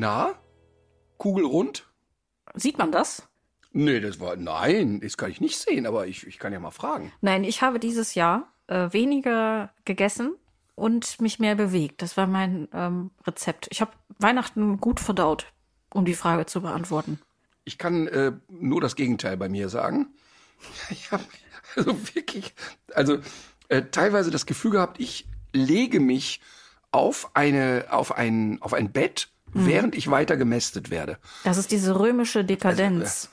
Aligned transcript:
Na? 0.00 0.34
Kugelrund? 1.18 1.86
Sieht 2.54 2.78
man 2.78 2.90
das? 2.90 3.28
Nee, 3.72 4.00
das 4.00 4.18
war. 4.18 4.34
Nein, 4.36 5.00
das 5.00 5.18
kann 5.18 5.30
ich 5.30 5.42
nicht 5.42 5.58
sehen, 5.58 5.84
aber 5.84 6.06
ich, 6.06 6.26
ich 6.26 6.38
kann 6.38 6.54
ja 6.54 6.58
mal 6.58 6.70
fragen. 6.70 7.12
Nein, 7.20 7.44
ich 7.44 7.60
habe 7.60 7.78
dieses 7.78 8.14
Jahr 8.14 8.50
äh, 8.66 8.90
weniger 8.94 9.74
gegessen 9.84 10.36
und 10.74 11.20
mich 11.20 11.38
mehr 11.38 11.54
bewegt. 11.54 12.00
Das 12.00 12.16
war 12.16 12.26
mein 12.26 12.66
ähm, 12.72 13.10
Rezept. 13.26 13.68
Ich 13.70 13.82
habe 13.82 13.92
Weihnachten 14.18 14.80
gut 14.80 15.00
verdaut, 15.00 15.52
um 15.92 16.06
die 16.06 16.14
Frage 16.14 16.46
zu 16.46 16.62
beantworten. 16.62 17.20
Ich 17.64 17.76
kann 17.76 18.06
äh, 18.08 18.32
nur 18.48 18.80
das 18.80 18.96
Gegenteil 18.96 19.36
bei 19.36 19.50
mir 19.50 19.68
sagen. 19.68 20.14
Ich 20.90 21.12
habe 21.12 21.24
also 21.76 22.14
wirklich, 22.14 22.54
also 22.94 23.18
äh, 23.68 23.82
teilweise 23.90 24.30
das 24.30 24.46
Gefühl 24.46 24.70
gehabt, 24.70 24.98
ich 24.98 25.28
lege 25.52 26.00
mich 26.00 26.40
auf 26.90 27.30
eine, 27.34 27.84
auf 27.90 28.12
ein, 28.12 28.60
auf 28.62 28.72
ein 28.72 28.92
Bett, 28.92 29.28
während 29.52 29.94
ich 29.94 30.10
weiter 30.10 30.36
gemästet 30.36 30.90
werde. 30.90 31.18
Das 31.44 31.56
ist 31.56 31.70
diese 31.70 31.98
römische 31.98 32.44
Dekadenz. 32.44 33.30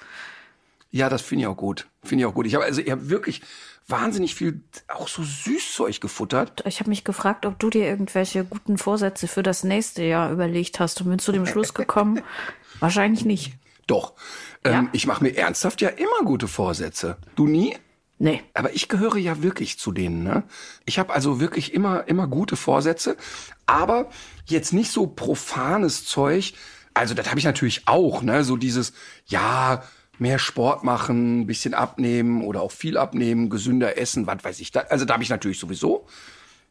Ja, 0.89 1.09
das 1.09 1.21
finde 1.21 1.43
ich 1.43 1.47
auch 1.47 1.57
gut. 1.57 1.87
Finde 2.03 2.23
ich 2.23 2.25
auch 2.25 2.33
gut. 2.33 2.47
Ich 2.47 2.55
habe 2.55 2.63
also 2.65 2.81
ich 2.81 2.89
habe 2.89 3.09
wirklich 3.09 3.41
wahnsinnig 3.87 4.35
viel 4.35 4.61
auch 4.87 5.07
so 5.07 5.23
Süßzeug 5.23 6.01
gefuttert. 6.01 6.63
ich 6.65 6.79
habe 6.79 6.89
mich 6.89 7.03
gefragt, 7.03 7.45
ob 7.45 7.59
du 7.59 7.69
dir 7.69 7.85
irgendwelche 7.85 8.43
guten 8.43 8.77
Vorsätze 8.77 9.27
für 9.27 9.43
das 9.43 9.63
nächste 9.63 10.03
Jahr 10.03 10.31
überlegt 10.31 10.79
hast 10.79 11.01
und 11.01 11.09
bin 11.09 11.19
zu 11.19 11.31
dem 11.31 11.45
Schluss 11.45 11.73
gekommen, 11.73 12.21
wahrscheinlich 12.79 13.25
nicht. 13.25 13.53
Doch. 13.85 14.13
Ähm, 14.63 14.71
Ja? 14.73 14.89
Ich 14.91 15.07
mache 15.07 15.23
mir 15.23 15.35
ernsthaft 15.37 15.81
ja 15.81 15.89
immer 15.89 16.25
gute 16.25 16.47
Vorsätze. 16.47 17.17
Du 17.35 17.47
nie? 17.47 17.77
Nee. 18.19 18.41
Aber 18.53 18.73
ich 18.73 18.87
gehöre 18.87 19.17
ja 19.17 19.43
wirklich 19.43 19.77
zu 19.77 19.91
denen. 19.91 20.23
Ne? 20.23 20.43
Ich 20.85 20.99
habe 20.99 21.13
also 21.13 21.39
wirklich 21.39 21.73
immer, 21.73 22.07
immer 22.07 22.27
gute 22.27 22.55
Vorsätze, 22.55 23.15
aber 23.65 24.09
jetzt 24.45 24.73
nicht 24.73 24.91
so 24.91 25.07
profanes 25.07 26.05
Zeug. 26.05 26.53
Also 26.93 27.13
das 27.13 27.29
habe 27.29 27.39
ich 27.39 27.45
natürlich 27.45 27.87
auch, 27.87 28.23
ne? 28.23 28.43
So 28.43 28.57
dieses, 28.57 28.93
ja, 29.27 29.83
mehr 30.19 30.39
Sport 30.39 30.83
machen, 30.83 31.45
bisschen 31.45 31.75
abnehmen 31.75 32.43
oder 32.43 32.61
auch 32.61 32.71
viel 32.71 32.97
abnehmen, 32.97 33.49
gesünder 33.49 33.97
essen, 33.97 34.25
was 34.25 34.43
weiß 34.43 34.59
ich. 34.59 34.71
Also 34.89 35.05
da 35.05 35.13
habe 35.13 35.23
ich 35.23 35.29
natürlich 35.29 35.59
sowieso. 35.59 36.07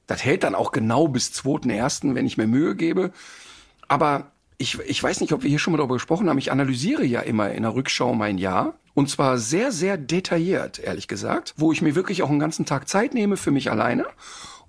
Das 0.06 0.24
hält 0.24 0.42
dann 0.44 0.55
auch 0.55 0.72
genau 0.72 1.08
bis 1.08 1.30
2.1., 1.30 2.14
wenn 2.14 2.27
ich 2.27 2.36
mir 2.36 2.47
Mühe 2.47 2.74
gebe. 2.74 3.12
Aber 3.89 4.33
ich, 4.58 4.78
ich 4.80 5.02
weiß 5.02 5.20
nicht, 5.20 5.33
ob 5.33 5.42
wir 5.42 5.50
hier 5.50 5.58
schon 5.58 5.72
mal 5.72 5.78
darüber 5.78 5.94
gesprochen 5.94 6.28
haben. 6.28 6.39
Ich 6.39 6.52
analysiere 6.52 7.05
ja 7.05 7.20
immer 7.20 7.50
in 7.52 7.62
der 7.62 7.74
Rückschau 7.74 8.14
mein 8.14 8.39
Jahr. 8.39 8.74
Und 8.97 9.11
zwar 9.11 9.36
sehr, 9.36 9.72
sehr 9.72 9.98
detailliert, 9.98 10.78
ehrlich 10.78 11.06
gesagt. 11.06 11.52
Wo 11.58 11.70
ich 11.70 11.83
mir 11.83 11.94
wirklich 11.94 12.22
auch 12.22 12.30
einen 12.30 12.39
ganzen 12.39 12.64
Tag 12.64 12.89
Zeit 12.89 13.12
nehme 13.12 13.36
für 13.36 13.50
mich 13.50 13.70
alleine 13.70 14.06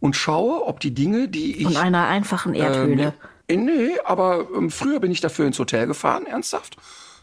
und 0.01 0.17
schaue, 0.17 0.65
ob 0.65 0.81
die 0.81 0.93
Dinge, 0.93 1.29
die 1.29 1.55
ich. 1.55 1.65
Und 1.65 1.77
einer 1.77 2.09
einfachen 2.09 2.53
Erdhöhle. 2.53 3.13
Ähm, 3.47 3.63
nee, 3.63 3.91
aber 4.03 4.45
ähm, 4.53 4.69
früher 4.69 4.99
bin 4.99 5.11
ich 5.11 5.21
dafür 5.21 5.47
ins 5.47 5.57
Hotel 5.57 5.87
gefahren, 5.87 6.25
ernsthaft. 6.25 6.75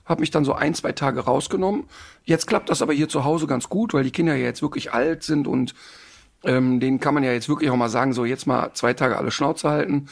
Hab 0.06 0.18
mich 0.18 0.30
dann 0.30 0.46
so 0.46 0.54
ein, 0.54 0.72
zwei 0.72 0.92
Tage 0.92 1.20
rausgenommen. 1.20 1.84
Jetzt 2.24 2.46
klappt 2.46 2.70
das 2.70 2.80
aber 2.80 2.94
hier 2.94 3.10
zu 3.10 3.22
Hause 3.22 3.46
ganz 3.46 3.68
gut, 3.68 3.92
weil 3.92 4.04
die 4.04 4.10
Kinder 4.10 4.34
ja 4.34 4.46
jetzt 4.46 4.62
wirklich 4.62 4.94
alt 4.94 5.24
sind 5.24 5.46
und 5.46 5.74
ähm, 6.42 6.80
denen 6.80 7.00
kann 7.00 7.12
man 7.12 7.22
ja 7.22 7.32
jetzt 7.32 7.50
wirklich 7.50 7.68
auch 7.68 7.76
mal 7.76 7.90
sagen, 7.90 8.14
so 8.14 8.24
jetzt 8.24 8.46
mal 8.46 8.72
zwei 8.72 8.94
Tage 8.94 9.18
alle 9.18 9.30
Schnauze 9.30 9.68
halten. 9.68 10.08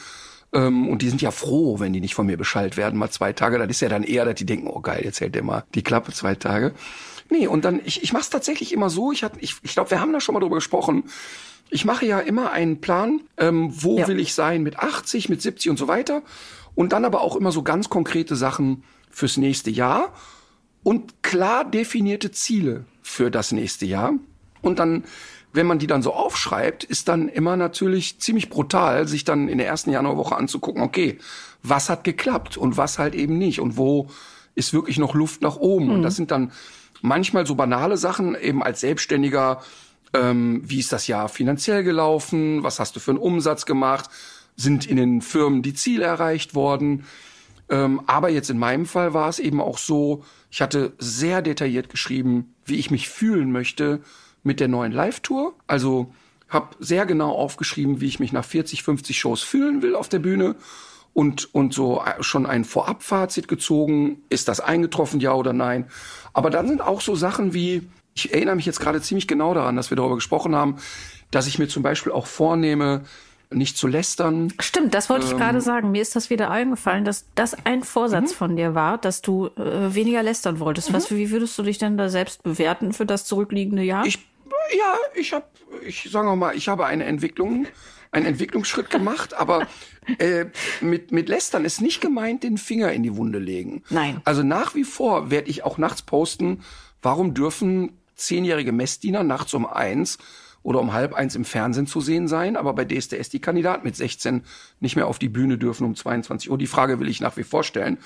Ähm, 0.53 0.87
und 0.87 1.01
die 1.01 1.09
sind 1.09 1.21
ja 1.21 1.31
froh, 1.31 1.79
wenn 1.79 1.93
die 1.93 2.01
nicht 2.01 2.15
von 2.15 2.25
mir 2.25 2.37
Bescheid 2.37 2.77
werden, 2.77 2.97
mal 2.99 3.09
zwei 3.09 3.33
Tage. 3.33 3.57
Das 3.57 3.67
ist 3.69 3.81
ja 3.81 3.89
dann 3.89 4.03
eher, 4.03 4.25
dass 4.25 4.35
die 4.35 4.45
denken, 4.45 4.67
oh 4.67 4.79
geil, 4.81 5.01
jetzt 5.03 5.19
hält 5.21 5.35
der 5.35 5.43
mal 5.43 5.63
die 5.73 5.81
Klappe 5.83 6.11
zwei 6.13 6.35
Tage. 6.35 6.73
Nee, 7.29 7.47
und 7.47 7.65
dann, 7.65 7.79
ich, 7.83 8.03
ich 8.03 8.13
mache 8.13 8.23
es 8.23 8.29
tatsächlich 8.29 8.73
immer 8.73 8.89
so, 8.89 9.11
ich, 9.11 9.23
hab- 9.23 9.41
ich, 9.41 9.55
ich 9.63 9.73
glaube, 9.73 9.89
wir 9.91 9.99
haben 10.01 10.13
da 10.13 10.19
schon 10.19 10.33
mal 10.33 10.39
drüber 10.41 10.55
gesprochen. 10.57 11.05
Ich 11.69 11.85
mache 11.85 12.05
ja 12.05 12.19
immer 12.19 12.51
einen 12.51 12.81
Plan, 12.81 13.21
ähm, 13.37 13.69
wo 13.73 13.97
Ja. 13.97 14.07
will 14.07 14.19
ich 14.19 14.33
sein 14.35 14.61
mit 14.61 14.77
80, 14.77 15.29
mit 15.29 15.41
70 15.41 15.71
und 15.71 15.77
so 15.77 15.87
weiter. 15.87 16.21
Und 16.75 16.91
dann 16.93 17.05
aber 17.05 17.21
auch 17.21 17.35
immer 17.35 17.51
so 17.51 17.63
ganz 17.63 17.89
konkrete 17.89 18.35
Sachen 18.35 18.83
fürs 19.09 19.37
nächste 19.37 19.71
Jahr 19.71 20.13
und 20.83 21.23
klar 21.23 21.63
definierte 21.69 22.31
Ziele 22.31 22.85
für 23.01 23.31
das 23.31 23.51
nächste 23.51 23.85
Jahr. 23.85 24.13
Und 24.61 24.79
dann, 24.79 25.03
wenn 25.53 25.67
man 25.67 25.79
die 25.79 25.87
dann 25.87 26.01
so 26.01 26.13
aufschreibt, 26.13 26.83
ist 26.83 27.07
dann 27.07 27.29
immer 27.29 27.55
natürlich 27.55 28.19
ziemlich 28.19 28.49
brutal, 28.49 29.07
sich 29.07 29.23
dann 29.23 29.47
in 29.47 29.59
der 29.59 29.67
ersten 29.67 29.91
Januarwoche 29.91 30.35
anzugucken, 30.35 30.81
okay, 30.81 31.19
was 31.61 31.89
hat 31.89 32.03
geklappt 32.03 32.57
und 32.57 32.75
was 32.75 32.97
halt 32.99 33.13
eben 33.13 33.37
nicht 33.37 33.59
und 33.59 33.77
wo 33.77 34.07
ist 34.55 34.73
wirklich 34.73 34.97
noch 34.97 35.13
Luft 35.13 35.41
nach 35.41 35.55
oben. 35.57 35.89
Und 35.91 36.01
das 36.01 36.15
sind 36.15 36.31
dann 36.31 36.51
manchmal 37.01 37.45
so 37.45 37.55
banale 37.55 37.97
Sachen, 37.97 38.35
eben 38.35 38.63
als 38.63 38.81
Selbstständiger, 38.81 39.61
ähm, 40.13 40.61
wie 40.65 40.79
ist 40.79 40.91
das 40.91 41.07
Jahr 41.07 41.29
finanziell 41.29 41.83
gelaufen, 41.83 42.63
was 42.63 42.79
hast 42.79 42.95
du 42.95 42.99
für 42.99 43.11
einen 43.11 43.19
Umsatz 43.19 43.65
gemacht, 43.65 44.09
sind 44.55 44.85
in 44.85 44.97
den 44.97 45.21
Firmen 45.21 45.61
die 45.61 45.73
Ziele 45.73 46.05
erreicht 46.05 46.55
worden. 46.55 47.05
Ähm, 47.69 48.01
aber 48.07 48.29
jetzt 48.29 48.49
in 48.49 48.57
meinem 48.57 48.85
Fall 48.85 49.13
war 49.13 49.29
es 49.29 49.39
eben 49.39 49.61
auch 49.61 49.77
so, 49.77 50.23
ich 50.51 50.61
hatte 50.61 50.93
sehr 50.97 51.41
detailliert 51.41 51.89
geschrieben, 51.89 52.53
wie 52.65 52.75
ich 52.75 52.91
mich 52.91 53.09
fühlen 53.09 53.51
möchte 53.51 54.01
mit 54.43 54.59
der 54.59 54.67
neuen 54.67 54.91
Live-Tour. 54.91 55.53
Also 55.67 56.13
habe 56.49 56.75
sehr 56.79 57.05
genau 57.05 57.31
aufgeschrieben, 57.31 57.99
wie 58.01 58.05
ich 58.07 58.19
mich 58.19 58.31
nach 58.31 58.45
40, 58.45 58.83
50 58.83 59.17
Shows 59.17 59.41
fühlen 59.41 59.81
will 59.81 59.95
auf 59.95 60.09
der 60.09 60.19
Bühne 60.19 60.55
und, 61.13 61.53
und 61.53 61.73
so 61.73 62.03
schon 62.19 62.45
ein 62.45 62.63
Vorabfazit 62.65 63.47
gezogen. 63.47 64.21
Ist 64.29 64.47
das 64.47 64.59
eingetroffen, 64.59 65.19
ja 65.19 65.33
oder 65.33 65.53
nein? 65.53 65.87
Aber 66.33 66.49
dann 66.49 66.67
sind 66.67 66.81
auch 66.81 67.01
so 67.01 67.15
Sachen 67.15 67.53
wie, 67.53 67.87
ich 68.13 68.33
erinnere 68.33 68.55
mich 68.55 68.65
jetzt 68.65 68.79
gerade 68.79 69.01
ziemlich 69.01 69.27
genau 69.27 69.53
daran, 69.53 69.75
dass 69.75 69.89
wir 69.89 69.95
darüber 69.97 70.15
gesprochen 70.15 70.55
haben, 70.55 70.77
dass 71.31 71.47
ich 71.47 71.57
mir 71.57 71.67
zum 71.67 71.81
Beispiel 71.81 72.11
auch 72.11 72.27
vornehme, 72.27 73.01
nicht 73.51 73.77
zu 73.77 73.85
lästern, 73.85 74.51
Stimmt, 74.59 74.95
das 74.95 75.11
wollte 75.11 75.25
ich 75.27 75.31
Ähm. 75.33 75.37
gerade 75.37 75.61
sagen. 75.61 75.91
Mir 75.91 76.01
ist 76.01 76.15
das 76.15 76.31
wieder 76.31 76.49
eingefallen, 76.49 77.05
dass 77.05 77.25
das 77.35 77.55
ein 77.65 77.83
Vorsatz 77.83 78.31
Mhm. 78.31 78.35
von 78.35 78.55
dir 78.55 78.73
war, 78.73 78.97
dass 78.97 79.21
du 79.21 79.47
äh, 79.57 79.93
weniger 79.93 80.23
lästern 80.23 80.59
wolltest. 80.59 80.91
Was, 80.91 81.11
wie 81.11 81.29
würdest 81.29 81.55
du 81.59 81.61
dich 81.63 81.77
denn 81.77 81.95
da 81.95 82.09
selbst 82.09 82.41
bewerten 82.41 82.93
für 82.93 83.05
das 83.05 83.25
zurückliegende 83.25 83.83
Jahr? 83.83 84.05
Ich, 84.07 84.25
ja, 84.77 84.97
ich 85.15 85.33
habe, 85.33 85.45
ich 85.85 86.09
sage 86.11 86.35
mal, 86.35 86.55
ich 86.55 86.67
habe 86.67 86.85
eine 86.85 87.05
Entwicklung, 87.05 87.67
einen 88.11 88.25
Entwicklungsschritt 88.25 88.89
gemacht, 88.89 89.33
aber 89.33 89.67
äh, 90.19 90.45
mit, 90.81 91.11
mit 91.11 91.29
Lästern 91.29 91.65
ist 91.65 91.81
nicht 91.81 92.01
gemeint, 92.01 92.43
den 92.43 92.57
Finger 92.57 92.91
in 92.91 93.03
die 93.03 93.15
Wunde 93.15 93.39
legen. 93.39 93.83
Nein. 93.89 94.21
Also 94.23 94.43
nach 94.43 94.75
wie 94.75 94.83
vor 94.83 95.31
werde 95.31 95.49
ich 95.49 95.63
auch 95.63 95.77
nachts 95.77 96.01
posten, 96.01 96.63
warum 97.01 97.33
dürfen 97.33 97.97
zehnjährige 98.15 98.71
Messdiener 98.71 99.23
nachts 99.23 99.53
um 99.53 99.65
eins 99.65 100.17
oder 100.61 100.79
um 100.79 100.93
halb 100.93 101.13
eins 101.13 101.35
im 101.35 101.45
Fernsehen 101.45 101.87
zu 101.87 102.01
sehen 102.01 102.27
sein, 102.27 102.55
aber 102.55 102.73
bei 102.73 102.85
DSDS 102.85 103.29
die 103.29 103.41
Kandidaten 103.41 103.83
mit 103.83 103.95
16 103.95 104.43
nicht 104.79 104.95
mehr 104.95 105.07
auf 105.07 105.19
die 105.19 105.29
Bühne 105.29 105.57
dürfen 105.57 105.85
um 105.85 105.95
22 105.95 106.49
Uhr. 106.49 106.57
Die 106.57 106.67
Frage 106.67 106.99
will 106.99 107.09
ich 107.09 107.19
nach 107.19 107.35
wie 107.37 107.43
vor 107.43 107.63
stellen. 107.63 107.97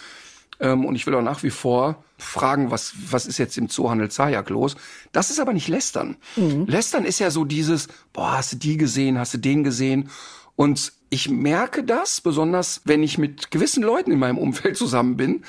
Ähm, 0.60 0.86
und 0.86 0.96
ich 0.96 1.06
will 1.06 1.16
auch 1.16 1.22
nach 1.22 1.44
wie 1.44 1.50
vor 1.50 2.04
fragen, 2.18 2.72
was, 2.72 2.94
was 3.10 3.26
ist 3.26 3.38
jetzt 3.38 3.58
im 3.58 3.70
Zoohandel 3.70 4.10
Zajak 4.10 4.50
los? 4.50 4.76
Das 5.12 5.30
ist 5.30 5.40
aber 5.40 5.54
nicht 5.54 5.68
Lästern. 5.68 6.18
Lästern 6.66 7.06
ist 7.06 7.20
ja 7.20 7.32
so 7.32 7.46
dieses, 7.46 7.88
boah, 8.14 8.38
hast 8.38 8.54
du 8.54 8.56
die 8.58 8.78
gesehen, 8.78 9.20
hast 9.20 9.34
du 9.34 9.38
den 9.38 9.64
gesehen? 9.64 10.10
Und 10.56 10.94
ich 11.10 11.30
merke 11.30 11.84
das, 11.84 12.22
besonders 12.22 12.82
wenn 12.86 13.04
ich 13.04 13.18
mit 13.18 13.52
gewissen 13.52 13.84
Leuten 13.84 14.12
in 14.12 14.20
meinem 14.20 14.38
Umfeld 14.38 14.78
zusammen 14.78 15.16
bin, 15.16 15.44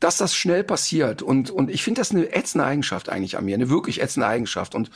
dass 0.00 0.16
das 0.16 0.34
schnell 0.34 0.64
passiert. 0.64 1.22
Und, 1.22 1.50
und 1.50 1.70
ich 1.70 1.84
finde 1.84 2.00
das 2.00 2.10
eine 2.10 2.32
ätzende 2.32 2.64
Eigenschaft 2.64 3.08
eigentlich 3.08 3.36
an 3.36 3.44
mir, 3.44 3.54
eine 3.54 3.70
wirklich 3.70 4.02
ätzende 4.02 4.26
Eigenschaft. 4.26 4.74
Und 4.74 4.90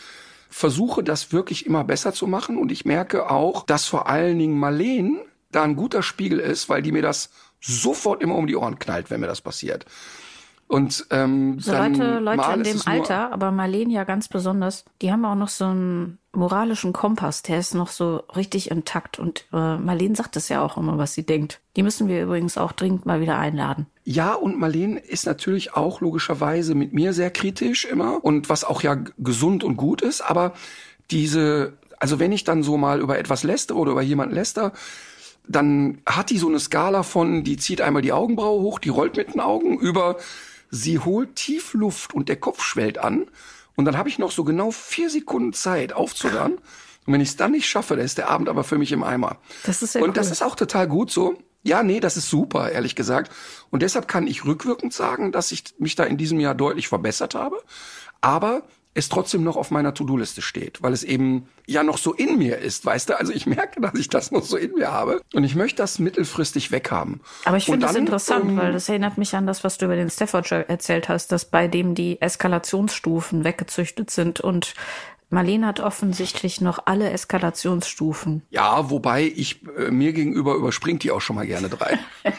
versuche 0.55 1.03
das 1.03 1.33
wirklich 1.33 1.67
immer 1.67 1.83
besser 1.83 2.13
zu 2.13 2.27
machen. 2.27 2.57
Und 2.57 2.71
ich 2.71 2.85
merke 2.85 3.29
auch, 3.29 3.67
dass 3.67 3.87
vor 3.87 4.09
allen 4.09 4.39
Dingen 4.39 4.57
Marleen 4.57 5.19
da 5.51 5.65
ein 5.65 5.75
guter 5.75 6.03
Spiegel 6.03 6.39
ist, 6.39 6.69
weil 6.69 6.81
die 6.81 6.93
mir 6.93 7.03
das 7.03 7.31
sofort 7.65 8.23
immer 8.23 8.37
um 8.37 8.47
die 8.47 8.57
Ohren 8.57 8.79
knallt, 8.79 9.11
wenn 9.11 9.21
mir 9.21 9.27
das 9.27 9.41
passiert. 9.41 9.87
Und 10.67 11.07
ähm, 11.11 11.61
So 11.61 11.73
Leute, 11.73 12.19
Leute 12.19 12.37
mal 12.39 12.57
in 12.57 12.65
dem 12.65 12.81
Alter, 12.87 13.33
aber 13.33 13.53
Marlene 13.53 13.93
ja 13.93 14.05
ganz 14.05 14.29
besonders, 14.29 14.85
die 15.03 15.13
haben 15.13 15.25
auch 15.25 15.35
noch 15.35 15.49
so 15.49 15.67
einen 15.67 16.19
moralischen 16.33 16.93
Kompass, 16.93 17.43
der 17.43 17.59
ist 17.59 17.75
noch 17.75 17.89
so 17.89 18.23
richtig 18.35 18.71
intakt. 18.71 19.19
Und 19.19 19.45
äh, 19.53 19.77
Marlene 19.77 20.17
sagt 20.17 20.37
das 20.37 20.49
ja 20.49 20.63
auch 20.63 20.77
immer, 20.77 20.97
was 20.99 21.15
sie 21.15 21.25
denkt. 21.25 21.61
Die 21.77 21.83
müssen 21.83 22.09
wir 22.09 22.23
übrigens 22.23 22.57
auch 22.57 22.73
dringend 22.73 23.05
mal 23.07 23.21
wieder 23.21 23.39
einladen. 23.39 23.87
Ja, 24.05 24.35
und 24.35 24.59
Marlene 24.59 24.99
ist 24.99 25.27
natürlich 25.27 25.75
auch 25.75 26.01
logischerweise 26.01 26.75
mit 26.75 26.93
mir 26.93 27.13
sehr 27.13 27.31
kritisch 27.31 27.85
immer 27.85 28.25
und 28.25 28.49
was 28.49 28.65
auch 28.65 28.83
ja 28.83 28.97
gesund 29.19 29.65
und 29.65 29.77
gut 29.77 30.03
ist, 30.03 30.23
aber 30.23 30.55
diese, 31.11 31.75
also 31.99 32.19
wenn 32.19 32.33
ich 32.33 32.45
dann 32.45 32.63
so 32.63 32.79
mal 32.79 33.01
über 33.01 33.19
etwas 33.19 33.43
lästere 33.43 33.79
oder 33.79 33.93
über 33.93 34.03
jemanden 34.03 34.35
läster, 34.35 34.73
dann 35.47 35.99
hat 36.07 36.31
die 36.31 36.39
so 36.39 36.49
eine 36.49 36.61
Skala 36.61 37.03
von, 37.03 37.45
die 37.45 37.57
zieht 37.57 37.81
einmal 37.81 38.03
die 38.03 38.13
Augenbraue 38.13 38.61
hoch, 38.63 38.79
die 38.79 38.89
rollt 38.89 39.17
mit 39.17 39.35
den 39.35 39.41
Augen 39.41 39.79
über, 39.79 40.17
sie 40.71 40.99
holt 40.99 41.37
tief 41.37 41.75
Luft 41.75 42.15
und 42.15 42.29
der 42.29 42.37
Kopf 42.37 42.63
schwellt 42.63 42.99
an. 42.99 43.27
Und 43.77 43.85
dann 43.85 43.99
habe 43.99 44.09
ich 44.09 44.19
noch 44.19 44.31
so 44.31 44.45
genau 44.45 44.71
vier 44.71 45.11
Sekunden 45.11 45.53
Zeit 45.53 45.93
aufzuhören. 45.93 46.55
Und 47.07 47.13
wenn 47.13 47.21
ich 47.21 47.31
es 47.31 47.37
dann 47.37 47.53
nicht 47.53 47.69
schaffe, 47.69 47.97
dann 47.97 48.05
ist 48.05 48.19
der 48.19 48.31
Abend 48.31 48.49
aber 48.49 48.65
für 48.65 48.79
mich 48.79 48.93
im 48.93 49.03
Eimer. 49.03 49.39
Das 49.65 49.83
ist 49.83 49.93
sehr 49.93 50.03
Und 50.03 50.11
cool. 50.11 50.15
das 50.15 50.31
ist 50.31 50.43
auch 50.43 50.57
total 50.57 50.89
gut 50.89 51.11
so. 51.11 51.37
Ja, 51.63 51.83
nee, 51.83 52.01
das 52.01 52.17
ist 52.17 52.29
super, 52.29 52.71
ehrlich 52.71 52.95
gesagt. 52.95 53.33
Und 53.71 53.83
deshalb 53.83 54.07
kann 54.07 54.27
ich 54.27 54.45
rückwirkend 54.45 54.93
sagen, 54.93 55.33
dass 55.33 55.51
ich 55.51 55.65
mich 55.79 55.97
da 55.97 56.05
in 56.05 56.19
diesem 56.19 56.39
Jahr 56.41 56.55
deutlich 56.55 56.89
verbessert 56.89 57.35
habe. 57.35 57.61
Aber 58.21 58.63
es 58.95 59.09
trotzdem 59.09 59.43
noch 59.43 59.57
auf 59.57 59.71
meiner 59.71 59.93
To-Do-Liste 59.93 60.41
steht, 60.41 60.83
weil 60.83 60.93
es 60.93 61.03
eben 61.03 61.49
ja 61.67 61.83
noch 61.83 61.99
so 61.99 62.15
in 62.15 62.39
mir 62.39 62.59
ist, 62.59 62.87
weißt 62.87 63.11
du? 63.11 63.19
Also 63.19 63.33
ich 63.33 63.47
merke, 63.47 63.81
dass 63.81 63.95
ich 63.95 64.09
das 64.09 64.31
noch 64.31 64.45
so 64.45 64.57
in 64.57 64.75
mir 64.75 64.93
habe 64.93 65.21
und 65.35 65.43
ich 65.43 65.57
möchte 65.57 65.79
das 65.79 65.99
mittelfristig 65.99 66.71
weghaben. 66.71 67.21
Aber 67.45 67.57
ich 67.57 67.65
finde 67.65 67.87
das 67.87 67.97
interessant, 67.97 68.51
ähm, 68.51 68.57
weil 68.57 68.73
das 68.73 68.89
erinnert 68.89 69.19
mich 69.19 69.35
an 69.35 69.47
das, 69.47 69.65
was 69.65 69.79
du 69.79 69.87
über 69.87 69.97
den 69.97 70.11
Staffordshire 70.11 70.69
erzählt 70.69 71.09
hast, 71.09 71.33
dass 71.33 71.45
bei 71.45 71.67
dem 71.67 71.95
die 71.95 72.21
Eskalationsstufen 72.21 73.45
weggezüchtet 73.45 74.11
sind 74.11 74.41
und 74.41 74.75
Marlene 75.31 75.67
hat 75.67 75.81
offensichtlich 75.81 76.61
noch 76.61 76.87
alle 76.87 77.11
Eskalationsstufen. 77.11 78.43
Ja, 78.51 78.91
wobei 78.91 79.25
ich 79.25 79.61
äh, 79.77 79.91
mir 79.91 80.13
gegenüber 80.13 80.55
überspringt 80.55 81.03
die 81.03 81.11
auch 81.11 81.21
schon 81.21 81.37
mal 81.37 81.47
gerne 81.47 81.69
drei. 81.69 81.99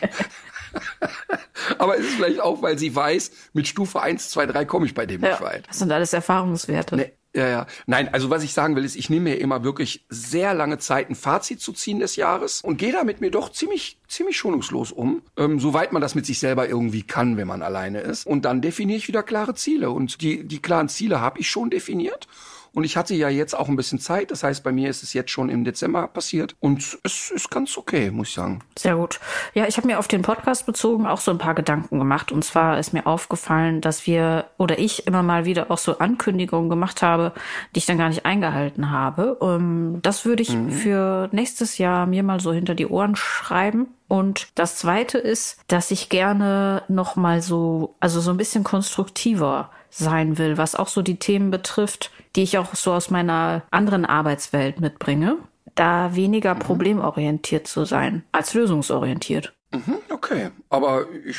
Aber 1.78 1.98
es 1.98 2.06
ist 2.06 2.16
vielleicht 2.16 2.40
auch, 2.40 2.62
weil 2.62 2.78
sie 2.78 2.96
weiß, 2.96 3.32
mit 3.54 3.68
Stufe 3.68 4.02
1, 4.02 4.30
2, 4.30 4.48
3 4.48 4.66
komme 4.66 4.86
ich 4.86 4.94
bei 4.94 5.06
dem 5.06 5.22
nicht 5.22 5.42
weit. 5.42 5.68
Das 5.68 5.80
sind 5.80 5.92
alles 5.92 6.14
Erfahrungswerte. 6.14 6.96
Nee, 6.96 7.12
ja, 7.36 7.50
ja. 7.50 7.68
Nein, 7.86 8.14
also 8.14 8.30
was 8.30 8.44
ich 8.44 8.54
sagen 8.54 8.76
will, 8.76 8.86
ist, 8.86 8.96
ich 8.96 9.10
nehme 9.10 9.32
mir 9.32 9.40
immer 9.40 9.64
wirklich 9.64 10.06
sehr 10.08 10.54
lange 10.54 10.78
Zeit, 10.78 11.10
ein 11.10 11.16
Fazit 11.16 11.60
zu 11.60 11.74
ziehen 11.74 12.00
des 12.00 12.16
Jahres 12.16 12.62
und 12.62 12.78
gehe 12.78 12.94
da 12.94 13.04
mit 13.04 13.20
mir 13.20 13.30
doch 13.30 13.52
ziemlich, 13.52 14.00
ziemlich 14.08 14.38
schonungslos 14.38 14.94
um, 14.94 15.22
ähm, 15.36 15.60
soweit 15.60 15.92
man 15.92 16.02
das 16.02 16.16
mit 16.16 16.26
sich 16.26 16.40
selber 16.40 16.70
irgendwie 16.70 17.04
kann, 17.04 17.36
wenn 17.36 17.48
man 17.48 17.62
alleine 17.62 18.00
ist. 18.00 18.26
Und 18.26 18.46
dann 18.46 18.62
definiere 18.62 18.98
ich 18.98 19.10
wieder 19.10 19.22
klare 19.22 19.54
Ziele. 19.54 19.92
Und 19.92 20.22
die, 20.22 20.48
die 20.48 20.62
klaren 20.62 20.88
Ziele 20.88 21.20
habe 21.20 21.40
ich 21.40 21.50
schon 21.50 21.70
definiert. 21.70 22.28
Und 22.76 22.84
ich 22.84 22.98
hatte 22.98 23.16
ja 23.16 23.30
jetzt 23.30 23.58
auch 23.58 23.70
ein 23.70 23.78
bisschen 23.78 24.00
Zeit. 24.00 24.32
Das 24.32 24.44
heißt, 24.44 24.64
bei 24.64 24.74
mir 24.74 24.90
ist 24.90 25.02
es 25.02 25.14
jetzt 25.14 25.32
schon 25.32 25.48
im 25.48 25.64
Dezember 25.64 26.08
passiert. 26.08 26.56
Und 26.60 27.00
es 27.04 27.32
ist 27.32 27.50
ganz 27.50 27.78
okay, 27.78 28.12
muss 28.12 28.28
ich 28.28 28.36
sagen. 28.36 28.60
Sehr 28.78 28.98
gut. 28.98 29.22
Ja, 29.54 29.66
ich 29.66 29.78
habe 29.78 29.88
mir 29.88 29.98
auf 29.98 30.10
den 30.10 30.22
Podcast 30.22 30.66
bezogen 30.66 31.08
auch 31.08 31.22
so 31.22 31.32
ein 31.32 31.38
paar 31.38 31.56
Gedanken 31.56 32.00
gemacht. 32.00 32.34
Und 32.34 32.44
zwar 32.44 32.78
ist 32.78 32.92
mir 32.92 33.08
aufgefallen, 33.08 33.80
dass 33.80 34.06
wir 34.06 34.48
oder 34.58 34.78
ich 34.78 35.08
immer 35.08 35.24
mal 35.24 35.46
wieder 35.46 35.72
auch 35.72 35.78
so 35.78 36.00
Ankündigungen 36.00 36.70
gemacht 36.70 37.02
habe, 37.02 37.32
die 37.74 37.80
ich 37.80 37.86
dann 37.86 37.98
gar 37.98 38.10
nicht 38.10 38.26
eingehalten 38.26 38.92
habe. 38.92 39.38
Ähm, 39.42 40.00
das 40.02 40.26
würde 40.26 40.44
ich 40.44 40.58
für 40.70 41.30
nächstes 41.32 41.78
Jahr 41.78 42.06
mir 42.06 42.24
mal 42.24 42.42
so 42.42 42.52
hinter 42.52 42.76
die 42.76 42.88
Ohren 42.88 43.16
schreiben. 43.16 43.88
Und 44.08 44.50
das 44.56 44.78
zweite 44.78 45.18
ist, 45.18 45.60
dass 45.68 45.92
ich 45.92 46.10
gerne 46.10 46.84
noch 46.90 47.16
mal 47.16 47.42
so, 47.42 47.96
also 48.00 48.20
so 48.20 48.32
ein 48.32 48.38
bisschen 48.38 48.64
konstruktiver 48.64 49.72
sein 49.98 50.38
will, 50.38 50.58
was 50.58 50.76
auch 50.76 50.88
so 50.88 51.02
die 51.02 51.18
Themen 51.18 51.52
betrifft, 51.52 52.12
die 52.36 52.44
ich 52.44 52.58
auch 52.58 52.76
so 52.76 52.94
aus 52.94 53.10
meiner 53.10 53.64
anderen 53.72 54.06
Arbeitswelt 54.06 54.80
mitbringe. 54.80 55.38
Da 55.74 56.16
weniger 56.16 56.56
problemorientiert 56.56 57.68
zu 57.68 57.86
sein 57.86 58.24
als 58.32 58.54
lösungsorientiert. 58.54 59.54
Mhm, 59.76 59.96
Okay, 60.10 60.50
aber 60.70 61.06
ich, 61.26 61.38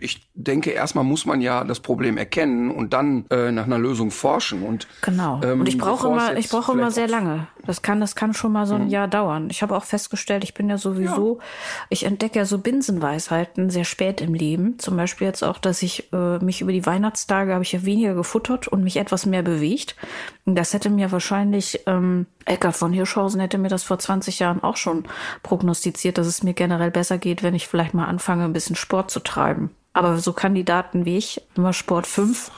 ich 0.00 0.26
denke, 0.34 0.70
erstmal 0.70 1.04
muss 1.04 1.26
man 1.26 1.40
ja 1.40 1.64
das 1.64 1.80
Problem 1.80 2.16
erkennen 2.16 2.70
und 2.70 2.92
dann 2.92 3.26
äh, 3.30 3.50
nach 3.52 3.64
einer 3.64 3.78
Lösung 3.78 4.10
forschen. 4.10 4.62
Und, 4.62 4.86
Genau. 5.02 5.40
ähm, 5.42 5.60
und 5.60 5.68
ich 5.68 5.76
brauche 5.78 6.08
immer, 6.08 6.36
ich 6.36 6.48
brauche 6.48 6.72
immer 6.72 6.90
sehr 6.90 7.06
Mhm. 7.06 7.10
lange. 7.10 7.46
Das 7.66 7.82
kann, 7.82 8.00
das 8.00 8.14
kann 8.16 8.34
schon 8.34 8.52
mal 8.52 8.66
so 8.66 8.74
ein 8.74 8.88
Jahr 8.88 9.06
dauern. 9.08 9.48
Ich 9.50 9.62
habe 9.62 9.76
auch 9.76 9.84
festgestellt, 9.84 10.44
ich 10.44 10.54
bin 10.54 10.68
ja 10.70 10.78
sowieso, 10.78 11.38
ich 11.90 12.04
entdecke 12.04 12.38
ja 12.38 12.44
so 12.44 12.58
Binsenweisheiten 12.58 13.70
sehr 13.70 13.84
spät 13.84 14.20
im 14.20 14.34
Leben. 14.34 14.78
Zum 14.78 14.96
Beispiel 14.96 15.26
jetzt 15.26 15.42
auch, 15.44 15.58
dass 15.58 15.82
ich 15.82 16.12
äh, 16.12 16.38
mich 16.38 16.60
über 16.60 16.72
die 16.72 16.86
Weihnachtstage 16.86 17.52
habe 17.52 17.62
ich 17.64 17.72
ja 17.72 17.84
weniger 17.84 18.14
gefuttert 18.14 18.68
und 18.68 18.82
mich 18.82 18.96
etwas 18.96 19.26
mehr 19.26 19.42
bewegt. 19.42 19.96
Und 20.44 20.56
das 20.56 20.72
hätte 20.72 20.90
mir 20.90 21.12
wahrscheinlich 21.12 21.80
ähm, 21.86 22.26
Eckart 22.44 22.74
von 22.76 22.92
Hirschhausen 22.92 23.40
hätte 23.40 23.58
mir 23.58 23.68
das 23.68 23.84
vor 23.84 23.98
20 24.00 24.40
Jahren 24.40 24.62
auch 24.64 24.76
schon 24.76 25.04
prognostiziert, 25.44 26.18
dass 26.18 26.26
es 26.26 26.42
mir 26.42 26.54
generell 26.54 26.90
besser 26.90 27.18
geht, 27.18 27.42
wenn 27.44 27.54
ich 27.54 27.68
vielleicht 27.72 27.94
mal 27.94 28.04
anfange, 28.04 28.44
ein 28.44 28.52
bisschen 28.52 28.76
Sport 28.76 29.10
zu 29.10 29.18
treiben. 29.20 29.70
Aber 29.94 30.18
so 30.18 30.34
Kandidaten 30.34 31.06
wie 31.06 31.16
ich, 31.16 31.40
immer 31.56 31.72
Sport 31.72 32.06
5. 32.06 32.50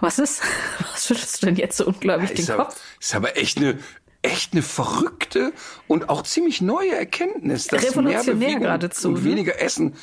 Was 0.00 0.18
ist? 0.18 0.42
Was 0.92 1.06
schüttelst 1.06 1.42
du 1.42 1.46
denn 1.46 1.56
jetzt 1.56 1.76
so 1.76 1.84
unglaublich 1.86 2.30
den 2.30 2.38
Ist 2.38 2.50
aber, 2.50 2.64
Kopf? 2.64 2.80
ist 2.98 3.14
aber 3.14 3.36
echt 3.36 3.58
eine 3.58 3.78
echt 4.22 4.52
eine 4.52 4.62
verrückte 4.62 5.52
und 5.88 6.08
auch 6.08 6.22
ziemlich 6.22 6.62
neue 6.62 6.94
Erkenntnis, 6.94 7.66
dass 7.66 7.82
mehr 7.82 7.90
Revolutionär 7.90 8.34
Bewegung 8.34 8.60
geradezu, 8.62 9.08
und 9.08 9.14
ne? 9.14 9.24
weniger 9.24 9.60
Essen, 9.60 9.94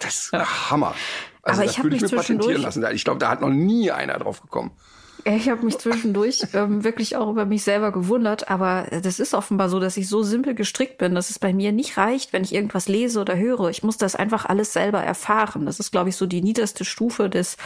das 0.00 0.26
ist 0.26 0.32
Hammer. 0.32 0.94
Also 1.42 1.60
Aber 1.60 1.66
das 1.66 1.76
ich 1.76 1.82
würde 1.82 1.96
ich 1.96 2.02
mich 2.02 2.12
mir 2.12 2.18
patentieren 2.18 2.62
lassen. 2.62 2.84
Ich 2.92 3.04
glaube, 3.04 3.18
da 3.18 3.28
hat 3.28 3.40
noch 3.40 3.50
nie 3.50 3.90
einer 3.90 4.18
drauf 4.18 4.42
gekommen. 4.42 4.72
Ich 5.26 5.48
habe 5.48 5.64
mich 5.64 5.78
zwischendurch 5.78 6.42
ähm, 6.52 6.84
wirklich 6.84 7.16
auch 7.16 7.30
über 7.30 7.46
mich 7.46 7.62
selber 7.62 7.92
gewundert, 7.92 8.50
aber 8.50 8.86
das 9.02 9.18
ist 9.18 9.32
offenbar 9.32 9.70
so, 9.70 9.80
dass 9.80 9.96
ich 9.96 10.06
so 10.06 10.22
simpel 10.22 10.54
gestrickt 10.54 10.98
bin, 10.98 11.14
dass 11.14 11.30
es 11.30 11.38
bei 11.38 11.54
mir 11.54 11.72
nicht 11.72 11.96
reicht, 11.96 12.34
wenn 12.34 12.42
ich 12.42 12.54
irgendwas 12.54 12.88
lese 12.88 13.20
oder 13.20 13.36
höre. 13.36 13.70
Ich 13.70 13.82
muss 13.82 13.96
das 13.96 14.16
einfach 14.16 14.44
alles 14.44 14.74
selber 14.74 15.02
erfahren. 15.02 15.64
Das 15.64 15.80
ist, 15.80 15.92
glaube 15.92 16.10
ich, 16.10 16.16
so 16.16 16.26
die 16.26 16.42
niederste 16.42 16.84
Stufe 16.84 17.30
des, 17.30 17.56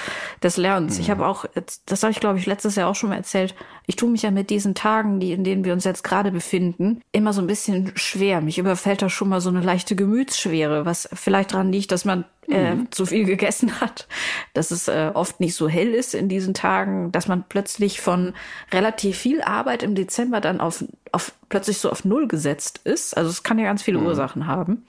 des 0.41 0.57
Lernens. 0.57 1.01
Ich 1.01 1.11
habe 1.11 1.27
auch, 1.27 1.47
das 1.87 2.03
habe 2.05 2.13
ich, 2.13 2.21
glaube 2.21 2.39
ich, 2.39 2.47
letztes 2.47 2.77
Jahr 2.77 2.89
auch 2.89 2.95
schon 2.95 3.11
mal 3.11 3.17
erzählt, 3.17 3.57
ich 3.87 3.97
tue 3.97 4.11
mich 4.11 4.23
ja 4.23 4.31
mit 4.31 4.51
diesen 4.51 4.75
Tagen, 4.77 5.19
die, 5.19 5.33
in 5.33 5.43
denen 5.43 5.65
wir 5.65 5.73
uns 5.73 5.85
jetzt 5.85 6.05
gerade 6.05 6.31
befinden, 6.31 7.01
immer 7.11 7.33
so 7.33 7.41
ein 7.41 7.47
bisschen 7.49 7.91
schwer. 7.97 8.41
Mich 8.41 8.59
überfällt 8.59 9.03
da 9.03 9.09
schon 9.09 9.31
mal 9.31 9.41
so 9.41 9.49
eine 9.49 9.63
leichte 9.63 9.97
Gemütsschwere, 9.97 10.85
was 10.85 11.09
vielleicht 11.13 11.55
daran 11.55 11.73
liegt, 11.73 11.91
dass 11.91 12.05
man 12.05 12.25
äh, 12.49 12.77
zu 12.91 13.07
viel 13.07 13.25
gegessen 13.25 13.81
hat, 13.81 14.09
dass 14.55 14.71
es 14.71 14.89
äh, 14.89 15.11
oft 15.13 15.41
nicht 15.41 15.55
so 15.55 15.69
hell 15.69 15.95
ist 15.95 16.15
in 16.15 16.29
diesen 16.29 16.55
Tagen, 16.55 17.13
dass 17.13 17.29
man 17.29 17.45
plötzlich 17.49 18.01
von 18.01 18.35
relativ 18.73 19.19
viel 19.19 19.43
Arbeit 19.43 19.83
im 19.83 19.95
Dezember 19.95 20.41
dann 20.41 20.61
auf, 20.61 20.85
auf 21.13 21.33
plötzlich 21.49 21.79
so 21.79 21.91
auf 21.91 22.05
Null 22.05 22.29
gesetzt 22.29 22.81
ist. 22.85 23.17
Also 23.17 23.31
es 23.31 23.43
kann 23.43 23.59
ja 23.59 23.65
ganz 23.65 23.83
viele 23.83 23.99
Ursachen 23.99 24.47
haben. 24.47 24.87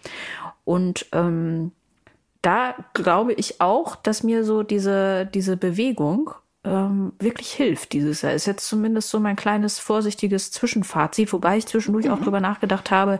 Und 0.65 1.07
ähm, 1.13 1.71
da 2.41 2.75
glaube 2.93 3.33
ich 3.33 3.59
auch, 3.59 3.95
dass 3.95 4.23
mir 4.23 4.43
so 4.43 4.63
diese, 4.63 5.25
diese 5.25 5.57
Bewegung 5.57 6.31
ähm, 6.63 7.13
wirklich 7.19 7.51
hilft 7.51 7.93
dieses 7.93 8.21
Jahr. 8.21 8.33
Ist 8.33 8.45
jetzt 8.45 8.67
zumindest 8.67 9.09
so 9.09 9.19
mein 9.19 9.35
kleines 9.35 9.79
vorsichtiges 9.79 10.51
Zwischenfazit, 10.51 11.31
wobei 11.33 11.57
ich 11.57 11.67
zwischendurch 11.67 12.09
auch 12.09 12.19
drüber 12.21 12.39
nachgedacht 12.39 12.91
habe, 12.91 13.19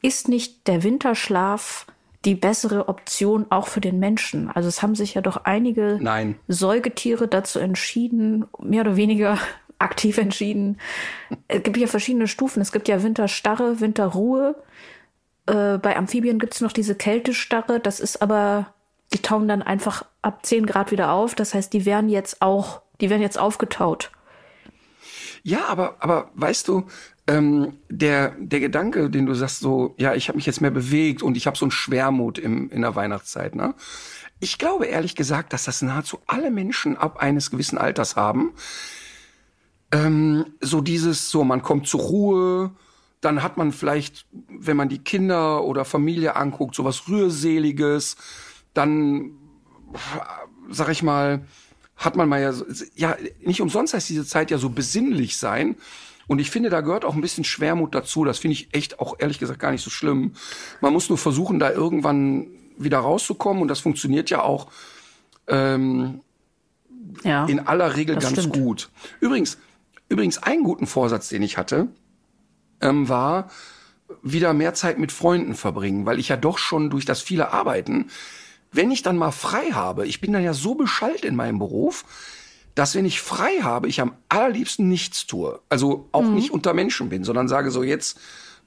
ist 0.00 0.28
nicht 0.28 0.66
der 0.66 0.82
Winterschlaf 0.82 1.86
die 2.24 2.34
bessere 2.34 2.88
Option 2.88 3.46
auch 3.50 3.66
für 3.66 3.80
den 3.80 3.98
Menschen? 3.98 4.50
Also 4.50 4.68
es 4.68 4.82
haben 4.82 4.94
sich 4.94 5.14
ja 5.14 5.20
doch 5.20 5.44
einige 5.44 5.98
Nein. 6.00 6.36
Säugetiere 6.48 7.28
dazu 7.28 7.58
entschieden, 7.58 8.46
mehr 8.60 8.82
oder 8.82 8.96
weniger 8.96 9.38
aktiv 9.78 10.18
entschieden. 10.18 10.78
Es 11.48 11.62
gibt 11.62 11.76
ja 11.76 11.86
verschiedene 11.86 12.28
Stufen. 12.28 12.60
Es 12.60 12.72
gibt 12.72 12.88
ja 12.88 13.02
Winterstarre, 13.02 13.80
Winterruhe. 13.80 14.54
Äh, 15.46 15.78
bei 15.78 15.96
Amphibien 15.96 16.38
gibt's 16.38 16.60
noch 16.60 16.72
diese 16.72 16.94
Kältestarre. 16.94 17.80
Das 17.80 17.98
ist 17.98 18.22
aber, 18.22 18.72
die 19.12 19.18
tauen 19.18 19.48
dann 19.48 19.62
einfach 19.62 20.04
ab 20.22 20.46
10 20.46 20.66
Grad 20.66 20.92
wieder 20.92 21.12
auf. 21.12 21.34
Das 21.34 21.54
heißt, 21.54 21.72
die 21.72 21.84
werden 21.84 22.08
jetzt 22.08 22.42
auch, 22.42 22.82
die 23.00 23.10
werden 23.10 23.22
jetzt 23.22 23.38
aufgetaut. 23.38 24.12
Ja, 25.42 25.66
aber, 25.66 25.96
aber 26.00 26.30
weißt 26.34 26.68
du, 26.68 26.86
ähm, 27.26 27.78
der, 27.88 28.34
der 28.38 28.60
Gedanke, 28.60 29.10
den 29.10 29.26
du 29.26 29.34
sagst, 29.34 29.60
so, 29.60 29.94
ja, 29.98 30.14
ich 30.14 30.28
habe 30.28 30.36
mich 30.36 30.46
jetzt 30.46 30.60
mehr 30.60 30.70
bewegt 30.70 31.22
und 31.22 31.36
ich 31.36 31.46
habe 31.46 31.56
so 31.56 31.64
einen 31.64 31.70
Schwermut 31.70 32.38
im, 32.38 32.70
in 32.70 32.82
der 32.82 32.94
Weihnachtszeit, 32.94 33.54
ne? 33.54 33.74
Ich 34.40 34.58
glaube 34.58 34.86
ehrlich 34.86 35.14
gesagt, 35.14 35.52
dass 35.52 35.64
das 35.64 35.82
nahezu 35.82 36.18
alle 36.26 36.50
Menschen 36.50 36.96
ab 36.96 37.18
eines 37.18 37.52
gewissen 37.52 37.78
Alters 37.78 38.16
haben. 38.16 38.52
Ähm, 39.92 40.46
so 40.60 40.80
dieses, 40.80 41.30
so, 41.30 41.44
man 41.44 41.62
kommt 41.62 41.86
zur 41.86 42.00
Ruhe, 42.00 42.70
dann 43.20 43.44
hat 43.44 43.56
man 43.56 43.70
vielleicht, 43.70 44.26
wenn 44.48 44.76
man 44.76 44.88
die 44.88 44.98
Kinder 44.98 45.62
oder 45.62 45.84
Familie 45.84 46.34
anguckt, 46.34 46.74
so 46.74 46.84
was 46.84 47.08
Rührseliges, 47.08 48.16
dann, 48.74 49.38
sag 50.68 50.88
ich 50.88 51.04
mal, 51.04 51.46
hat 52.04 52.16
man 52.16 52.28
mal 52.28 52.40
ja, 52.40 52.52
ja, 52.94 53.16
nicht 53.40 53.60
umsonst 53.60 53.94
heißt 53.94 54.08
diese 54.08 54.26
Zeit 54.26 54.50
ja 54.50 54.58
so 54.58 54.70
besinnlich 54.70 55.36
sein. 55.36 55.76
Und 56.28 56.38
ich 56.38 56.50
finde, 56.50 56.70
da 56.70 56.80
gehört 56.80 57.04
auch 57.04 57.14
ein 57.14 57.20
bisschen 57.20 57.44
Schwermut 57.44 57.94
dazu. 57.94 58.24
Das 58.24 58.38
finde 58.38 58.52
ich 58.54 58.68
echt 58.72 59.00
auch 59.00 59.16
ehrlich 59.18 59.38
gesagt 59.38 59.58
gar 59.58 59.70
nicht 59.72 59.82
so 59.82 59.90
schlimm. 59.90 60.32
Man 60.80 60.92
muss 60.92 61.08
nur 61.08 61.18
versuchen, 61.18 61.58
da 61.58 61.70
irgendwann 61.70 62.46
wieder 62.78 62.98
rauszukommen. 62.98 63.60
Und 63.62 63.68
das 63.68 63.80
funktioniert 63.80 64.30
ja 64.30 64.42
auch 64.42 64.68
ähm, 65.48 66.20
Ja. 67.24 67.46
in 67.46 67.60
aller 67.66 67.96
Regel 67.96 68.16
ganz 68.16 68.30
stimmt. 68.40 68.54
gut. 68.54 68.90
Übrigens, 69.20 69.58
übrigens, 70.08 70.38
einen 70.38 70.62
guten 70.62 70.86
Vorsatz, 70.86 71.28
den 71.28 71.42
ich 71.42 71.58
hatte, 71.58 71.88
ähm, 72.80 73.08
war 73.08 73.50
wieder 74.22 74.52
mehr 74.52 74.74
Zeit 74.74 74.98
mit 74.98 75.10
Freunden 75.10 75.54
verbringen, 75.54 76.06
weil 76.06 76.18
ich 76.18 76.28
ja 76.28 76.36
doch 76.36 76.58
schon 76.58 76.90
durch 76.90 77.04
das 77.04 77.20
viele 77.20 77.52
Arbeiten, 77.52 78.10
wenn 78.72 78.90
ich 78.90 79.02
dann 79.02 79.16
mal 79.16 79.30
frei 79.30 79.70
habe, 79.72 80.06
ich 80.06 80.20
bin 80.20 80.32
dann 80.32 80.42
ja 80.42 80.54
so 80.54 80.74
beschallt 80.74 81.24
in 81.24 81.36
meinem 81.36 81.58
Beruf, 81.58 82.04
dass 82.74 82.94
wenn 82.94 83.04
ich 83.04 83.20
frei 83.20 83.60
habe, 83.62 83.88
ich 83.88 84.00
am 84.00 84.14
allerliebsten 84.30 84.88
nichts 84.88 85.26
tue. 85.26 85.60
Also 85.68 86.08
auch 86.12 86.22
Mhm. 86.22 86.34
nicht 86.34 86.50
unter 86.50 86.72
Menschen 86.72 87.10
bin, 87.10 87.22
sondern 87.22 87.48
sage 87.48 87.70
so 87.70 87.82
jetzt 87.82 88.18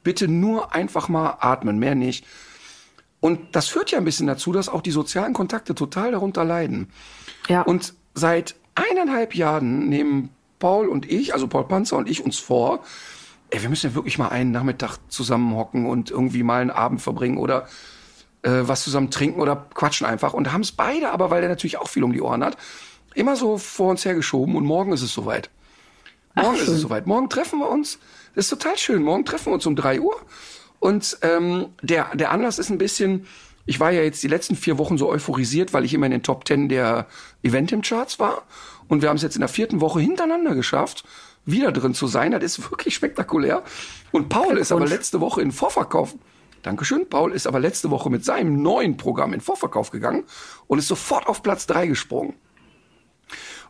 bitte 0.04 0.28
nur 0.28 0.74
einfach 0.76 1.10
mal 1.10 1.38
atmen, 1.40 1.80
mehr 1.80 1.96
nicht. 1.96 2.26
Und 3.20 3.56
das 3.56 3.68
führt 3.68 3.90
ja 3.90 3.98
ein 3.98 4.06
bisschen 4.06 4.28
dazu, 4.28 4.52
dass 4.52 4.70
auch 4.70 4.82
die 4.82 4.92
sozialen 4.92 5.34
Kontakte 5.34 5.74
total 5.74 6.12
darunter 6.12 6.44
leiden. 6.44 6.92
Ja. 7.50 7.64
Und 7.64 7.96
seit 8.14 8.56
eineinhalb 8.76 9.34
Jahren 9.34 9.90
nehmen 9.90 10.30
Paul 10.60 10.88
und 10.88 11.12
ich, 11.12 11.34
also 11.34 11.48
Paul 11.48 11.68
Panzer 11.68 11.98
und 11.98 12.08
ich 12.08 12.24
uns 12.24 12.38
vor, 12.38 12.84
ey, 13.50 13.62
wir 13.64 13.70
müssen 13.70 13.90
ja 13.90 13.96
wirklich 13.96 14.20
mal 14.20 14.30
einen 14.30 14.52
Nachmittag 14.52 15.00
zusammenhocken 15.08 15.88
und 15.88 16.12
irgendwie 16.12 16.44
mal 16.44 16.62
einen 16.62 16.70
Abend 16.70 17.02
verbringen 17.02 17.38
oder 17.38 17.68
äh, 18.46 18.68
was 18.68 18.84
zusammen 18.84 19.10
trinken 19.10 19.42
oder 19.42 19.68
quatschen 19.74 20.06
einfach. 20.06 20.34
Und 20.34 20.54
haben 20.54 20.62
es 20.62 20.72
beide, 20.72 21.12
aber 21.12 21.32
weil 21.32 21.42
der 21.42 21.50
natürlich 21.50 21.78
auch 21.78 21.90
viel 21.90 22.04
um 22.04 22.14
die 22.14 22.22
Ohren 22.22 22.44
hat, 22.44 22.58
immer 23.16 23.36
so 23.36 23.58
vor 23.58 23.90
uns 23.90 24.06
hergeschoben 24.06 24.56
und 24.56 24.66
morgen 24.66 24.94
ist 24.94 25.02
es 25.02 25.14
soweit. 25.14 25.50
Morgen 26.36 26.58
ist 26.58 26.68
es 26.68 26.82
soweit. 26.82 27.08
Morgen 27.08 27.30
treffen 27.30 27.60
wir 27.60 27.70
uns. 27.70 27.98
Das 28.36 28.46
ist 28.46 28.50
total 28.50 28.78
schön. 28.78 29.02
Morgen 29.02 29.26
treffen 29.26 29.48
wir 29.48 29.54
uns 29.54 29.66
um 29.66 29.76
drei 29.76 30.00
Uhr. 30.00 30.16
Und 30.80 31.18
ähm, 31.22 31.68
der, 31.82 32.14
der 32.14 32.32
Anlass 32.32 32.60
ist 32.60 32.70
ein 32.70 32.78
bisschen, 32.78 33.26
ich 33.66 33.80
war 33.80 33.92
ja 33.92 34.02
jetzt 34.02 34.22
die 34.22 34.28
letzten 34.28 34.56
vier 34.56 34.78
Wochen 34.78 34.98
so 34.98 35.10
euphorisiert, 35.10 35.74
weil 35.74 35.86
ich 35.86 35.94
immer 35.94 36.06
in 36.06 36.12
den 36.12 36.24
Top 36.24 36.44
Ten 36.44 36.68
der 36.68 37.08
Eventim-Charts 37.42 38.20
war. 38.20 38.44
Und 38.90 39.02
wir 39.02 39.10
haben 39.10 39.16
es 39.16 39.24
jetzt 39.24 39.36
in 39.36 39.40
der 39.40 39.50
vierten 39.50 39.80
Woche 39.80 40.02
hintereinander 40.02 40.54
geschafft, 40.54 41.06
wieder 41.46 41.72
drin 41.72 41.94
zu 41.94 42.06
sein. 42.08 42.32
Das 42.32 42.44
ist 42.44 42.70
wirklich 42.70 42.94
spektakulär. 42.94 43.64
Und 44.12 44.28
Paul 44.28 44.58
ist 44.58 44.74
aber 44.74 44.86
letzte 44.86 45.22
Woche 45.22 45.42
in 45.42 45.52
Vorverkauf. 45.52 46.16
Dankeschön. 46.66 47.08
Paul 47.08 47.32
ist 47.32 47.46
aber 47.46 47.60
letzte 47.60 47.92
Woche 47.92 48.10
mit 48.10 48.26
seinem 48.26 48.64
neuen 48.64 48.98
Programm 48.98 49.34
in 49.34 49.42
Vorverkauf 49.42 49.92
gegangen 49.92 50.24
und 50.66 50.80
ist 50.80 50.88
sofort 50.88 51.28
auf 51.28 51.44
Platz 51.44 51.68
drei 51.68 51.86
gesprungen. 51.86 52.34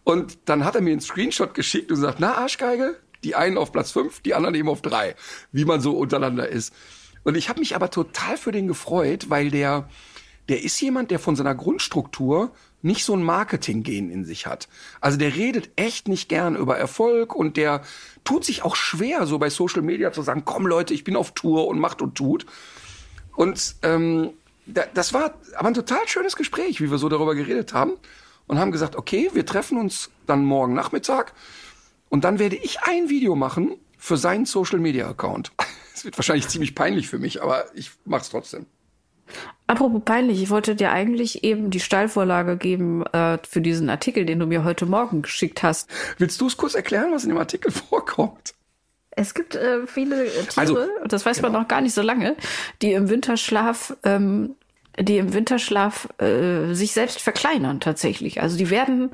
Und 0.05 0.37
dann 0.45 0.63
hat 0.63 0.75
er 0.75 0.81
mir 0.81 0.91
einen 0.91 1.01
Screenshot 1.01 1.53
geschickt 1.53 1.91
und 1.91 1.97
gesagt, 1.97 2.19
na 2.21 2.35
Arschgeige, 2.37 2.97
die 3.25 3.35
einen 3.35 3.57
auf 3.57 3.73
Platz 3.73 3.91
fünf, 3.91 4.21
die 4.21 4.33
anderen 4.33 4.55
eben 4.55 4.69
auf 4.69 4.81
drei, 4.81 5.15
wie 5.51 5.65
man 5.65 5.81
so 5.81 5.97
untereinander 5.97 6.47
ist. 6.47 6.73
Und 7.25 7.35
ich 7.35 7.49
habe 7.49 7.59
mich 7.59 7.75
aber 7.75 7.89
total 7.89 8.37
für 8.37 8.53
den 8.53 8.67
gefreut, 8.67 9.29
weil 9.29 9.51
der, 9.51 9.89
der 10.47 10.63
ist 10.63 10.79
jemand, 10.79 11.11
der 11.11 11.19
von 11.19 11.35
seiner 11.35 11.55
Grundstruktur 11.55 12.53
nicht 12.81 13.03
so 13.03 13.13
ein 13.13 13.23
Marketing-Gen 13.23 14.09
in 14.09 14.23
sich 14.23 14.45
hat. 14.45 14.69
Also 15.01 15.17
der 15.17 15.35
redet 15.35 15.71
echt 15.75 16.07
nicht 16.07 16.29
gern 16.29 16.55
über 16.55 16.77
Erfolg 16.77 17.35
und 17.35 17.57
der 17.57 17.81
tut 18.23 18.45
sich 18.45 18.63
auch 18.63 18.77
schwer, 18.77 19.25
so 19.25 19.37
bei 19.37 19.49
Social 19.49 19.81
Media 19.81 20.13
zu 20.13 20.21
sagen, 20.21 20.43
komm 20.45 20.65
Leute, 20.65 20.93
ich 20.93 21.03
bin 21.03 21.17
auf 21.17 21.31
Tour 21.31 21.67
und 21.67 21.79
macht 21.79 22.01
und 22.01 22.15
tut. 22.15 22.45
Und 23.35 23.75
ähm, 23.83 24.31
da, 24.65 24.83
das 24.93 25.13
war 25.13 25.33
aber 25.55 25.67
ein 25.67 25.73
total 25.73 26.07
schönes 26.07 26.35
Gespräch, 26.35 26.81
wie 26.81 26.89
wir 26.89 26.97
so 26.97 27.09
darüber 27.09 27.35
geredet 27.35 27.73
haben 27.73 27.93
und 28.47 28.59
haben 28.59 28.71
gesagt, 28.71 28.95
okay, 28.95 29.29
wir 29.33 29.45
treffen 29.45 29.77
uns 29.77 30.09
dann 30.25 30.43
morgen 30.43 30.73
Nachmittag 30.73 31.33
und 32.09 32.23
dann 32.23 32.39
werde 32.39 32.55
ich 32.55 32.81
ein 32.83 33.09
Video 33.09 33.35
machen 33.35 33.75
für 33.97 34.17
seinen 34.17 34.45
Social 34.45 34.79
Media 34.79 35.09
Account. 35.09 35.51
Es 35.95 36.03
wird 36.03 36.17
wahrscheinlich 36.17 36.49
ziemlich 36.49 36.75
peinlich 36.75 37.07
für 37.07 37.19
mich, 37.19 37.41
aber 37.41 37.73
ich 37.73 37.89
mach's 38.03 38.29
trotzdem. 38.29 38.65
Apropos 39.65 40.01
peinlich, 40.03 40.41
ich 40.41 40.49
wollte 40.49 40.75
dir 40.75 40.91
eigentlich 40.91 41.45
eben 41.45 41.71
die 41.71 41.79
Steilvorlage 41.79 42.57
geben 42.57 43.05
äh, 43.05 43.37
für 43.47 43.61
diesen 43.61 43.89
Artikel, 43.89 44.25
den 44.25 44.39
du 44.39 44.45
mir 44.45 44.65
heute 44.65 44.85
Morgen 44.85 45.21
geschickt 45.21 45.63
hast. 45.63 45.89
Willst 46.17 46.41
du 46.41 46.47
es 46.47 46.57
kurz 46.57 46.75
erklären, 46.75 47.13
was 47.13 47.23
in 47.23 47.29
dem 47.29 47.37
Artikel 47.37 47.71
vorkommt? 47.89 48.54
Es 49.15 49.33
gibt 49.33 49.55
äh, 49.55 49.87
viele 49.87 50.25
äh, 50.25 50.43
Tiere, 50.43 50.55
Also, 50.55 50.77
das 51.07 51.25
weiß 51.25 51.41
man 51.41 51.51
noch 51.51 51.67
gar 51.67 51.81
nicht 51.81 51.93
so 51.93 52.01
lange, 52.01 52.35
die 52.81 52.93
im 52.93 53.09
Winterschlaf, 53.09 53.95
ähm, 54.03 54.55
die 54.99 55.17
im 55.17 55.33
Winterschlaf 55.33 56.07
äh, 56.19 56.73
sich 56.73 56.91
selbst 56.91 57.21
verkleinern 57.21 57.79
tatsächlich. 57.79 58.41
Also 58.41 58.57
die 58.57 58.69
werden 58.69 59.11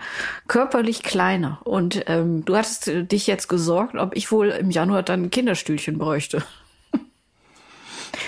körperlich 0.48 1.04
kleiner. 1.04 1.62
Und 1.64 2.04
ähm, 2.08 2.46
du 2.46 2.56
hattest 2.56 2.88
äh, 2.88 3.04
dich 3.04 3.28
jetzt 3.28 3.48
gesorgt, 3.48 3.96
ob 3.96 4.16
ich 4.16 4.32
wohl 4.32 4.50
im 4.50 4.72
Januar 4.72 5.04
dann 5.04 5.24
ein 5.24 5.32
Kinderstühlchen 5.32 5.98
bräuchte. 5.98 6.44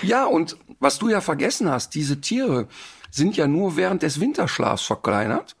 Ja, 0.02 0.24
und 0.26 0.56
was 0.80 0.98
du 0.98 1.08
ja 1.08 1.20
vergessen 1.20 1.70
hast, 1.70 1.94
diese 1.94 2.20
Tiere 2.20 2.68
sind 3.10 3.36
ja 3.36 3.46
nur 3.46 3.76
während 3.76 4.02
des 4.02 4.20
Winterschlafs 4.20 4.82
verkleinert. 4.82 5.56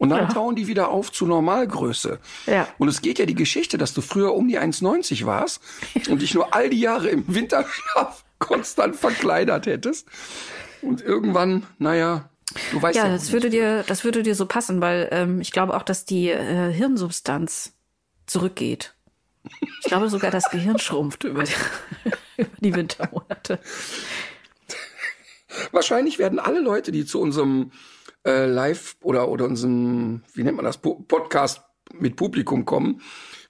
Und 0.00 0.08
dann 0.08 0.20
Ja. 0.20 0.26
tauen 0.32 0.56
die 0.56 0.66
wieder 0.66 0.88
auf 0.88 1.12
zu 1.12 1.26
Normalgröße. 1.26 2.18
Ja. 2.46 2.66
Und 2.78 2.88
es 2.88 3.02
geht 3.02 3.18
ja 3.18 3.26
die 3.26 3.34
Geschichte, 3.34 3.76
dass 3.76 3.92
du 3.92 4.00
früher 4.00 4.32
um 4.34 4.48
die 4.48 4.58
1,90 4.58 5.26
warst 5.26 5.60
und 6.08 6.22
dich 6.22 6.32
nur 6.32 6.54
all 6.54 6.70
die 6.70 6.80
Jahre 6.80 7.08
im 7.10 7.24
Winterschlaf 7.28 8.24
konstant 8.38 8.96
verkleinert 8.96 9.66
hättest. 9.66 10.08
Und 10.80 11.02
irgendwann, 11.02 11.66
naja, 11.78 12.30
du 12.72 12.80
weißt 12.80 12.96
ja. 12.96 13.06
Ja, 13.08 13.12
das 13.12 13.30
würde 13.32 13.50
dir, 13.50 13.84
das 13.86 14.02
würde 14.02 14.22
dir 14.22 14.34
so 14.34 14.46
passen, 14.46 14.80
weil 14.80 15.08
ähm, 15.12 15.42
ich 15.42 15.52
glaube 15.52 15.76
auch, 15.76 15.82
dass 15.82 16.06
die 16.06 16.30
äh, 16.30 16.72
Hirnsubstanz 16.72 17.74
zurückgeht. 18.26 18.94
Ich 19.82 19.88
glaube 19.88 20.08
sogar, 20.08 20.30
das 20.30 20.50
Gehirn 20.50 20.78
schrumpft 20.78 21.24
über 21.24 21.44
die, 21.44 21.52
über 22.38 22.50
die 22.60 22.74
Wintermonate. 22.74 23.58
Wahrscheinlich 25.72 26.18
werden 26.18 26.38
alle 26.38 26.60
Leute, 26.60 26.90
die 26.90 27.04
zu 27.04 27.20
unserem 27.20 27.72
äh, 28.26 28.46
Live 28.46 28.96
oder 29.02 29.28
oder 29.28 29.44
unserem, 29.44 30.22
wie 30.34 30.42
nennt 30.42 30.56
man 30.56 30.64
das, 30.64 30.78
Po- 30.78 31.04
Podcast 31.06 31.62
mit 31.92 32.16
Publikum 32.16 32.64
kommen, 32.64 33.00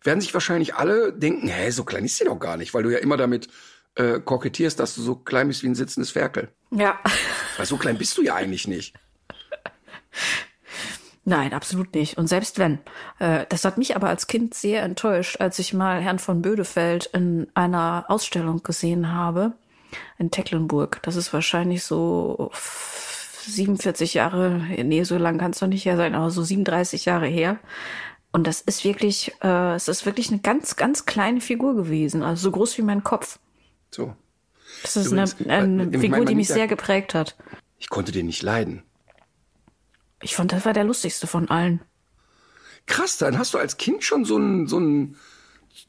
werden 0.03 0.21
sich 0.21 0.33
wahrscheinlich 0.33 0.75
alle 0.75 1.13
denken, 1.13 1.49
hä, 1.49 1.71
so 1.71 1.85
klein 1.85 2.05
ist 2.05 2.17
sie 2.17 2.25
doch 2.25 2.39
gar 2.39 2.57
nicht, 2.57 2.73
weil 2.73 2.83
du 2.83 2.91
ja 2.91 2.99
immer 2.99 3.17
damit 3.17 3.49
äh, 3.97 4.21
kokettierst, 4.21 4.79
dass 4.81 4.95
du 4.95 5.03
so 5.03 5.17
klein 5.17 5.49
bist 5.49 5.63
wie 5.63 5.69
ein 5.69 5.75
sitzendes 5.75 6.11
Ferkel. 6.11 6.49
Ja. 6.71 6.99
Weil 7.57 7.67
so 7.67 7.77
klein 7.77 7.99
bist 7.99 8.17
du 8.17 8.23
ja 8.23 8.35
eigentlich 8.35 8.67
nicht. 8.69 8.95
Nein, 11.25 11.53
absolut 11.53 11.95
nicht. 11.95 12.17
Und 12.17 12.29
selbst 12.29 12.59
wenn. 12.59 12.79
Äh, 13.19 13.45
das 13.51 13.65
hat 13.65 13.77
mich 13.79 13.95
aber 13.95 14.09
als 14.09 14.27
Kind 14.27 14.55
sehr 14.55 14.83
enttäuscht, 14.83 15.41
als 15.41 15.59
ich 15.59 15.75
mal 15.75 16.01
Herrn 16.01 16.19
von 16.19 16.41
Bödefeld 16.41 17.07
in 17.13 17.49
einer 17.55 18.07
Ausstellung 18.09 18.63
gesehen 18.63 19.13
habe 19.13 19.53
in 20.19 20.31
Tecklenburg. 20.31 21.01
Das 21.03 21.17
ist 21.17 21.33
wahrscheinlich 21.33 21.85
so 21.85 22.51
47 23.41 24.15
Jahre, 24.15 24.61
nee, 24.85 25.03
so 25.05 25.17
lang 25.17 25.39
kann 25.39 25.53
es 25.53 25.59
doch 25.59 25.67
nicht 25.67 25.85
her 25.85 25.97
sein, 25.97 26.15
aber 26.15 26.31
so 26.31 26.43
37 26.43 27.05
Jahre 27.05 27.27
her. 27.27 27.59
Und 28.33 28.47
das 28.47 28.61
ist 28.61 28.85
wirklich, 28.85 29.33
äh, 29.43 29.75
es 29.75 29.89
ist 29.89 30.07
wirklich 30.07 30.31
eine 30.31 30.41
ganz, 30.41 30.77
ganz 30.77 31.05
kleine 31.07 31.41
Figur 31.41 31.75
gewesen, 31.75 32.23
also 32.23 32.43
so 32.43 32.51
groß 32.53 32.79
wie 32.79 32.83
mein 32.83 33.03
Kopf. 33.03 33.39
So. 33.91 34.15
Das 34.83 34.97
ist 34.97 35.07
Übrigens, 35.07 35.37
eine, 35.41 35.53
eine 35.53 35.83
äh, 35.85 35.95
ich 35.95 36.01
Figur, 36.01 36.25
die 36.25 36.35
mich 36.35 36.49
sehr 36.49 36.69
geprägt 36.69 37.15
hat. 37.15 37.37
Ich 37.79 37.89
konnte 37.89 38.13
den 38.13 38.27
nicht 38.27 38.43
leiden. 38.43 38.85
Ich 40.23 40.37
fand, 40.37 40.53
das 40.53 40.65
war 40.65 40.73
der 40.73 40.85
lustigste 40.85 41.27
von 41.27 41.49
allen. 41.49 41.81
Krass, 42.87 43.19
dann 43.19 43.39
hast 43.39 43.55
du 43.55 43.59
als 43.59 43.79
Kind 43.79 44.05
schon 44.05 44.25
so 44.25 44.37
einen 44.37 44.67
so 44.67 44.77
einen 44.77 45.17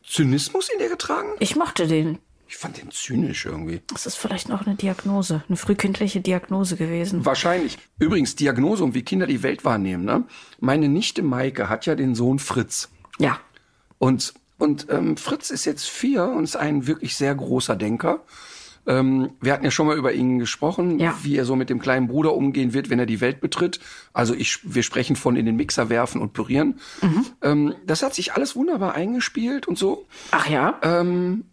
Zynismus 0.06 0.70
in 0.70 0.80
dir 0.80 0.90
getragen? 0.90 1.30
Ich 1.40 1.56
mochte 1.56 1.88
den. 1.88 2.20
Ich 2.52 2.58
fand 2.58 2.82
den 2.82 2.92
zynisch 2.92 3.46
irgendwie. 3.46 3.80
Das 3.88 4.06
ist 4.06 4.18
vielleicht 4.18 4.50
noch 4.50 4.66
eine 4.68 4.76
Diagnose, 4.76 5.42
eine 5.48 5.56
frühkindliche 5.56 6.20
Diagnose 6.20 6.76
gewesen. 6.76 7.24
Wahrscheinlich. 7.26 7.78
Übrigens, 7.98 8.36
Diagnose 8.36 8.84
und 8.84 8.94
wie 8.94 9.04
Kinder 9.04 9.26
die 9.26 9.42
Welt 9.42 9.64
wahrnehmen. 9.64 10.04
Ne? 10.04 10.26
Meine 10.60 10.90
Nichte 10.90 11.22
Maike 11.22 11.70
hat 11.70 11.86
ja 11.86 11.96
den 11.96 12.14
Sohn 12.14 12.40
Fritz. 12.40 12.90
Ja. 13.20 13.40
Und, 14.00 14.34
und 14.58 14.88
ähm, 14.90 15.16
Fritz 15.16 15.50
ist 15.50 15.64
jetzt 15.64 15.88
vier 15.88 16.26
und 16.26 16.44
ist 16.44 16.58
ein 16.58 16.88
wirklich 16.88 17.16
sehr 17.16 17.34
großer 17.34 17.78
Denker. 17.78 18.20
Ähm, 18.86 19.30
wir 19.40 19.54
hatten 19.54 19.64
ja 19.64 19.72
schon 19.72 19.88
mal 19.88 19.98
über 19.98 20.12
ihn 20.12 20.38
gesprochen, 20.38 21.00
Ja. 21.00 21.18
wie 21.24 21.38
er 21.38 21.46
so 21.46 21.56
mit 21.56 21.70
dem 21.70 21.80
kleinen 21.80 22.10
Bruder 22.10 22.34
umgehen 22.34 22.74
wird, 22.74 22.90
wenn 22.90 23.00
er 23.00 23.06
die 23.06 23.22
Welt 23.22 23.40
betritt. 23.40 23.80
Also 24.12 24.34
ich, 24.34 24.60
wir 24.64 24.84
sprechen 24.84 25.16
von 25.16 25.38
in 25.38 25.46
den 25.46 25.56
Mixer 25.56 25.88
werfen 25.90 26.20
und 26.20 26.34
pürieren. 26.34 26.82
Ähm, 27.42 27.76
das 27.86 28.04
hat 28.04 28.14
sich 28.14 28.34
alles 28.34 28.58
wunderbar 28.58 28.94
eingespielt 28.94 29.70
und 29.70 29.78
so. 29.78 30.06
Ach 30.32 30.50
ja? 30.50 30.80
Ähm, 30.82 31.46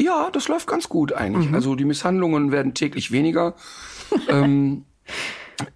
ja, 0.00 0.30
das 0.30 0.48
läuft 0.48 0.66
ganz 0.66 0.88
gut 0.88 1.12
eigentlich. 1.12 1.52
Also 1.52 1.74
die 1.74 1.84
Misshandlungen 1.84 2.52
werden 2.52 2.74
täglich 2.74 3.10
weniger. 3.12 3.54
ähm, 4.28 4.84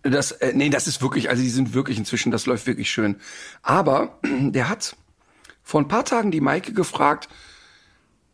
das, 0.03 0.33
äh, 0.33 0.53
nee, 0.55 0.71
das 0.71 0.87
ist 0.87 1.03
wirklich, 1.03 1.29
also 1.29 1.43
die 1.43 1.51
sind 1.51 1.75
wirklich 1.75 1.99
inzwischen, 1.99 2.33
das 2.33 2.47
läuft 2.47 2.67
wirklich 2.67 2.91
schön. 2.91 3.17
Aber 3.63 4.19
der 4.25 4.69
hat 4.69 4.97
vor 5.63 5.81
ein 5.81 5.89
paar 5.89 6.05
Tagen 6.05 6.31
die 6.31 6.41
Maike 6.41 6.73
gefragt, 6.73 7.29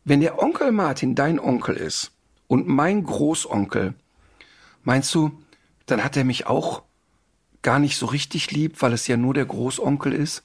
wenn 0.04 0.20
der 0.20 0.42
Onkel 0.42 0.72
Martin 0.72 1.14
dein 1.14 1.38
Onkel 1.38 1.76
ist 1.76 2.12
und 2.46 2.66
mein 2.66 3.04
Großonkel, 3.04 3.94
meinst 4.82 5.14
du, 5.14 5.30
dann 5.86 6.02
hat 6.02 6.16
er 6.16 6.24
mich 6.24 6.46
auch 6.46 6.82
gar 7.62 7.78
nicht 7.78 7.96
so 7.98 8.06
richtig 8.06 8.50
lieb, 8.50 8.80
weil 8.80 8.92
es 8.92 9.06
ja 9.06 9.16
nur 9.16 9.34
der 9.34 9.44
Großonkel 9.44 10.12
ist? 10.12 10.42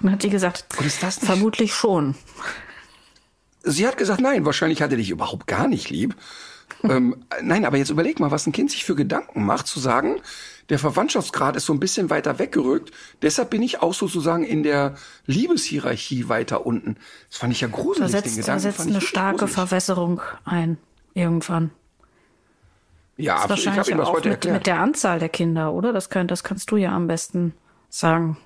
Dann 0.00 0.12
hat 0.12 0.22
die 0.24 0.30
gesagt, 0.30 0.66
Und 0.78 0.84
ist 0.86 1.02
das 1.02 1.20
nicht- 1.20 1.26
vermutlich 1.30 1.72
schon. 1.74 2.14
Sie 3.64 3.86
hat 3.86 3.96
gesagt, 3.96 4.20
nein, 4.20 4.44
wahrscheinlich 4.44 4.82
hat 4.82 4.90
er 4.90 4.96
dich 4.96 5.10
überhaupt 5.10 5.46
gar 5.46 5.68
nicht 5.68 5.90
lieb. 5.90 6.14
ähm, 6.82 7.24
nein, 7.42 7.64
aber 7.64 7.76
jetzt 7.76 7.90
überleg 7.90 8.20
mal, 8.20 8.30
was 8.30 8.46
ein 8.46 8.52
Kind 8.52 8.70
sich 8.70 8.84
für 8.84 8.94
Gedanken 8.94 9.44
macht, 9.44 9.66
zu 9.66 9.80
sagen, 9.80 10.16
der 10.68 10.78
Verwandtschaftsgrad 10.78 11.56
ist 11.56 11.66
so 11.66 11.72
ein 11.72 11.80
bisschen 11.80 12.08
weiter 12.10 12.38
weggerückt, 12.38 12.92
deshalb 13.20 13.50
bin 13.50 13.62
ich 13.62 13.82
auch 13.82 13.94
sozusagen 13.94 14.44
in 14.44 14.62
der 14.62 14.94
Liebeshierarchie 15.26 16.28
weiter 16.28 16.64
unten. 16.66 16.96
Das 17.28 17.38
fand 17.38 17.52
ich 17.52 17.60
ja 17.60 17.68
Da 17.68 17.76
gruselig, 17.76 18.10
den 18.22 18.32
setzt, 18.32 18.48
da 18.48 18.56
Gedanken. 18.56 18.60
setzt 18.60 18.76
fand 18.78 18.90
ich 18.90 18.94
eine 18.96 19.00
starke 19.02 19.46
gruselig. 19.46 19.54
Verwässerung 19.54 20.20
ein. 20.44 20.78
Irgendwann. 21.14 21.70
Ja, 23.18 23.46
Das 23.46 23.50
absolut. 23.50 23.58
ich 23.60 23.78
habe 23.78 23.78
wahrscheinlich 23.78 23.88
ihm 23.90 23.98
das 23.98 24.08
auch 24.08 24.12
heute 24.14 24.28
mit, 24.30 24.36
erklärt. 24.36 24.54
mit 24.54 24.66
der 24.66 24.80
Anzahl 24.80 25.18
der 25.18 25.28
Kinder, 25.28 25.72
oder? 25.72 25.92
Das, 25.92 26.08
könnt, 26.10 26.30
das 26.30 26.42
kannst 26.42 26.70
du 26.70 26.76
ja 26.76 26.92
am 26.94 27.06
besten 27.06 27.54
sagen. 27.90 28.38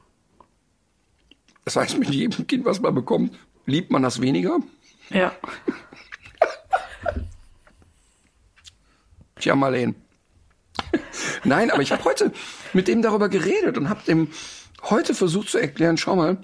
Das 1.64 1.76
heißt, 1.76 1.98
mit 1.98 2.10
jedem 2.10 2.46
Kind, 2.46 2.64
was 2.64 2.80
man 2.80 2.94
bekommt, 2.94 3.36
liebt 3.66 3.90
man 3.90 4.02
das 4.02 4.20
weniger. 4.20 4.58
Ja. 5.10 5.32
Tja, 9.38 9.54
Marleen. 9.54 9.94
Nein, 11.44 11.70
aber 11.70 11.82
ich 11.82 11.92
habe 11.92 12.04
heute 12.04 12.32
mit 12.72 12.88
dem 12.88 13.02
darüber 13.02 13.28
geredet 13.28 13.78
und 13.78 13.88
habe 13.88 14.02
dem 14.06 14.28
heute 14.82 15.14
versucht 15.14 15.48
zu 15.48 15.58
erklären, 15.58 15.96
schau 15.96 16.16
mal, 16.16 16.38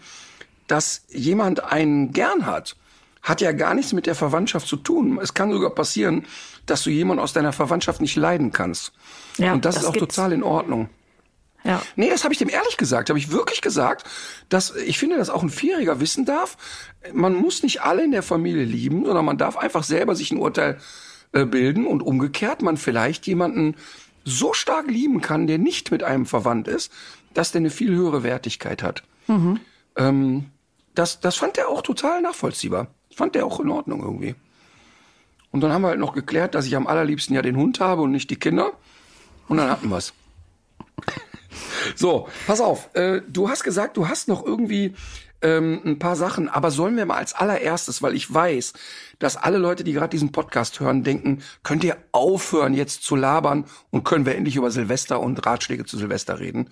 dass 0.67 1.05
jemand 1.09 1.63
einen 1.65 2.13
gern 2.13 2.47
hat, 2.47 2.77
hat 3.23 3.41
ja 3.41 3.53
gar 3.53 3.75
nichts 3.75 3.93
mit 3.93 4.07
der 4.07 4.15
Verwandtschaft 4.15 4.67
zu 4.67 4.77
tun. 4.77 5.19
Es 5.23 5.35
kann 5.35 5.53
sogar 5.53 5.71
passieren, 5.71 6.27
dass 6.67 6.83
du 6.83 6.91
jemanden 6.91 7.23
aus 7.23 7.33
deiner 7.33 7.53
Verwandtschaft 7.53 8.01
nicht 8.01 8.17
leiden 8.17 8.53
kannst. 8.53 8.93
Ja, 9.39 9.53
und 9.53 9.65
das, 9.65 9.77
das 9.77 9.85
ist 9.85 9.89
auch 9.89 9.93
gibt's. 9.93 10.17
total 10.17 10.33
in 10.33 10.43
Ordnung. 10.43 10.89
Ja. 11.65 11.83
Nee, 11.97 12.11
das 12.11 12.25
habe 12.25 12.35
ich 12.35 12.39
dem 12.39 12.49
ehrlich 12.49 12.77
gesagt. 12.77 13.09
Habe 13.09 13.19
ich 13.19 13.31
wirklich 13.31 13.61
gesagt, 13.61 14.09
dass 14.49 14.75
ich 14.75 14.99
finde, 14.99 15.17
dass 15.17 15.31
auch 15.31 15.43
ein 15.43 15.51
Vierjähriger 15.51 16.01
wissen 16.01 16.25
darf, 16.25 16.57
man 17.13 17.35
muss 17.35 17.63
nicht 17.63 17.83
alle 17.83 18.05
in 18.05 18.11
der 18.11 18.23
Familie 18.23 18.65
lieben, 18.65 19.05
sondern 19.05 19.25
man 19.25 19.39
darf 19.39 19.57
einfach 19.57 19.85
selber 19.85 20.15
sich 20.15 20.33
ein 20.33 20.39
Urteil 20.39 20.79
äh, 21.33 21.45
bilden 21.45 21.87
und 21.87 22.03
umgekehrt 22.03 22.63
man 22.63 22.77
vielleicht 22.77 23.27
jemanden 23.27 23.77
so 24.25 24.53
stark 24.53 24.89
lieben 24.89 25.21
kann, 25.21 25.47
der 25.47 25.59
nicht 25.59 25.91
mit 25.91 26.03
einem 26.03 26.27
verwandt 26.27 26.69
ist, 26.69 26.93
dass 27.35 27.53
der 27.53 27.61
eine 27.61 27.71
viel 27.71 27.95
höhere 27.95 28.23
Wertigkeit 28.23 28.83
hat. 28.83 29.03
Ähm, 29.97 30.47
das, 30.95 31.21
das 31.21 31.37
fand 31.37 31.59
er 31.59 31.69
auch 31.69 31.83
total 31.83 32.23
nachvollziehbar. 32.23 32.89
Das 33.09 33.19
fand 33.19 33.37
er 33.37 33.47
auch 33.47 33.61
in 33.61 33.71
Ordnung 33.71 34.03
irgendwie. 34.03 34.35
Und 35.51 35.61
dann 35.61 35.73
haben 35.73 35.83
wir 35.83 35.89
halt 35.89 36.01
noch 36.01 36.15
geklärt, 36.15 36.55
dass 36.55 36.67
ich 36.67 36.77
am 36.77 36.87
allerliebsten 36.87 37.35
ja 37.35 37.43
den 37.43 37.57
Hund 37.57 37.81
habe 37.81 38.03
und 38.03 38.11
nicht 38.11 38.31
die 38.31 38.37
Kinder. 38.37 38.73
Und 39.49 39.59
dann 39.59 39.71
hatten 39.71 39.89
wir's. 39.91 40.13
So, 41.95 42.29
pass 42.47 42.61
auf. 42.61 42.91
Äh, 42.95 43.23
du 43.29 43.49
hast 43.49 43.65
gesagt, 43.65 43.97
du 43.97 44.09
hast 44.09 44.29
noch 44.29 44.45
irgendwie 44.45 44.95
ähm, 45.43 45.81
ein 45.85 45.99
paar 45.99 46.17
Sachen, 46.17 46.49
aber 46.49 46.71
sollen 46.71 46.97
wir 46.97 47.07
mal 47.07 47.17
als 47.17 47.35
allererstes, 47.35 48.03
weil 48.03 48.15
ich 48.15 48.33
weiß, 48.33 48.73
dass 49.19 49.37
alle 49.37 49.59
Leute, 49.59 49.85
die 49.85 49.93
gerade 49.93 50.11
diesen 50.11 50.33
Podcast 50.33 50.81
hören, 50.81 51.05
denken, 51.05 51.43
könnt 51.63 51.85
ihr 51.85 51.97
aufhören 52.13 52.75
jetzt 52.75 53.03
zu 53.03 53.17
labern 53.17 53.65
und 53.91 54.05
können 54.05 54.27
wir 54.27 54.37
endlich 54.37 54.57
über 54.57 54.71
Silvester 54.71 55.21
und 55.21 55.45
Ratschläge 55.45 55.85
zu 55.85 55.99
Silvester 55.99 56.39
reden? 56.39 56.71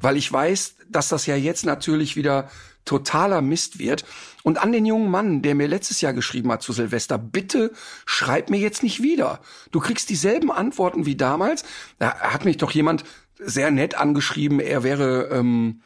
Weil 0.00 0.16
ich 0.16 0.32
weiß, 0.32 0.76
dass 0.88 1.08
das 1.08 1.26
ja 1.26 1.34
jetzt 1.34 1.66
natürlich 1.66 2.14
wieder 2.14 2.48
totaler 2.84 3.42
Mist 3.42 3.78
wird. 3.78 4.04
Und 4.42 4.58
an 4.58 4.72
den 4.72 4.86
jungen 4.86 5.10
Mann, 5.10 5.42
der 5.42 5.54
mir 5.54 5.68
letztes 5.68 6.00
Jahr 6.00 6.14
geschrieben 6.14 6.50
hat 6.50 6.62
zu 6.62 6.72
Silvester, 6.72 7.18
bitte 7.18 7.72
schreib 8.06 8.48
mir 8.48 8.58
jetzt 8.58 8.82
nicht 8.82 9.02
wieder. 9.02 9.40
Du 9.72 9.80
kriegst 9.80 10.08
dieselben 10.08 10.50
Antworten 10.50 11.04
wie 11.04 11.16
damals. 11.16 11.64
Da 11.98 12.18
hat 12.18 12.44
mich 12.44 12.56
doch 12.56 12.70
jemand 12.70 13.04
sehr 13.38 13.70
nett 13.70 13.94
angeschrieben, 13.94 14.60
er 14.60 14.82
wäre, 14.82 15.28
ähm, 15.32 15.80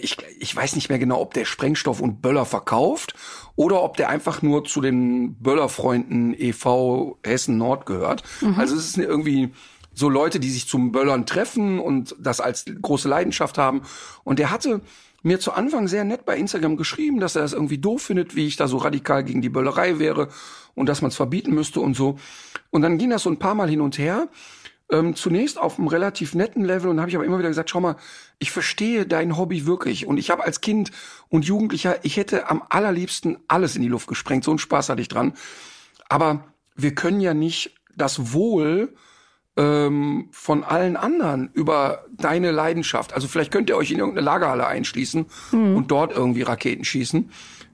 ich, 0.00 0.16
ich 0.38 0.54
weiß 0.54 0.74
nicht 0.74 0.88
mehr 0.88 0.98
genau, 0.98 1.20
ob 1.20 1.34
der 1.34 1.44
Sprengstoff 1.44 2.00
und 2.00 2.20
Böller 2.20 2.44
verkauft 2.44 3.14
oder 3.54 3.82
ob 3.82 3.96
der 3.96 4.08
einfach 4.08 4.42
nur 4.42 4.64
zu 4.64 4.80
den 4.80 5.36
Böllerfreunden 5.36 6.34
e.V. 6.36 7.18
Hessen 7.24 7.56
Nord 7.58 7.86
gehört. 7.86 8.22
Also 8.56 8.74
es 8.74 8.86
ist 8.86 8.98
irgendwie 8.98 9.52
so 9.94 10.08
Leute, 10.08 10.40
die 10.40 10.50
sich 10.50 10.68
zum 10.68 10.92
Böllern 10.92 11.24
treffen 11.24 11.78
und 11.78 12.14
das 12.18 12.40
als 12.40 12.66
große 12.80 13.08
Leidenschaft 13.08 13.58
haben. 13.58 13.82
Und 14.24 14.38
der 14.38 14.50
hatte 14.50 14.82
mir 15.22 15.40
zu 15.40 15.52
Anfang 15.52 15.88
sehr 15.88 16.04
nett 16.04 16.24
bei 16.24 16.36
Instagram 16.36 16.76
geschrieben, 16.76 17.18
dass 17.18 17.34
er 17.34 17.42
das 17.42 17.52
irgendwie 17.52 17.78
doof 17.78 18.02
findet, 18.02 18.36
wie 18.36 18.46
ich 18.46 18.56
da 18.56 18.68
so 18.68 18.76
radikal 18.76 19.24
gegen 19.24 19.40
die 19.42 19.48
Böllerei 19.48 19.98
wäre 19.98 20.28
und 20.74 20.88
dass 20.88 21.00
man 21.00 21.08
es 21.08 21.16
verbieten 21.16 21.52
müsste 21.52 21.80
und 21.80 21.94
so. 21.94 22.16
Und 22.70 22.82
dann 22.82 22.98
ging 22.98 23.10
das 23.10 23.22
so 23.22 23.30
ein 23.30 23.38
paar 23.38 23.54
Mal 23.54 23.68
hin 23.68 23.80
und 23.80 23.98
her. 23.98 24.28
Ähm, 24.90 25.16
zunächst 25.16 25.58
auf 25.58 25.78
einem 25.78 25.88
relativ 25.88 26.34
netten 26.34 26.64
Level 26.64 26.88
und 26.90 27.00
habe 27.00 27.10
ich 27.10 27.16
aber 27.16 27.24
immer 27.24 27.40
wieder 27.40 27.48
gesagt, 27.48 27.70
schau 27.70 27.80
mal, 27.80 27.96
ich 28.38 28.52
verstehe 28.52 29.04
dein 29.04 29.36
Hobby 29.36 29.66
wirklich 29.66 30.06
und 30.06 30.16
ich 30.16 30.30
habe 30.30 30.44
als 30.44 30.60
Kind 30.60 30.92
und 31.28 31.44
Jugendlicher, 31.44 32.04
ich 32.04 32.16
hätte 32.16 32.48
am 32.48 32.62
allerliebsten 32.68 33.38
alles 33.48 33.74
in 33.74 33.82
die 33.82 33.88
Luft 33.88 34.06
gesprengt, 34.06 34.44
so 34.44 34.52
einen 34.52 34.58
Spaß 34.58 34.88
hatte 34.88 35.02
ich 35.02 35.08
dran. 35.08 35.32
Aber 36.08 36.44
wir 36.76 36.94
können 36.94 37.20
ja 37.20 37.34
nicht 37.34 37.74
das 37.96 38.32
Wohl 38.32 38.94
ähm, 39.56 40.28
von 40.30 40.62
allen 40.62 40.96
anderen 40.96 41.50
über 41.52 42.04
deine 42.12 42.50
Leidenschaft. 42.50 43.12
Also 43.14 43.26
vielleicht 43.26 43.50
könnt 43.50 43.70
ihr 43.70 43.76
euch 43.76 43.90
in 43.90 43.98
irgendeine 43.98 44.24
Lagerhalle 44.24 44.66
einschließen 44.66 45.26
und 45.74 45.90
dort 45.90 46.12
irgendwie 46.12 46.42
Raketen 46.42 46.84
schießen. 46.84 47.30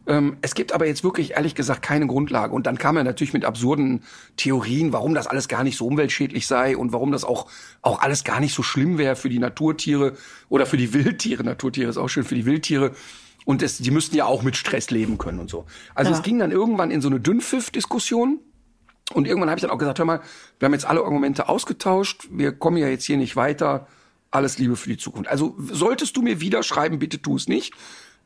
Ähm, 0.07 0.37
es 0.43 0.55
gibt 0.55 0.73
aber 0.73 0.87
jetzt 0.87 1.05
wirklich 1.05 1.33
ehrlich 1.33 1.55
gesagt 1.55 1.83
keine 1.83 2.07
Grundlage. 2.07 2.53
Und 2.55 2.67
dann 2.67 2.79
kam 2.79 2.97
er 2.97 3.05
natürlich 3.05 3.33
mit 3.33 3.45
absurden 3.45 4.03
Theorien, 4.37 4.93
warum 4.93 5.15
das 5.15 5.27
alles 5.27 5.49
gar 5.49 5.63
nicht 5.65 5.77
so 5.77 5.87
umweltschädlich 5.87 6.47
sei 6.47 6.77
und 6.77 6.93
warum 6.93 7.13
das 7.13 7.25
auch, 7.25 7.49
auch 7.83 8.01
alles 8.01 8.25
gar 8.25 8.41
nicht 8.41 8.55
so 8.55 8.63
schlimm 8.63 8.99
wäre 8.99 9.17
für 9.17 9.29
die 9.29 9.39
Naturtiere 9.39 10.15
oder 10.49 10.67
für 10.67 10.77
die 10.77 10.93
Wildtiere. 10.93 11.45
Naturtiere 11.45 11.89
ist 11.91 11.97
auch 11.99 12.09
schön 12.09 12.25
für 12.25 12.35
die 12.35 12.47
Wildtiere. 12.47 12.93
Und 13.45 13.63
es, 13.63 13.79
die 13.79 13.91
müssten 13.91 14.17
ja 14.17 14.25
auch 14.25 14.43
mit 14.43 14.57
Stress 14.57 14.91
leben 14.91 15.19
können 15.19 15.41
und 15.41 15.51
so. 15.51 15.67
Also 15.95 16.11
Ja. 16.13 16.17
es 16.17 16.23
ging 16.23 16.39
dann 16.39 16.51
irgendwann 16.53 16.91
in 16.91 17.01
so 17.01 17.09
eine 17.09 17.21
Dünnpfiff-Diskussion. 17.21 18.41
Und 19.15 19.27
irgendwann 19.27 19.51
habe 19.51 19.59
ich 19.59 19.63
dann 19.63 19.71
auch 19.71 19.79
gesagt, 19.79 19.99
hör 19.99 20.07
mal, 20.07 20.21
wir 20.59 20.67
haben 20.67 20.73
jetzt 20.73 20.87
alle 20.87 21.01
Argumente 21.03 21.49
ausgetauscht, 21.49 22.29
wir 22.31 22.53
kommen 22.53 22.77
ja 22.77 22.89
jetzt 22.89 23.05
hier 23.05 23.17
nicht 23.17 23.37
weiter. 23.37 23.87
Alles 24.31 24.57
Liebe 24.59 24.77
für 24.77 24.89
die 24.89 24.97
Zukunft. 24.97 25.29
Also 25.29 25.55
solltest 25.59 26.17
du 26.17 26.23
mir 26.23 26.41
wieder 26.41 26.63
schreiben, 26.63 26.99
bitte 26.99 27.21
tu 27.21 27.37
es 27.37 27.49
nicht. 27.49 27.75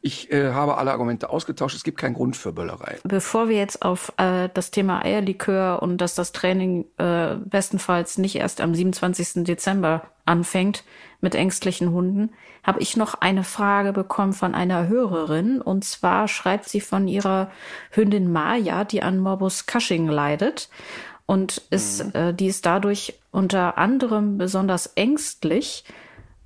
Ich 0.06 0.30
äh, 0.30 0.52
habe 0.52 0.78
alle 0.78 0.92
Argumente 0.92 1.30
ausgetauscht. 1.30 1.74
Es 1.74 1.82
gibt 1.82 1.98
keinen 1.98 2.14
Grund 2.14 2.36
für 2.36 2.52
Böllerei. 2.52 2.98
Bevor 3.02 3.48
wir 3.48 3.56
jetzt 3.56 3.82
auf 3.82 4.12
äh, 4.18 4.48
das 4.54 4.70
Thema 4.70 5.04
Eierlikör 5.04 5.82
und 5.82 5.98
dass 5.98 6.14
das 6.14 6.30
Training 6.30 6.84
äh, 6.96 7.34
bestenfalls 7.44 8.16
nicht 8.16 8.36
erst 8.36 8.60
am 8.60 8.72
27. 8.72 9.42
Dezember 9.42 10.02
anfängt 10.24 10.84
mit 11.20 11.34
ängstlichen 11.34 11.90
Hunden, 11.90 12.30
habe 12.62 12.78
ich 12.82 12.96
noch 12.96 13.14
eine 13.14 13.42
Frage 13.42 13.92
bekommen 13.92 14.32
von 14.32 14.54
einer 14.54 14.86
Hörerin. 14.86 15.60
Und 15.60 15.82
zwar 15.84 16.28
schreibt 16.28 16.68
sie 16.68 16.80
von 16.80 17.08
ihrer 17.08 17.50
Hündin 17.90 18.30
Maya, 18.30 18.84
die 18.84 19.02
an 19.02 19.18
Morbus 19.18 19.66
Cushing 19.66 20.06
leidet. 20.06 20.68
Und 21.26 21.62
ist, 21.70 22.14
äh, 22.14 22.32
die 22.32 22.46
ist 22.46 22.64
dadurch 22.64 23.18
unter 23.32 23.76
anderem 23.76 24.38
besonders 24.38 24.86
ängstlich. 24.94 25.82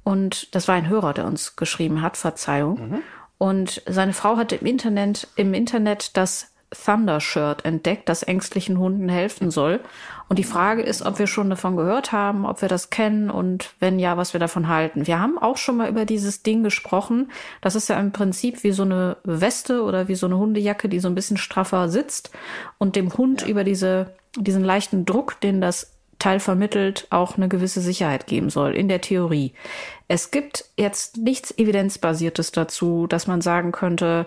Und 0.03 0.55
das 0.55 0.67
war 0.67 0.77
ein 0.77 0.89
Hörer, 0.89 1.13
der 1.13 1.27
uns 1.27 1.57
geschrieben 1.57 2.01
hat, 2.01 2.17
Verzeihung. 2.17 3.03
Und 3.41 3.81
seine 3.87 4.13
Frau 4.13 4.37
hat 4.37 4.53
im 4.53 4.67
Internet, 4.67 5.27
im 5.35 5.55
Internet 5.55 6.15
das 6.19 6.53
Thunder 6.71 7.21
Shirt 7.21 7.65
entdeckt, 7.65 8.11
das 8.11 8.23
ängstlichen 8.23 8.79
Hunden 8.79 9.09
helfen 9.09 9.51
soll. 9.51 9.81
Und 10.29 10.39
die 10.39 10.45
Frage 10.45 10.83
ist, 10.83 11.07
ob 11.07 11.19
wir 11.19 11.27
schon 11.27 11.49
davon 11.49 11.75
gehört 11.75 12.13
haben, 12.13 12.45
ob 12.45 12.61
wir 12.61 12.69
das 12.69 12.91
kennen 12.91 13.31
und 13.31 13.73
wenn 13.81 13.99
ja, 13.99 14.19
was 14.19 14.35
wir 14.35 14.41
davon 14.41 14.69
halten. 14.69 15.07
Wir 15.07 15.19
haben 15.19 15.39
auch 15.39 15.57
schon 15.57 15.79
mal 15.79 15.89
über 15.89 16.05
dieses 16.05 16.43
Ding 16.43 16.63
gesprochen. 16.63 17.33
Das 17.63 17.77
ist 17.77 17.89
ja 17.89 17.99
im 17.99 18.13
Prinzip 18.13 18.63
wie 18.63 18.73
so 18.73 18.83
eine 18.83 19.17
Weste 19.25 19.85
oder 19.85 20.07
wie 20.07 20.17
so 20.17 20.27
eine 20.27 20.37
Hundejacke, 20.37 20.91
die 20.91 21.01
so 21.01 21.09
ein 21.09 21.15
bisschen 21.15 21.39
straffer 21.39 21.89
sitzt 21.89 22.31
und 22.77 22.95
dem 22.95 23.17
Hund 23.17 23.47
über 23.49 23.65
diese, 23.65 24.15
diesen 24.37 24.63
leichten 24.63 25.07
Druck, 25.07 25.41
den 25.41 25.63
das 25.63 25.97
Teil 26.19 26.41
vermittelt, 26.41 27.07
auch 27.09 27.39
eine 27.39 27.49
gewisse 27.49 27.81
Sicherheit 27.81 28.27
geben 28.27 28.51
soll, 28.51 28.77
in 28.77 28.89
der 28.89 29.01
Theorie. 29.01 29.55
Es 30.13 30.33
gibt 30.33 30.65
jetzt 30.77 31.19
nichts 31.19 31.57
Evidenzbasiertes 31.57 32.51
dazu, 32.51 33.07
dass 33.07 33.29
man 33.29 33.41
sagen 33.41 33.71
könnte, 33.71 34.27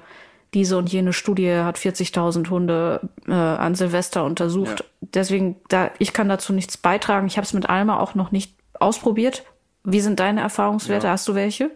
diese 0.53 0.77
und 0.77 0.89
jene 0.89 1.11
Studie 1.11 1.55
hat 1.55 1.77
40.000 1.77 2.49
Hunde 2.49 3.09
äh, 3.27 3.33
an 3.33 3.75
Silvester 3.75 4.23
untersucht. 4.23 4.79
Ja. 4.79 4.85
Deswegen, 5.13 5.57
da, 5.67 5.91
ich 5.99 6.13
kann 6.13 6.29
dazu 6.29 6.53
nichts 6.53 6.77
beitragen. 6.77 7.27
Ich 7.27 7.35
habe 7.35 7.43
es 7.43 7.51
mit 7.51 7.67
Alma 7.67 7.99
auch 7.99 8.15
noch 8.15 8.31
nicht 8.31 8.55
ausprobiert. 8.79 9.43
Wie 9.83 9.99
sind 9.99 10.21
deine 10.21 10.39
Erfahrungswerte? 10.39 11.07
Ja. 11.07 11.11
Hast 11.11 11.27
du 11.27 11.35
welche? 11.35 11.69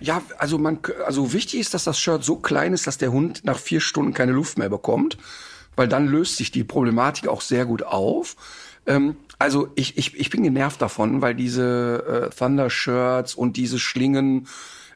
Ja, 0.00 0.20
also 0.36 0.58
man, 0.58 0.78
also 1.06 1.32
wichtig 1.32 1.60
ist, 1.60 1.72
dass 1.72 1.84
das 1.84 1.98
Shirt 1.98 2.22
so 2.22 2.36
klein 2.36 2.74
ist, 2.74 2.86
dass 2.86 2.98
der 2.98 3.10
Hund 3.10 3.42
nach 3.42 3.58
vier 3.58 3.80
Stunden 3.80 4.12
keine 4.12 4.32
Luft 4.32 4.58
mehr 4.58 4.68
bekommt, 4.68 5.16
weil 5.76 5.88
dann 5.88 6.08
löst 6.08 6.36
sich 6.36 6.50
die 6.50 6.62
Problematik 6.62 7.26
auch 7.26 7.40
sehr 7.40 7.64
gut 7.64 7.84
auf. 7.84 8.36
Ähm, 8.88 9.14
also 9.38 9.68
ich, 9.76 9.96
ich, 9.96 10.18
ich 10.18 10.30
bin 10.30 10.42
genervt 10.42 10.82
davon, 10.82 11.22
weil 11.22 11.36
diese 11.36 12.30
äh, 12.32 12.34
Thunder 12.36 12.70
Shirts 12.70 13.36
und 13.36 13.56
diese 13.56 13.78
Schlingen 13.78 14.48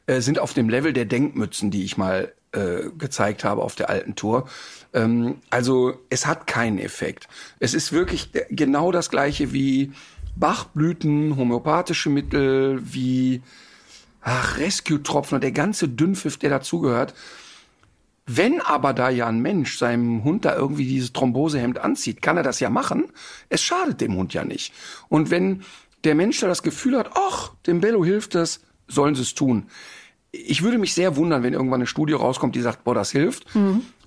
äh, 0.05 0.19
sind 0.19 0.39
auf 0.39 0.53
dem 0.53 0.67
Level 0.67 0.91
der 0.91 1.05
Denkmützen, 1.05 1.71
die 1.71 1.85
ich 1.85 1.95
mal 1.95 2.33
äh, 2.51 2.89
gezeigt 2.97 3.45
habe 3.45 3.61
auf 3.61 3.75
der 3.75 3.89
alten 3.89 4.15
Tour. 4.15 4.49
Ähm, 4.93 5.35
also 5.49 5.97
es 6.09 6.25
hat 6.25 6.45
keinen 6.45 6.79
Effekt. 6.79 7.29
Es 7.59 7.73
ist 7.73 7.93
wirklich 7.93 8.31
der- 8.31 8.47
genau 8.49 8.91
das 8.91 9.09
gleiche 9.09 9.53
wie 9.53 9.93
Bachblüten, 10.35 11.37
homöopathische 11.37 12.09
Mittel, 12.09 12.81
wie 12.83 13.41
ach, 14.21 14.57
Rescue-Tropfen 14.57 15.35
und 15.35 15.41
der 15.41 15.51
ganze 15.51 15.87
Dünnpfiff, 15.87 16.37
der 16.37 16.49
dazugehört. 16.49 17.13
Wenn 18.25 18.61
aber 18.61 18.93
da 18.93 19.09
ja 19.09 19.27
ein 19.27 19.41
Mensch 19.41 19.77
seinem 19.77 20.23
Hund 20.23 20.45
da 20.45 20.55
irgendwie 20.55 20.85
dieses 20.85 21.11
Thrombosehemd 21.11 21.79
anzieht, 21.79 22.21
kann 22.21 22.37
er 22.37 22.43
das 22.43 22.59
ja 22.59 22.69
machen. 22.69 23.11
Es 23.49 23.61
schadet 23.61 23.99
dem 23.99 24.15
Hund 24.15 24.33
ja 24.33 24.45
nicht. 24.45 24.73
Und 25.09 25.29
wenn 25.29 25.63
der 26.03 26.15
Mensch 26.15 26.39
da 26.39 26.47
das 26.47 26.63
Gefühl 26.63 26.97
hat, 26.97 27.11
ach, 27.15 27.51
dem 27.67 27.81
Bello 27.81 28.03
hilft 28.05 28.35
es, 28.35 28.61
sollen 28.87 29.15
sie 29.15 29.23
es 29.23 29.33
tun. 29.35 29.67
Ich 30.31 30.63
würde 30.63 30.77
mich 30.77 30.93
sehr 30.93 31.15
wundern, 31.15 31.43
wenn 31.43 31.53
irgendwann 31.53 31.81
eine 31.81 31.87
Studie 31.87 32.13
rauskommt, 32.13 32.55
die 32.55 32.61
sagt, 32.61 32.83
boah, 32.83 32.95
das 32.95 33.11
hilft, 33.11 33.45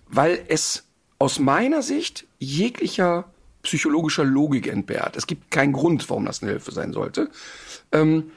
weil 0.09 0.45
es 0.49 0.85
aus 1.19 1.39
meiner 1.39 1.83
Sicht 1.83 2.27
jeglicher 2.39 3.27
psychologischer 3.63 4.25
Logik 4.25 4.67
entbehrt. 4.67 5.17
Es 5.17 5.27
gibt 5.27 5.51
keinen 5.51 5.73
Grund, 5.73 6.09
warum 6.09 6.25
das 6.25 6.43
eine 6.43 6.53
Hilfe 6.53 6.73
sein 6.73 6.93
sollte. 6.93 7.31
Ähm, 7.93 8.31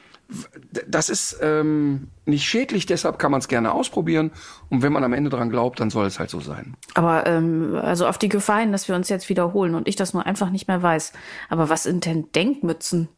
das 0.86 1.08
ist 1.08 1.38
ähm, 1.42 2.08
nicht 2.24 2.44
schädlich, 2.44 2.86
deshalb 2.86 3.18
kann 3.18 3.30
man 3.30 3.40
es 3.40 3.48
gerne 3.48 3.72
ausprobieren. 3.72 4.30
Und 4.68 4.82
wenn 4.82 4.92
man 4.92 5.04
am 5.04 5.12
Ende 5.12 5.30
dran 5.30 5.50
glaubt, 5.50 5.80
dann 5.80 5.90
soll 5.90 6.06
es 6.06 6.18
halt 6.18 6.30
so 6.30 6.40
sein. 6.40 6.76
Aber 6.94 7.26
ähm, 7.26 7.78
also 7.80 8.06
auf 8.06 8.18
die 8.18 8.28
Gefahr 8.28 8.60
hin, 8.60 8.72
dass 8.72 8.88
wir 8.88 8.94
uns 8.94 9.08
jetzt 9.08 9.28
wiederholen 9.28 9.74
und 9.74 9.88
ich 9.88 9.96
das 9.96 10.14
nur 10.14 10.26
einfach 10.26 10.50
nicht 10.50 10.68
mehr 10.68 10.82
weiß. 10.82 11.12
Aber 11.48 11.68
was 11.68 11.84
sind 11.84 12.06
denn 12.06 12.30
Denkmützen? 12.32 13.08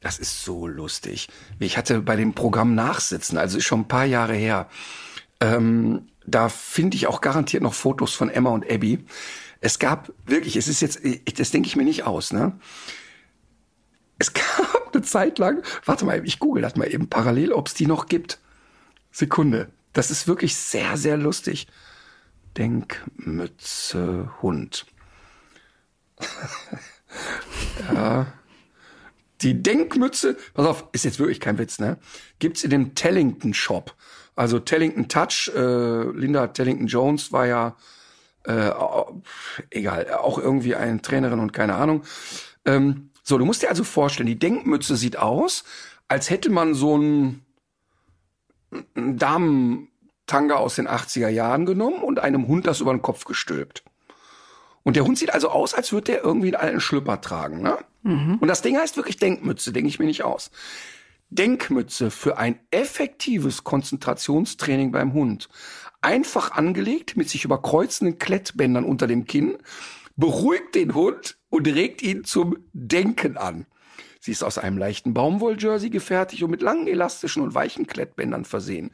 Das 0.00 0.18
ist 0.18 0.44
so 0.44 0.66
lustig. 0.66 1.28
Ich 1.58 1.78
hatte 1.78 2.00
bei 2.00 2.16
dem 2.16 2.34
Programm 2.34 2.74
Nachsitzen, 2.74 3.38
also 3.38 3.58
ist 3.58 3.64
schon 3.64 3.80
ein 3.80 3.88
paar 3.88 4.04
Jahre 4.04 4.34
her. 4.34 4.68
Ähm, 5.40 6.08
da 6.26 6.48
finde 6.48 6.96
ich 6.96 7.06
auch 7.06 7.20
garantiert 7.20 7.62
noch 7.62 7.74
Fotos 7.74 8.14
von 8.14 8.28
Emma 8.28 8.50
und 8.50 8.70
Abby. 8.70 9.04
Es 9.60 9.78
gab 9.78 10.12
wirklich, 10.26 10.56
es 10.56 10.68
ist 10.68 10.82
jetzt, 10.82 11.00
das 11.38 11.50
denke 11.50 11.68
ich 11.68 11.76
mir 11.76 11.84
nicht 11.84 12.04
aus, 12.04 12.32
ne? 12.32 12.58
Es 14.18 14.32
gab 14.32 14.94
eine 14.94 15.02
Zeit 15.02 15.38
lang, 15.38 15.62
warte 15.84 16.04
mal, 16.04 16.24
ich 16.24 16.38
google 16.38 16.62
das 16.62 16.76
mal 16.76 16.92
eben 16.92 17.08
parallel, 17.08 17.52
ob 17.52 17.68
es 17.68 17.74
die 17.74 17.86
noch 17.86 18.06
gibt. 18.06 18.38
Sekunde. 19.10 19.70
Das 19.92 20.10
ist 20.10 20.26
wirklich 20.26 20.56
sehr, 20.56 20.96
sehr 20.96 21.16
lustig. 21.16 21.66
Denkmütze 22.56 24.30
Hund. 24.42 24.86
ja. 27.92 28.26
Die 29.42 29.62
Denkmütze, 29.62 30.36
pass 30.54 30.66
auf, 30.66 30.88
ist 30.92 31.04
jetzt 31.04 31.18
wirklich 31.18 31.40
kein 31.40 31.58
Witz, 31.58 31.78
ne? 31.78 31.98
Gibt's 32.38 32.64
in 32.64 32.70
dem 32.70 32.94
Tellington 32.94 33.52
Shop. 33.52 33.94
Also 34.36 34.58
Tellington 34.58 35.08
Touch, 35.08 35.50
äh, 35.54 36.10
Linda 36.10 36.48
Tellington 36.48 36.86
Jones 36.86 37.30
war 37.30 37.46
ja 37.46 37.76
äh, 38.44 38.70
egal, 39.70 40.12
auch 40.12 40.38
irgendwie 40.38 40.74
eine 40.74 41.00
Trainerin 41.02 41.40
und 41.40 41.52
keine 41.52 41.74
Ahnung. 41.74 42.04
Ähm, 42.64 43.10
so, 43.24 43.38
du 43.38 43.46
musst 43.46 43.62
dir 43.62 43.70
also 43.70 43.84
vorstellen, 43.84 44.26
die 44.26 44.38
Denkmütze 44.38 44.96
sieht 44.96 45.16
aus, 45.16 45.64
als 46.08 46.28
hätte 46.28 46.50
man 46.50 46.74
so 46.74 46.96
ein, 46.98 47.42
ein 48.94 49.16
Damentanga 49.16 50.56
aus 50.56 50.76
den 50.76 50.86
80er 50.86 51.28
Jahren 51.28 51.64
genommen 51.64 52.02
und 52.02 52.18
einem 52.18 52.46
Hund 52.46 52.66
das 52.66 52.80
über 52.80 52.92
den 52.92 53.02
Kopf 53.02 53.24
gestülpt. 53.24 53.82
Und 54.82 54.96
der 54.96 55.04
Hund 55.04 55.18
sieht 55.18 55.32
also 55.32 55.48
aus, 55.48 55.72
als 55.72 55.92
würde 55.92 56.12
der 56.12 56.22
irgendwie 56.22 56.48
einen 56.48 56.62
alten 56.62 56.80
Schlüpper 56.80 57.22
tragen, 57.22 57.62
ne? 57.62 57.78
Mhm. 58.02 58.36
Und 58.38 58.48
das 58.48 58.60
Ding 58.60 58.76
heißt 58.76 58.98
wirklich 58.98 59.16
Denkmütze, 59.16 59.72
denke 59.72 59.88
ich 59.88 59.98
mir 59.98 60.04
nicht 60.04 60.22
aus. 60.22 60.50
Denkmütze 61.30 62.10
für 62.10 62.36
ein 62.36 62.60
effektives 62.70 63.64
Konzentrationstraining 63.64 64.92
beim 64.92 65.14
Hund. 65.14 65.48
Einfach 66.02 66.52
angelegt 66.52 67.16
mit 67.16 67.30
sich 67.30 67.46
überkreuzenden 67.46 68.18
Klettbändern 68.18 68.84
unter 68.84 69.06
dem 69.06 69.24
Kinn, 69.24 69.56
beruhigt 70.16 70.74
den 70.74 70.94
Hund 70.94 71.38
und 71.50 71.66
regt 71.66 72.02
ihn 72.02 72.24
zum 72.24 72.56
Denken 72.72 73.36
an. 73.36 73.66
Sie 74.20 74.32
ist 74.32 74.42
aus 74.42 74.56
einem 74.56 74.78
leichten 74.78 75.12
Baumwolljersey 75.12 75.90
gefertigt 75.90 76.42
und 76.42 76.50
mit 76.50 76.62
langen 76.62 76.86
elastischen 76.86 77.42
und 77.42 77.54
weichen 77.54 77.86
Klettbändern 77.86 78.44
versehen. 78.44 78.90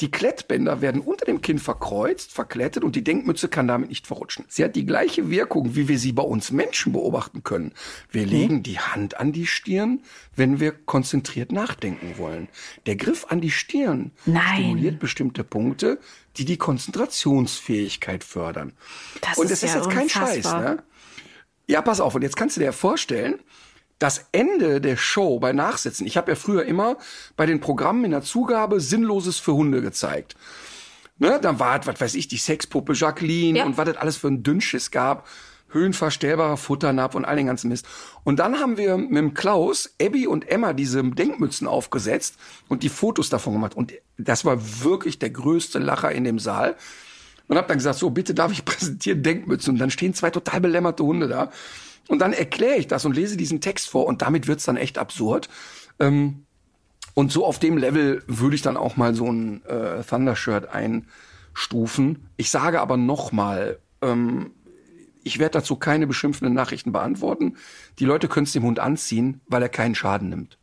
Die 0.00 0.12
Klettbänder 0.12 0.80
werden 0.80 1.00
unter 1.00 1.24
dem 1.24 1.40
Kinn 1.40 1.58
verkreuzt, 1.58 2.32
verklettet 2.32 2.84
und 2.84 2.94
die 2.94 3.02
Denkmütze 3.02 3.48
kann 3.48 3.66
damit 3.66 3.88
nicht 3.88 4.06
verrutschen. 4.06 4.44
Sie 4.48 4.62
hat 4.62 4.76
die 4.76 4.86
gleiche 4.86 5.28
Wirkung, 5.28 5.74
wie 5.74 5.88
wir 5.88 5.98
sie 5.98 6.12
bei 6.12 6.22
uns 6.22 6.52
Menschen 6.52 6.92
beobachten 6.92 7.42
können. 7.42 7.72
Wir 8.10 8.22
mhm. 8.22 8.28
legen 8.28 8.62
die 8.62 8.78
Hand 8.78 9.18
an 9.18 9.32
die 9.32 9.46
Stirn, 9.46 10.02
wenn 10.36 10.60
wir 10.60 10.70
konzentriert 10.70 11.50
nachdenken 11.50 12.16
wollen. 12.16 12.48
Der 12.86 12.94
Griff 12.94 13.26
an 13.28 13.40
die 13.40 13.50
Stirn 13.50 14.12
Nein. 14.24 14.42
stimuliert 14.54 15.00
bestimmte 15.00 15.42
Punkte, 15.42 15.98
die 16.38 16.44
die 16.44 16.56
Konzentrationsfähigkeit 16.56 18.24
fördern. 18.24 18.72
Das 19.20 19.38
und 19.38 19.46
es 19.46 19.52
ist, 19.52 19.62
ist 19.64 19.70
ja 19.74 19.76
jetzt 19.80 19.90
kein 19.90 20.02
unfassbar. 20.04 20.62
Scheiß, 20.62 20.76
ne? 20.76 20.82
Ja, 21.66 21.82
pass 21.82 22.00
auf. 22.00 22.14
Und 22.14 22.22
jetzt 22.22 22.36
kannst 22.36 22.56
du 22.56 22.60
dir 22.60 22.72
vorstellen, 22.72 23.40
das 23.98 24.26
Ende 24.32 24.80
der 24.80 24.96
Show 24.96 25.40
bei 25.40 25.52
Nachsitzen, 25.52 26.06
ich 26.06 26.16
habe 26.16 26.30
ja 26.30 26.36
früher 26.36 26.64
immer 26.64 26.96
bei 27.36 27.46
den 27.46 27.60
Programmen 27.60 28.04
in 28.04 28.12
der 28.12 28.22
Zugabe 28.22 28.80
Sinnloses 28.80 29.38
für 29.38 29.54
Hunde 29.54 29.82
gezeigt. 29.82 30.36
Ne, 31.18 31.40
dann 31.42 31.58
war, 31.58 31.84
was 31.84 32.00
weiß 32.00 32.14
ich, 32.14 32.28
die 32.28 32.36
Sexpuppe 32.36 32.92
Jacqueline 32.94 33.58
Ja. 33.58 33.64
und 33.64 33.76
was 33.76 33.86
das 33.86 33.96
alles 33.96 34.16
für 34.16 34.28
ein 34.28 34.44
Dünnschiss 34.44 34.92
gab. 34.92 35.26
Höhenverstellbarer 35.70 36.56
Futternapf 36.56 37.14
und 37.14 37.24
all 37.24 37.36
den 37.36 37.46
ganzen 37.46 37.68
Mist. 37.68 37.86
Und 38.24 38.38
dann 38.38 38.58
haben 38.58 38.76
wir 38.76 38.96
mit 38.96 39.16
dem 39.16 39.34
Klaus, 39.34 39.94
Abby 40.00 40.26
und 40.26 40.48
Emma 40.48 40.72
diese 40.72 41.02
Denkmützen 41.02 41.66
aufgesetzt 41.66 42.36
und 42.68 42.82
die 42.82 42.88
Fotos 42.88 43.28
davon 43.28 43.52
gemacht. 43.52 43.76
Und 43.76 43.92
das 44.16 44.44
war 44.44 44.58
wirklich 44.82 45.18
der 45.18 45.30
größte 45.30 45.78
Lacher 45.78 46.12
in 46.12 46.24
dem 46.24 46.38
Saal. 46.38 46.76
Und 47.48 47.56
hab 47.56 47.68
dann 47.68 47.78
gesagt, 47.78 47.98
so, 47.98 48.10
bitte 48.10 48.34
darf 48.34 48.52
ich 48.52 48.64
präsentieren 48.64 49.22
Denkmützen. 49.22 49.74
Und 49.74 49.78
dann 49.78 49.90
stehen 49.90 50.14
zwei 50.14 50.30
total 50.30 50.60
belämmerte 50.60 51.04
Hunde 51.04 51.28
da. 51.28 51.50
Und 52.08 52.20
dann 52.20 52.32
erkläre 52.32 52.76
ich 52.76 52.86
das 52.86 53.04
und 53.04 53.14
lese 53.14 53.36
diesen 53.36 53.60
Text 53.60 53.88
vor. 53.90 54.06
Und 54.06 54.22
damit 54.22 54.48
wird's 54.48 54.64
dann 54.64 54.76
echt 54.76 54.98
absurd. 54.98 55.48
Ähm, 55.98 56.46
und 57.14 57.32
so 57.32 57.44
auf 57.44 57.58
dem 57.58 57.76
Level 57.76 58.22
würde 58.26 58.54
ich 58.54 58.62
dann 58.62 58.76
auch 58.76 58.96
mal 58.96 59.14
so 59.14 59.30
ein 59.30 59.64
äh, 59.64 60.02
Thunder-Shirt 60.04 60.68
einstufen. 60.72 62.28
Ich 62.36 62.50
sage 62.50 62.80
aber 62.80 62.96
noch 62.96 63.32
mal, 63.32 63.78
ähm, 64.02 64.52
ich 65.28 65.38
werde 65.38 65.58
dazu 65.58 65.76
keine 65.76 66.06
beschimpfenden 66.06 66.54
Nachrichten 66.54 66.90
beantworten. 66.90 67.56
Die 67.98 68.04
Leute 68.04 68.26
können 68.28 68.44
es 68.44 68.52
dem 68.52 68.64
Hund 68.64 68.80
anziehen, 68.80 69.40
weil 69.46 69.62
er 69.62 69.68
keinen 69.68 69.94
Schaden 69.94 70.30
nimmt. 70.30 70.58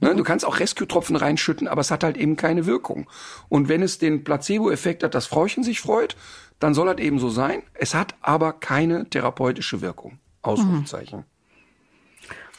Ne? 0.00 0.14
Du 0.14 0.22
kannst 0.22 0.46
auch 0.46 0.60
Rescue-Tropfen 0.60 1.16
reinschütten, 1.16 1.68
aber 1.68 1.80
es 1.80 1.90
hat 1.90 2.04
halt 2.04 2.16
eben 2.16 2.36
keine 2.36 2.66
Wirkung. 2.66 3.08
Und 3.48 3.68
wenn 3.68 3.82
es 3.82 3.98
den 3.98 4.24
Placebo-Effekt 4.24 5.02
hat, 5.02 5.14
dass 5.14 5.26
Frauchen 5.26 5.64
sich 5.64 5.80
freut, 5.80 6.16
dann 6.58 6.74
soll 6.74 6.86
das 6.86 7.04
eben 7.04 7.18
so 7.18 7.30
sein. 7.30 7.62
Es 7.74 7.94
hat 7.94 8.14
aber 8.20 8.52
keine 8.52 9.08
therapeutische 9.08 9.80
Wirkung. 9.80 10.18
Ausrufezeichen. 10.42 11.24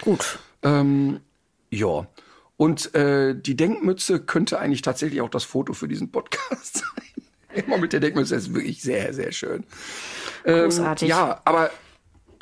Gut. 0.02 0.40
Ähm, 0.64 1.22
ja. 1.70 2.08
Und 2.58 2.94
äh, 2.94 3.40
die 3.40 3.56
Denkmütze 3.56 4.20
könnte 4.20 4.60
eigentlich 4.60 4.82
tatsächlich 4.82 5.22
auch 5.22 5.30
das 5.30 5.44
Foto 5.44 5.74
für 5.74 5.88
diesen 5.88 6.12
Podcast 6.12 6.78
sein. 6.78 7.24
Immer 7.54 7.78
mit 7.78 7.94
der 7.94 8.00
Denkmütze 8.00 8.36
ist 8.36 8.54
wirklich 8.54 8.82
sehr, 8.82 9.14
sehr 9.14 9.32
schön. 9.32 9.64
Ähm, 10.46 10.64
Großartig. 10.66 11.10
ja, 11.10 11.42
aber, 11.46 11.70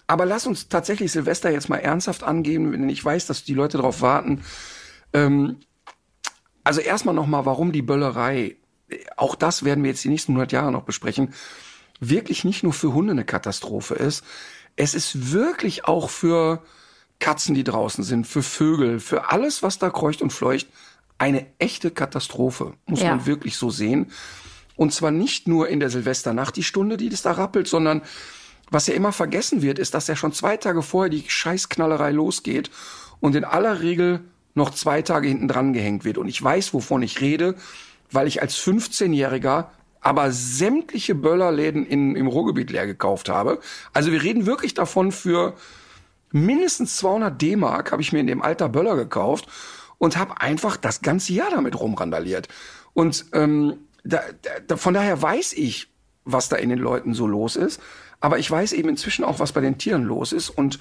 aber 0.08 0.26
lass 0.26 0.48
uns 0.48 0.70
tatsächlich 0.70 1.12
Silvester 1.12 1.50
jetzt 1.52 1.70
mal 1.70 1.78
ernsthaft 1.78 2.24
angehen, 2.24 2.72
wenn 2.72 2.90
ich 2.90 3.04
weiß, 3.04 3.28
dass 3.28 3.44
die 3.44 3.54
Leute 3.54 3.78
darauf 3.78 4.02
warten. 4.02 4.44
Ähm, 5.14 5.58
also 6.64 6.82
erstmal 6.82 7.16
nochmal, 7.16 7.46
warum 7.46 7.72
die 7.72 7.82
Böllerei, 7.82 8.58
auch 9.18 9.36
das 9.36 9.64
werden 9.64 9.84
wir 9.84 9.92
jetzt 9.92 10.04
die 10.04 10.10
nächsten 10.10 10.34
100 10.34 10.52
Jahre 10.52 10.72
noch 10.72 10.84
besprechen, 10.84 11.34
wirklich 12.00 12.44
nicht 12.44 12.64
nur 12.64 12.74
für 12.74 12.94
Hunde 12.94 13.12
eine 13.12 13.26
Katastrophe 13.26 13.96
ist. 13.96 14.24
Es 14.76 14.94
ist 14.94 15.32
wirklich 15.34 15.86
auch 15.86 16.10
für 16.10 16.64
Katzen, 17.20 17.54
die 17.56 17.64
draußen 17.66 18.04
sind, 18.04 18.26
für 18.28 18.44
Vögel, 18.44 19.00
für 19.00 19.30
alles, 19.30 19.62
was 19.64 19.78
da 19.80 19.90
kreucht 19.90 20.22
und 20.22 20.32
fleucht, 20.32 20.68
eine 21.18 21.46
echte 21.60 21.92
Katastrophe, 21.92 22.74
muss 22.86 23.02
Ja. 23.02 23.10
man 23.16 23.26
wirklich 23.26 23.58
so 23.58 23.70
sehen. 23.70 24.12
Und 24.80 24.94
zwar 24.94 25.12
nicht 25.12 25.46
nur 25.46 25.68
in 25.68 25.82
der 25.82 25.90
Silvesternacht 25.90 26.56
die 26.56 26.64
Stunde, 26.64 26.96
die 26.96 27.10
das 27.10 27.22
da 27.22 27.34
rappelt, 27.34 27.68
sondern 27.68 28.02
was 28.72 28.88
ja 28.88 28.94
immer 28.94 29.12
vergessen 29.12 29.62
wird, 29.62 29.78
ist, 29.78 29.94
dass 29.94 30.08
ja 30.08 30.16
schon 30.16 30.32
zwei 30.32 30.56
Tage 30.56 30.84
vorher 30.84 31.10
die 31.10 31.26
Scheißknallerei 31.28 32.12
losgeht 32.12 32.72
und 33.20 33.36
in 33.36 33.44
aller 33.44 33.82
Regel 33.82 34.22
noch 34.54 34.70
zwei 34.70 35.02
Tage 35.02 35.28
hinten 35.28 35.50
dran 35.50 35.74
gehängt 35.74 36.06
wird. 36.06 36.18
Und 36.18 36.30
ich 36.30 36.42
weiß, 36.42 36.74
wovon 36.74 37.02
ich 37.02 37.20
rede, 37.20 37.56
weil 38.10 38.26
ich 38.26 38.42
als 38.42 38.56
15-Jähriger 38.56 39.66
aber 40.00 40.32
sämtliche 40.32 41.14
Böllerläden 41.14 41.86
in, 41.86 42.16
im 42.16 42.28
Ruhrgebiet 42.28 42.72
leer 42.72 42.88
gekauft 42.88 43.28
habe. 43.28 43.60
Also 43.92 44.14
wir 44.14 44.24
reden 44.24 44.46
wirklich 44.46 44.76
davon 44.76 45.12
für 45.12 45.56
mindestens 46.32 46.96
200 46.96 47.42
D-Mark 47.42 47.92
habe 47.92 48.02
ich 48.02 48.14
mir 48.14 48.20
in 48.20 48.28
dem 48.28 48.42
Alter 48.42 48.70
Böller 48.70 48.96
gekauft 48.96 49.46
und 49.98 50.16
habe 50.16 50.40
einfach 50.40 50.78
das 50.78 51.02
ganze 51.02 51.34
Jahr 51.34 51.50
damit 51.52 51.78
rumrandaliert. 51.78 52.48
Und 52.94 53.26
ähm, 53.34 53.74
da, 54.10 54.22
da, 54.68 54.78
von 54.78 54.94
daher 54.94 55.22
weiß 55.22 55.54
ich, 55.54 55.88
was 56.26 56.50
da 56.50 56.58
in 56.58 56.70
den 56.70 56.80
Leuten 56.80 57.14
so 57.14 57.28
los 57.28 57.56
ist. 57.56 57.82
Aber 58.20 58.40
ich 58.40 58.50
weiß 58.50 58.74
eben 58.74 58.90
inzwischen 58.90 59.24
auch, 59.24 59.40
was 59.40 59.54
bei 59.54 59.62
den 59.62 59.78
Tieren 59.78 60.04
los 60.04 60.34
ist. 60.34 60.50
Und 60.50 60.80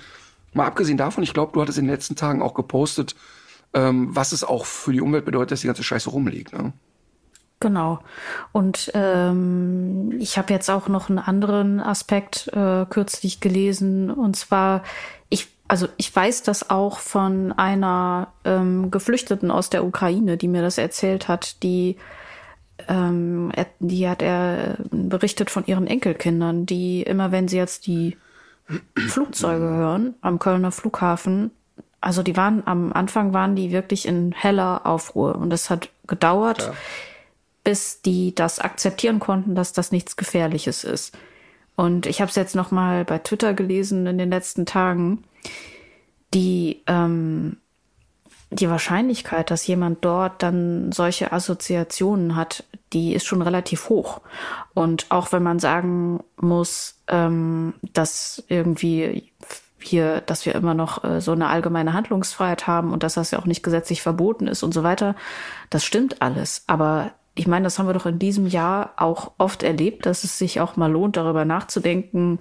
mal 0.52 0.66
abgesehen 0.66 0.98
davon, 0.98 1.22
ich 1.22 1.34
glaube, 1.34 1.52
du 1.52 1.62
hattest 1.62 1.78
in 1.78 1.84
den 1.84 1.94
letzten 1.94 2.16
Tagen 2.16 2.42
auch 2.42 2.54
gepostet, 2.54 3.14
ähm, 3.74 4.14
was 4.14 4.32
es 4.32 4.44
auch 4.44 4.64
für 4.64 4.92
die 4.92 5.00
Umwelt 5.00 5.24
bedeutet, 5.24 5.52
dass 5.52 5.60
die 5.60 5.66
ganze 5.66 5.84
Scheiße 5.84 6.10
rumliegt. 6.10 6.52
Ne? 6.52 6.72
Genau. 7.60 8.00
Und 8.52 8.90
ähm, 8.94 10.12
ich 10.18 10.38
habe 10.38 10.52
jetzt 10.52 10.70
auch 10.70 10.88
noch 10.88 11.08
einen 11.08 11.18
anderen 11.18 11.80
Aspekt 11.80 12.48
äh, 12.48 12.86
kürzlich 12.88 13.40
gelesen. 13.40 14.10
Und 14.10 14.36
zwar, 14.36 14.82
ich, 15.28 15.48
also 15.66 15.88
ich 15.96 16.14
weiß 16.14 16.42
das 16.44 16.70
auch 16.70 16.98
von 16.98 17.52
einer 17.52 18.32
ähm, 18.44 18.90
Geflüchteten 18.90 19.50
aus 19.50 19.70
der 19.70 19.84
Ukraine, 19.84 20.36
die 20.36 20.48
mir 20.48 20.62
das 20.62 20.78
erzählt 20.78 21.28
hat, 21.28 21.62
die 21.62 21.96
ähm, 22.86 23.52
die 23.80 24.08
hat 24.08 24.22
er 24.22 24.76
berichtet 24.90 25.50
von 25.50 25.66
ihren 25.66 25.86
Enkelkindern, 25.86 26.66
die 26.66 27.02
immer, 27.02 27.32
wenn 27.32 27.48
sie 27.48 27.56
jetzt 27.56 27.86
die 27.86 28.16
Flugzeuge 29.08 29.64
hören 29.64 30.14
am 30.20 30.38
Kölner 30.38 30.70
Flughafen, 30.70 31.50
also 32.00 32.22
die 32.22 32.36
waren 32.36 32.62
am 32.66 32.92
Anfang 32.92 33.32
waren 33.32 33.56
die 33.56 33.72
wirklich 33.72 34.06
in 34.06 34.32
heller 34.32 34.86
Aufruhr 34.86 35.34
und 35.36 35.52
es 35.52 35.68
hat 35.68 35.90
gedauert, 36.06 36.72
bis 37.64 38.02
die 38.02 38.34
das 38.34 38.60
akzeptieren 38.60 39.18
konnten, 39.18 39.54
dass 39.54 39.72
das 39.72 39.90
nichts 39.90 40.16
Gefährliches 40.16 40.84
ist. 40.84 41.16
Und 41.76 42.06
ich 42.06 42.20
habe 42.20 42.28
es 42.28 42.36
jetzt 42.36 42.54
noch 42.54 42.70
mal 42.70 43.04
bei 43.04 43.18
Twitter 43.18 43.54
gelesen 43.54 44.06
in 44.06 44.18
den 44.18 44.30
letzten 44.30 44.66
Tagen. 44.66 45.24
Die 46.34 46.82
ähm, 46.86 47.58
die 48.50 48.70
Wahrscheinlichkeit, 48.70 49.50
dass 49.50 49.66
jemand 49.66 50.04
dort 50.04 50.42
dann 50.42 50.90
solche 50.92 51.32
Assoziationen 51.32 52.34
hat, 52.34 52.64
die 52.92 53.14
ist 53.14 53.26
schon 53.26 53.42
relativ 53.42 53.88
hoch. 53.88 54.20
Und 54.74 55.06
auch 55.10 55.32
wenn 55.32 55.42
man 55.42 55.58
sagen 55.58 56.20
muss, 56.36 56.96
ähm, 57.08 57.74
dass 57.92 58.42
irgendwie 58.48 59.30
hier, 59.80 60.22
dass 60.22 60.46
wir 60.46 60.54
immer 60.54 60.74
noch 60.74 61.04
äh, 61.04 61.20
so 61.20 61.32
eine 61.32 61.48
allgemeine 61.48 61.92
Handlungsfreiheit 61.92 62.66
haben 62.66 62.92
und 62.92 63.02
dass 63.02 63.14
das 63.14 63.30
ja 63.30 63.38
auch 63.38 63.44
nicht 63.46 63.62
gesetzlich 63.62 64.02
verboten 64.02 64.46
ist 64.48 64.62
und 64.62 64.72
so 64.72 64.82
weiter, 64.82 65.14
das 65.70 65.84
stimmt 65.84 66.22
alles. 66.22 66.64
Aber 66.66 67.12
ich 67.34 67.46
meine, 67.46 67.64
das 67.64 67.78
haben 67.78 67.86
wir 67.86 67.92
doch 67.92 68.06
in 68.06 68.18
diesem 68.18 68.46
Jahr 68.46 68.94
auch 68.96 69.32
oft 69.38 69.62
erlebt, 69.62 70.06
dass 70.06 70.24
es 70.24 70.38
sich 70.38 70.60
auch 70.60 70.76
mal 70.76 70.90
lohnt, 70.90 71.16
darüber 71.16 71.44
nachzudenken, 71.44 72.40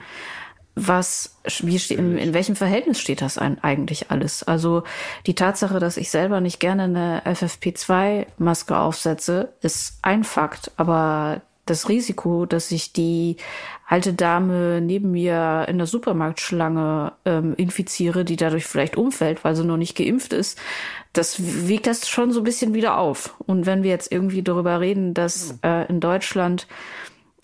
was, 0.78 1.38
wie, 1.62 1.94
in, 1.94 2.18
in 2.18 2.34
welchem 2.34 2.56
Verhältnis 2.56 3.00
steht 3.00 3.22
das 3.22 3.38
eigentlich 3.38 4.12
alles? 4.12 4.44
Also 4.44 4.84
die 5.26 5.34
Tatsache, 5.34 5.80
dass 5.80 5.98
ich 5.98 6.12
selber 6.12 6.40
nicht 6.40 6.60
gerne 6.60 6.84
eine 6.84 7.22
FFP2-Maske 7.26 8.78
aufsetze, 8.78 9.54
ist 9.62 9.98
ein 10.04 10.24
Fakt, 10.24 10.72
aber 10.78 11.42
das 11.66 11.90
Risiko, 11.90 12.46
dass 12.46 12.70
sich 12.70 12.94
die 12.94 13.38
alte 13.88 14.14
Dame 14.14 14.82
neben 14.82 15.12
mir 15.12 15.66
in 15.68 15.78
der 15.78 15.88
Supermarktschlange 15.88 17.14
ähm, 17.26 17.56
infiziere, 17.58 18.24
die 18.24 18.36
dadurch 18.36 18.66
vielleicht 18.66 18.98
umfällt, 18.98 19.44
weil 19.44 19.56
sie 19.56 19.66
noch 19.66 19.78
nicht 19.78 19.98
geimpft 19.98 20.34
ist, 20.34 20.60
das 21.14 21.68
wiegt 21.68 21.88
das 21.88 22.08
schon 22.08 22.32
so 22.32 22.42
ein 22.42 22.46
bisschen 22.46 22.74
wieder 22.74 22.98
auf. 22.98 23.36
Und 23.46 23.66
wenn 23.66 23.84
wir 23.84 23.90
jetzt 23.90 24.12
irgendwie 24.12 24.44
darüber 24.44 24.80
reden, 24.80 25.14
dass 25.14 25.58
äh, 25.64 25.88
in 25.88 26.00
Deutschland 26.00 26.68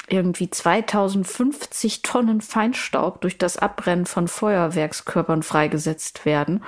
irgendwie 0.10 0.50
2050 0.50 2.02
Tonnen 2.02 2.42
Feinstaub 2.42 3.22
durch 3.22 3.38
das 3.38 3.58
Abbrennen 3.58 4.06
von 4.06 4.28
Feuerwerkskörpern 4.28 5.44
freigesetzt 5.44 6.26
werden 6.26 6.62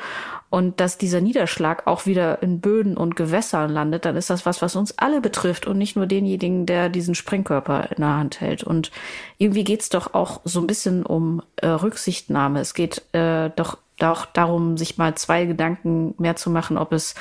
und 0.55 0.79
dass 0.79 0.97
dieser 0.97 1.19
Niederschlag 1.19 1.85
auch 1.85 2.05
wieder 2.05 2.41
in 2.41 2.61
Böden 2.61 2.95
und 2.95 3.17
Gewässern 3.17 3.69
landet, 3.69 4.05
dann 4.05 4.15
ist 4.15 4.29
das 4.29 4.45
was, 4.45 4.61
was 4.61 4.77
uns 4.77 4.97
alle 4.97 5.19
betrifft 5.19 5.67
und 5.67 5.77
nicht 5.77 5.97
nur 5.97 6.05
denjenigen, 6.05 6.65
der 6.65 6.87
diesen 6.87 7.13
Sprengkörper 7.13 7.89
in 7.91 8.01
der 8.01 8.15
Hand 8.15 8.39
hält. 8.39 8.63
Und 8.63 8.89
irgendwie 9.37 9.65
geht's 9.65 9.89
doch 9.89 10.13
auch 10.13 10.39
so 10.45 10.61
ein 10.61 10.67
bisschen 10.67 11.05
um 11.05 11.41
äh, 11.57 11.67
Rücksichtnahme. 11.67 12.61
Es 12.61 12.73
geht 12.73 13.01
äh, 13.13 13.49
doch 13.53 13.79
auch 13.99 14.25
darum, 14.27 14.77
sich 14.77 14.97
mal 14.97 15.15
zwei 15.15 15.43
Gedanken 15.43 16.15
mehr 16.17 16.37
zu 16.37 16.49
machen, 16.49 16.77
ob 16.77 16.93
es 16.93 17.15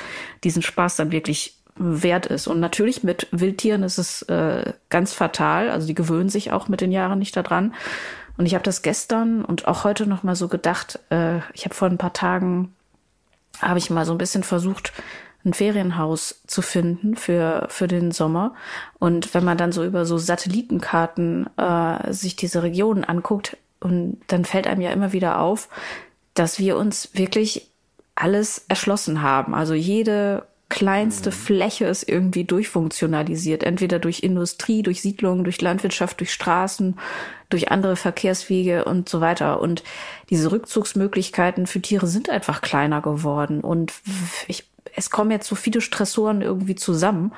diesen 0.45 0.61
Spaß 0.61 0.95
dann 0.95 1.11
wirklich 1.11 1.54
wert 1.77 2.25
ist. 2.25 2.47
Und 2.47 2.59
natürlich 2.59 3.03
mit 3.03 3.27
Wildtieren 3.31 3.83
ist 3.83 3.97
es 3.97 4.21
äh, 4.23 4.73
ganz 4.89 5.13
fatal. 5.13 5.69
Also 5.69 5.87
die 5.87 5.95
gewöhnen 5.95 6.29
sich 6.29 6.51
auch 6.51 6.67
mit 6.67 6.81
den 6.81 6.91
Jahren 6.91 7.19
nicht 7.19 7.35
daran. 7.35 7.73
Und 8.37 8.45
ich 8.45 8.53
habe 8.53 8.63
das 8.63 8.81
gestern 8.81 9.43
und 9.45 9.67
auch 9.67 9.83
heute 9.83 10.07
noch 10.07 10.23
mal 10.23 10.35
so 10.35 10.47
gedacht. 10.47 10.99
Äh, 11.09 11.39
ich 11.53 11.65
habe 11.65 11.75
vor 11.75 11.87
ein 11.87 11.97
paar 11.97 12.13
Tagen 12.13 12.73
habe 13.61 13.79
ich 13.79 13.89
mal 13.89 14.05
so 14.05 14.11
ein 14.13 14.17
bisschen 14.17 14.43
versucht, 14.43 14.91
ein 15.45 15.53
Ferienhaus 15.53 16.41
zu 16.47 16.61
finden 16.61 17.15
für 17.15 17.67
für 17.69 17.87
den 17.87 18.11
Sommer. 18.11 18.53
Und 18.99 19.33
wenn 19.33 19.45
man 19.45 19.57
dann 19.57 19.71
so 19.71 19.85
über 19.85 20.05
so 20.05 20.17
Satellitenkarten 20.17 21.47
äh, 21.57 22.11
sich 22.11 22.35
diese 22.35 22.63
Regionen 22.63 23.03
anguckt, 23.03 23.57
und 23.79 24.17
dann 24.27 24.45
fällt 24.45 24.65
einem 24.65 24.81
ja 24.81 24.91
immer 24.91 25.13
wieder 25.13 25.39
auf, 25.39 25.69
dass 26.33 26.57
wir 26.57 26.75
uns 26.75 27.09
wirklich 27.13 27.69
alles 28.15 28.65
erschlossen 28.67 29.21
haben. 29.21 29.53
Also 29.53 29.75
jede 29.75 30.47
kleinste 30.69 31.29
mhm. 31.29 31.35
Fläche 31.35 31.85
ist 31.85 32.07
irgendwie 32.09 32.43
durchfunktionalisiert, 32.43 33.63
entweder 33.63 33.99
durch 33.99 34.23
Industrie, 34.23 34.81
durch 34.81 35.01
Siedlungen, 35.01 35.43
durch 35.43 35.61
Landwirtschaft, 35.61 36.19
durch 36.19 36.33
Straßen, 36.33 36.97
durch 37.49 37.71
andere 37.71 37.95
Verkehrswege 37.95 38.85
und 38.85 39.07
so 39.07 39.21
weiter. 39.21 39.61
Und 39.61 39.83
diese 40.29 40.51
Rückzugsmöglichkeiten 40.51 41.67
für 41.67 41.81
Tiere 41.81 42.07
sind 42.07 42.29
einfach 42.29 42.61
kleiner 42.61 43.01
geworden. 43.01 43.61
Und 43.61 43.93
ich, 44.47 44.65
es 44.95 45.09
kommen 45.09 45.31
jetzt 45.31 45.47
so 45.47 45.55
viele 45.55 45.81
Stressoren 45.81 46.41
irgendwie 46.41 46.75
zusammen. 46.75 47.31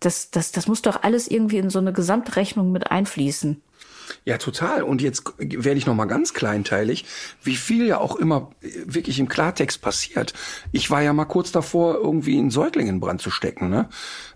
Das, 0.00 0.30
das, 0.30 0.52
das 0.52 0.66
muss 0.66 0.82
doch 0.82 1.02
alles 1.02 1.28
irgendwie 1.28 1.58
in 1.58 1.70
so 1.70 1.78
eine 1.78 1.92
Gesamtrechnung 1.92 2.72
mit 2.72 2.90
einfließen. 2.90 3.62
Ja, 4.24 4.36
total. 4.36 4.82
Und 4.82 5.00
jetzt 5.00 5.32
werde 5.38 5.78
ich 5.78 5.86
noch 5.86 5.94
mal 5.94 6.04
ganz 6.04 6.34
kleinteilig, 6.34 7.06
wie 7.42 7.56
viel 7.56 7.86
ja 7.86 7.98
auch 7.98 8.16
immer 8.16 8.50
wirklich 8.84 9.18
im 9.18 9.28
Klartext 9.28 9.80
passiert. 9.80 10.34
Ich 10.72 10.90
war 10.90 11.00
ja 11.00 11.12
mal 11.12 11.24
kurz 11.24 11.52
davor, 11.52 11.94
irgendwie 11.94 12.38
einen 12.38 12.50
Säugling 12.50 12.88
in 12.88 13.00
Brand 13.00 13.22
zu 13.22 13.30
stecken. 13.30 13.70
Ne? 13.70 13.88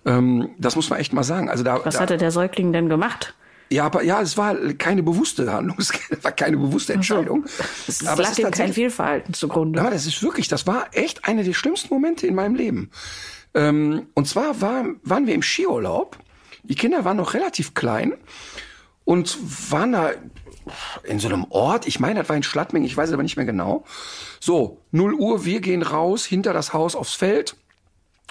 Ähm, 0.06 0.50
das 0.58 0.76
muss 0.76 0.88
man 0.88 0.98
echt 0.98 1.12
mal 1.12 1.22
sagen. 1.22 1.50
Also 1.50 1.64
da, 1.64 1.84
Was 1.84 1.94
da, 1.94 2.00
hatte 2.00 2.16
der 2.16 2.30
Säugling 2.30 2.72
denn 2.72 2.88
gemacht? 2.88 3.34
Ja, 3.70 3.84
aber 3.84 4.02
ja, 4.02 4.20
es 4.20 4.36
war 4.36 4.54
keine 4.78 5.02
bewusste 5.02 5.52
Handlung, 5.52 5.76
es 5.78 5.92
war 6.22 6.32
keine 6.32 6.56
bewusste 6.56 6.92
Entscheidung. 6.92 7.44
Es 7.86 8.06
aber 8.06 8.22
lag 8.22 8.32
es 8.32 8.38
ist 8.38 8.52
kein 8.52 8.72
Fehlverhalten 8.72 9.34
zugrunde. 9.34 9.80
Ja, 9.80 9.90
das 9.90 10.06
ist 10.06 10.22
wirklich, 10.22 10.48
das 10.48 10.66
war 10.66 10.88
echt 10.92 11.26
einer 11.26 11.42
der 11.42 11.54
schlimmsten 11.54 11.92
Momente 11.92 12.26
in 12.26 12.34
meinem 12.34 12.54
Leben. 12.54 12.90
Ähm, 13.54 14.06
und 14.14 14.28
zwar 14.28 14.60
war, 14.60 14.86
waren 15.02 15.26
wir 15.26 15.34
im 15.34 15.42
Skiurlaub. 15.42 16.18
Die 16.62 16.74
Kinder 16.74 17.04
waren 17.04 17.16
noch 17.16 17.34
relativ 17.34 17.74
klein 17.74 18.14
und 19.04 19.38
waren 19.70 19.92
da 19.92 20.12
in 21.02 21.18
so 21.18 21.28
einem 21.28 21.44
Ort, 21.50 21.86
ich 21.86 22.00
meine, 22.00 22.20
das 22.20 22.28
war 22.28 22.36
in 22.36 22.42
Schlattming, 22.42 22.84
ich 22.84 22.96
weiß 22.96 23.12
aber 23.12 23.22
nicht 23.22 23.36
mehr 23.36 23.46
genau. 23.46 23.84
So, 24.40 24.80
0 24.92 25.14
Uhr, 25.14 25.44
wir 25.44 25.60
gehen 25.60 25.82
raus, 25.82 26.24
hinter 26.24 26.52
das 26.52 26.72
Haus 26.72 26.94
aufs 26.94 27.14
Feld. 27.14 27.56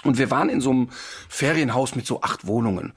Und 0.02 0.18
wir 0.18 0.30
waren 0.30 0.50
in 0.50 0.60
so 0.60 0.70
einem 0.70 0.90
Ferienhaus 1.28 1.94
mit 1.94 2.06
so 2.06 2.20
acht 2.20 2.46
Wohnungen. 2.46 2.92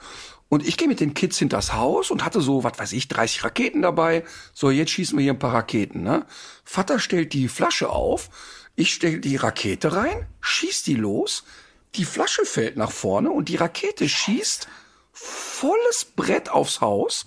Und 0.49 0.65
ich 0.65 0.77
gehe 0.77 0.87
mit 0.87 0.99
den 0.99 1.13
Kids 1.13 1.37
hinters 1.37 1.73
Haus 1.73 2.09
und 2.09 2.23
hatte 2.23 2.41
so, 2.41 2.63
was 2.63 2.79
weiß 2.79 2.93
ich, 2.93 3.07
30 3.07 3.43
Raketen 3.43 3.81
dabei. 3.81 4.23
So, 4.53 4.71
jetzt 4.71 4.91
schießen 4.91 5.17
wir 5.17 5.23
hier 5.23 5.33
ein 5.33 5.39
paar 5.39 5.53
Raketen, 5.53 6.03
ne? 6.03 6.25
Vater 6.63 6.99
stellt 6.99 7.33
die 7.33 7.47
Flasche 7.47 7.89
auf, 7.89 8.29
ich 8.75 8.93
stelle 8.93 9.19
die 9.19 9.35
Rakete 9.35 9.93
rein, 9.93 10.27
schießt 10.39 10.87
die 10.87 10.95
los, 10.95 11.43
die 11.95 12.05
Flasche 12.05 12.45
fällt 12.45 12.77
nach 12.77 12.91
vorne 12.91 13.31
und 13.31 13.49
die 13.49 13.55
Rakete 13.55 14.07
schießt 14.07 14.67
volles 15.11 16.05
Brett 16.15 16.49
aufs 16.49 16.79
Haus. 16.79 17.25